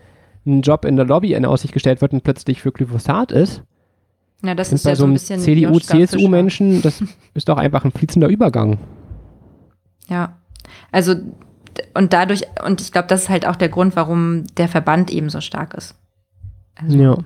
ein 0.45 0.63
Job 0.63 0.85
in 0.85 0.97
der 0.97 1.07
Lobby 1.07 1.33
in 1.35 1.47
Aussicht 1.47 1.73
gestellt 1.73 2.01
wird 2.01 2.13
und 2.13 2.23
plötzlich 2.23 2.61
für 2.61 2.73
Glyphosat 2.73 3.33
ist. 3.33 3.63
Ja, 4.45 4.55
das 4.55 4.73
ist 4.73 4.85
ja 4.85 4.97
so 4.97 5.05
ein 5.05 5.13
bisschen 5.13 5.41
CDU, 5.41 5.79
CSU-Menschen, 5.79 6.83
das 6.83 7.03
ist 7.35 7.49
doch 7.49 7.59
einfach 7.59 7.85
ein 7.85 7.93
fließender 7.93 8.29
Übergang. 8.29 8.79
Ja. 10.09 10.37
Also, 10.91 11.15
und 11.95 12.13
dadurch, 12.13 12.43
und 12.65 12.81
ich 12.81 12.93
glaube, 12.93 13.09
das 13.09 13.23
ist 13.23 13.29
halt 13.29 13.47
auch 13.47 13.57
der 13.57 13.69
Grund, 13.69 13.97
warum 13.97 14.45
der 14.57 14.69
Verband 14.69 15.11
eben 15.11 15.31
so 15.31 15.41
stark 15.41 15.75
ist. 15.75 15.95
Also, 16.77 16.97
ja. 16.97 17.17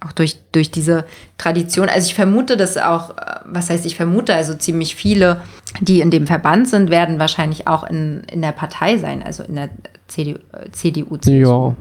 Auch 0.00 0.12
durch, 0.12 0.38
durch 0.52 0.70
diese 0.70 1.06
Tradition. 1.38 1.88
Also 1.88 2.06
ich 2.06 2.14
vermute, 2.14 2.56
dass 2.56 2.76
auch, 2.76 3.16
was 3.44 3.68
heißt 3.68 3.84
ich 3.84 3.96
vermute, 3.96 4.32
also 4.32 4.54
ziemlich 4.54 4.94
viele, 4.94 5.42
die 5.80 6.00
in 6.00 6.12
dem 6.12 6.28
Verband 6.28 6.68
sind, 6.68 6.88
werden 6.88 7.18
wahrscheinlich 7.18 7.66
auch 7.66 7.82
in, 7.82 8.22
in 8.30 8.40
der 8.40 8.52
Partei 8.52 8.98
sein, 8.98 9.24
also 9.24 9.42
in 9.42 9.56
der 9.56 9.70
CDU, 10.06 10.38
CDU 10.70 11.16
CSU. 11.16 11.30
Ja. 11.32 11.76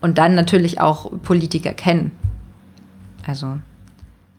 Und 0.00 0.18
dann 0.18 0.34
natürlich 0.34 0.80
auch 0.80 1.10
Politiker 1.22 1.72
kennen. 1.72 2.10
Also. 3.24 3.58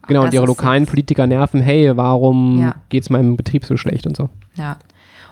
Genau, 0.06 0.24
und 0.24 0.34
ihre 0.34 0.46
lokalen 0.46 0.86
Politiker 0.86 1.26
nerven, 1.26 1.60
hey, 1.60 1.96
warum 1.96 2.60
ja. 2.60 2.74
geht 2.88 3.04
es 3.04 3.10
meinem 3.10 3.36
Betrieb 3.36 3.64
so 3.64 3.76
schlecht 3.76 4.06
und 4.06 4.16
so. 4.16 4.28
Ja. 4.54 4.76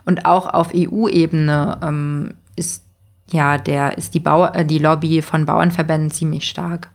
Und 0.06 0.24
auch 0.24 0.46
auf 0.46 0.72
EU-Ebene 0.74 1.78
ähm, 1.82 2.34
ist 2.56 2.84
ja 3.30 3.58
der 3.58 3.98
ist 3.98 4.14
die, 4.14 4.20
Bau 4.20 4.46
äh, 4.46 4.64
die 4.64 4.78
Lobby 4.78 5.20
von 5.20 5.44
Bauernverbänden 5.44 6.10
ziemlich 6.10 6.48
stark. 6.48 6.90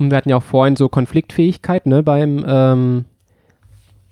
Und 0.00 0.10
wir 0.10 0.16
hatten 0.16 0.30
ja 0.30 0.38
auch 0.38 0.42
vorhin 0.42 0.74
so 0.74 0.88
Konfliktfähigkeit, 0.88 1.86
ne, 1.86 2.02
beim 2.02 2.44
ähm, 2.48 3.04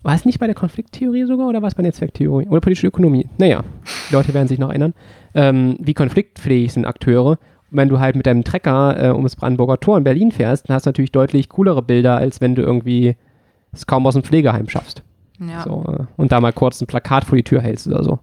war 0.02 0.14
es 0.14 0.24
nicht 0.24 0.38
bei 0.38 0.46
der 0.46 0.54
Konflikttheorie 0.54 1.24
sogar 1.24 1.48
oder 1.48 1.62
war 1.62 1.68
es 1.68 1.74
bei 1.74 1.82
der 1.82 1.88
Netzwerktheorie? 1.88 2.48
Oder 2.48 2.60
politische 2.60 2.86
Ökonomie? 2.88 3.28
Naja, 3.38 3.62
die 4.08 4.14
Leute 4.14 4.34
werden 4.34 4.48
sich 4.48 4.58
noch 4.58 4.68
erinnern. 4.68 4.94
Ähm, 5.34 5.76
wie 5.80 5.94
konfliktfähig 5.94 6.72
sind 6.72 6.86
Akteure? 6.86 7.38
wenn 7.72 7.88
du 7.88 7.98
halt 7.98 8.16
mit 8.16 8.26
deinem 8.26 8.44
Trecker 8.44 9.02
äh, 9.02 9.10
ums 9.12 9.34
Brandenburger 9.34 9.80
Tor 9.80 9.98
in 9.98 10.04
Berlin 10.04 10.30
fährst, 10.30 10.68
dann 10.68 10.74
hast 10.74 10.86
du 10.86 10.90
natürlich 10.90 11.12
deutlich 11.12 11.48
coolere 11.48 11.82
Bilder, 11.82 12.16
als 12.16 12.40
wenn 12.40 12.54
du 12.54 12.62
irgendwie 12.62 13.16
es 13.72 13.86
kaum 13.86 14.06
aus 14.06 14.14
dem 14.14 14.22
Pflegeheim 14.22 14.68
schaffst. 14.68 15.02
Ja. 15.48 15.62
So, 15.62 15.84
äh, 15.88 16.04
und 16.16 16.32
da 16.32 16.40
mal 16.40 16.52
kurz 16.52 16.80
ein 16.80 16.86
Plakat 16.86 17.24
vor 17.24 17.36
die 17.36 17.42
Tür 17.42 17.60
hältst 17.60 17.86
oder 17.86 18.02
so. 18.02 18.18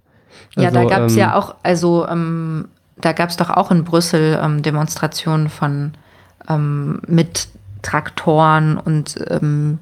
Also, 0.56 0.60
ja, 0.60 0.70
da 0.70 0.84
gab 0.84 1.02
es 1.02 1.12
ähm, 1.14 1.18
ja 1.18 1.34
auch, 1.36 1.54
also 1.62 2.06
ähm, 2.08 2.68
da 3.00 3.12
gab 3.12 3.30
es 3.30 3.36
doch 3.36 3.50
auch 3.50 3.70
in 3.70 3.84
Brüssel 3.84 4.38
ähm, 4.42 4.62
Demonstrationen 4.62 5.48
von 5.48 5.92
ähm, 6.48 7.00
mit 7.06 7.48
Traktoren 7.82 8.76
und 8.76 9.16
ähm, 9.28 9.78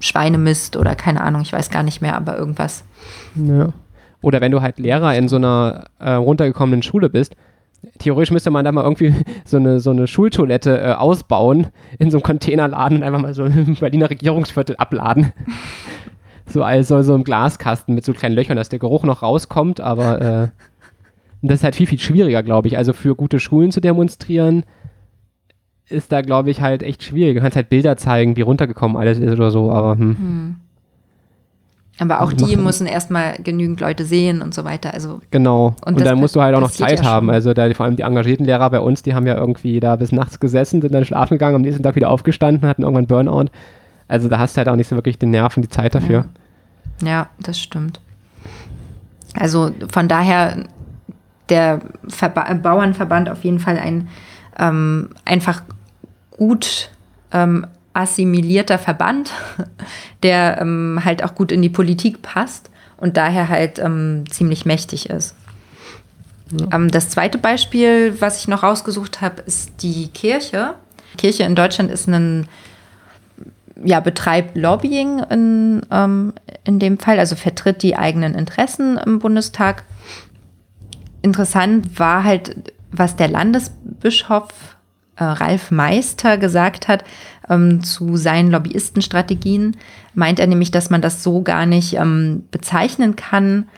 Schweinemist 0.00 0.76
oder 0.76 0.94
keine 0.94 1.22
Ahnung, 1.22 1.42
ich 1.42 1.52
weiß 1.52 1.70
gar 1.70 1.82
nicht 1.82 2.00
mehr, 2.00 2.16
aber 2.16 2.36
irgendwas. 2.38 2.84
Ja. 3.34 3.72
Oder 4.20 4.40
wenn 4.40 4.52
du 4.52 4.62
halt 4.62 4.78
Lehrer 4.78 5.14
in 5.14 5.28
so 5.28 5.36
einer 5.36 5.84
äh, 5.98 6.12
runtergekommenen 6.12 6.82
Schule 6.82 7.08
bist, 7.08 7.36
theoretisch 7.98 8.32
müsste 8.32 8.50
man 8.50 8.64
da 8.64 8.72
mal 8.72 8.84
irgendwie 8.84 9.14
so 9.44 9.56
eine, 9.56 9.80
so 9.80 9.90
eine 9.90 10.06
Schultoilette 10.06 10.80
äh, 10.80 10.92
ausbauen 10.92 11.68
in 11.98 12.10
so 12.10 12.18
einem 12.18 12.24
Containerladen 12.24 12.98
und 12.98 13.04
einfach 13.04 13.20
mal 13.20 13.34
so 13.34 13.44
ein 13.44 13.76
Berliner 13.78 14.10
Regierungsviertel 14.10 14.76
abladen 14.76 15.32
so 16.48 16.62
also 16.62 17.02
so 17.02 17.14
im 17.14 17.24
Glaskasten 17.24 17.94
mit 17.94 18.04
so 18.04 18.12
kleinen 18.12 18.34
Löchern, 18.34 18.56
dass 18.56 18.68
der 18.68 18.78
Geruch 18.78 19.04
noch 19.04 19.22
rauskommt, 19.22 19.80
aber 19.80 20.20
äh, 20.20 20.48
das 21.42 21.58
ist 21.58 21.64
halt 21.64 21.76
viel, 21.76 21.86
viel 21.86 21.98
schwieriger, 21.98 22.42
glaube 22.42 22.68
ich. 22.68 22.76
Also 22.76 22.92
für 22.92 23.14
gute 23.14 23.40
Schulen 23.40 23.70
zu 23.70 23.80
demonstrieren, 23.80 24.64
ist 25.88 26.12
da, 26.12 26.20
glaube 26.20 26.50
ich, 26.50 26.60
halt 26.60 26.82
echt 26.82 27.02
schwierig. 27.02 27.36
Du 27.36 27.40
kannst 27.40 27.56
halt 27.56 27.70
Bilder 27.70 27.96
zeigen, 27.96 28.36
wie 28.36 28.42
runtergekommen 28.42 28.96
alles 28.96 29.18
ist 29.18 29.32
oder 29.32 29.50
so, 29.50 29.70
aber 29.70 29.92
hm. 29.92 30.18
Hm. 30.18 30.56
Aber 32.00 32.22
auch 32.22 32.32
die 32.32 32.56
müssen 32.56 32.86
erstmal 32.86 33.38
genügend 33.42 33.80
Leute 33.80 34.04
sehen 34.04 34.40
und 34.40 34.54
so 34.54 34.64
weiter. 34.64 34.94
Also 34.94 35.20
Genau. 35.32 35.74
Und, 35.84 35.96
Und 35.96 36.06
dann 36.06 36.18
musst 36.18 36.36
du 36.36 36.40
halt 36.40 36.54
auch 36.54 36.60
noch 36.60 36.70
Zeit 36.70 37.00
ja 37.00 37.04
haben. 37.04 37.26
schon. 37.26 37.34
Also 37.34 37.54
da, 37.54 37.68
vor 37.74 37.86
allem 37.86 37.96
die 37.96 38.02
engagierten 38.02 38.44
Lehrer 38.44 38.70
bei 38.70 38.78
uns, 38.78 39.02
die 39.02 39.14
haben 39.14 39.26
ja 39.26 39.36
irgendwie 39.36 39.80
da 39.80 39.96
bis 39.96 40.12
nachts 40.12 40.38
gesessen, 40.38 40.80
sind 40.80 40.94
dann 40.94 41.04
schlafen 41.04 41.34
gegangen, 41.34 41.56
am 41.56 41.62
nächsten 41.62 41.82
Tag 41.82 41.96
wieder 41.96 42.10
aufgestanden, 42.10 42.68
hatten 42.68 42.82
irgendwann 42.82 43.08
Burnout. 43.08 43.46
Also 44.08 44.28
da 44.28 44.38
hast 44.38 44.56
du 44.56 44.58
halt 44.58 44.68
auch 44.68 44.76
nicht 44.76 44.88
so 44.88 44.96
wirklich 44.96 45.18
den 45.18 45.30
Nerv 45.30 45.56
und 45.56 45.62
die 45.62 45.68
Zeit 45.68 45.94
dafür. 45.94 46.26
Ja, 47.02 47.28
das 47.38 47.60
stimmt. 47.60 48.00
Also 49.34 49.72
von 49.92 50.08
daher 50.08 50.64
der 51.48 51.80
Verba 52.06 52.52
Bauernverband 52.54 53.28
auf 53.28 53.44
jeden 53.44 53.60
Fall 53.60 53.78
ein 53.78 54.08
ähm, 54.58 55.10
einfach 55.24 55.62
gut 56.30 56.90
ähm, 57.32 57.66
assimilierter 57.92 58.78
Verband, 58.78 59.32
der 60.22 60.60
ähm, 60.60 61.00
halt 61.04 61.22
auch 61.22 61.34
gut 61.34 61.52
in 61.52 61.62
die 61.62 61.68
Politik 61.68 62.22
passt 62.22 62.70
und 62.96 63.16
daher 63.16 63.48
halt 63.48 63.78
ähm, 63.78 64.24
ziemlich 64.30 64.66
mächtig 64.66 65.10
ist. 65.10 65.34
Ähm, 66.72 66.90
das 66.90 67.10
zweite 67.10 67.38
Beispiel, 67.38 68.20
was 68.20 68.40
ich 68.40 68.48
noch 68.48 68.62
rausgesucht 68.62 69.20
habe, 69.20 69.42
ist 69.42 69.82
die 69.82 70.08
Kirche. 70.08 70.74
Kirche 71.16 71.44
in 71.44 71.54
Deutschland 71.54 71.90
ist 71.90 72.08
ein 72.08 72.48
ja, 73.84 74.00
betreibt 74.00 74.56
Lobbying 74.56 75.20
in, 75.30 75.82
ähm, 75.90 76.32
in 76.64 76.78
dem 76.78 76.98
Fall, 76.98 77.18
also 77.18 77.36
vertritt 77.36 77.82
die 77.82 77.96
eigenen 77.96 78.34
Interessen 78.34 78.98
im 78.98 79.18
Bundestag. 79.18 79.84
Interessant 81.22 81.98
war 81.98 82.24
halt, 82.24 82.72
was 82.90 83.16
der 83.16 83.28
Landesbischof 83.28 84.48
äh, 85.16 85.24
Ralf 85.24 85.70
Meister 85.70 86.38
gesagt 86.38 86.88
hat 86.88 87.04
ähm, 87.48 87.82
zu 87.82 88.16
seinen 88.16 88.50
Lobbyistenstrategien. 88.50 89.76
Meint 90.14 90.40
er 90.40 90.46
nämlich, 90.46 90.70
dass 90.70 90.90
man 90.90 91.02
das 91.02 91.22
so 91.22 91.42
gar 91.42 91.66
nicht 91.66 91.94
ähm, 91.94 92.44
bezeichnen 92.50 93.16
kann, 93.16 93.68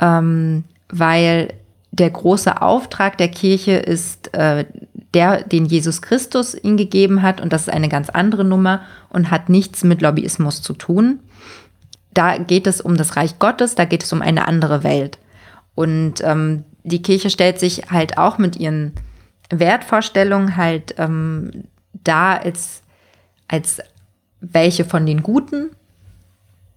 ähm, 0.00 0.64
weil 0.88 1.52
der 1.92 2.10
große 2.10 2.60
Auftrag 2.60 3.16
der 3.18 3.28
Kirche 3.28 3.72
ist 3.72 4.34
äh, 4.34 4.66
der, 5.14 5.42
den 5.44 5.66
Jesus 5.66 6.02
Christus 6.02 6.54
ihm 6.54 6.76
gegeben 6.76 7.22
hat. 7.22 7.40
Und 7.40 7.52
das 7.52 7.62
ist 7.62 7.70
eine 7.70 7.88
ganz 7.88 8.10
andere 8.10 8.44
Nummer 8.44 8.82
und 9.08 9.30
hat 9.30 9.48
nichts 9.48 9.84
mit 9.84 10.02
Lobbyismus 10.02 10.62
zu 10.62 10.72
tun. 10.72 11.20
Da 12.12 12.38
geht 12.38 12.66
es 12.66 12.80
um 12.80 12.96
das 12.96 13.16
Reich 13.16 13.38
Gottes, 13.38 13.74
da 13.74 13.84
geht 13.84 14.02
es 14.02 14.12
um 14.12 14.22
eine 14.22 14.48
andere 14.48 14.82
Welt. 14.82 15.18
Und 15.74 16.22
ähm, 16.22 16.64
die 16.82 17.02
Kirche 17.02 17.30
stellt 17.30 17.60
sich 17.60 17.90
halt 17.90 18.16
auch 18.16 18.38
mit 18.38 18.56
ihren 18.56 18.92
Wertvorstellungen 19.50 20.56
halt 20.56 20.94
ähm, 20.98 21.64
da 21.92 22.36
als, 22.36 22.82
als 23.48 23.80
welche 24.40 24.84
von 24.84 25.06
den 25.06 25.22
Guten, 25.22 25.70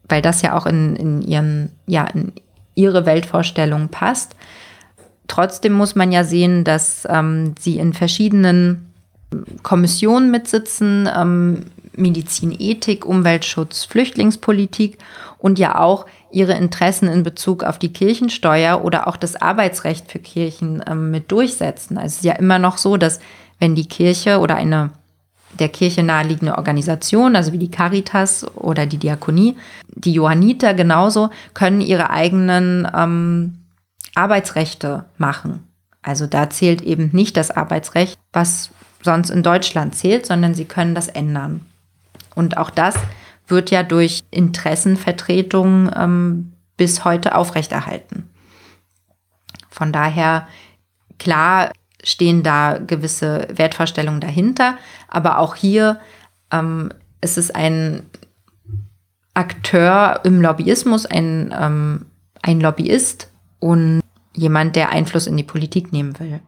weil 0.08 0.22
das 0.22 0.42
ja 0.42 0.58
auch 0.58 0.66
in, 0.66 0.96
in, 0.96 1.22
ihren, 1.22 1.72
ja, 1.88 2.06
in 2.08 2.34
ihre 2.76 3.06
Weltvorstellung 3.06 3.90
passt. 3.90 4.36
Trotzdem 5.30 5.74
muss 5.74 5.96
man 5.96 6.12
ja 6.12 6.26
sehen, 6.26 6.66
dass 6.66 7.08
ähm, 7.10 7.56
sie 7.58 7.78
in 7.78 7.94
verschiedenen 7.94 8.92
Kommissionen 9.64 10.32
mitsitzen, 10.32 11.08
ähm, 11.16 11.66
Medizin, 11.96 12.56
Ethik, 12.58 13.06
Umweltschutz, 13.06 13.86
Flüchtlingspolitik 13.86 14.98
und 15.38 15.60
ja 15.60 15.80
auch 15.80 16.08
ihre 16.32 16.54
Interessen 16.54 17.08
in 17.08 17.24
Bezug 17.24 17.64
auf 17.64 17.78
die 17.78 17.94
Kirchensteuer 17.94 18.84
oder 18.84 19.08
auch 19.08 19.18
das 19.18 19.36
Arbeitsrecht 19.36 20.12
für 20.12 20.20
Kirchen 20.20 20.84
ähm, 20.88 21.12
mit 21.12 21.32
durchsetzen. 21.32 21.98
Also 21.98 22.08
es 22.08 22.16
ist 22.18 22.26
ja 22.26 22.34
immer 22.34 22.58
noch 22.58 22.78
so, 22.78 22.98
dass 22.98 23.20
wenn 23.60 23.76
die 23.76 23.88
Kirche 23.88 24.40
oder 24.40 24.56
eine 24.56 24.90
der 25.60 25.70
Kirche 25.70 26.04
naheliegende 26.04 26.58
Organisation, 26.58 27.36
also 27.36 27.52
wie 27.52 27.58
die 27.58 27.72
Caritas 27.72 28.46
oder 28.56 28.86
die 28.86 28.98
Diakonie, 28.98 29.58
die 29.88 30.14
Johanniter 30.14 30.74
genauso, 30.74 31.30
können 31.54 31.82
ihre 31.82 32.10
eigenen 32.10 32.88
ähm, 32.96 33.59
Arbeitsrechte 34.20 35.06
machen. 35.18 35.68
Also 36.02 36.28
da 36.28 36.50
zählt 36.50 36.82
eben 36.82 37.10
nicht 37.14 37.38
das 37.38 37.52
Arbeitsrecht, 37.52 38.20
was 38.34 38.72
sonst 39.02 39.30
in 39.30 39.44
Deutschland 39.44 39.96
zählt, 39.96 40.26
sondern 40.26 40.54
sie 40.54 40.66
können 40.66 40.94
das 40.94 41.08
ändern. 41.08 41.66
Und 42.36 42.58
auch 42.58 42.70
das 42.70 42.96
wird 43.48 43.72
ja 43.72 43.84
durch 43.84 44.24
Interessenvertretung 44.30 45.90
ähm, 45.96 46.54
bis 46.78 47.06
heute 47.06 47.36
aufrechterhalten. 47.36 48.30
Von 49.70 49.94
daher, 49.94 50.48
klar 51.18 51.72
stehen 52.04 52.44
da 52.44 52.78
gewisse 52.78 53.48
Wertvorstellungen 53.54 54.22
dahinter, 54.22 54.78
aber 55.08 55.40
auch 55.40 55.56
hier 55.56 56.00
ähm, 56.52 56.92
ist 57.22 57.38
es 57.38 57.52
ein 57.52 58.04
Akteur 59.34 60.22
im 60.24 60.42
Lobbyismus, 60.42 61.06
ein, 61.06 61.54
ähm, 61.58 62.06
ein 62.42 62.60
Lobbyist 62.60 63.32
und 63.60 64.02
jemand, 64.40 64.76
der 64.76 64.90
Einfluss 64.90 65.28
in 65.28 65.38
die 65.38 65.44
Politik 65.44 65.92
nehmen 65.92 66.20
will. 66.20 66.40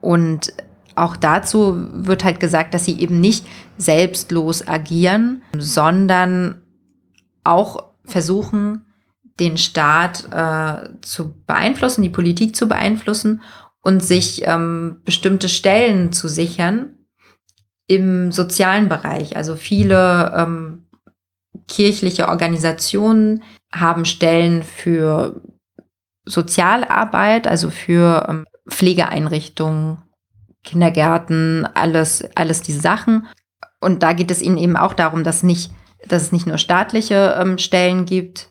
Und 0.00 0.52
auch 0.94 1.16
dazu 1.16 1.88
wird 1.92 2.24
halt 2.24 2.40
gesagt, 2.40 2.74
dass 2.74 2.84
sie 2.84 2.98
eben 3.00 3.20
nicht 3.20 3.46
selbstlos 3.78 4.66
agieren, 4.66 5.42
sondern 5.56 6.62
auch 7.44 7.92
versuchen, 8.04 8.86
den 9.40 9.56
Staat 9.56 10.28
äh, 10.30 10.90
zu 11.00 11.34
beeinflussen, 11.46 12.02
die 12.02 12.10
Politik 12.10 12.54
zu 12.54 12.68
beeinflussen 12.68 13.42
und 13.80 14.02
sich 14.02 14.42
ähm, 14.46 15.00
bestimmte 15.04 15.48
Stellen 15.48 16.12
zu 16.12 16.28
sichern 16.28 16.98
im 17.86 18.30
sozialen 18.32 18.88
Bereich. 18.88 19.36
Also 19.36 19.56
viele 19.56 20.32
ähm, 20.36 20.86
kirchliche 21.68 22.28
Organisationen 22.28 23.42
haben 23.72 24.04
Stellen 24.04 24.62
für 24.62 25.40
Sozialarbeit, 26.24 27.46
also 27.46 27.70
für 27.70 28.26
ähm, 28.28 28.46
Pflegeeinrichtungen, 28.68 29.98
Kindergärten, 30.64 31.66
alles, 31.74 32.24
alles 32.36 32.62
diese 32.62 32.80
Sachen. 32.80 33.26
Und 33.80 34.02
da 34.02 34.12
geht 34.12 34.30
es 34.30 34.42
ihnen 34.42 34.58
eben 34.58 34.76
auch 34.76 34.94
darum, 34.94 35.24
dass, 35.24 35.42
nicht, 35.42 35.72
dass 36.06 36.22
es 36.22 36.32
nicht 36.32 36.46
nur 36.46 36.58
staatliche 36.58 37.36
ähm, 37.40 37.58
Stellen 37.58 38.04
gibt 38.04 38.50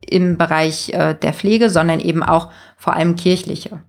im 0.00 0.36
Bereich 0.36 0.90
äh, 0.92 1.14
der 1.14 1.32
Pflege, 1.32 1.70
sondern 1.70 2.00
eben 2.00 2.22
auch 2.22 2.50
vor 2.76 2.94
allem 2.94 3.16
kirchliche. 3.16 3.82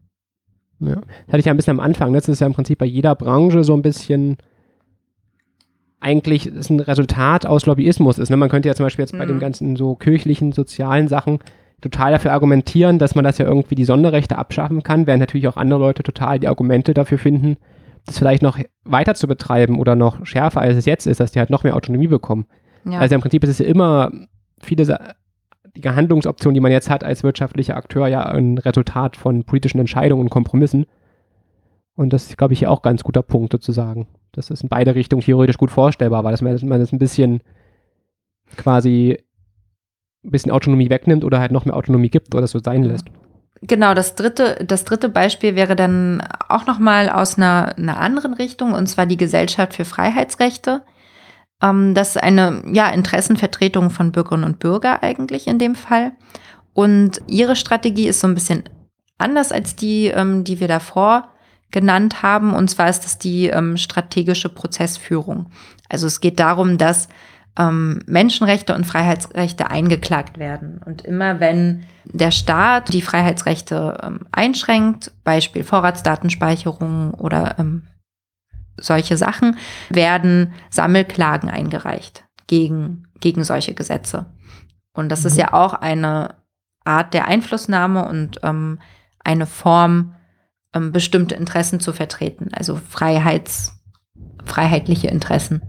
Ja. 0.79 0.95
Das 0.95 1.27
hatte 1.27 1.39
ich 1.39 1.45
ja 1.45 1.53
ein 1.53 1.57
bisschen 1.57 1.79
am 1.79 1.85
Anfang. 1.85 2.13
Das 2.13 2.29
ist 2.29 2.39
ja 2.39 2.47
im 2.47 2.53
Prinzip 2.53 2.79
bei 2.79 2.85
jeder 2.85 3.15
Branche 3.15 3.63
so 3.63 3.73
ein 3.73 3.81
bisschen 3.81 4.37
eigentlich 5.99 6.45
ist 6.45 6.69
ein 6.69 6.79
Resultat 6.79 7.45
aus 7.45 7.65
Lobbyismus 7.65 8.19
ist. 8.19 8.29
Ne? 8.29 8.37
Man 8.37 8.49
könnte 8.49 8.69
ja 8.69 8.75
zum 8.75 8.85
Beispiel 8.85 9.03
jetzt 9.03 9.13
bei 9.17 9.25
Mhm. 9.25 9.29
den 9.29 9.39
ganzen 9.39 9.75
so 9.75 9.95
kirchlichen, 9.95 10.51
sozialen 10.51 11.07
Sachen 11.07 11.39
total 11.81 12.11
dafür 12.11 12.33
argumentieren, 12.33 12.99
dass 12.99 13.15
man 13.15 13.23
das 13.23 13.37
ja 13.37 13.45
irgendwie 13.45 13.75
die 13.75 13.85
Sonderrechte 13.85 14.37
abschaffen 14.37 14.83
kann, 14.83 15.05
während 15.05 15.19
natürlich 15.19 15.47
auch 15.47 15.57
andere 15.57 15.79
Leute 15.79 16.03
total 16.03 16.39
die 16.39 16.47
Argumente 16.47 16.93
dafür 16.93 17.19
finden, 17.19 17.57
das 18.05 18.17
vielleicht 18.17 18.41
noch 18.41 18.57
weiter 18.83 19.15
zu 19.15 19.27
betreiben 19.27 19.79
oder 19.79 19.95
noch 19.95 20.25
schärfer 20.25 20.61
als 20.61 20.77
es 20.77 20.85
jetzt 20.85 21.05
ist, 21.05 21.19
dass 21.19 21.31
die 21.31 21.39
halt 21.39 21.49
noch 21.49 21.63
mehr 21.63 21.75
Autonomie 21.75 22.07
bekommen. 22.07 22.47
Ja. 22.85 22.99
Also 22.99 23.15
im 23.15 23.21
Prinzip 23.21 23.43
ist 23.43 23.51
es 23.51 23.59
ja 23.59 23.65
immer 23.65 24.11
viele 24.59 24.97
die 25.75 25.87
Handlungsoptionen, 25.87 26.55
die 26.55 26.61
man 26.61 26.71
jetzt 26.71 26.89
hat 26.89 27.03
als 27.03 27.23
wirtschaftlicher 27.23 27.77
Akteur, 27.77 28.07
ja 28.07 28.25
ein 28.25 28.57
Resultat 28.57 29.15
von 29.15 29.43
politischen 29.43 29.79
Entscheidungen 29.79 30.23
und 30.23 30.29
Kompromissen. 30.29 30.87
Und 31.95 32.13
das 32.13 32.29
ist, 32.29 32.37
glaube 32.37 32.53
ich, 32.53 32.59
hier 32.59 32.71
auch 32.71 32.81
ganz 32.81 33.03
guter 33.03 33.21
Punkt 33.21 33.51
sozusagen. 33.51 34.07
Das 34.31 34.49
ist 34.49 34.61
in 34.61 34.69
beide 34.69 34.95
Richtungen 34.95 35.21
theoretisch 35.21 35.57
gut 35.57 35.71
vorstellbar 35.71 36.23
war, 36.23 36.31
dass 36.31 36.41
man, 36.41 36.53
dass 36.53 36.63
man 36.63 36.79
das 36.79 36.91
ein 36.91 36.99
bisschen 36.99 37.41
quasi 38.55 39.19
ein 40.27 40.31
bisschen 40.31 40.51
Autonomie 40.51 40.89
wegnimmt 40.89 41.23
oder 41.23 41.39
halt 41.39 41.51
noch 41.51 41.65
mehr 41.65 41.75
Autonomie 41.75 42.09
gibt 42.09 42.33
oder 42.33 42.41
das 42.41 42.51
so 42.51 42.59
sein 42.59 42.83
lässt. 42.83 43.07
Genau, 43.61 43.93
das 43.93 44.13
dritte, 44.13 44.63
das 44.65 44.85
dritte 44.85 45.09
Beispiel 45.09 45.55
wäre 45.55 45.75
dann 45.75 46.21
auch 46.47 46.67
nochmal 46.67 47.09
aus 47.09 47.37
einer, 47.37 47.75
einer 47.75 47.99
anderen 47.99 48.33
Richtung, 48.33 48.73
und 48.73 48.87
zwar 48.87 49.07
die 49.07 49.17
Gesellschaft 49.17 49.73
für 49.73 49.85
Freiheitsrechte. 49.85 50.83
Ähm, 51.61 51.95
das 51.95 52.09
ist 52.09 52.23
eine 52.23 52.61
ja, 52.71 52.89
Interessenvertretung 52.89 53.89
von 53.89 54.11
Bürgerinnen 54.11 54.43
und 54.43 54.59
Bürger 54.59 55.01
eigentlich 55.01 55.47
in 55.47 55.57
dem 55.57 55.73
Fall. 55.73 56.11
Und 56.73 57.21
ihre 57.25 57.55
Strategie 57.55 58.07
ist 58.07 58.19
so 58.19 58.27
ein 58.27 58.35
bisschen 58.35 58.63
anders 59.17 59.51
als 59.51 59.75
die, 59.75 60.07
ähm, 60.07 60.43
die 60.43 60.59
wir 60.59 60.67
davor 60.67 61.29
genannt 61.71 62.21
haben. 62.21 62.53
Und 62.53 62.69
zwar 62.69 62.89
ist 62.89 63.05
das 63.05 63.17
die 63.17 63.47
ähm, 63.47 63.77
strategische 63.77 64.49
Prozessführung. 64.49 65.47
Also 65.89 66.05
es 66.05 66.21
geht 66.21 66.39
darum, 66.39 66.77
dass 66.77 67.07
ähm, 67.57 67.99
Menschenrechte 68.05 68.75
und 68.75 68.85
Freiheitsrechte 68.85 69.69
eingeklagt 69.69 70.37
werden. 70.37 70.81
Und 70.85 71.01
immer 71.01 71.39
wenn 71.39 71.85
der 72.05 72.31
Staat 72.31 72.93
die 72.93 73.01
Freiheitsrechte 73.01 73.97
ähm, 74.03 74.19
einschränkt, 74.31 75.11
Beispiel 75.23 75.63
Vorratsdatenspeicherung 75.63 77.13
oder 77.13 77.55
ähm, 77.57 77.87
solche 78.79 79.17
Sachen, 79.17 79.57
werden 79.89 80.53
Sammelklagen 80.69 81.49
eingereicht 81.49 82.25
gegen, 82.45 83.07
gegen 83.19 83.43
solche 83.43 83.73
Gesetze. 83.73 84.27
Und 84.93 85.09
das 85.09 85.25
ist 85.25 85.33
Mhm. 85.33 85.39
ja 85.39 85.53
auch 85.53 85.73
eine 85.73 86.35
Art 86.83 87.13
der 87.13 87.27
Einflussnahme 87.27 88.07
und 88.07 88.39
ähm, 88.43 88.79
eine 89.23 89.45
Form, 89.45 90.15
ähm, 90.73 90.91
bestimmte 90.91 91.35
Interessen 91.35 91.79
zu 91.79 91.91
vertreten, 91.91 92.49
also 92.53 92.79
Freiheits, 92.89 93.73
freiheitliche 94.45 95.07
Interessen. 95.07 95.61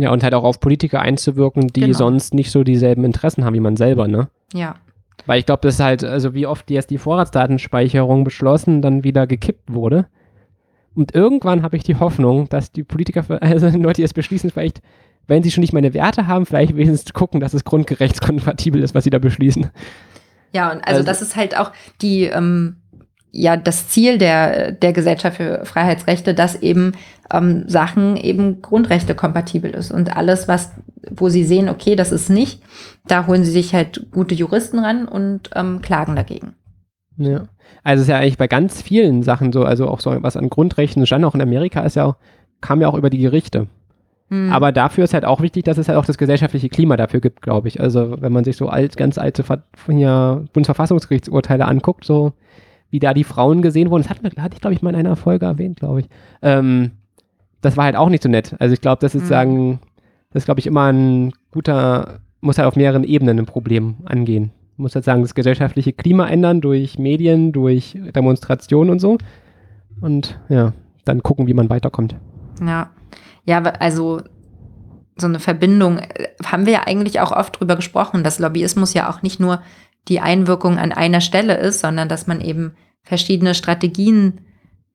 Ja, 0.00 0.10
und 0.12 0.22
halt 0.22 0.32
auch 0.34 0.44
auf 0.44 0.60
Politiker 0.60 1.00
einzuwirken, 1.02 1.66
die 1.68 1.80
Genau. 1.80 1.92
sonst 1.98 2.32
nicht 2.32 2.50
so 2.52 2.62
dieselben 2.64 3.04
Interessen 3.04 3.44
haben 3.44 3.54
wie 3.54 3.60
man 3.60 3.76
selber, 3.76 4.06
ne? 4.08 4.28
Ja. 4.54 4.76
Weil 5.26 5.40
ich 5.40 5.46
glaube, 5.46 5.60
das 5.62 5.74
ist 5.74 5.80
halt, 5.80 6.04
also 6.04 6.32
wie 6.34 6.46
oft 6.46 6.70
jetzt 6.70 6.90
die 6.90 6.98
Vorratsdatenspeicherung 6.98 8.24
beschlossen, 8.24 8.80
dann 8.80 9.02
wieder 9.04 9.26
gekippt 9.26 9.72
wurde. 9.72 10.06
Und 10.94 11.14
irgendwann 11.14 11.62
habe 11.62 11.76
ich 11.76 11.82
die 11.82 11.96
Hoffnung, 11.96 12.48
dass 12.48 12.70
die 12.72 12.84
Politiker, 12.84 13.24
also 13.42 13.70
die 13.70 13.76
Leute, 13.78 13.96
die 13.96 14.04
es 14.04 14.14
beschließen, 14.14 14.50
vielleicht, 14.50 14.80
wenn 15.26 15.42
sie 15.42 15.50
schon 15.50 15.62
nicht 15.62 15.72
meine 15.72 15.92
Werte 15.94 16.26
haben, 16.28 16.46
vielleicht 16.46 16.76
wenigstens 16.76 17.12
gucken, 17.12 17.40
dass 17.40 17.52
es 17.54 17.64
grundgerechtskompatibel 17.64 18.82
ist, 18.82 18.94
was 18.94 19.04
sie 19.04 19.10
da 19.10 19.18
beschließen. 19.18 19.68
Ja, 20.52 20.70
und 20.70 20.78
also, 20.86 20.98
Also- 21.00 21.02
das 21.04 21.22
ist 21.22 21.36
halt 21.36 21.58
auch 21.58 21.72
die, 22.00 22.24
ähm, 22.24 22.76
ja, 23.32 23.56
das 23.56 23.88
Ziel 23.88 24.16
der, 24.18 24.72
der 24.72 24.92
Gesellschaft 24.94 25.36
für 25.36 25.64
Freiheitsrechte, 25.66 26.32
dass 26.34 26.54
eben 26.54 26.92
ähm, 27.32 27.64
Sachen 27.68 28.16
eben 28.16 28.62
Grundrechte 28.62 29.14
kompatibel 29.14 29.70
ist. 29.70 29.90
Und 29.90 30.16
alles, 30.16 30.48
was, 30.48 30.72
wo 31.10 31.28
sie 31.28 31.44
sehen, 31.44 31.68
okay, 31.68 31.96
das 31.96 32.12
ist 32.12 32.30
nicht, 32.30 32.62
da 33.06 33.26
holen 33.26 33.44
sie 33.44 33.50
sich 33.50 33.74
halt 33.74 34.10
gute 34.10 34.34
Juristen 34.34 34.78
ran 34.78 35.06
und 35.06 35.50
ähm, 35.54 35.82
klagen 35.82 36.16
dagegen. 36.16 36.54
Ja. 37.16 37.48
Also 37.84 38.00
es 38.00 38.08
ist 38.08 38.12
ja 38.12 38.18
eigentlich 38.18 38.38
bei 38.38 38.48
ganz 38.48 38.82
vielen 38.82 39.22
Sachen 39.22 39.52
so, 39.52 39.64
also 39.64 39.88
auch 39.88 40.00
so 40.00 40.16
was 40.22 40.36
an 40.36 40.50
Grundrechten 40.50 41.06
stand, 41.06 41.24
auch 41.24 41.34
in 41.34 41.40
Amerika 41.40 41.80
ist 41.82 41.96
ja 41.96 42.04
auch, 42.04 42.16
kam 42.60 42.80
ja 42.80 42.88
auch 42.88 42.94
über 42.94 43.10
die 43.10 43.18
Gerichte. 43.18 43.66
Hm. 44.30 44.52
Aber 44.52 44.72
dafür 44.72 45.04
ist 45.04 45.14
halt 45.14 45.24
auch 45.24 45.40
wichtig, 45.40 45.64
dass 45.64 45.78
es 45.78 45.88
halt 45.88 45.98
auch 45.98 46.04
das 46.04 46.18
gesellschaftliche 46.18 46.68
Klima 46.68 46.96
dafür 46.96 47.20
gibt, 47.20 47.40
glaube 47.40 47.68
ich. 47.68 47.80
Also 47.80 48.20
wenn 48.20 48.32
man 48.32 48.44
sich 48.44 48.56
so 48.56 48.68
alt, 48.68 48.96
ganz 48.96 49.16
alte 49.16 49.44
hier 49.88 50.44
Bundesverfassungsgerichtsurteile 50.52 51.64
anguckt, 51.64 52.04
so 52.04 52.32
wie 52.90 52.98
da 52.98 53.14
die 53.14 53.24
Frauen 53.24 53.62
gesehen 53.62 53.90
wurden, 53.90 54.02
das 54.02 54.10
hat, 54.10 54.20
hatte 54.38 54.54
ich, 54.54 54.60
glaube 54.60 54.74
ich, 54.74 54.82
mal 54.82 54.90
in 54.90 54.96
einer 54.96 55.16
Folge 55.16 55.46
erwähnt, 55.46 55.80
glaube 55.80 56.00
ich. 56.00 56.08
Ähm, 56.42 56.92
das 57.60 57.76
war 57.76 57.84
halt 57.84 57.96
auch 57.96 58.08
nicht 58.08 58.22
so 58.22 58.28
nett. 58.28 58.54
Also 58.58 58.72
ich 58.72 58.80
glaube, 58.80 59.00
das 59.00 59.14
ist 59.14 59.24
Mhm. 59.24 59.28
sagen, 59.28 59.80
das 60.32 60.42
ist, 60.42 60.44
glaube 60.46 60.60
ich, 60.60 60.66
immer 60.66 60.92
ein 60.92 61.32
guter, 61.50 62.20
muss 62.40 62.58
halt 62.58 62.68
auf 62.68 62.76
mehreren 62.76 63.04
Ebenen 63.04 63.38
ein 63.38 63.46
Problem 63.46 63.96
angehen. 64.04 64.52
Muss 64.76 64.94
halt 64.94 65.04
sagen, 65.04 65.22
das 65.22 65.34
gesellschaftliche 65.34 65.92
Klima 65.92 66.28
ändern 66.28 66.60
durch 66.60 66.98
Medien, 66.98 67.52
durch 67.52 67.98
Demonstrationen 68.14 68.90
und 68.90 69.00
so. 69.00 69.18
Und 70.00 70.38
ja, 70.48 70.72
dann 71.04 71.22
gucken, 71.22 71.46
wie 71.48 71.54
man 71.54 71.68
weiterkommt. 71.70 72.14
Ja, 72.64 72.90
ja, 73.44 73.60
also 73.62 74.20
so 75.16 75.26
eine 75.26 75.40
Verbindung 75.40 75.98
äh, 75.98 76.28
haben 76.44 76.66
wir 76.66 76.74
ja 76.74 76.82
eigentlich 76.86 77.18
auch 77.20 77.32
oft 77.32 77.58
drüber 77.58 77.74
gesprochen, 77.74 78.22
dass 78.22 78.38
Lobbyismus 78.38 78.94
ja 78.94 79.10
auch 79.10 79.22
nicht 79.22 79.40
nur 79.40 79.62
die 80.06 80.20
Einwirkung 80.20 80.78
an 80.78 80.92
einer 80.92 81.20
Stelle 81.20 81.56
ist, 81.56 81.80
sondern 81.80 82.08
dass 82.08 82.26
man 82.26 82.40
eben 82.40 82.74
verschiedene 83.02 83.54
Strategien 83.54 84.42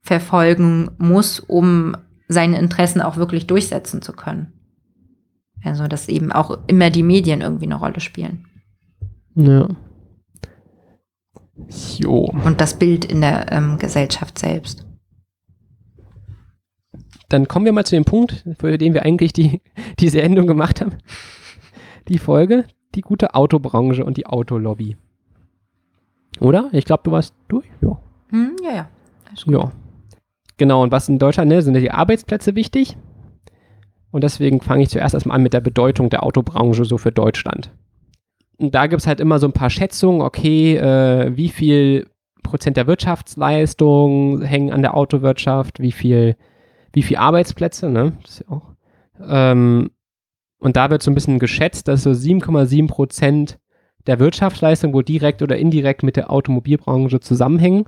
verfolgen 0.01 0.91
muss, 0.97 1.39
um 1.39 1.95
seine 2.33 2.59
Interessen 2.59 3.01
auch 3.01 3.17
wirklich 3.17 3.47
durchsetzen 3.47 4.01
zu 4.01 4.13
können. 4.13 4.51
Also, 5.63 5.87
dass 5.87 6.09
eben 6.09 6.31
auch 6.31 6.57
immer 6.67 6.89
die 6.89 7.03
Medien 7.03 7.39
irgendwie 7.41 7.65
eine 7.65 7.75
Rolle 7.75 8.01
spielen 8.01 8.45
Ja. 9.35 9.69
Jo. 11.99 12.33
und 12.45 12.59
das 12.59 12.77
Bild 12.77 13.05
in 13.05 13.21
der 13.21 13.51
ähm, 13.51 13.77
Gesellschaft 13.77 14.37
selbst. 14.39 14.85
Dann 17.29 17.47
kommen 17.47 17.65
wir 17.65 17.71
mal 17.73 17.85
zu 17.85 17.95
dem 17.95 18.05
Punkt, 18.05 18.43
für 18.59 18.77
den 18.77 18.93
wir 18.93 19.03
eigentlich 19.03 19.31
die, 19.33 19.61
die 19.99 20.09
Sendung 20.09 20.47
gemacht 20.47 20.81
haben. 20.81 20.97
Die 22.09 22.17
Folge, 22.17 22.65
die 22.95 23.01
gute 23.01 23.33
Autobranche 23.33 24.03
und 24.03 24.17
die 24.17 24.25
Autolobby. 24.27 24.97
Oder? 26.39 26.69
Ich 26.73 26.85
glaube, 26.85 27.03
du 27.03 27.11
warst 27.11 27.33
durch. 27.47 27.65
Ja. 27.81 27.97
Hm, 28.29 28.55
ja, 28.63 28.71
ja. 28.73 28.89
Ja. 29.45 29.71
Genau, 30.57 30.83
und 30.83 30.91
was 30.91 31.09
in 31.09 31.19
Deutschland, 31.19 31.49
ne, 31.49 31.61
sind 31.61 31.75
ja 31.75 31.81
die 31.81 31.91
Arbeitsplätze 31.91 32.55
wichtig. 32.55 32.97
Und 34.11 34.23
deswegen 34.23 34.61
fange 34.61 34.83
ich 34.83 34.89
zuerst 34.89 35.15
erstmal 35.15 35.35
an 35.35 35.43
mit 35.43 35.53
der 35.53 35.61
Bedeutung 35.61 36.09
der 36.09 36.23
Autobranche 36.23 36.85
so 36.85 36.97
für 36.97 37.11
Deutschland. 37.11 37.71
Und 38.57 38.75
da 38.75 38.85
gibt 38.87 39.01
es 39.01 39.07
halt 39.07 39.19
immer 39.19 39.39
so 39.39 39.47
ein 39.47 39.53
paar 39.53 39.71
Schätzungen, 39.71 40.21
okay, 40.21 40.77
äh, 40.77 41.35
wie 41.35 41.49
viel 41.49 42.07
Prozent 42.43 42.77
der 42.77 42.85
Wirtschaftsleistung 42.85 44.41
hängen 44.43 44.71
an 44.71 44.83
der 44.83 44.95
Autowirtschaft, 44.95 45.79
wie 45.79 45.91
viel, 45.91 46.35
wie 46.91 47.01
viel 47.01 47.17
Arbeitsplätze, 47.17 47.89
ne? 47.89 48.13
Das 48.21 48.31
ist 48.31 48.39
ja 48.47 48.55
auch. 48.55 48.73
Ähm, 49.27 49.89
und 50.59 50.75
da 50.77 50.91
wird 50.91 51.01
so 51.01 51.09
ein 51.09 51.15
bisschen 51.15 51.39
geschätzt, 51.39 51.87
dass 51.87 52.03
so 52.03 52.11
7,7 52.11 52.87
Prozent 52.87 53.57
der 54.05 54.19
Wirtschaftsleistung 54.19 54.93
wohl 54.93 55.03
direkt 55.03 55.41
oder 55.41 55.57
indirekt 55.57 56.03
mit 56.03 56.15
der 56.15 56.29
Automobilbranche 56.29 57.19
zusammenhängen 57.19 57.85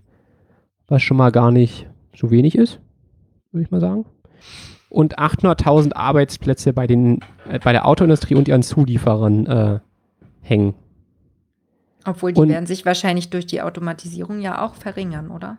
was 0.88 1.02
schon 1.02 1.18
mal 1.18 1.32
gar 1.32 1.52
nicht 1.52 1.88
so 2.18 2.32
wenig 2.32 2.56
ist, 2.56 2.80
würde 3.52 3.64
ich 3.66 3.72
mal 3.72 3.82
sagen. 3.82 4.06
Und 4.90 5.18
800.000 5.20 5.94
Arbeitsplätze 5.96 6.72
bei, 6.74 6.88
den, 6.88 7.20
äh, 7.50 7.60
bei 7.60 7.72
der 7.74 7.86
Autoindustrie 7.86 8.36
und 8.36 8.48
ihren 8.48 8.64
Zulieferern 8.64 9.46
äh, 9.48 9.80
hängen. 10.42 10.74
Obwohl 12.06 12.34
die 12.34 12.42
Und- 12.42 12.50
werden 12.50 12.66
sich 12.68 12.86
wahrscheinlich 12.86 13.30
durch 13.30 13.46
die 13.46 13.62
Automatisierung 13.62 14.40
ja 14.40 14.64
auch 14.66 14.76
verringern, 14.76 15.32
oder? 15.32 15.58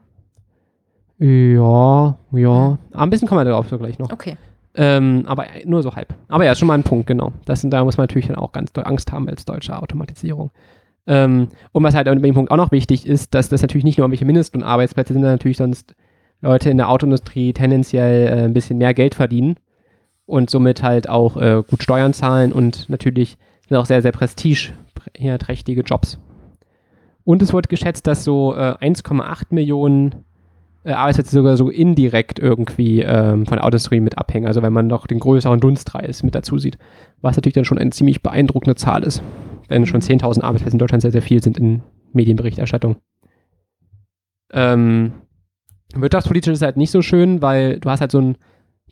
Ja, 1.18 2.16
ja. 2.32 2.78
Ah, 2.92 3.02
ein 3.02 3.10
bisschen 3.10 3.26
kommen 3.26 3.40
wir 3.40 3.44
darauf 3.46 3.68
so 3.68 3.78
gleich 3.78 3.98
noch. 3.98 4.12
Okay. 4.12 4.36
Ähm, 4.74 5.24
aber 5.26 5.46
nur 5.64 5.82
so 5.82 5.94
halb. 5.94 6.14
Aber 6.28 6.44
ja, 6.44 6.54
schon 6.54 6.68
mal 6.68 6.74
ein 6.74 6.82
Punkt, 6.82 7.06
genau. 7.06 7.32
Das, 7.46 7.62
sind- 7.62 7.70
da 7.70 7.82
muss 7.82 7.96
man 7.96 8.04
natürlich 8.04 8.26
dann 8.26 8.36
auch 8.36 8.52
ganz 8.52 8.72
doll 8.72 8.84
Angst 8.84 9.10
haben 9.12 9.28
als 9.28 9.44
deutsche 9.46 9.80
Automatisierung. 9.80 10.50
Ähm, 11.06 11.48
und 11.72 11.82
was 11.82 11.94
halt 11.94 12.08
an 12.08 12.20
dem 12.20 12.34
Punkt 12.34 12.50
auch 12.50 12.56
noch 12.56 12.72
wichtig 12.72 13.06
ist, 13.06 13.32
dass 13.34 13.48
das 13.48 13.62
natürlich 13.62 13.84
nicht 13.84 13.96
nur 13.96 14.04
irgendwelche 14.04 14.24
Mindestunarbeitsplätze 14.26 15.12
sind, 15.14 15.22
sondern 15.22 15.34
natürlich 15.36 15.56
sonst 15.56 15.94
Leute 16.40 16.70
in 16.70 16.76
der 16.76 16.90
Autoindustrie 16.90 17.52
tendenziell 17.52 18.28
äh, 18.28 18.44
ein 18.44 18.52
bisschen 18.52 18.78
mehr 18.78 18.94
Geld 18.94 19.14
verdienen 19.14 19.56
und 20.26 20.50
somit 20.50 20.82
halt 20.82 21.08
auch 21.08 21.36
äh, 21.36 21.62
gut 21.68 21.82
Steuern 21.82 22.12
zahlen 22.12 22.52
und 22.52 22.88
natürlich 22.88 23.38
sind 23.68 23.76
auch 23.76 23.86
sehr, 23.86 24.02
sehr 24.02 24.12
prestigeträchtige 24.12 25.82
Jobs. 25.82 26.18
Und 27.24 27.42
es 27.42 27.52
wird 27.52 27.68
geschätzt, 27.68 28.06
dass 28.06 28.22
so 28.22 28.54
äh, 28.54 28.76
1,8 28.80 29.46
Millionen 29.50 30.26
äh, 30.84 30.92
Arbeitsplätze 30.92 31.32
sogar 31.32 31.56
so 31.56 31.68
indirekt 31.68 32.38
irgendwie 32.38 33.00
ähm, 33.00 33.46
von 33.46 33.56
der 33.56 33.64
Autoindustrie 33.64 33.98
mit 34.00 34.18
abhängen. 34.18 34.46
Also 34.46 34.62
wenn 34.62 34.72
man 34.72 34.86
noch 34.86 35.08
den 35.08 35.18
größeren 35.18 35.58
Dunstkreis 35.58 36.22
mit 36.22 36.36
dazu 36.36 36.58
sieht, 36.58 36.78
was 37.20 37.34
natürlich 37.34 37.54
dann 37.54 37.64
schon 37.64 37.78
eine 37.78 37.90
ziemlich 37.90 38.22
beeindruckende 38.22 38.76
Zahl 38.76 39.02
ist, 39.02 39.22
wenn 39.66 39.86
schon 39.86 40.00
10.000 40.00 40.42
Arbeitsplätze 40.42 40.74
in 40.74 40.78
Deutschland 40.78 41.02
sehr, 41.02 41.10
sehr 41.10 41.22
viel 41.22 41.42
sind 41.42 41.58
in 41.58 41.82
Medienberichterstattung. 42.12 42.96
Ähm, 44.52 45.12
wirtschaftspolitisch 45.94 46.52
ist 46.52 46.62
halt 46.62 46.76
nicht 46.76 46.90
so 46.90 47.02
schön, 47.02 47.42
weil 47.42 47.78
du 47.80 47.90
hast 47.90 48.00
halt 48.00 48.12
so 48.12 48.20
ein, 48.20 48.36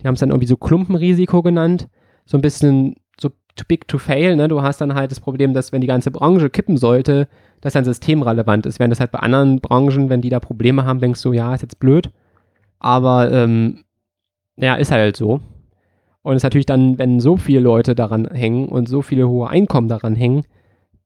die 0.00 0.06
haben 0.06 0.14
es 0.14 0.20
dann 0.20 0.30
irgendwie 0.30 0.46
so 0.46 0.56
Klumpenrisiko 0.56 1.42
genannt, 1.42 1.88
so 2.24 2.38
ein 2.38 2.42
bisschen 2.42 2.96
so 3.20 3.28
too 3.28 3.64
big 3.66 3.88
to 3.88 3.98
fail, 3.98 4.36
ne? 4.36 4.48
Du 4.48 4.62
hast 4.62 4.80
dann 4.80 4.94
halt 4.94 5.10
das 5.10 5.20
Problem, 5.20 5.54
dass 5.54 5.72
wenn 5.72 5.80
die 5.80 5.86
ganze 5.86 6.10
Branche 6.10 6.50
kippen 6.50 6.76
sollte, 6.76 7.28
das 7.60 7.72
dann 7.72 7.84
systemrelevant 7.84 8.66
ist. 8.66 8.78
Während 8.78 8.92
das 8.92 9.00
halt 9.00 9.12
bei 9.12 9.20
anderen 9.20 9.60
Branchen, 9.60 10.10
wenn 10.10 10.20
die 10.20 10.28
da 10.28 10.40
Probleme 10.40 10.84
haben, 10.84 11.00
denkst 11.00 11.22
du, 11.22 11.32
ja, 11.32 11.54
ist 11.54 11.62
jetzt 11.62 11.78
blöd. 11.78 12.10
Aber 12.78 13.30
ähm, 13.32 13.84
ja, 14.56 14.74
ist 14.74 14.90
halt 14.92 15.16
so. 15.16 15.40
Und 16.22 16.32
es 16.32 16.38
ist 16.38 16.44
natürlich 16.44 16.66
dann, 16.66 16.98
wenn 16.98 17.20
so 17.20 17.36
viele 17.36 17.60
Leute 17.60 17.94
daran 17.94 18.26
hängen 18.26 18.68
und 18.68 18.88
so 18.88 19.02
viele 19.02 19.28
hohe 19.28 19.48
Einkommen 19.48 19.88
daran 19.88 20.14
hängen, 20.14 20.44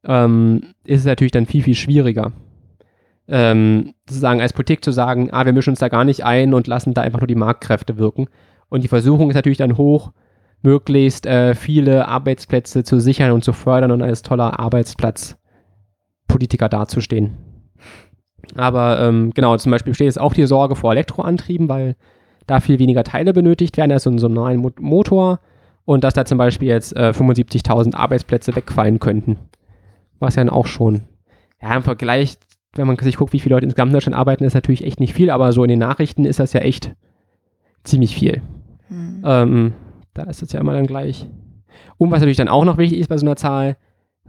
ähm, 0.04 0.74
ist 0.84 1.00
es 1.00 1.06
natürlich 1.06 1.32
dann 1.32 1.46
viel, 1.46 1.62
viel 1.62 1.74
schwieriger. 1.74 2.32
Ähm, 3.28 3.94
sozusagen 4.08 4.40
als 4.40 4.54
Politik 4.54 4.82
zu 4.82 4.90
sagen, 4.90 5.28
ah, 5.32 5.44
wir 5.44 5.52
mischen 5.52 5.70
uns 5.70 5.80
da 5.80 5.88
gar 5.88 6.04
nicht 6.04 6.24
ein 6.24 6.54
und 6.54 6.66
lassen 6.66 6.94
da 6.94 7.02
einfach 7.02 7.20
nur 7.20 7.26
die 7.26 7.34
Marktkräfte 7.34 7.98
wirken. 7.98 8.28
Und 8.68 8.84
die 8.84 8.88
Versuchung 8.88 9.28
ist 9.28 9.36
natürlich 9.36 9.58
dann 9.58 9.76
hoch, 9.76 10.12
möglichst 10.62 11.26
äh, 11.26 11.54
viele 11.54 12.08
Arbeitsplätze 12.08 12.84
zu 12.84 13.00
sichern 13.00 13.32
und 13.32 13.44
zu 13.44 13.52
fördern 13.52 13.90
und 13.90 14.02
als 14.02 14.22
toller 14.22 14.58
Arbeitsplatzpolitiker 14.58 16.68
dazustehen. 16.68 17.36
Aber 18.54 19.00
ähm, 19.00 19.32
genau, 19.34 19.56
zum 19.56 19.72
Beispiel 19.72 19.92
besteht 19.92 20.06
jetzt 20.06 20.20
auch 20.20 20.32
die 20.32 20.46
Sorge 20.46 20.74
vor 20.74 20.92
Elektroantrieben, 20.92 21.68
weil 21.68 21.96
da 22.46 22.60
viel 22.60 22.78
weniger 22.78 23.04
Teile 23.04 23.32
benötigt 23.32 23.76
werden 23.76 23.92
als 23.92 24.06
in 24.06 24.18
so 24.18 24.26
einem 24.26 24.36
normalen 24.36 24.60
Mo 24.60 24.70
Motor 24.80 25.40
und 25.84 26.04
dass 26.04 26.14
da 26.14 26.24
zum 26.24 26.38
Beispiel 26.38 26.68
jetzt 26.68 26.96
äh, 26.96 27.12
75.000 27.14 27.94
Arbeitsplätze 27.94 28.56
wegfallen 28.56 28.98
könnten. 28.98 29.38
Was 30.18 30.34
ja 30.34 30.44
dann 30.44 30.52
auch 30.52 30.66
schon, 30.66 31.02
ja, 31.62 31.76
im 31.76 31.82
Vergleich, 31.82 32.38
wenn 32.78 32.86
man 32.86 32.96
sich 32.98 33.16
guckt, 33.16 33.32
wie 33.32 33.40
viele 33.40 33.54
Leute 33.54 33.64
insgesamt 33.64 33.90
in 33.90 33.94
Deutschland 33.94 34.16
arbeiten, 34.16 34.44
ist 34.44 34.54
natürlich 34.54 34.84
echt 34.84 35.00
nicht 35.00 35.14
viel, 35.14 35.30
aber 35.30 35.52
so 35.52 35.62
in 35.64 35.68
den 35.68 35.78
Nachrichten 35.78 36.24
ist 36.24 36.40
das 36.40 36.52
ja 36.52 36.60
echt 36.60 36.94
ziemlich 37.84 38.14
viel. 38.14 38.42
Hm. 38.88 39.22
Ähm, 39.24 39.72
da 40.14 40.22
ist 40.24 40.42
es 40.42 40.52
ja 40.52 40.60
immer 40.60 40.72
dann 40.72 40.86
gleich. 40.86 41.26
Und 41.98 42.10
was 42.10 42.20
natürlich 42.20 42.38
dann 42.38 42.48
auch 42.48 42.64
noch 42.64 42.78
wichtig 42.78 42.98
ist 43.00 43.08
bei 43.08 43.18
so 43.18 43.26
einer 43.26 43.36
Zahl, 43.36 43.76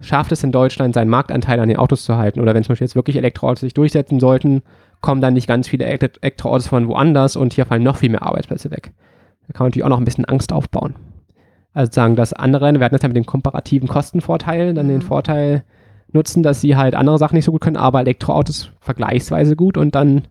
schafft 0.02 0.32
es 0.32 0.44
in 0.44 0.52
Deutschland, 0.52 0.94
seinen 0.94 1.10
Marktanteil 1.10 1.60
an 1.60 1.70
den 1.70 1.78
Autos 1.78 2.04
zu 2.04 2.18
halten? 2.18 2.40
Oder 2.40 2.54
wenn 2.54 2.64
zum 2.64 2.74
Beispiel 2.74 2.86
jetzt 2.86 2.96
wirklich 2.96 3.16
Elektroautos 3.18 3.62
sich 3.62 3.74
durchsetzen 3.74 4.20
sollten, 4.20 4.62
kommen 5.02 5.22
dann 5.22 5.34
nicht 5.34 5.48
ganz 5.48 5.68
viele 5.68 5.86
Elektro- 5.86 6.20
Elektroautos 6.22 6.68
von 6.68 6.88
woanders 6.88 7.36
und 7.36 7.54
hier 7.54 7.66
fallen 7.66 7.84
noch 7.84 7.98
viel 7.98 8.10
mehr 8.10 8.24
Arbeitsplätze 8.24 8.72
weg. 8.72 8.92
Da 9.48 9.54
kann 9.54 9.66
man 9.66 9.70
natürlich 9.70 9.86
auch 9.86 9.90
noch 9.90 10.00
ein 10.00 10.06
bisschen 10.06 10.26
Angst 10.26 10.52
aufbauen. 10.54 10.96
Also 11.74 11.92
sagen, 11.92 12.16
dass 12.16 12.34
andere, 12.34 12.74
wir 12.74 12.84
hatten 12.84 12.96
jetzt 12.96 13.04
ja 13.04 13.10
mit 13.10 13.18
dem 13.18 13.26
komparativen 13.26 13.88
Kostenvorteil, 13.88 14.74
dann 14.74 14.88
den 14.88 14.98
Mhm. 14.98 15.02
Vorteil, 15.04 15.64
nutzen, 16.12 16.44
dass 16.44 16.62
sie 16.62 16.76
halt 16.76 16.96
andere 16.96 17.18
Sachen 17.18 17.36
nicht 17.36 17.46
so 17.46 17.52
gut 17.52 17.62
können, 17.62 17.78
aber 17.78 18.00
Elektroautos 18.00 18.72
vergleichsweise 18.82 19.56
gut 19.56 19.78
und 19.78 19.96
dann 19.96 20.24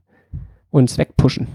uns 0.71 0.99
wegpushen. 0.99 1.47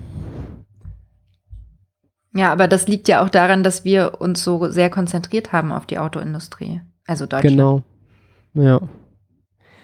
Ja, 2.36 2.52
aber 2.52 2.68
das 2.68 2.88
liegt 2.88 3.08
ja 3.08 3.24
auch 3.24 3.30
daran, 3.30 3.64
dass 3.64 3.86
wir 3.86 4.20
uns 4.20 4.44
so 4.44 4.70
sehr 4.72 4.90
konzentriert 4.90 5.52
haben 5.52 5.72
auf 5.72 5.86
die 5.86 6.00
Autoindustrie. 6.00 6.82
Also 7.06 7.26
Deutschland. 7.26 7.56
Genau. 7.58 7.84
Ja. 8.56 8.82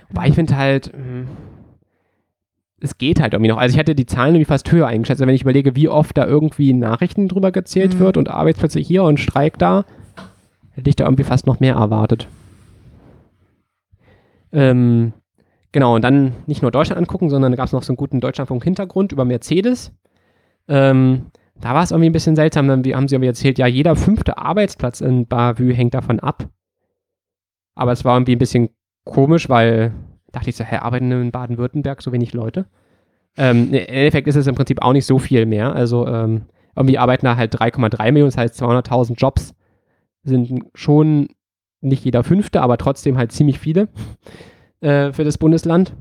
Wobei 0.09 0.29
ich 0.29 0.35
finde 0.35 0.57
halt, 0.57 0.91
mh, 0.95 1.27
es 2.81 2.97
geht 2.97 3.19
halt 3.21 3.33
irgendwie 3.33 3.49
noch. 3.51 3.57
Also 3.57 3.73
ich 3.73 3.77
hätte 3.77 3.93
die 3.93 4.07
Zahlen 4.07 4.33
irgendwie 4.35 4.45
fast 4.49 4.71
höher 4.71 4.87
eingeschätzt. 4.87 5.21
Also 5.21 5.27
wenn 5.27 5.35
ich 5.35 5.43
überlege, 5.43 5.75
wie 5.75 5.89
oft 5.89 6.17
da 6.17 6.25
irgendwie 6.25 6.73
Nachrichten 6.73 7.27
drüber 7.27 7.51
gezählt 7.51 7.95
Mhm. 7.95 7.99
wird 7.99 8.17
und 8.17 8.29
Arbeitsplätze 8.29 8.79
hier 8.79 9.03
und 9.03 9.19
Streik 9.19 9.59
da, 9.59 9.85
hätte 10.71 10.89
ich 10.89 10.95
da 10.95 11.03
irgendwie 11.03 11.25
fast 11.25 11.45
noch 11.45 11.59
mehr 11.59 11.75
erwartet. 11.75 12.27
Ähm, 14.51 15.13
genau, 15.71 15.95
und 15.95 16.03
dann 16.03 16.33
nicht 16.47 16.61
nur 16.61 16.71
Deutschland 16.71 16.99
angucken, 16.99 17.29
sondern 17.29 17.51
da 17.51 17.55
gab 17.55 17.67
es 17.67 17.73
noch 17.73 17.83
so 17.83 17.91
einen 17.91 17.97
guten 17.97 18.19
Deutschlandfunk-Hintergrund 18.19 19.11
über 19.11 19.25
Mercedes. 19.25 19.91
Ähm, 20.67 21.27
da 21.59 21.73
war 21.73 21.83
es 21.83 21.91
irgendwie 21.91 22.09
ein 22.09 22.13
bisschen 22.13 22.35
seltsam. 22.35 22.67
Dann 22.67 22.83
haben 22.93 23.07
sie 23.07 23.15
irgendwie 23.15 23.27
erzählt, 23.27 23.57
ja, 23.57 23.67
jeder 23.67 23.95
fünfte 23.95 24.37
Arbeitsplatz 24.37 25.01
in 25.01 25.27
Bavü 25.27 25.73
hängt 25.73 25.93
davon 25.93 26.19
ab. 26.19 26.47
Aber 27.75 27.91
es 27.91 28.05
war 28.05 28.15
irgendwie 28.15 28.35
ein 28.35 28.39
bisschen 28.39 28.69
komisch, 29.05 29.49
weil 29.49 29.93
dachte 30.31 30.49
ich 30.49 30.55
so, 30.55 30.63
hä, 30.63 30.77
arbeiten 30.77 31.11
in 31.11 31.31
Baden-Württemberg 31.31 32.01
so 32.01 32.11
wenig 32.11 32.33
Leute? 32.33 32.65
Ähm, 33.37 33.69
Im 33.69 33.73
Endeffekt 33.73 34.27
ist 34.27 34.35
es 34.35 34.47
im 34.47 34.55
Prinzip 34.55 34.81
auch 34.81 34.93
nicht 34.93 35.05
so 35.05 35.17
viel 35.19 35.45
mehr. 35.45 35.73
Also 35.73 36.07
ähm, 36.07 36.43
irgendwie 36.75 36.97
arbeiten 36.97 37.25
da 37.25 37.35
halt 37.35 37.55
3,3 37.55 38.11
Millionen, 38.11 38.31
das 38.31 38.37
heißt 38.37 38.61
200.000 38.61 39.15
Jobs 39.15 39.53
sind 40.23 40.65
schon 40.73 41.29
nicht 41.81 42.03
jeder 42.03 42.23
fünfte, 42.23 42.61
aber 42.61 42.77
trotzdem 42.77 43.17
halt 43.17 43.31
ziemlich 43.31 43.59
viele 43.59 43.87
äh, 44.81 45.11
für 45.13 45.23
das 45.23 45.37
Bundesland. 45.37 45.93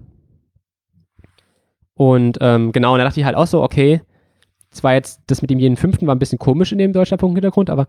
Und 1.95 2.39
ähm, 2.41 2.73
genau, 2.73 2.93
und 2.93 2.99
da 2.99 3.05
dachte 3.05 3.21
ich 3.21 3.27
halt 3.27 3.37
auch 3.37 3.47
so, 3.47 3.63
okay, 3.63 4.01
zwar 4.71 4.95
jetzt 4.95 5.23
das 5.27 5.43
mit 5.43 5.51
dem 5.51 5.59
jeden 5.59 5.77
fünften 5.77 6.07
war 6.07 6.15
ein 6.15 6.19
bisschen 6.19 6.39
komisch 6.39 6.73
in 6.73 6.79
dem 6.79 6.93
Deutschlandpunkt-Hintergrund, 6.93 7.71
aber 7.71 7.87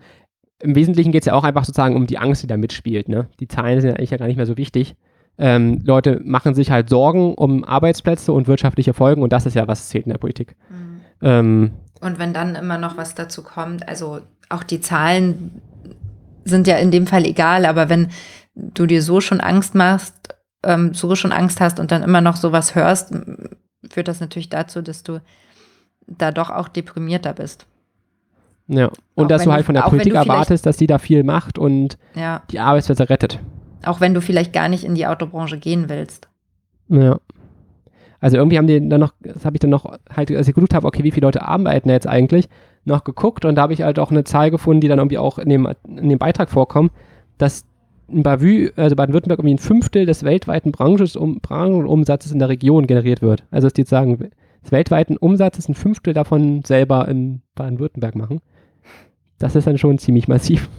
im 0.61 0.75
Wesentlichen 0.75 1.11
geht 1.11 1.21
es 1.21 1.27
ja 1.27 1.33
auch 1.33 1.43
einfach 1.43 1.63
sozusagen 1.63 1.95
um 1.95 2.07
die 2.07 2.17
Angst, 2.17 2.43
die 2.43 2.47
da 2.47 2.57
mitspielt. 2.57 3.07
Ne? 3.07 3.27
Die 3.39 3.47
Zahlen 3.47 3.79
sind 3.79 3.91
ja 3.91 3.95
eigentlich 3.95 4.11
ja 4.11 4.17
gar 4.17 4.27
nicht 4.27 4.37
mehr 4.37 4.45
so 4.45 4.57
wichtig. 4.57 4.95
Ähm, 5.37 5.81
Leute 5.85 6.19
machen 6.23 6.53
sich 6.53 6.69
halt 6.69 6.89
Sorgen 6.89 7.33
um 7.33 7.63
Arbeitsplätze 7.63 8.33
und 8.33 8.47
wirtschaftliche 8.47 8.93
Folgen 8.93 9.21
und 9.21 9.31
das 9.31 9.45
ist 9.45 9.53
ja, 9.53 9.67
was 9.67 9.87
zählt 9.87 10.05
in 10.05 10.11
der 10.11 10.17
Politik. 10.17 10.55
Mhm. 10.69 11.01
Ähm, 11.21 11.71
Und 12.01 12.19
wenn 12.19 12.33
dann 12.33 12.55
immer 12.55 12.77
noch 12.77 12.97
was 12.97 13.15
dazu 13.15 13.41
kommt, 13.43 13.87
also 13.87 14.19
auch 14.49 14.63
die 14.63 14.81
Zahlen 14.81 15.61
sind 16.45 16.67
ja 16.67 16.77
in 16.77 16.91
dem 16.91 17.07
Fall 17.07 17.25
egal, 17.25 17.65
aber 17.65 17.89
wenn 17.89 18.09
du 18.55 18.85
dir 18.85 19.01
so 19.01 19.21
schon 19.21 19.39
Angst 19.41 19.75
machst, 19.75 20.15
ähm, 20.63 20.93
so 20.93 21.15
schon 21.15 21.31
Angst 21.31 21.61
hast 21.61 21.79
und 21.79 21.91
dann 21.91 22.03
immer 22.03 22.21
noch 22.21 22.35
sowas 22.35 22.75
hörst, 22.75 23.13
führt 23.89 24.07
das 24.07 24.19
natürlich 24.19 24.49
dazu, 24.49 24.81
dass 24.81 25.03
du 25.03 25.19
da 26.07 26.31
doch 26.31 26.49
auch 26.49 26.67
deprimierter 26.67 27.33
bist. 27.33 27.65
ja. 28.67 28.89
Und 29.15 29.25
Auch 29.25 29.27
dass 29.27 29.43
du 29.43 29.51
halt 29.51 29.65
von 29.65 29.75
der 29.75 29.83
Politik 29.83 30.13
erwartest, 30.15 30.65
dass 30.65 30.77
die 30.77 30.87
da 30.87 30.97
viel 30.97 31.23
macht 31.23 31.57
und 31.57 31.97
Ja, 32.15 32.41
die 32.51 32.59
Arbeitsplätze 32.59 33.09
rettet. 33.09 33.39
auch 33.85 34.01
wenn 34.01 34.13
du 34.13 34.21
vielleicht 34.21 34.51
gar 34.53 34.67
nicht 34.69 34.83
in 34.83 34.95
die 34.95 35.07
Autobranche 35.07 35.57
gehen 35.57 35.87
willst. 35.89 36.27
Ja. 36.89 37.19
Also 38.21 38.35
irgendwie 38.35 38.57
haben 38.57 38.67
die 38.67 38.89
dann 38.89 38.99
noch, 38.99 39.13
das 39.21 39.45
habe 39.45 39.55
ich 39.55 39.59
dann 39.61 39.69
noch 39.69 39.85
halt, 40.13 40.29
als 40.31 40.47
ich 40.47 40.53
geguckt 40.53 40.73
habe, 40.73 40.85
okay, 40.87 41.03
wie 41.03 41.11
viele 41.11 41.27
Leute 41.27 41.41
arbeiten 41.43 41.89
jetzt 41.89 42.07
eigentlich, 42.07 42.49
noch 42.89 43.03
geguckt 43.03 43.45
und 43.45 43.55
da 43.55 43.61
habe 43.63 43.73
ich 43.73 43.83
halt 43.83 43.99
auch 43.99 44.11
eine 44.11 44.23
Zahl 44.23 44.51
gefunden, 44.51 44.81
die 44.81 44.87
dann 44.87 44.99
irgendwie 44.99 45.17
auch 45.17 45.39
in 45.39 45.49
dem, 45.49 45.67
in 45.87 46.09
dem 46.09 46.19
Beitrag 46.19 46.49
vorkommt, 46.49 46.91
dass 47.37 47.65
in 48.11 48.23
Bavü, 48.23 48.71
also 48.75 48.95
Baden-Württemberg, 48.95 49.39
irgendwie 49.39 49.55
ein 49.55 49.59
Fünftel 49.59 50.05
des 50.05 50.23
weltweiten 50.23 50.73
um, 50.73 51.39
Branchenumsatzes 51.39 52.31
in 52.31 52.39
der 52.39 52.49
Region 52.49 52.87
generiert 52.87 53.21
wird. 53.21 53.43
Also 53.51 53.67
dass 53.67 53.73
die 53.73 53.81
jetzt 53.81 53.89
sagen, 53.89 54.17
des 54.17 54.71
weltweiten 54.71 55.17
Umsatzes 55.17 55.69
ein 55.69 55.75
Fünftel 55.75 56.13
davon 56.13 56.63
selber 56.63 57.07
in 57.07 57.41
Baden-Württemberg 57.55 58.15
machen. 58.15 58.41
Das 59.37 59.55
ist 59.55 59.67
dann 59.67 59.77
schon 59.77 59.99
ziemlich 59.99 60.27
massiv. 60.27 60.69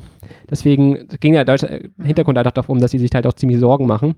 Deswegen 0.51 1.09
ging 1.21 1.33
der 1.33 1.45
deutsche 1.45 1.91
Hintergrund 2.03 2.37
halt 2.37 2.47
auch 2.47 2.53
darum, 2.53 2.81
dass 2.81 2.91
sie 2.91 2.99
sich 2.99 3.11
halt 3.15 3.27
auch 3.27 3.33
ziemlich 3.33 3.59
Sorgen 3.59 3.87
machen. 3.87 4.17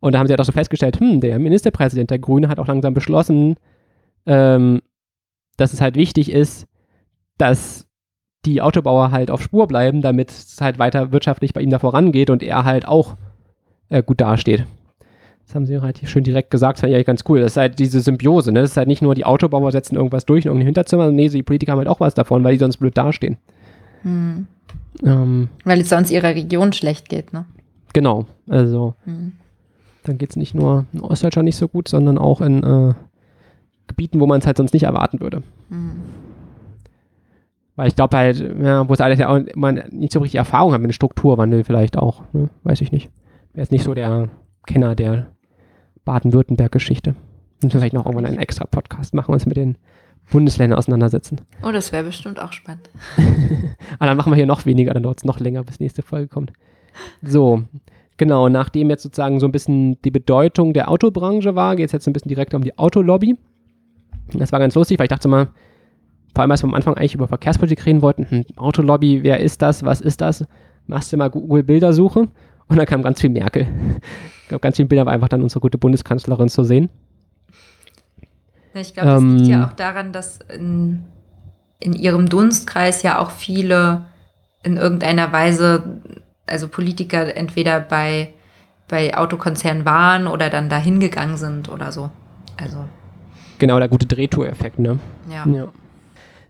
Und 0.00 0.12
da 0.12 0.18
haben 0.18 0.26
sie 0.26 0.32
halt 0.32 0.40
auch 0.40 0.46
so 0.46 0.52
festgestellt, 0.52 0.98
hm, 0.98 1.20
der 1.20 1.38
Ministerpräsident 1.38 2.10
der 2.10 2.18
Grüne 2.18 2.48
hat 2.48 2.58
auch 2.58 2.66
langsam 2.66 2.94
beschlossen, 2.94 3.56
ähm, 4.26 4.80
dass 5.60 5.72
es 5.72 5.80
halt 5.80 5.96
wichtig 5.96 6.30
ist, 6.32 6.66
dass 7.38 7.86
die 8.46 8.62
Autobauer 8.62 9.10
halt 9.10 9.30
auf 9.30 9.42
Spur 9.42 9.66
bleiben, 9.66 10.00
damit 10.02 10.30
es 10.30 10.60
halt 10.60 10.78
weiter 10.78 11.12
wirtschaftlich 11.12 11.52
bei 11.52 11.60
ihm 11.60 11.70
da 11.70 11.78
vorangeht 11.78 12.30
und 12.30 12.42
er 12.42 12.64
halt 12.64 12.86
auch 12.86 13.16
äh, 13.90 14.02
gut 14.02 14.20
dasteht. 14.20 14.66
Das 15.46 15.54
haben 15.54 15.66
sie 15.66 15.74
relativ 15.74 16.08
schön 16.08 16.22
direkt 16.24 16.50
gesagt, 16.50 16.76
das 16.76 16.80
fand 16.80 16.90
ich 16.90 16.94
eigentlich 16.94 17.06
ganz 17.06 17.24
cool. 17.28 17.40
Das 17.40 17.52
ist 17.52 17.56
halt 17.56 17.78
diese 17.78 18.00
Symbiose, 18.00 18.52
ne? 18.52 18.60
Das 18.60 18.70
ist 18.70 18.76
halt 18.76 18.88
nicht 18.88 19.02
nur 19.02 19.14
die 19.14 19.24
Autobauer 19.24 19.72
setzen 19.72 19.96
irgendwas 19.96 20.24
durch 20.24 20.44
in 20.44 20.48
irgendein 20.50 20.66
Hinterzimmer, 20.66 21.04
sondern 21.04 21.16
nee, 21.16 21.28
die 21.28 21.42
Politiker 21.42 21.72
haben 21.72 21.78
halt 21.80 21.88
auch 21.88 22.00
was 22.00 22.14
davon, 22.14 22.44
weil 22.44 22.52
die 22.52 22.58
sonst 22.60 22.76
blöd 22.76 22.96
dastehen. 22.96 23.36
Hm. 24.02 24.46
Ähm, 25.04 25.48
Weil 25.64 25.80
es 25.80 25.88
sonst 25.88 26.10
ihrer 26.10 26.34
Region 26.34 26.72
schlecht 26.72 27.08
geht, 27.08 27.32
ne? 27.32 27.46
genau, 27.92 28.26
also 28.48 28.94
Hm. 29.04 29.32
dann 30.04 30.18
geht 30.18 30.30
es 30.30 30.36
nicht 30.36 30.54
nur 30.54 30.86
in 30.92 31.00
Ostdeutschland 31.00 31.46
nicht 31.46 31.56
so 31.56 31.68
gut, 31.68 31.88
sondern 31.88 32.16
auch 32.16 32.40
in 32.40 32.62
äh, 32.62 32.94
Gebieten, 33.90 34.20
wo 34.20 34.26
man 34.26 34.40
es 34.40 34.46
halt 34.46 34.56
sonst 34.56 34.72
nicht 34.72 34.84
erwarten 34.84 35.20
würde. 35.20 35.42
Hm. 35.68 36.00
Weil 37.76 37.88
ich 37.88 37.96
glaube 37.96 38.16
halt, 38.16 38.38
ja, 38.62 38.88
wo 38.88 38.92
es 38.92 39.00
alles 39.00 39.18
ja 39.18 39.28
auch 39.28 39.40
man 39.54 39.82
nicht 39.90 40.12
so 40.12 40.20
richtig 40.20 40.38
Erfahrung 40.38 40.72
hat 40.72 40.80
mit 40.80 40.90
dem 40.90 40.94
Strukturwandel 40.94 41.64
vielleicht 41.64 41.96
auch, 41.96 42.22
ne? 42.32 42.50
weiß 42.62 42.80
ich 42.80 42.92
nicht. 42.92 43.10
Wer 43.54 43.62
ist 43.62 43.72
nicht 43.72 43.84
so 43.84 43.94
der 43.94 44.28
Kenner 44.66 44.94
der 44.94 45.28
Baden-Württemberg-Geschichte. 46.04 47.14
Müssen 47.62 47.74
wir 47.74 47.80
vielleicht 47.80 47.94
noch 47.94 48.06
irgendwann 48.06 48.26
einen 48.26 48.38
extra 48.38 48.66
Podcast 48.66 49.14
machen 49.14 49.28
und 49.28 49.34
uns 49.34 49.46
mit 49.46 49.56
den 49.56 49.76
Bundesländern 50.30 50.78
auseinandersetzen. 50.78 51.40
Oh, 51.62 51.72
das 51.72 51.92
wäre 51.92 52.04
bestimmt 52.04 52.40
auch 52.40 52.52
spannend. 52.52 52.90
Aber 53.98 54.06
dann 54.06 54.16
machen 54.16 54.30
wir 54.30 54.36
hier 54.36 54.46
noch 54.46 54.66
weniger, 54.66 54.94
dann 54.94 55.02
dauert 55.02 55.18
es 55.18 55.24
noch 55.24 55.40
länger, 55.40 55.64
bis 55.64 55.78
die 55.78 55.84
nächste 55.84 56.02
Folge 56.02 56.28
kommt. 56.28 56.52
So, 57.22 57.64
genau, 58.16 58.48
nachdem 58.48 58.90
jetzt 58.90 59.02
sozusagen 59.02 59.40
so 59.40 59.46
ein 59.46 59.52
bisschen 59.52 60.00
die 60.02 60.10
Bedeutung 60.10 60.72
der 60.72 60.90
Autobranche 60.90 61.54
war, 61.54 61.76
geht 61.76 61.86
es 61.86 61.92
jetzt 61.92 62.06
ein 62.06 62.12
bisschen 62.12 62.28
direkt 62.28 62.54
um 62.54 62.62
die 62.62 62.78
Autolobby. 62.78 63.36
Das 64.38 64.52
war 64.52 64.58
ganz 64.60 64.74
lustig, 64.74 64.98
weil 64.98 65.04
ich 65.04 65.10
dachte 65.10 65.28
mal, 65.28 65.48
vor 66.34 66.42
allem 66.42 66.50
als 66.50 66.62
wir 66.62 66.68
am 66.68 66.74
Anfang 66.74 66.94
eigentlich 66.94 67.14
über 67.14 67.28
Verkehrspolitik 67.28 67.84
reden 67.86 68.02
wollten, 68.02 68.26
hm, 68.28 68.44
Autolobby, 68.56 69.22
wer 69.22 69.40
ist 69.40 69.62
das, 69.62 69.84
was 69.84 70.00
ist 70.00 70.20
das? 70.20 70.44
Machst 70.86 71.12
du 71.12 71.16
mal 71.16 71.30
Google-Bildersuche 71.30 72.28
und 72.68 72.76
dann 72.76 72.86
kam 72.86 73.02
ganz 73.02 73.20
viel 73.20 73.30
Merkel. 73.30 73.66
Ich 74.42 74.48
glaube, 74.48 74.62
ganz 74.62 74.76
viele 74.76 74.88
Bilder 74.88 75.06
war 75.06 75.12
einfach 75.12 75.28
dann 75.28 75.42
unsere 75.42 75.60
gute 75.60 75.78
Bundeskanzlerin 75.78 76.48
zu 76.48 76.64
sehen. 76.64 76.88
Ich 78.74 78.94
glaube, 78.94 79.10
das 79.10 79.22
liegt 79.22 79.40
Ähm, 79.42 79.50
ja 79.50 79.66
auch 79.66 79.72
daran, 79.72 80.12
dass 80.12 80.38
in, 80.52 81.04
in 81.80 81.92
ihrem 81.92 82.28
Dunstkreis 82.28 83.02
ja 83.02 83.18
auch 83.18 83.30
viele 83.30 84.06
in 84.62 84.76
irgendeiner 84.76 85.32
Weise, 85.32 86.00
also 86.46 86.68
Politiker 86.68 87.34
entweder 87.36 87.80
bei, 87.80 88.34
bei 88.88 89.16
Autokonzernen 89.16 89.84
waren 89.84 90.26
oder 90.26 90.50
dann 90.50 90.68
dahin 90.68 91.00
gegangen 91.00 91.36
sind 91.36 91.68
oder 91.68 91.92
so. 91.92 92.10
Also, 92.56 92.84
Genau, 93.60 93.78
der 93.78 93.88
gute 93.88 94.06
Drehtour-Effekt, 94.06 94.78
ne? 94.80 94.98
ja. 95.30 95.46
Ja. 95.46 95.68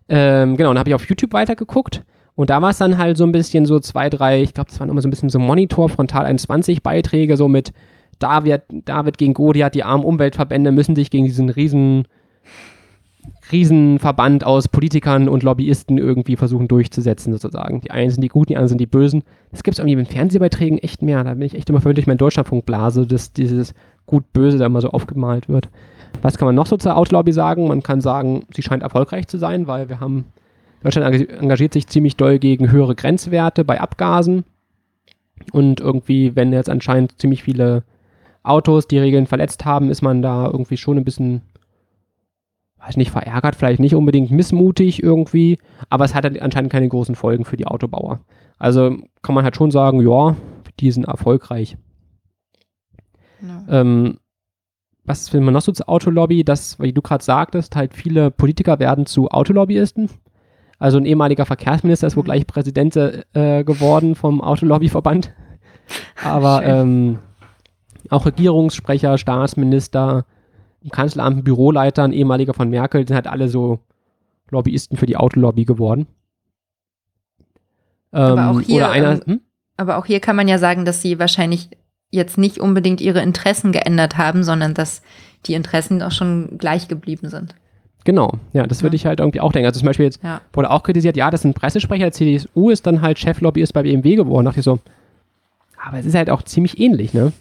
Ähm, 0.08 0.56
genau, 0.56 0.70
dann 0.70 0.78
habe 0.78 0.90
ich 0.90 0.94
auf 0.94 1.08
YouTube 1.08 1.32
weitergeguckt 1.32 2.02
und 2.34 2.50
da 2.50 2.62
war 2.62 2.70
es 2.70 2.78
dann 2.78 2.98
halt 2.98 3.16
so 3.16 3.24
ein 3.24 3.32
bisschen 3.32 3.66
so 3.66 3.78
zwei, 3.80 4.08
drei, 4.08 4.42
ich 4.42 4.54
glaube, 4.54 4.70
das 4.70 4.80
waren 4.80 4.88
immer 4.88 5.02
so 5.02 5.08
ein 5.08 5.10
bisschen 5.10 5.28
so 5.28 5.38
Monitor, 5.38 5.88
Frontal 5.88 6.24
21 6.24 6.82
Beiträge, 6.82 7.36
so 7.36 7.48
mit 7.48 7.72
David, 8.18 8.62
David 8.70 9.18
gegen 9.18 9.34
Goliath, 9.34 9.74
die 9.74 9.84
armen 9.84 10.04
Umweltverbände 10.04 10.72
müssen 10.72 10.96
sich 10.96 11.10
gegen 11.10 11.26
diesen 11.26 11.48
riesen, 11.48 12.08
riesen 13.52 13.98
Verband 13.98 14.44
aus 14.44 14.68
Politikern 14.68 15.28
und 15.28 15.42
Lobbyisten 15.42 15.98
irgendwie 15.98 16.36
versuchen 16.36 16.66
durchzusetzen, 16.66 17.32
sozusagen. 17.32 17.80
Die 17.80 17.90
einen 17.90 18.10
sind 18.10 18.22
die 18.22 18.28
Guten, 18.28 18.48
die 18.48 18.56
anderen 18.56 18.68
sind 18.68 18.80
die 18.80 18.86
Bösen. 18.86 19.22
Das 19.50 19.62
gibt 19.62 19.74
es 19.74 19.78
irgendwie 19.78 19.98
in 19.98 20.06
Fernsehbeiträgen 20.06 20.78
echt 20.78 21.02
mehr. 21.02 21.24
Da 21.24 21.34
bin 21.34 21.42
ich 21.42 21.54
echt 21.54 21.68
immer 21.70 21.80
verwirrt 21.80 21.98
durch 21.98 22.06
meinen 22.06 22.18
Deutschlandfunkblase, 22.18 23.06
dass 23.06 23.32
dieses 23.32 23.74
Gut-Böse 24.06 24.58
da 24.58 24.66
immer 24.66 24.80
so 24.80 24.90
aufgemalt 24.90 25.48
wird. 25.48 25.68
Was 26.22 26.36
kann 26.36 26.46
man 26.46 26.54
noch 26.54 26.66
so 26.66 26.76
zur 26.76 26.96
Autolobby 26.96 27.32
sagen? 27.32 27.68
Man 27.68 27.82
kann 27.82 28.00
sagen, 28.00 28.44
sie 28.54 28.62
scheint 28.62 28.82
erfolgreich 28.82 29.28
zu 29.28 29.38
sein, 29.38 29.66
weil 29.66 29.88
wir 29.88 30.00
haben, 30.00 30.26
Deutschland 30.82 31.14
enga- 31.14 31.38
engagiert 31.38 31.72
sich 31.72 31.86
ziemlich 31.86 32.16
doll 32.16 32.38
gegen 32.38 32.70
höhere 32.70 32.94
Grenzwerte 32.94 33.64
bei 33.64 33.80
Abgasen. 33.80 34.44
Und 35.52 35.80
irgendwie, 35.80 36.36
wenn 36.36 36.52
jetzt 36.52 36.68
anscheinend 36.68 37.18
ziemlich 37.18 37.42
viele 37.42 37.84
Autos 38.42 38.86
die 38.88 38.98
Regeln 38.98 39.26
verletzt 39.26 39.64
haben, 39.64 39.90
ist 39.90 40.02
man 40.02 40.22
da 40.22 40.46
irgendwie 40.46 40.76
schon 40.76 40.98
ein 40.98 41.04
bisschen, 41.04 41.42
weiß 42.78 42.96
nicht, 42.96 43.10
verärgert, 43.10 43.56
vielleicht 43.56 43.80
nicht 43.80 43.94
unbedingt 43.94 44.30
missmutig 44.30 45.02
irgendwie, 45.02 45.58
aber 45.88 46.04
es 46.04 46.14
hat 46.14 46.24
halt 46.24 46.40
anscheinend 46.40 46.72
keine 46.72 46.88
großen 46.88 47.14
Folgen 47.14 47.44
für 47.44 47.56
die 47.56 47.66
Autobauer. 47.66 48.20
Also 48.58 48.96
kann 49.22 49.34
man 49.34 49.44
halt 49.44 49.56
schon 49.56 49.70
sagen, 49.70 50.06
ja, 50.06 50.36
die 50.78 50.90
sind 50.90 51.04
erfolgreich. 51.04 51.76
Ja. 53.40 53.80
Ähm, 53.80 54.18
was 55.10 55.28
findet 55.28 55.46
man 55.46 55.54
noch 55.54 55.62
so 55.62 55.72
zur 55.72 55.88
Autolobby? 55.88 56.44
Das, 56.44 56.78
wie 56.78 56.92
du 56.92 57.02
gerade 57.02 57.24
sagtest, 57.24 57.74
halt 57.74 57.94
viele 57.94 58.30
Politiker 58.30 58.78
werden 58.78 59.06
zu 59.06 59.28
Autolobbyisten. 59.28 60.08
Also 60.78 60.98
ein 60.98 61.04
ehemaliger 61.04 61.46
Verkehrsminister 61.46 62.06
ist 62.06 62.16
wohl 62.16 62.22
Mhm. 62.22 62.26
gleich 62.26 62.46
Präsident 62.46 62.96
äh, 62.96 63.64
geworden 63.64 64.14
vom 64.14 64.40
Autolobbyverband. 64.40 65.32
Aber 66.24 66.64
ähm, 66.64 67.18
auch 68.08 68.24
Regierungssprecher, 68.24 69.18
Staatsminister, 69.18 70.24
im 70.82 70.90
Kanzleramt, 70.90 71.44
Büroleiter, 71.44 72.04
ein 72.04 72.12
ehemaliger 72.12 72.54
von 72.54 72.70
Merkel, 72.70 73.06
sind 73.06 73.16
halt 73.16 73.26
alle 73.26 73.48
so 73.48 73.80
Lobbyisten 74.50 74.96
für 74.96 75.06
die 75.06 75.16
Autolobby 75.16 75.64
geworden. 75.64 76.06
Aber 78.12 78.50
auch 78.50 78.56
Ähm, 78.56 78.60
hier, 78.60 78.90
einer, 78.90 79.12
ähm, 79.12 79.20
hm? 79.26 79.40
Aber 79.76 79.98
auch 79.98 80.06
hier 80.06 80.20
kann 80.20 80.36
man 80.36 80.46
ja 80.46 80.58
sagen, 80.58 80.84
dass 80.84 81.02
sie 81.02 81.18
wahrscheinlich 81.18 81.70
jetzt 82.10 82.38
nicht 82.38 82.58
unbedingt 82.58 83.00
ihre 83.00 83.20
Interessen 83.22 83.72
geändert 83.72 84.18
haben, 84.18 84.42
sondern 84.44 84.74
dass 84.74 85.02
die 85.46 85.54
Interessen 85.54 86.02
auch 86.02 86.10
schon 86.12 86.58
gleich 86.58 86.88
geblieben 86.88 87.28
sind. 87.28 87.54
Genau, 88.04 88.32
ja, 88.52 88.66
das 88.66 88.82
würde 88.82 88.96
Ja. 88.96 89.00
ich 89.00 89.06
halt 89.06 89.20
irgendwie 89.20 89.40
auch 89.40 89.52
denken. 89.52 89.66
Also 89.66 89.80
zum 89.80 89.86
Beispiel 89.86 90.06
jetzt 90.06 90.22
Ja. 90.22 90.40
wurde 90.52 90.70
auch 90.70 90.82
kritisiert, 90.82 91.16
ja, 91.16 91.30
das 91.30 91.40
ist 91.42 91.44
ein 91.44 91.54
Pressesprecher, 91.54 92.04
der 92.04 92.12
CDU 92.12 92.70
ist 92.70 92.86
dann 92.86 93.02
halt 93.02 93.18
Cheflobbyist 93.18 93.72
bei 93.74 93.82
BMW 93.82 94.16
geworden. 94.16 94.44
Da 94.46 94.50
dachte 94.50 94.60
ich 94.60 94.64
so, 94.64 94.78
aber 95.82 95.98
es 95.98 96.06
ist 96.06 96.14
halt 96.14 96.30
auch 96.30 96.42
ziemlich 96.42 96.78
ähnlich, 96.80 97.14
ne? 97.14 97.32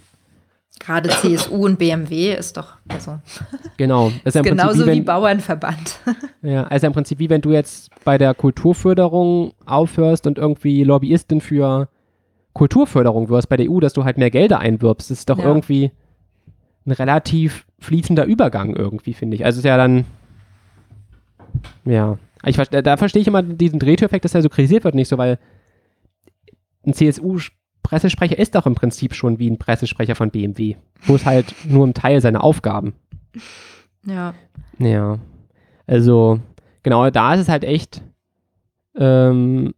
Gerade 0.79 1.09
CSU 1.09 1.65
und 1.65 1.77
BMW 1.77 2.33
ist 2.35 2.55
doch 2.55 2.73
also 2.87 3.19
Genau. 3.77 4.11
Das 4.23 4.33
ist 4.33 4.35
ja 4.35 4.39
im 4.41 4.45
genauso 4.57 4.69
Prinzip 4.69 4.85
wie, 4.87 4.91
wie, 4.91 4.97
wenn, 4.99 5.05
Bauernverband. 5.05 5.99
ja, 6.41 6.63
also 6.67 6.87
im 6.87 6.93
Prinzip 6.93 7.19
wie 7.19 7.29
wenn 7.29 7.41
du 7.41 7.51
jetzt 7.51 7.89
bei 8.05 8.17
der 8.17 8.33
Kulturförderung 8.33 9.53
aufhörst 9.65 10.25
und 10.27 10.37
irgendwie 10.37 10.83
Lobbyistin 10.83 11.41
für 11.41 11.89
Kulturförderung 12.53 13.29
wirst 13.29 13.49
bei 13.49 13.57
der 13.57 13.69
EU, 13.69 13.79
dass 13.79 13.93
du 13.93 14.03
halt 14.03 14.17
mehr 14.17 14.31
Gelder 14.31 14.59
einwirbst. 14.59 15.11
Das 15.11 15.19
ist 15.19 15.29
doch 15.29 15.37
Ja. 15.37 15.45
irgendwie 15.45 15.91
ein 16.85 16.91
relativ 16.91 17.65
fließender 17.79 18.25
Übergang 18.25 18.75
irgendwie, 18.75 19.13
finde 19.13 19.35
ich. 19.35 19.45
Also 19.45 19.57
es 19.57 19.65
ist 19.65 19.69
ja 19.69 19.77
dann, 19.77 20.05
ja, 21.85 22.17
ich, 22.45 22.55
da, 22.57 22.97
verstehe 22.97 23.21
ich 23.21 23.27
immer 23.27 23.43
diesen 23.43 23.79
Drehtüreffekt, 23.79 24.25
dass 24.25 24.35
er 24.35 24.41
so 24.41 24.49
kritisiert 24.49 24.83
wird, 24.83 24.95
nicht 24.95 25.07
so, 25.09 25.17
weil 25.17 25.37
ein 26.85 26.93
CSU-Pressesprecher 26.93 28.37
ist 28.37 28.55
doch 28.55 28.65
im 28.65 28.75
Prinzip 28.75 29.13
schon 29.13 29.39
wie 29.39 29.49
ein 29.49 29.57
Pressesprecher 29.59 30.15
von 30.15 30.31
BMW. 30.31 30.75
Bloß 31.05 31.25
halt 31.25 31.53
nur 31.65 31.85
ein 31.85 31.93
Teil 31.93 32.21
seiner 32.21 32.43
Aufgaben. 32.43 32.93
Ja. 34.05 34.33
Ja. 34.79 35.19
Also, 35.85 36.39
genau, 36.83 37.09
da 37.09 37.33
ist 37.33 37.41
es 37.41 37.49
halt 37.49 37.63
echt 37.63 38.01
ähm, 38.95 39.73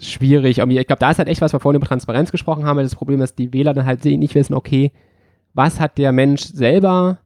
schwierig. 0.00 0.58
Ich 0.58 0.86
glaube, 0.86 1.00
da 1.00 1.10
ist 1.10 1.18
halt 1.18 1.28
echt, 1.28 1.40
was 1.40 1.52
wir 1.52 1.60
vorhin 1.60 1.80
über 1.80 1.86
Transparenz 1.88 2.30
gesprochen 2.30 2.64
haben, 2.64 2.78
das 2.78 2.94
Problem, 2.94 3.20
dass 3.20 3.34
die 3.34 3.52
Wähler 3.52 3.74
dann 3.74 3.86
halt 3.86 4.04
nicht 4.04 4.34
wissen, 4.34 4.54
okay, 4.54 4.92
was 5.54 5.80
hat 5.80 5.98
der 5.98 6.12
Mensch 6.12 6.42
selber 6.42 7.18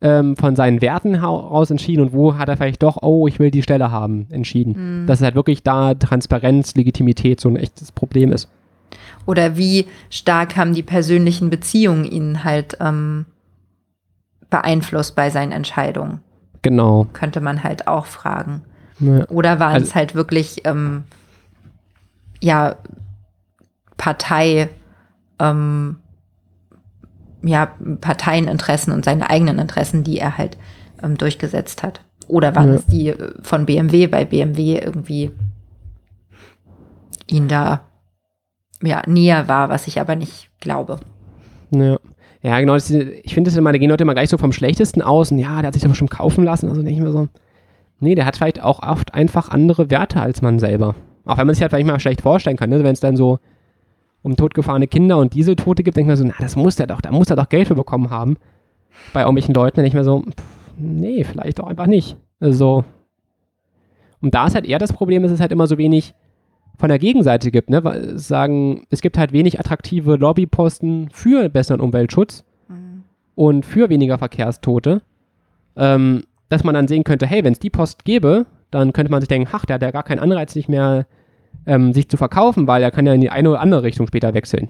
ähm, 0.00 0.36
von 0.36 0.54
seinen 0.54 0.80
Werten 0.80 1.14
heraus 1.20 1.70
entschieden 1.70 2.02
und 2.02 2.12
wo 2.12 2.36
hat 2.36 2.48
er 2.48 2.56
vielleicht 2.56 2.82
doch, 2.82 2.98
oh, 3.02 3.26
ich 3.26 3.38
will 3.38 3.50
die 3.50 3.62
Stelle 3.62 3.90
haben, 3.90 4.28
entschieden. 4.30 4.74
Hm. 4.74 5.06
Dass 5.06 5.18
es 5.18 5.24
halt 5.24 5.34
wirklich 5.34 5.62
da 5.62 5.94
Transparenz, 5.94 6.74
Legitimität 6.76 7.40
so 7.40 7.48
ein 7.48 7.56
echtes 7.56 7.90
Problem 7.90 8.32
ist. 8.32 8.48
Oder 9.26 9.56
wie 9.56 9.86
stark 10.08 10.56
haben 10.56 10.72
die 10.72 10.82
persönlichen 10.82 11.50
Beziehungen 11.50 12.04
ihn 12.04 12.44
halt 12.44 12.78
ähm, 12.80 13.26
beeinflusst 14.50 15.16
bei 15.16 15.30
seinen 15.30 15.52
Entscheidungen? 15.52 16.20
Genau. 16.62 17.06
Könnte 17.12 17.40
man 17.40 17.62
halt 17.64 17.88
auch 17.88 18.06
fragen. 18.06 18.62
Ja. 19.00 19.26
Oder 19.28 19.60
waren 19.60 19.74
Also- 19.74 19.86
es 19.86 19.94
halt 19.94 20.14
wirklich, 20.14 20.62
ähm, 20.64 21.04
ja, 22.40 22.76
Partei, 23.96 24.68
ähm, 25.38 25.96
ja, 27.42 27.72
Parteieninteressen 28.00 28.92
und 28.92 29.04
seine 29.04 29.30
eigenen 29.30 29.58
Interessen, 29.58 30.04
die 30.04 30.18
er 30.18 30.38
halt 30.38 30.56
ähm, 31.02 31.16
durchgesetzt 31.16 31.82
hat? 31.82 32.00
Oder 32.26 32.54
waren 32.54 32.68
Ja. 32.70 32.74
es 32.74 32.86
die 32.86 33.08
äh, 33.08 33.32
von 33.42 33.66
BMW, 33.66 34.06
bei 34.06 34.24
BMW 34.24 34.78
irgendwie 34.78 35.30
ihn 37.26 37.48
da 37.48 37.80
ja, 38.82 39.02
näher 39.06 39.48
war, 39.48 39.68
was 39.68 39.86
ich 39.86 40.00
aber 40.00 40.16
nicht 40.16 40.50
glaube. 40.60 41.00
Ja. 41.70 41.98
Ja, 42.40 42.60
genau. 42.60 42.74
Das, 42.74 42.88
ich 42.88 43.34
finde 43.34 43.50
es 43.50 43.56
immer, 43.56 43.72
da 43.72 43.78
gehen 43.78 43.90
Leute 43.90 44.04
immer 44.04 44.14
gleich 44.14 44.28
so 44.30 44.38
vom 44.38 44.52
Schlechtesten 44.52 45.02
aus 45.02 45.32
und 45.32 45.38
ja, 45.38 45.56
der 45.58 45.66
hat 45.66 45.74
sich 45.74 45.82
das 45.82 45.90
bestimmt 45.90 46.12
kaufen 46.12 46.44
lassen. 46.44 46.68
Also 46.68 46.82
denke 46.82 46.96
ich 46.96 47.04
mir 47.04 47.10
so, 47.10 47.28
nee, 47.98 48.14
der 48.14 48.26
hat 48.26 48.36
vielleicht 48.36 48.62
auch 48.62 48.80
oft 48.82 49.12
einfach 49.12 49.48
andere 49.48 49.90
Werte 49.90 50.20
als 50.20 50.40
man 50.40 50.60
selber. 50.60 50.94
Auch 51.28 51.36
wenn 51.36 51.46
man 51.46 51.54
sich 51.54 51.62
halt 51.62 51.70
vielleicht 51.70 51.86
mal 51.86 52.00
schlecht 52.00 52.22
vorstellen 52.22 52.56
kann, 52.56 52.70
ne? 52.70 52.82
wenn 52.82 52.94
es 52.94 53.00
dann 53.00 53.14
so 53.14 53.38
um 54.22 54.34
totgefahrene 54.34 54.88
Kinder 54.88 55.18
und 55.18 55.34
Dieseltote 55.34 55.82
gibt, 55.82 55.96
denkt 55.96 56.08
man 56.08 56.16
so, 56.16 56.24
na, 56.24 56.32
das 56.40 56.56
muss 56.56 56.76
der 56.76 56.86
doch, 56.86 57.02
da 57.02 57.12
muss 57.12 57.28
er 57.28 57.36
doch 57.36 57.50
Geld 57.50 57.68
für 57.68 57.74
bekommen 57.74 58.08
haben. 58.08 58.38
Bei 59.12 59.20
irgendwelchen 59.20 59.54
Leuten, 59.54 59.76
dann 59.76 59.84
denke 59.84 59.98
ich 59.98 60.00
mir 60.00 60.04
so, 60.04 60.22
pff, 60.22 60.44
nee, 60.78 61.24
vielleicht 61.24 61.60
auch 61.60 61.66
einfach 61.66 61.86
nicht. 61.86 62.16
Also, 62.40 62.84
und 64.22 64.34
da 64.34 64.46
ist 64.46 64.54
halt 64.54 64.64
eher 64.64 64.78
das 64.78 64.92
Problem, 64.92 65.22
dass 65.22 65.30
es 65.30 65.40
halt 65.40 65.52
immer 65.52 65.66
so 65.66 65.76
wenig 65.76 66.14
von 66.78 66.88
der 66.88 66.98
Gegenseite 66.98 67.50
gibt, 67.50 67.68
ne? 67.68 67.84
Weil 67.84 68.00
es 68.14 68.26
sagen, 68.26 68.86
es 68.88 69.02
gibt 69.02 69.18
halt 69.18 69.32
wenig 69.32 69.60
attraktive 69.60 70.16
Lobbyposten 70.16 71.10
für 71.12 71.50
besseren 71.50 71.80
Umweltschutz 71.80 72.42
und 73.34 73.66
für 73.66 73.90
weniger 73.90 74.16
Verkehrstote, 74.16 75.02
ähm, 75.76 76.22
dass 76.48 76.64
man 76.64 76.74
dann 76.74 76.88
sehen 76.88 77.04
könnte, 77.04 77.26
hey, 77.26 77.44
wenn 77.44 77.52
es 77.52 77.58
die 77.58 77.70
Post 77.70 78.04
gäbe, 78.04 78.46
dann 78.70 78.92
könnte 78.94 79.10
man 79.10 79.20
sich 79.20 79.28
denken, 79.28 79.48
ach, 79.52 79.66
der 79.66 79.74
hat 79.74 79.82
ja 79.82 79.90
gar 79.90 80.02
keinen 80.02 80.20
Anreiz, 80.20 80.54
nicht 80.54 80.68
mehr 80.68 81.06
ähm, 81.68 81.92
sich 81.92 82.08
zu 82.08 82.16
verkaufen, 82.16 82.66
weil 82.66 82.82
er 82.82 82.90
kann 82.90 83.06
ja 83.06 83.12
in 83.14 83.20
die 83.20 83.30
eine 83.30 83.50
oder 83.50 83.60
andere 83.60 83.84
Richtung 83.84 84.06
später 84.08 84.34
wechseln. 84.34 84.68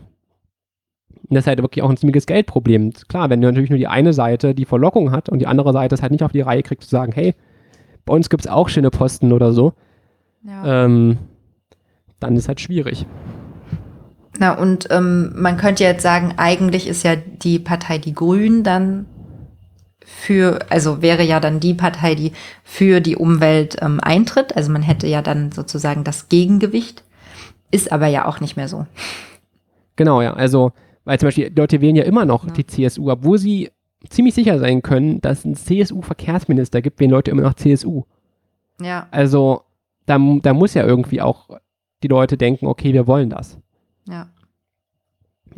Und 1.28 1.34
das 1.34 1.44
ist 1.44 1.46
halt 1.46 1.62
wirklich 1.62 1.82
auch 1.82 1.90
ein 1.90 1.96
ziemliches 1.96 2.26
Geldproblem. 2.26 2.92
Klar, 3.08 3.30
wenn 3.30 3.40
du 3.40 3.46
natürlich 3.48 3.70
nur 3.70 3.78
die 3.78 3.86
eine 3.86 4.12
Seite 4.12 4.54
die 4.54 4.64
Verlockung 4.64 5.12
hat 5.12 5.28
und 5.28 5.38
die 5.38 5.46
andere 5.46 5.72
Seite 5.72 5.94
es 5.94 6.02
halt 6.02 6.12
nicht 6.12 6.24
auf 6.24 6.32
die 6.32 6.40
Reihe 6.40 6.62
kriegt, 6.62 6.82
zu 6.82 6.88
sagen, 6.90 7.12
hey, 7.12 7.34
bei 8.04 8.12
uns 8.14 8.28
gibt 8.28 8.44
es 8.44 8.50
auch 8.50 8.68
schöne 8.68 8.90
Posten 8.90 9.32
oder 9.32 9.52
so, 9.52 9.74
Ja. 10.42 10.84
ähm, 10.84 11.18
dann 12.20 12.36
ist 12.36 12.48
halt 12.48 12.60
schwierig. 12.60 13.06
Na, 14.40 14.52
und 14.58 14.88
ähm, 14.90 15.32
man 15.36 15.56
könnte 15.56 15.84
jetzt 15.84 16.02
sagen, 16.02 16.34
eigentlich 16.36 16.88
ist 16.88 17.02
ja 17.04 17.16
die 17.16 17.58
Partei 17.58 17.98
Die 17.98 18.14
Grünen 18.14 18.62
dann 18.62 19.06
für, 20.04 20.60
also 20.70 21.02
wäre 21.02 21.22
ja 21.22 21.40
dann 21.40 21.60
die 21.60 21.74
Partei, 21.74 22.14
die 22.14 22.32
für 22.64 23.00
die 23.00 23.16
Umwelt 23.16 23.76
ähm, 23.82 24.00
eintritt. 24.00 24.56
Also 24.56 24.70
man 24.72 24.82
hätte 24.82 25.06
ja 25.06 25.22
dann 25.22 25.52
sozusagen 25.52 26.04
das 26.04 26.28
Gegengewicht. 26.28 27.04
Ist 27.70 27.92
aber 27.92 28.06
ja 28.06 28.26
auch 28.26 28.40
nicht 28.40 28.56
mehr 28.56 28.68
so. 28.68 28.86
Genau, 29.96 30.22
ja. 30.22 30.32
Also, 30.34 30.72
weil 31.04 31.18
zum 31.18 31.26
Beispiel 31.26 31.52
Leute 31.54 31.80
wählen 31.80 31.96
ja 31.96 32.04
immer 32.04 32.24
noch 32.24 32.46
Ja. 32.46 32.52
die 32.52 32.66
CSU, 32.66 33.10
obwohl 33.10 33.38
sie 33.38 33.70
ziemlich 34.08 34.34
sicher 34.34 34.58
sein 34.58 34.80
können, 34.82 35.20
dass 35.20 35.40
es 35.40 35.44
einen 35.44 35.56
CSU-Verkehrsminister 35.56 36.80
gibt, 36.80 37.00
wählen 37.00 37.10
Leute 37.10 37.30
immer 37.30 37.42
noch 37.42 37.54
CSU. 37.54 38.04
Ja, 38.80 39.08
Also, 39.10 39.62
da, 40.06 40.18
da 40.42 40.54
muss 40.54 40.72
ja 40.74 40.86
irgendwie 40.86 41.20
auch 41.20 41.48
die 42.02 42.08
Leute 42.08 42.38
denken, 42.38 42.66
okay, 42.66 42.92
wir 42.94 43.06
wollen 43.06 43.28
das. 43.30 43.58
ja. 44.08 44.28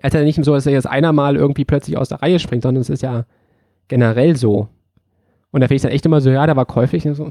Es 0.03 0.15
ist 0.15 0.15
ja 0.15 0.23
nicht 0.25 0.43
so, 0.45 0.55
dass 0.55 0.65
er 0.67 0.73
jetzt 0.73 0.87
einer 0.87 1.13
mal 1.13 1.37
irgendwie 1.37 1.65
plötzlich 1.67 1.99
aus 1.99 2.09
der 2.09 2.23
Reihe 2.23 2.39
springt, 2.39 2.63
sondern 2.63 2.81
es 2.81 2.89
ist 2.89 3.03
ja 3.03 3.25
generell 3.91 4.37
so. 4.37 4.69
Und 5.51 5.61
da 5.61 5.67
finde 5.67 5.77
ich 5.77 5.83
dann 5.83 5.91
echt 5.93 6.07
immer 6.07 6.21
so, 6.23 6.31
ja, 6.31 6.47
der 6.47 6.57
war 6.57 6.65
käuflich 6.65 7.03
so. 7.03 7.27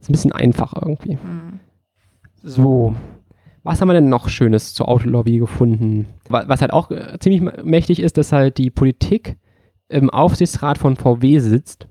Ist 0.00 0.08
ein 0.10 0.12
bisschen 0.12 0.32
einfach 0.32 0.74
irgendwie. 0.74 1.12
Hm. 1.12 1.60
So. 2.42 2.94
Was 3.62 3.80
haben 3.80 3.88
wir 3.88 3.94
denn 3.94 4.08
noch 4.08 4.28
Schönes 4.28 4.74
zur 4.74 4.88
Autolobby 4.88 5.38
gefunden? 5.38 6.06
Wa- 6.28 6.44
Was 6.46 6.60
halt 6.60 6.72
auch 6.72 6.90
äh, 6.90 7.18
ziemlich 7.18 7.42
mächtig 7.64 8.00
ist, 8.00 8.16
dass 8.16 8.32
halt 8.32 8.58
die 8.58 8.70
Politik 8.70 9.36
im 9.88 10.10
Aufsichtsrat 10.10 10.78
von 10.78 10.96
VW 10.96 11.38
sitzt 11.40 11.86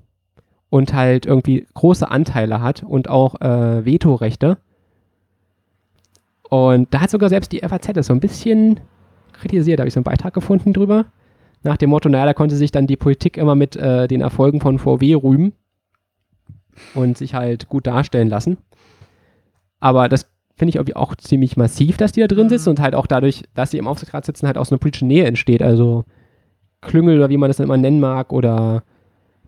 und 0.70 0.92
halt 0.94 1.26
irgendwie 1.26 1.66
große 1.74 2.10
Anteile 2.10 2.60
hat 2.60 2.82
und 2.82 3.08
auch 3.08 3.40
äh, 3.40 3.84
Vetorechte. 3.84 4.58
Und 6.48 6.92
da 6.94 7.00
hat 7.00 7.10
sogar 7.10 7.28
selbst 7.28 7.52
die 7.52 7.60
FAZ 7.60 7.92
das 7.94 8.06
so 8.06 8.12
ein 8.12 8.20
bisschen 8.20 8.80
kritisiert, 9.32 9.78
da 9.78 9.82
habe 9.82 9.88
ich 9.88 9.94
so 9.94 9.98
einen 10.00 10.04
Beitrag 10.04 10.32
gefunden 10.34 10.72
drüber. 10.72 11.06
Nach 11.66 11.76
dem 11.76 11.90
Motto, 11.90 12.08
naja, 12.08 12.26
da 12.26 12.32
konnte 12.34 12.56
sich 12.56 12.70
dann 12.70 12.86
die 12.86 12.96
Politik 12.96 13.36
immer 13.36 13.54
mit 13.56 13.74
äh, 13.76 14.06
den 14.08 14.20
Erfolgen 14.20 14.60
von 14.60 14.78
VW 14.78 15.14
rühmen 15.14 15.52
und 16.94 17.18
sich 17.18 17.34
halt 17.34 17.68
gut 17.68 17.86
darstellen 17.86 18.28
lassen. 18.28 18.56
Aber 19.80 20.08
das 20.08 20.26
finde 20.56 20.70
ich 20.70 20.76
irgendwie 20.76 20.96
auch 20.96 21.16
ziemlich 21.16 21.56
massiv, 21.56 21.96
dass 21.96 22.12
die 22.12 22.20
da 22.20 22.28
drin 22.28 22.44
Mhm. 22.46 22.50
sitzen 22.50 22.68
und 22.70 22.80
halt 22.80 22.94
auch 22.94 23.06
dadurch, 23.06 23.42
dass 23.54 23.72
sie 23.72 23.78
im 23.78 23.88
Aufsichtsrat 23.88 24.24
sitzen, 24.24 24.46
halt 24.46 24.56
aus 24.58 24.70
einer 24.70 24.78
politischen 24.78 25.08
Nähe 25.08 25.24
entsteht. 25.26 25.60
Also 25.62 26.04
Klüngel 26.82 27.18
oder 27.18 27.28
wie 27.30 27.36
man 27.36 27.50
das 27.50 27.56
dann 27.56 27.64
immer 27.64 27.76
nennen 27.76 28.00
mag 28.00 28.32
oder 28.32 28.84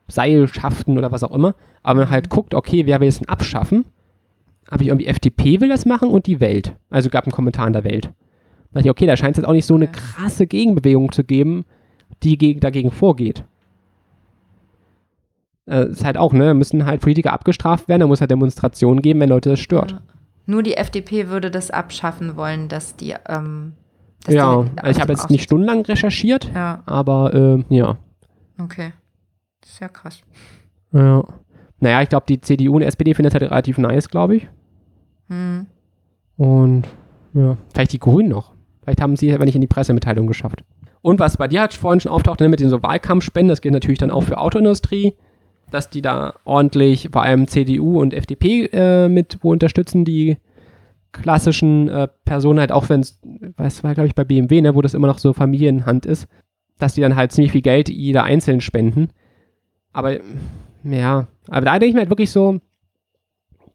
Seilschaften 0.09 0.99
oder 0.99 1.12
was 1.12 1.23
auch 1.23 1.31
immer. 1.32 1.55
Aber 1.82 2.01
man 2.01 2.09
Mhm. 2.09 2.12
halt 2.12 2.31
guckt, 2.31 2.55
okay, 2.55 2.86
wer 2.86 3.01
will 3.01 3.09
es 3.09 3.19
denn 3.19 3.28
abschaffen? 3.28 3.85
Habe 4.70 4.82
ich 4.82 4.89
irgendwie 4.89 5.07
FDP 5.07 5.61
will 5.61 5.69
das 5.69 5.86
machen 5.86 6.11
und 6.11 6.27
die 6.27 6.40
Welt. 6.40 6.74
Also 6.90 7.09
gab 7.11 7.24
einen 7.24 7.32
Kommentar 7.32 7.66
in 7.66 7.73
der 7.73 7.85
Welt. 7.85 8.07
Da 8.73 8.81
dachte 8.81 8.89
ich, 8.89 8.90
okay, 8.90 9.07
da 9.07 9.16
scheint 9.16 9.32
es 9.32 9.36
jetzt 9.39 9.47
auch 9.49 9.53
nicht 9.53 9.65
so 9.66 9.74
eine 9.77 9.86
krasse 9.89 10.47
Gegenbewegung 10.47 11.11
zu 11.12 11.24
geben, 11.24 11.65
die 12.23 12.39
gegen, 12.39 12.61
dagegen 12.61 12.90
vorgeht. 12.90 13.45
Äh, 15.66 15.89
ist 15.90 16.05
halt 16.05 16.16
auch, 16.16 16.32
ne, 16.32 16.55
müssen 16.55 16.86
halt 16.86 17.01
Politiker 17.01 17.32
abgestraft 17.32 17.89
werden, 17.89 18.01
da 18.01 18.07
muss 18.07 18.20
halt 18.20 18.31
Demonstrationen 18.31 19.03
geben, 19.03 19.20
wenn 19.20 19.28
Leute 19.28 19.51
das 19.51 19.61
stört. 19.61 19.93
Ja. 19.93 20.01
Nur 20.47 20.62
die 20.62 20.74
FDP 20.78 21.28
würde 21.28 21.51
das 21.51 21.70
abschaffen 21.70 22.36
wollen, 22.36 22.69
dass 22.69 22.97
die. 22.97 23.15
Ähm, 23.28 23.74
dass 24.24 24.35
Ja, 24.35 24.62
die 24.62 24.90
ich 24.90 25.01
habe 25.01 25.12
jetzt 25.12 25.28
nicht 25.31 25.43
stundenlang 25.45 25.82
recherchiert, 25.82 26.51
Ja, 26.55 26.82
aber 26.86 27.35
äh, 27.35 27.65
ja. 27.74 27.99
okay. 28.61 28.93
Sehr 29.65 29.89
krass. 29.90 30.23
ja. 30.93 31.23
Naja, 31.81 32.03
ich 32.03 32.09
glaube, 32.09 32.27
die 32.28 32.40
CDU 32.40 32.74
und 32.74 32.82
SPD 32.82 33.15
finden 33.15 33.31
das 33.31 33.40
halt 33.40 33.51
relativ 33.51 33.78
nice, 33.78 34.09
glaube 34.09 34.36
ich. 34.36 34.49
Hm. 35.28 35.66
Und 36.36 36.89
ja, 37.35 37.57
vielleicht 37.73 37.93
die 37.93 38.01
Grünen 38.01 38.31
noch. 38.31 38.53
Vielleicht 38.82 39.01
haben 39.01 39.15
sie 39.15 39.28
es 39.28 39.35
aber 39.36 39.45
nicht 39.45 39.55
in 39.55 39.61
die 39.61 39.69
Pressemitteilung 39.69 40.27
geschafft. 40.27 40.65
Und 41.03 41.20
was 41.20 41.37
bei 41.37 41.49
dir 41.49 41.61
halt 41.61 41.75
vorhin 41.75 42.01
schon 42.01 42.12
auftauchte 42.12 42.45
ne, 42.45 42.49
mit 42.49 42.61
den 42.61 42.70
so 42.70 42.83
Wahlkampfspenden, 42.83 43.49
das 43.49 43.61
gilt 43.61 43.75
natürlich 43.75 43.99
dann 43.99 44.11
auch 44.11 44.23
für 44.23 44.39
Autoindustrie, 44.39 45.15
dass 45.70 45.91
die 45.91 46.03
da 46.03 46.35
ordentlich 46.45 47.11
vor 47.12 47.23
allem 47.23 47.47
CDU 47.47 48.01
und 48.01 48.15
FDP 48.15 48.69
äh, 48.73 49.09
mit 49.09 49.39
wo 49.43 49.53
unterstützen, 49.53 50.05
die 50.05 50.39
klassischen 51.12 51.89
äh, 51.89 52.09
Personen 52.25 52.61
halt, 52.61 52.73
auch 52.73 52.89
wenn 52.89 53.01
es, 53.01 53.19
was 53.57 53.83
war 53.85 53.95
glaube 53.95 54.09
ich 54.09 54.15
bei 54.15 54.25
BMW, 54.25 54.61
ne, 54.61 54.75
wo 54.75 54.83
das 54.83 54.95
immer 54.95 55.07
noch 55.07 55.19
so 55.19 55.33
Familienhand 55.33 56.07
ist, 56.07 56.27
dass 56.79 56.95
die 56.95 57.01
dann 57.01 57.16
halt 57.16 57.33
ziemlich 57.33 57.53
viel 57.53 57.62
Geld 57.62 57.89
jeder 57.89 58.25
einzeln 58.25 58.61
spenden. 58.61 59.11
Aber 59.93 60.19
ja, 60.85 61.27
aber 61.49 61.65
da 61.65 61.73
denke 61.79 61.87
ich 61.87 61.95
mir 61.95 62.01
halt 62.01 62.11
wirklich 62.11 62.31
so, 62.31 62.61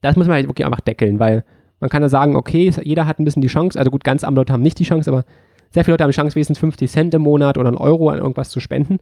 das 0.01 0.15
muss 0.15 0.27
man 0.27 0.35
halt 0.35 0.47
wirklich 0.47 0.65
einfach 0.65 0.81
deckeln, 0.81 1.19
weil 1.19 1.43
man 1.79 1.89
kann 1.89 2.01
ja 2.01 2.09
sagen, 2.09 2.35
okay, 2.35 2.71
jeder 2.83 3.07
hat 3.07 3.19
ein 3.19 3.25
bisschen 3.25 3.41
die 3.41 3.47
Chance, 3.49 3.77
also 3.77 3.91
gut, 3.91 4.03
ganz 4.03 4.23
arme 4.23 4.35
Leute 4.35 4.53
haben 4.53 4.61
nicht 4.61 4.79
die 4.79 4.85
Chance, 4.85 5.11
aber 5.11 5.25
sehr 5.73 5.83
viele 5.83 5.93
Leute 5.93 6.03
haben 6.03 6.11
die 6.11 6.15
Chance, 6.15 6.35
wenigstens 6.35 6.59
50 6.59 6.91
Cent 6.91 7.13
im 7.13 7.23
Monat 7.23 7.57
oder 7.57 7.67
einen 7.67 7.77
Euro 7.77 8.09
an 8.09 8.19
irgendwas 8.19 8.49
zu 8.49 8.59
spenden. 8.59 8.99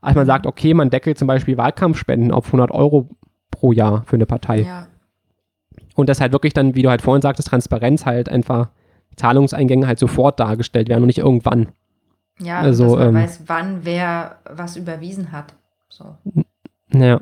Als 0.00 0.14
man 0.14 0.26
sagt, 0.26 0.46
okay, 0.46 0.72
man 0.72 0.90
deckelt 0.90 1.18
zum 1.18 1.28
Beispiel 1.28 1.56
Wahlkampfspenden 1.56 2.30
auf 2.30 2.46
100 2.46 2.70
Euro 2.70 3.08
pro 3.50 3.72
Jahr 3.72 4.04
für 4.06 4.16
eine 4.16 4.26
Partei. 4.26 4.60
Ja. 4.60 4.86
Und 5.94 6.08
das 6.08 6.20
halt 6.20 6.32
wirklich 6.32 6.52
dann, 6.52 6.74
wie 6.74 6.82
du 6.82 6.90
halt 6.90 7.02
vorhin 7.02 7.22
sagtest, 7.22 7.48
Transparenz 7.48 8.06
halt 8.06 8.28
einfach 8.28 8.68
Zahlungseingänge 9.16 9.86
halt 9.86 9.98
sofort 9.98 10.38
dargestellt 10.40 10.88
werden 10.88 11.02
und 11.02 11.08
nicht 11.08 11.18
irgendwann. 11.18 11.68
Ja, 12.38 12.60
Also, 12.60 12.84
dass 12.84 12.96
man 12.96 13.08
ähm, 13.08 13.14
weiß, 13.14 13.42
wann 13.46 13.78
wer 13.84 14.36
was 14.50 14.76
überwiesen 14.76 15.32
hat. 15.32 15.54
So. 15.88 16.16
Naja. 16.88 17.20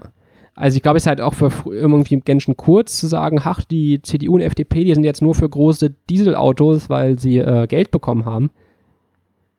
Also 0.56 0.76
ich 0.76 0.82
glaube, 0.82 0.98
es 0.98 1.04
ist 1.04 1.08
halt 1.08 1.20
auch 1.20 1.34
für 1.34 1.50
irgendwie 1.66 2.22
Menschen 2.26 2.56
kurz 2.56 2.98
zu 2.98 3.08
sagen, 3.08 3.40
ach, 3.42 3.64
die 3.64 4.00
CDU 4.02 4.34
und 4.34 4.40
FDP, 4.40 4.84
die 4.84 4.94
sind 4.94 5.04
jetzt 5.04 5.22
nur 5.22 5.34
für 5.34 5.48
große 5.48 5.90
Dieselautos, 6.08 6.88
weil 6.88 7.18
sie 7.18 7.38
äh, 7.38 7.66
Geld 7.66 7.90
bekommen 7.90 8.24
haben. 8.24 8.50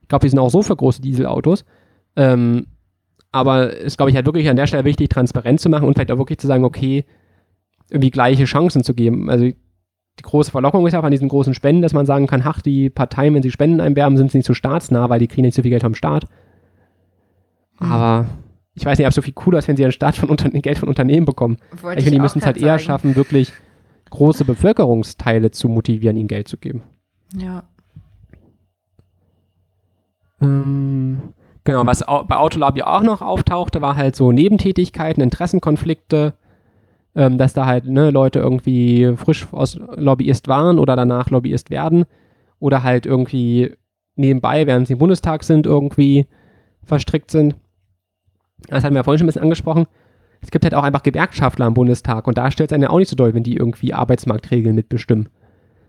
Ich 0.05 0.09
glaube, 0.09 0.23
die 0.23 0.29
sind 0.29 0.37
auch 0.37 0.49
so 0.49 0.61
für 0.61 0.75
große 0.75 1.01
Dieselautos. 1.01 1.65
Ähm, 2.15 2.67
aber 3.31 3.73
es 3.73 3.85
ist, 3.85 3.97
glaube 3.97 4.11
ich, 4.11 4.15
halt 4.15 4.27
wirklich 4.27 4.47
an 4.47 4.55
der 4.55 4.67
Stelle 4.67 4.85
wichtig, 4.85 5.09
transparent 5.09 5.59
zu 5.59 5.67
machen 5.67 5.87
und 5.87 5.95
vielleicht 5.95 6.11
auch 6.11 6.19
wirklich 6.19 6.37
zu 6.37 6.45
sagen, 6.45 6.63
okay, 6.63 7.05
irgendwie 7.89 8.11
gleiche 8.11 8.45
Chancen 8.45 8.83
zu 8.83 8.93
geben. 8.93 9.29
Also 9.29 9.45
die 9.45 10.21
große 10.21 10.51
Verlockung 10.51 10.85
ist 10.85 10.93
ja 10.93 10.99
auch 10.99 11.03
an 11.03 11.11
diesen 11.11 11.27
großen 11.27 11.55
Spenden, 11.55 11.81
dass 11.81 11.93
man 11.93 12.05
sagen 12.05 12.27
kann, 12.27 12.43
ach, 12.45 12.61
die 12.61 12.91
Parteien, 12.91 13.33
wenn 13.33 13.41
sie 13.41 13.49
Spenden 13.49 13.81
einwerben, 13.81 14.15
sind 14.15 14.31
sie 14.31 14.37
nicht 14.37 14.47
so 14.47 14.53
staatsnah, 14.53 15.09
weil 15.09 15.19
die 15.19 15.27
kriegen 15.27 15.41
nicht 15.41 15.55
so 15.55 15.63
viel 15.63 15.71
Geld 15.71 15.81
vom 15.81 15.95
Staat. 15.95 16.27
Hm. 17.79 17.91
Aber 17.91 18.25
ich 18.75 18.85
weiß 18.85 18.99
nicht, 18.99 19.07
ob 19.07 19.09
es 19.09 19.15
so 19.15 19.21
viel 19.23 19.33
cooler 19.33 19.57
ist, 19.57 19.67
wenn 19.67 19.77
sie 19.77 19.83
einen 19.83 19.91
Staat 19.91 20.17
von 20.17 20.29
Unter 20.29 20.49
Geld 20.49 20.77
von 20.77 20.89
Unternehmen 20.89 21.25
bekommen. 21.25 21.57
Wollte 21.81 21.99
Ich 21.99 22.05
finde, 22.05 22.17
die 22.17 22.21
müssen 22.21 22.39
es 22.39 22.45
halt 22.45 22.57
eher 22.57 22.73
sagen. 22.73 22.83
schaffen, 22.83 23.15
wirklich 23.15 23.51
große 24.11 24.45
Bevölkerungsteile 24.45 25.51
zu 25.51 25.67
motivieren, 25.67 26.17
ihnen 26.17 26.27
Geld 26.27 26.47
zu 26.47 26.57
geben. 26.57 26.83
Ja. 27.35 27.63
Ähm, 30.45 31.21
genau, 31.63 31.85
was 31.85 31.99
bei 32.01 32.35
Autolobby 32.35 32.83
auch 32.83 33.01
noch 33.01 33.21
auftauchte, 33.21 33.81
war 33.81 33.95
halt 33.95 34.15
so 34.15 34.31
Nebentätigkeiten, 34.31 35.21
Interessenkonflikte, 35.21 36.33
ähm, 37.15 37.37
dass 37.37 37.53
da 37.53 37.65
halt 37.65 37.85
ne, 37.85 38.11
Leute 38.11 38.39
irgendwie 38.39 39.13
frisch 39.17 39.47
aus 39.51 39.79
Lobbyist 39.95 40.47
waren 40.47 40.79
oder 40.79 40.95
danach 40.95 41.29
Lobbyist 41.29 41.69
werden 41.69 42.05
oder 42.59 42.83
halt 42.83 43.05
irgendwie 43.05 43.73
nebenbei, 44.15 44.67
während 44.67 44.87
sie 44.87 44.93
im 44.93 44.99
Bundestag 44.99 45.43
sind, 45.43 45.65
irgendwie 45.65 46.25
verstrickt 46.83 47.31
sind. 47.31 47.55
Das 48.67 48.83
hatten 48.83 48.93
wir 48.93 48.99
ja 48.99 49.03
vorhin 49.03 49.19
schon 49.19 49.25
ein 49.25 49.29
bisschen 49.29 49.43
angesprochen. 49.43 49.85
Es 50.41 50.51
gibt 50.51 50.63
halt 50.63 50.75
auch 50.75 50.83
einfach 50.83 51.03
Gewerkschaftler 51.03 51.67
im 51.67 51.73
Bundestag 51.73 52.27
und 52.27 52.37
da 52.37 52.51
stellt 52.51 52.71
es 52.71 52.73
einen 52.73 52.83
ja 52.83 52.89
auch 52.89 52.99
nicht 52.99 53.09
so 53.09 53.15
doll, 53.15 53.33
wenn 53.33 53.43
die 53.43 53.55
irgendwie 53.55 53.93
Arbeitsmarktregeln 53.93 54.75
mitbestimmen. 54.75 55.29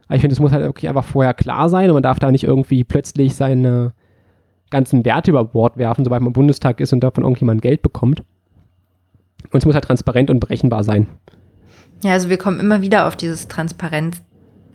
Aber 0.07 0.17
ich 0.17 0.21
finde, 0.21 0.35
es 0.35 0.41
muss 0.41 0.53
halt 0.53 0.65
wirklich 0.65 0.89
einfach 0.89 1.05
vorher 1.05 1.35
klar 1.35 1.69
sein 1.69 1.91
und 1.91 1.95
man 1.95 2.03
darf 2.03 2.19
da 2.19 2.31
nicht 2.31 2.45
irgendwie 2.45 2.85
plötzlich 2.85 3.35
seine 3.35 3.93
ganzen 4.71 5.05
Werte 5.05 5.31
über 5.31 5.45
Bord 5.45 5.77
werfen, 5.77 6.05
sobald 6.05 6.23
man 6.23 6.33
Bundestag 6.33 6.81
ist 6.81 6.93
und 6.93 7.01
davon 7.01 7.25
irgendjemand 7.25 7.63
Geld 7.63 7.83
bekommt. 7.83 8.23
Und 9.51 9.59
es 9.59 9.65
muss 9.65 9.75
halt 9.75 9.85
transparent 9.85 10.31
und 10.31 10.41
berechenbar 10.41 10.85
sein. 10.85 11.07
Ja, 12.03 12.13
also 12.13 12.29
wir 12.29 12.37
kommen 12.37 12.61
immer 12.61 12.83
wieder 12.83 13.07
auf 13.07 13.17
dieses 13.17 13.49
Transparenz, 13.49 14.21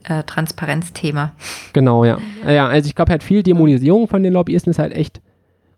äh, 0.03 0.23
Transparenzthema. 0.23 1.33
Genau, 1.73 2.05
ja. 2.05 2.17
Ja, 2.47 2.67
also 2.67 2.87
ich 2.87 2.95
glaube 2.95 3.11
halt 3.11 3.23
viel 3.23 3.43
Dämonisierung 3.43 4.07
von 4.07 4.23
den 4.23 4.33
Lobbyisten 4.33 4.71
ist 4.71 4.79
halt 4.79 4.93
echt 4.93 5.21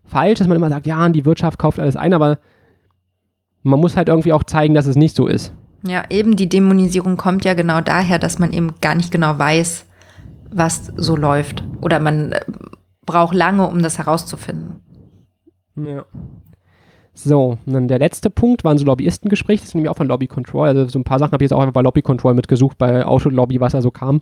falsch, 0.06 0.40
dass 0.40 0.48
man 0.48 0.58
immer 0.58 0.70
sagt, 0.70 0.86
ja, 0.86 1.10
die 1.10 1.26
Wirtschaft 1.26 1.60
kauft 1.60 1.80
alles 1.80 1.96
ein, 1.96 2.14
aber 2.14 2.38
man 3.64 3.80
muss 3.80 3.98
halt 3.98 4.10
irgendwie 4.10 4.34
auch 4.34 4.44
zeigen, 4.44 4.74
dass 4.74 4.86
es 4.86 4.96
nicht 4.96 5.16
so 5.16 5.28
ist. 5.28 5.54
Ja, 5.86 6.04
eben 6.10 6.36
die 6.36 6.48
Dämonisierung 6.48 7.18
kommt 7.18 7.44
ja 7.44 7.56
genau 7.56 7.82
daher, 7.82 8.20
dass 8.20 8.40
man 8.40 8.54
eben 8.54 8.76
gar 8.80 8.96
nicht 8.96 9.12
genau 9.12 9.38
weiß, 9.38 9.86
was 10.50 10.94
so 10.96 11.16
läuft. 11.16 11.64
Oder 11.82 12.00
man 12.00 12.36
braucht 13.06 13.36
lange, 13.36 13.68
um 13.68 13.82
das 13.82 13.98
herauszufinden. 13.98 14.82
Ja. 15.76 16.06
So, 17.16 17.58
und 17.66 17.74
dann 17.74 17.88
der 17.88 18.00
letzte 18.00 18.30
Punkt 18.30 18.64
waren 18.64 18.78
so 18.78 18.86
Lobbyistengespräche, 18.86 19.62
das 19.62 19.70
ist 19.70 19.76
nämlich 19.76 19.90
auch 19.90 19.98
von 19.98 20.08
Lobby 20.08 20.28
Control, 20.28 20.68
also 20.68 20.88
so 20.88 20.98
ein 20.98 21.04
paar 21.04 21.20
Sachen 21.20 21.32
habe 21.32 21.44
ich 21.44 21.50
jetzt 21.50 21.54
auch 21.54 21.62
einfach 21.62 21.74
bei 21.74 21.82
Lobby 21.82 22.02
Control 22.02 22.34
mitgesucht, 22.34 22.78
bei 22.78 23.06
Autolobby, 23.06 23.60
was 23.60 23.74
da 23.74 23.82
so 23.82 23.92
kam. 23.92 24.22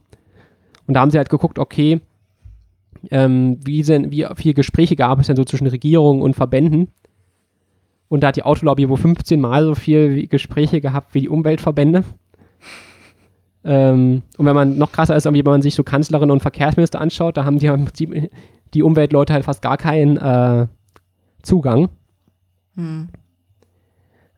Und 0.87 0.95
da 0.95 0.99
haben 0.99 1.11
sie 1.11 1.17
halt 1.17 1.29
geguckt, 1.29 1.57
okay, 1.57 2.01
ähm, 3.09 3.59
wie, 3.63 3.83
sind, 3.83 4.11
wie 4.11 4.27
viele 4.35 4.53
Gespräche 4.53 4.95
gab 4.95 5.19
es 5.19 5.27
denn 5.27 5.37
so 5.37 5.45
zwischen 5.45 5.67
Regierungen 5.67 6.21
und 6.21 6.35
Verbänden? 6.35 6.89
Und 8.09 8.21
da 8.21 8.27
hat 8.27 8.35
die 8.35 8.43
Autolobby 8.43 8.89
wohl 8.89 8.97
15 8.97 9.39
Mal 9.39 9.63
so 9.63 9.73
viel 9.73 10.27
Gespräche 10.27 10.81
gehabt 10.81 11.13
wie 11.13 11.21
die 11.21 11.29
Umweltverbände. 11.29 12.03
Ähm, 13.63 14.23
und 14.37 14.45
wenn 14.45 14.55
man 14.55 14.77
noch 14.77 14.91
krasser 14.91 15.15
ist, 15.15 15.25
wenn 15.25 15.45
man 15.45 15.61
sich 15.61 15.75
so 15.75 15.83
Kanzlerin 15.83 16.31
und 16.31 16.41
Verkehrsminister 16.41 16.99
anschaut, 16.99 17.37
da 17.37 17.45
haben 17.45 17.59
die, 17.59 17.67
im 17.67 17.85
Prinzip 17.85 18.31
die 18.73 18.83
Umweltleute 18.83 19.33
halt 19.33 19.45
fast 19.45 19.61
gar 19.61 19.77
keinen 19.77 20.17
äh, 20.17 20.67
Zugang. 21.41 21.89
Hm. 22.75 23.09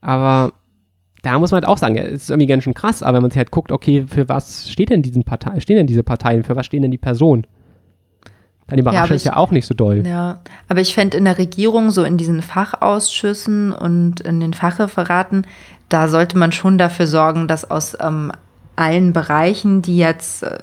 Aber 0.01 0.53
da 1.21 1.39
muss 1.39 1.51
man 1.51 1.61
halt 1.61 1.67
auch 1.67 1.77
sagen, 1.77 1.95
ja, 1.95 2.03
es 2.03 2.23
ist 2.23 2.29
irgendwie 2.29 2.47
ganz 2.47 2.63
schön 2.63 2.73
krass, 2.73 3.01
aber 3.01 3.15
wenn 3.15 3.23
man 3.23 3.31
sich 3.31 3.37
halt 3.37 3.51
guckt, 3.51 3.71
okay, 3.71 4.05
für 4.07 4.27
was 4.27 4.69
steht 4.69 4.89
denn 4.89 5.01
diesen 5.01 5.23
Partei, 5.23 5.59
stehen 5.61 5.77
denn 5.77 5.87
diese 5.87 6.03
Parteien, 6.03 6.43
für 6.43 6.55
was 6.55 6.65
stehen 6.65 6.81
denn 6.81 6.91
die 6.91 6.97
Personen? 6.97 7.47
Dann 8.67 8.79
überrascht 8.79 9.03
aber 9.03 9.15
es 9.15 9.23
ja 9.23 9.35
auch 9.37 9.51
nicht 9.51 9.65
so 9.65 9.73
doll. 9.73 10.05
Ja, 10.05 10.41
aber 10.67 10.81
ich 10.81 10.93
fände 10.93 11.17
in 11.17 11.25
der 11.25 11.37
Regierung, 11.37 11.91
so 11.91 12.03
in 12.03 12.17
diesen 12.17 12.41
Fachausschüssen 12.41 13.71
und 13.71 14.21
in 14.21 14.39
den 14.39 14.53
Fachreferaten, 14.53 15.47
da 15.89 16.07
sollte 16.07 16.37
man 16.37 16.51
schon 16.51 16.77
dafür 16.77 17.07
sorgen, 17.07 17.47
dass 17.47 17.69
aus 17.69 17.95
ähm, 17.99 18.31
allen 18.75 19.13
Bereichen, 19.13 19.81
die 19.81 19.97
jetzt 19.97 20.43
äh, 20.43 20.59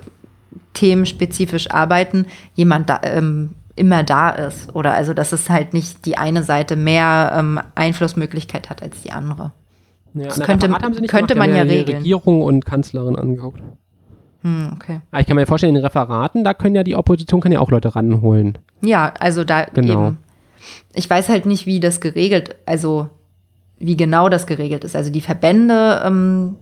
themenspezifisch 0.74 1.70
arbeiten, 1.70 2.26
jemand 2.54 2.90
da, 2.90 3.00
ähm, 3.02 3.50
immer 3.80 4.04
da 4.04 4.30
ist. 4.30 4.74
Oder 4.76 4.92
also, 4.94 5.14
dass 5.14 5.32
es 5.32 5.50
halt 5.50 5.74
nicht 5.74 6.04
die 6.06 6.16
eine 6.18 6.42
Seite 6.44 6.76
mehr 6.76 7.32
ähm, 7.36 7.58
Einflussmöglichkeit 7.74 8.70
hat 8.70 8.82
als 8.82 9.02
die 9.02 9.10
andere. 9.10 9.52
Ja, 10.14 10.26
das 10.26 10.40
könnte- 10.40 10.68
könnte 10.68 11.34
gemacht, 11.34 11.48
man 11.48 11.56
ja 11.56 11.64
die 11.64 11.70
regeln. 11.78 11.98
Regierung 11.98 12.42
und 12.42 12.64
Kanzlerin 12.64 13.16
angeguckt. 13.16 13.60
Hm, 14.42 14.70
okay. 14.74 15.00
Aber 15.10 15.20
ich 15.20 15.26
kann 15.26 15.36
mir 15.36 15.46
vorstellen, 15.46 15.70
in 15.74 15.80
den 15.80 15.84
Referaten, 15.84 16.44
da 16.44 16.54
können 16.54 16.74
ja 16.74 16.82
die 16.82 16.96
Opposition 16.96 17.40
kann 17.40 17.52
ja 17.52 17.60
auch 17.60 17.70
Leute 17.70 17.94
ranholen. 17.94 18.58
Ja, 18.82 19.12
also 19.18 19.44
da 19.44 19.64
Genau. 19.64 20.08
eben. 20.08 20.18
Ich 20.94 21.08
weiß 21.08 21.28
halt 21.28 21.46
nicht, 21.46 21.66
wie 21.66 21.80
das 21.80 22.00
geregelt, 22.00 22.56
also 22.66 23.08
wie 23.78 23.96
genau 23.96 24.28
das 24.28 24.46
geregelt 24.46 24.84
ist. 24.84 24.94
Also 24.96 25.10
die 25.10 25.20
Verbände, 25.20 26.02
ähm, 26.04 26.56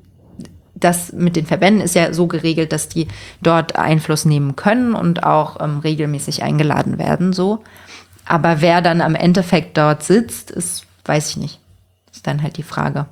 das 0.80 1.12
mit 1.12 1.36
den 1.36 1.46
Verbänden 1.46 1.82
ist 1.82 1.94
ja 1.94 2.12
so 2.12 2.26
geregelt, 2.26 2.72
dass 2.72 2.88
die 2.88 3.08
dort 3.42 3.76
Einfluss 3.76 4.24
nehmen 4.24 4.56
können 4.56 4.94
und 4.94 5.24
auch 5.24 5.60
ähm, 5.60 5.78
regelmäßig 5.78 6.42
eingeladen 6.42 6.98
werden, 6.98 7.32
so. 7.32 7.62
Aber 8.24 8.60
wer 8.60 8.82
dann 8.82 9.00
am 9.00 9.14
Endeffekt 9.14 9.78
dort 9.78 10.02
sitzt, 10.02 10.50
ist, 10.50 10.84
weiß 11.06 11.30
ich 11.30 11.36
nicht. 11.38 11.60
Ist 12.12 12.26
dann 12.26 12.42
halt 12.42 12.58
die 12.58 12.62
Frage. 12.62 13.06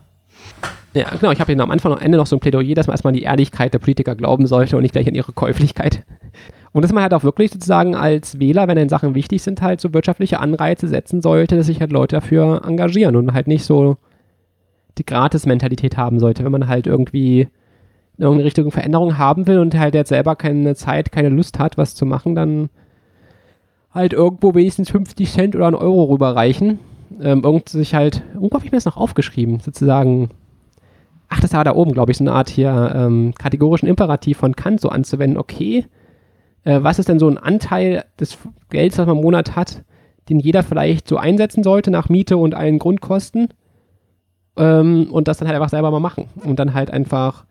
Ja, 0.93 1.11
genau, 1.11 1.31
ich 1.31 1.41
habe 1.41 1.53
am 1.63 1.71
Anfang 1.71 1.93
und 1.93 2.01
Ende 2.01 2.17
noch 2.17 2.27
so 2.27 2.37
ein 2.37 2.41
Plädoyer, 2.41 2.75
dass 2.75 2.87
man 2.87 2.95
erstmal 2.95 3.11
an 3.11 3.17
die 3.17 3.23
Ehrlichkeit 3.23 3.75
der 3.75 3.79
Politiker 3.79 4.15
glauben 4.15 4.47
sollte 4.47 4.77
und 4.77 4.83
nicht 4.83 4.93
gleich 4.93 5.07
an 5.07 5.15
ihre 5.15 5.33
Käuflichkeit. 5.33 6.05
Und 6.73 6.83
dass 6.83 6.93
man 6.93 7.03
halt 7.03 7.15
auch 7.15 7.23
wirklich 7.23 7.51
sozusagen 7.51 7.95
als 7.95 8.39
Wähler, 8.39 8.69
wenn 8.69 8.77
dann 8.77 8.89
Sachen 8.89 9.15
wichtig 9.15 9.43
sind, 9.43 9.63
halt 9.63 9.81
so 9.81 9.95
wirtschaftliche 9.95 10.41
Anreize 10.41 10.89
setzen 10.89 11.23
sollte, 11.23 11.57
dass 11.57 11.67
sich 11.67 11.81
halt 11.81 11.93
Leute 11.93 12.17
dafür 12.17 12.63
engagieren 12.67 13.17
und 13.17 13.33
halt 13.33 13.47
nicht 13.47 13.65
so 13.65 13.97
die 14.99 15.07
Gratis-Mentalität 15.07 15.97
haben 15.97 16.21
sollte, 16.21 16.45
wenn 16.45 16.53
man 16.53 16.69
halt 16.69 16.87
irgendwie 16.87 17.49
in 18.19 18.23
irgendeine 18.23 18.47
Richtung 18.47 18.71
Veränderung 18.71 19.19
haben 19.19 19.47
will 19.47 19.59
und 19.59 19.79
halt 19.79 19.95
jetzt 19.95 20.09
selber 20.09 20.37
keine 20.37 20.75
Zeit, 20.75 21.13
keine 21.13 21.29
Lust 21.29 21.59
hat, 21.59 21.77
was 21.77 21.95
zu 21.95 22.07
machen, 22.07 22.35
dann 22.35 22.71
halt 23.93 24.13
irgendwo 24.13 24.55
wenigstens 24.55 24.91
50 24.91 25.31
Cent 25.31 25.57
oder 25.57 25.67
einen 25.67 25.77
Euro 25.77 26.05
rüberreichen. 26.05 26.79
Ähm, 27.21 27.45
irgend 27.45 27.69
sich 27.69 27.95
halt, 27.95 28.23
irgendwo 28.35 28.57
habe 28.57 28.67
ich 28.67 28.73
mir 28.73 28.79
das 28.79 28.85
noch 28.85 28.97
aufgeschrieben, 28.97 29.61
sozusagen 29.61 30.31
ach, 31.29 31.41
das 31.41 31.53
war 31.53 31.65
da 31.65 31.75
oben, 31.75 31.93
glaube 31.93 32.13
ich, 32.13 32.19
so 32.19 32.25
eine 32.25 32.33
Art 32.33 32.49
hier 32.49 32.93
ähm, 32.95 33.35
kategorischen 33.39 33.89
Imperativ 33.89 34.39
von 34.39 34.57
Kant 34.57 34.81
so 34.81 34.89
anzuwenden. 34.89 35.39
Okay, 35.39 35.87
äh, 36.65 36.83
was 36.83 36.99
ist 36.99 37.09
denn 37.09 37.19
so 37.19 37.29
ein 37.29 37.39
Anteil 37.39 38.05
des 38.19 38.39
Gelds, 38.71 38.99
was 38.99 39.07
man 39.07 39.17
im 39.17 39.23
Monat 39.23 39.57
hat, 39.57 39.83
den 40.29 40.41
jeder 40.41 40.63
vielleicht 40.63 41.09
so 41.09 41.17
einsetzen 41.17 41.63
sollte 41.63 41.91
nach 41.91 42.09
Miete 42.09 42.37
und 42.37 42.55
allen 42.55 42.79
Grundkosten? 42.79 43.49
Ähm, 44.57 45.09
und 45.11 45.29
das 45.29 45.39
dann 45.39 45.49
halt 45.49 45.57
einfach 45.57 45.71
selber 45.71 45.91
mal 45.91 46.01
machen. 46.01 46.29
Und 46.45 46.59
dann 46.59 46.75
halt 46.75 46.91
einfach 46.91 47.45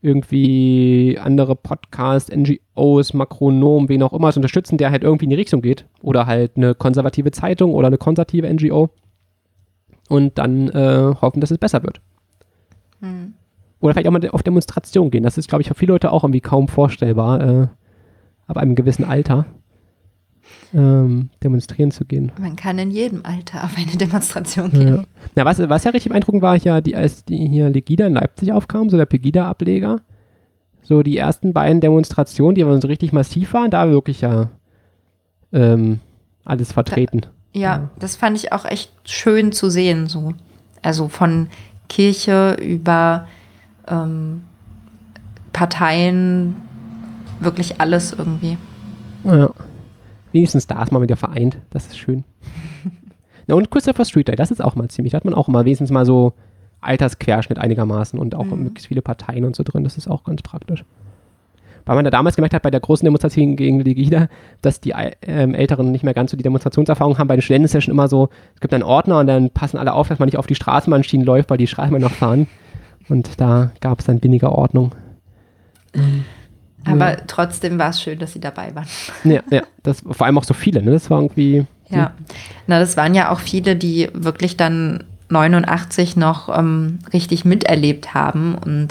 irgendwie 0.00 1.18
andere 1.20 1.56
Podcasts, 1.56 2.30
NGOs, 2.34 3.14
Makronomen, 3.14 3.88
wen 3.88 4.02
auch 4.02 4.12
immer 4.12 4.32
zu 4.32 4.38
unterstützen, 4.38 4.78
der 4.78 4.90
halt 4.90 5.02
irgendwie 5.02 5.24
in 5.24 5.30
die 5.30 5.36
Richtung 5.36 5.62
geht. 5.62 5.86
Oder 6.02 6.26
halt 6.26 6.56
eine 6.56 6.74
konservative 6.74 7.30
Zeitung 7.30 7.74
oder 7.74 7.88
eine 7.88 7.98
konservative 7.98 8.52
NGO. 8.52 8.90
Und 10.08 10.38
dann 10.38 10.68
äh, 10.70 11.14
hoffen, 11.20 11.40
dass 11.40 11.50
es 11.50 11.58
besser 11.58 11.82
wird. 11.82 12.00
Hm. 13.00 13.34
Oder 13.80 13.94
vielleicht 13.94 14.08
auch 14.08 14.12
mal 14.12 14.28
auf 14.30 14.42
Demonstration 14.42 15.10
gehen. 15.10 15.22
Das 15.22 15.38
ist, 15.38 15.48
glaube 15.48 15.62
ich, 15.62 15.68
für 15.68 15.74
viele 15.74 15.92
Leute 15.92 16.10
auch 16.10 16.24
irgendwie 16.24 16.40
kaum 16.40 16.68
vorstellbar, 16.68 17.40
äh, 17.40 17.66
ab 18.46 18.56
einem 18.56 18.74
gewissen 18.74 19.04
Alter 19.04 19.46
ähm, 20.74 21.30
demonstrieren 21.42 21.90
zu 21.90 22.04
gehen. 22.04 22.30
Man 22.38 22.56
kann 22.56 22.78
in 22.78 22.90
jedem 22.90 23.24
Alter 23.24 23.64
auf 23.64 23.76
eine 23.76 23.96
Demonstration 23.96 24.70
gehen. 24.70 24.88
Ja. 24.96 25.02
Na, 25.34 25.44
was, 25.44 25.58
was 25.58 25.84
ja 25.84 25.90
richtig 25.90 26.10
beeindruckend 26.10 26.42
war, 26.42 26.56
ja, 26.56 26.80
die, 26.80 26.94
als 26.96 27.24
die 27.24 27.48
hier 27.48 27.68
Legida 27.70 28.06
in 28.06 28.14
Leipzig 28.14 28.52
aufkam, 28.52 28.90
so 28.90 28.96
der 28.96 29.06
Pegida-Ableger, 29.06 30.00
so 30.82 31.02
die 31.02 31.16
ersten 31.16 31.52
beiden 31.52 31.80
Demonstrationen, 31.80 32.54
die 32.54 32.62
aber 32.62 32.80
so 32.80 32.88
richtig 32.88 33.12
massiv 33.12 33.52
waren, 33.54 33.70
da 33.70 33.88
wirklich 33.90 34.20
ja 34.20 34.48
ähm, 35.52 36.00
alles 36.44 36.72
vertreten. 36.72 37.22
Ja, 37.52 37.60
Ja. 37.60 37.90
das 37.98 38.16
fand 38.16 38.36
ich 38.36 38.52
auch 38.52 38.64
echt 38.64 38.92
schön 39.04 39.52
zu 39.52 39.70
sehen. 39.70 40.06
So. 40.06 40.32
Also 40.82 41.08
von 41.08 41.48
Kirche 41.88 42.56
über 42.60 43.26
ähm, 43.86 44.42
Parteien, 45.52 46.56
wirklich 47.40 47.80
alles 47.80 48.12
irgendwie. 48.12 48.58
Ja. 49.24 49.50
Wenigstens 50.32 50.66
da 50.66 50.82
ist 50.82 50.92
man 50.92 51.02
wieder 51.02 51.16
vereint. 51.16 51.58
Das 51.70 51.86
ist 51.86 51.98
schön. 51.98 52.24
Na, 53.46 53.54
und 53.54 53.70
Christopher 53.70 54.04
Street 54.04 54.28
Day, 54.28 54.36
das 54.36 54.50
ist 54.50 54.62
auch 54.62 54.74
mal 54.74 54.88
ziemlich. 54.88 55.12
Da 55.12 55.16
hat 55.16 55.24
man 55.24 55.34
auch 55.34 55.48
mal 55.48 55.64
wenigstens 55.64 55.90
mal 55.90 56.04
so 56.04 56.34
Altersquerschnitt 56.80 57.58
einigermaßen 57.58 58.18
und 58.18 58.34
auch 58.34 58.44
Mhm. 58.44 58.64
möglichst 58.64 58.88
viele 58.88 59.02
Parteien 59.02 59.44
und 59.44 59.56
so 59.56 59.62
drin. 59.64 59.84
Das 59.84 59.96
ist 59.96 60.08
auch 60.08 60.24
ganz 60.24 60.42
praktisch. 60.42 60.84
Weil 61.86 61.96
man 61.96 62.04
da 62.04 62.10
damals 62.10 62.36
gemerkt 62.36 62.52
hat, 62.54 62.62
bei 62.62 62.70
der 62.70 62.80
großen 62.80 63.06
Demonstration 63.06 63.56
gegen 63.56 63.80
Legida, 63.80 64.28
dass 64.60 64.80
die 64.82 64.92
ähm, 65.22 65.54
Älteren 65.54 65.90
nicht 65.90 66.04
mehr 66.04 66.12
ganz 66.12 66.30
so 66.30 66.36
die 66.36 66.42
Demonstrationserfahrung 66.42 67.16
haben. 67.16 67.28
Bei 67.28 67.36
den 67.36 67.40
Studenten 67.42 67.64
ist 67.64 67.72
ja 67.72 67.80
schon 67.80 67.94
immer 67.94 68.08
so, 68.08 68.28
es 68.54 68.60
gibt 68.60 68.74
einen 68.74 68.82
Ordner 68.82 69.18
und 69.20 69.26
dann 69.26 69.48
passen 69.50 69.78
alle 69.78 69.94
auf, 69.94 70.08
dass 70.08 70.18
man 70.18 70.26
nicht 70.26 70.36
auf 70.36 70.46
die 70.46 70.54
Straßenbahnschienen 70.54 71.26
läuft, 71.26 71.48
weil 71.48 71.56
die 71.56 71.66
Straßenbahn 71.66 72.02
noch 72.02 72.10
fahren. 72.12 72.46
Und 73.08 73.40
da 73.40 73.72
gab 73.80 74.00
es 74.00 74.04
dann 74.04 74.22
weniger 74.22 74.52
Ordnung. 74.52 74.92
Aber 76.84 77.10
Ja. 77.12 77.16
trotzdem 77.26 77.78
war 77.78 77.90
es 77.90 78.00
schön, 78.02 78.18
dass 78.18 78.32
sie 78.32 78.40
dabei 78.40 78.74
waren. 78.74 78.86
Ja, 79.24 79.42
ja, 79.50 79.62
das, 79.82 80.00
vor 80.10 80.26
allem 80.26 80.38
auch 80.38 80.44
so 80.44 80.54
viele, 80.54 80.82
ne? 80.82 80.92
Das 80.92 81.10
war 81.10 81.20
irgendwie. 81.20 81.66
Ja. 81.90 82.12
Na, 82.66 82.78
das 82.78 82.96
waren 82.96 83.14
ja 83.14 83.30
auch 83.30 83.40
viele, 83.40 83.74
die 83.76 84.08
wirklich 84.12 84.56
dann 84.56 85.04
89 85.30 86.16
noch 86.16 86.48
ähm, 86.56 86.98
richtig 87.12 87.44
miterlebt 87.44 88.14
haben 88.14 88.54
und 88.56 88.88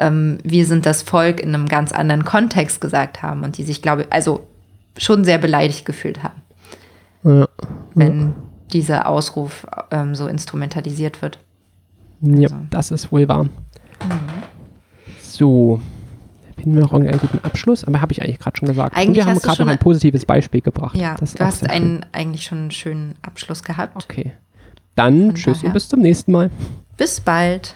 ähm, 0.00 0.38
wir 0.42 0.66
sind 0.66 0.86
das 0.86 1.02
Volk 1.02 1.40
in 1.40 1.54
einem 1.54 1.66
ganz 1.68 1.92
anderen 1.92 2.24
Kontext 2.24 2.80
gesagt 2.80 3.22
haben 3.22 3.44
und 3.44 3.58
die 3.58 3.62
sich, 3.62 3.80
glaube 3.82 4.02
ich, 4.02 4.12
also 4.12 4.46
schon 4.98 5.24
sehr 5.24 5.38
beleidigt 5.38 5.84
gefühlt 5.84 6.22
haben, 6.24 6.42
Ja, 7.24 7.48
wenn 7.94 8.34
dieser 8.72 9.08
Ausruf 9.08 9.66
ähm, 9.92 10.14
so 10.16 10.26
instrumentalisiert 10.26 11.22
wird. 11.22 11.38
ja 12.20 12.48
Also. 12.48 12.56
das 12.70 12.90
ist 12.90 13.12
wohl 13.12 13.28
wahr. 13.28 13.46
So. 15.22 15.80
Finden 16.56 16.74
wir 16.74 16.82
noch 16.82 16.92
einen 16.92 17.18
guten 17.18 17.38
Abschluss, 17.44 17.84
aber 17.84 18.00
habe 18.00 18.12
ich 18.12 18.22
eigentlich 18.22 18.38
gerade 18.38 18.56
schon 18.56 18.68
gesagt. 18.68 18.94
Und 18.94 19.00
Eigentlich 19.02 19.16
wir 19.24 19.26
haben 19.26 19.38
gerade 19.40 19.62
noch 19.64 19.70
ein 19.72 19.78
positives 19.78 20.24
Beispiel 20.24 20.60
gebracht. 20.60 20.96
Ja, 20.96 21.16
Das 21.18 21.34
du 21.34 21.44
hast 21.44 21.60
schön. 21.60 21.70
einen, 21.70 22.06
eigentlich 22.12 22.44
schon 22.44 22.58
einen 22.58 22.70
schönen 22.70 23.14
Abschluss 23.22 23.62
gehabt. 23.62 23.96
Okay. 23.96 24.32
Dann 24.94 25.26
Von 25.26 25.34
tschüss 25.34 25.56
daher. 25.58 25.66
und 25.68 25.72
bis 25.72 25.88
zum 25.88 26.00
nächsten 26.00 26.32
Mal. 26.32 26.50
Bis 26.96 27.20
bald. 27.20 27.74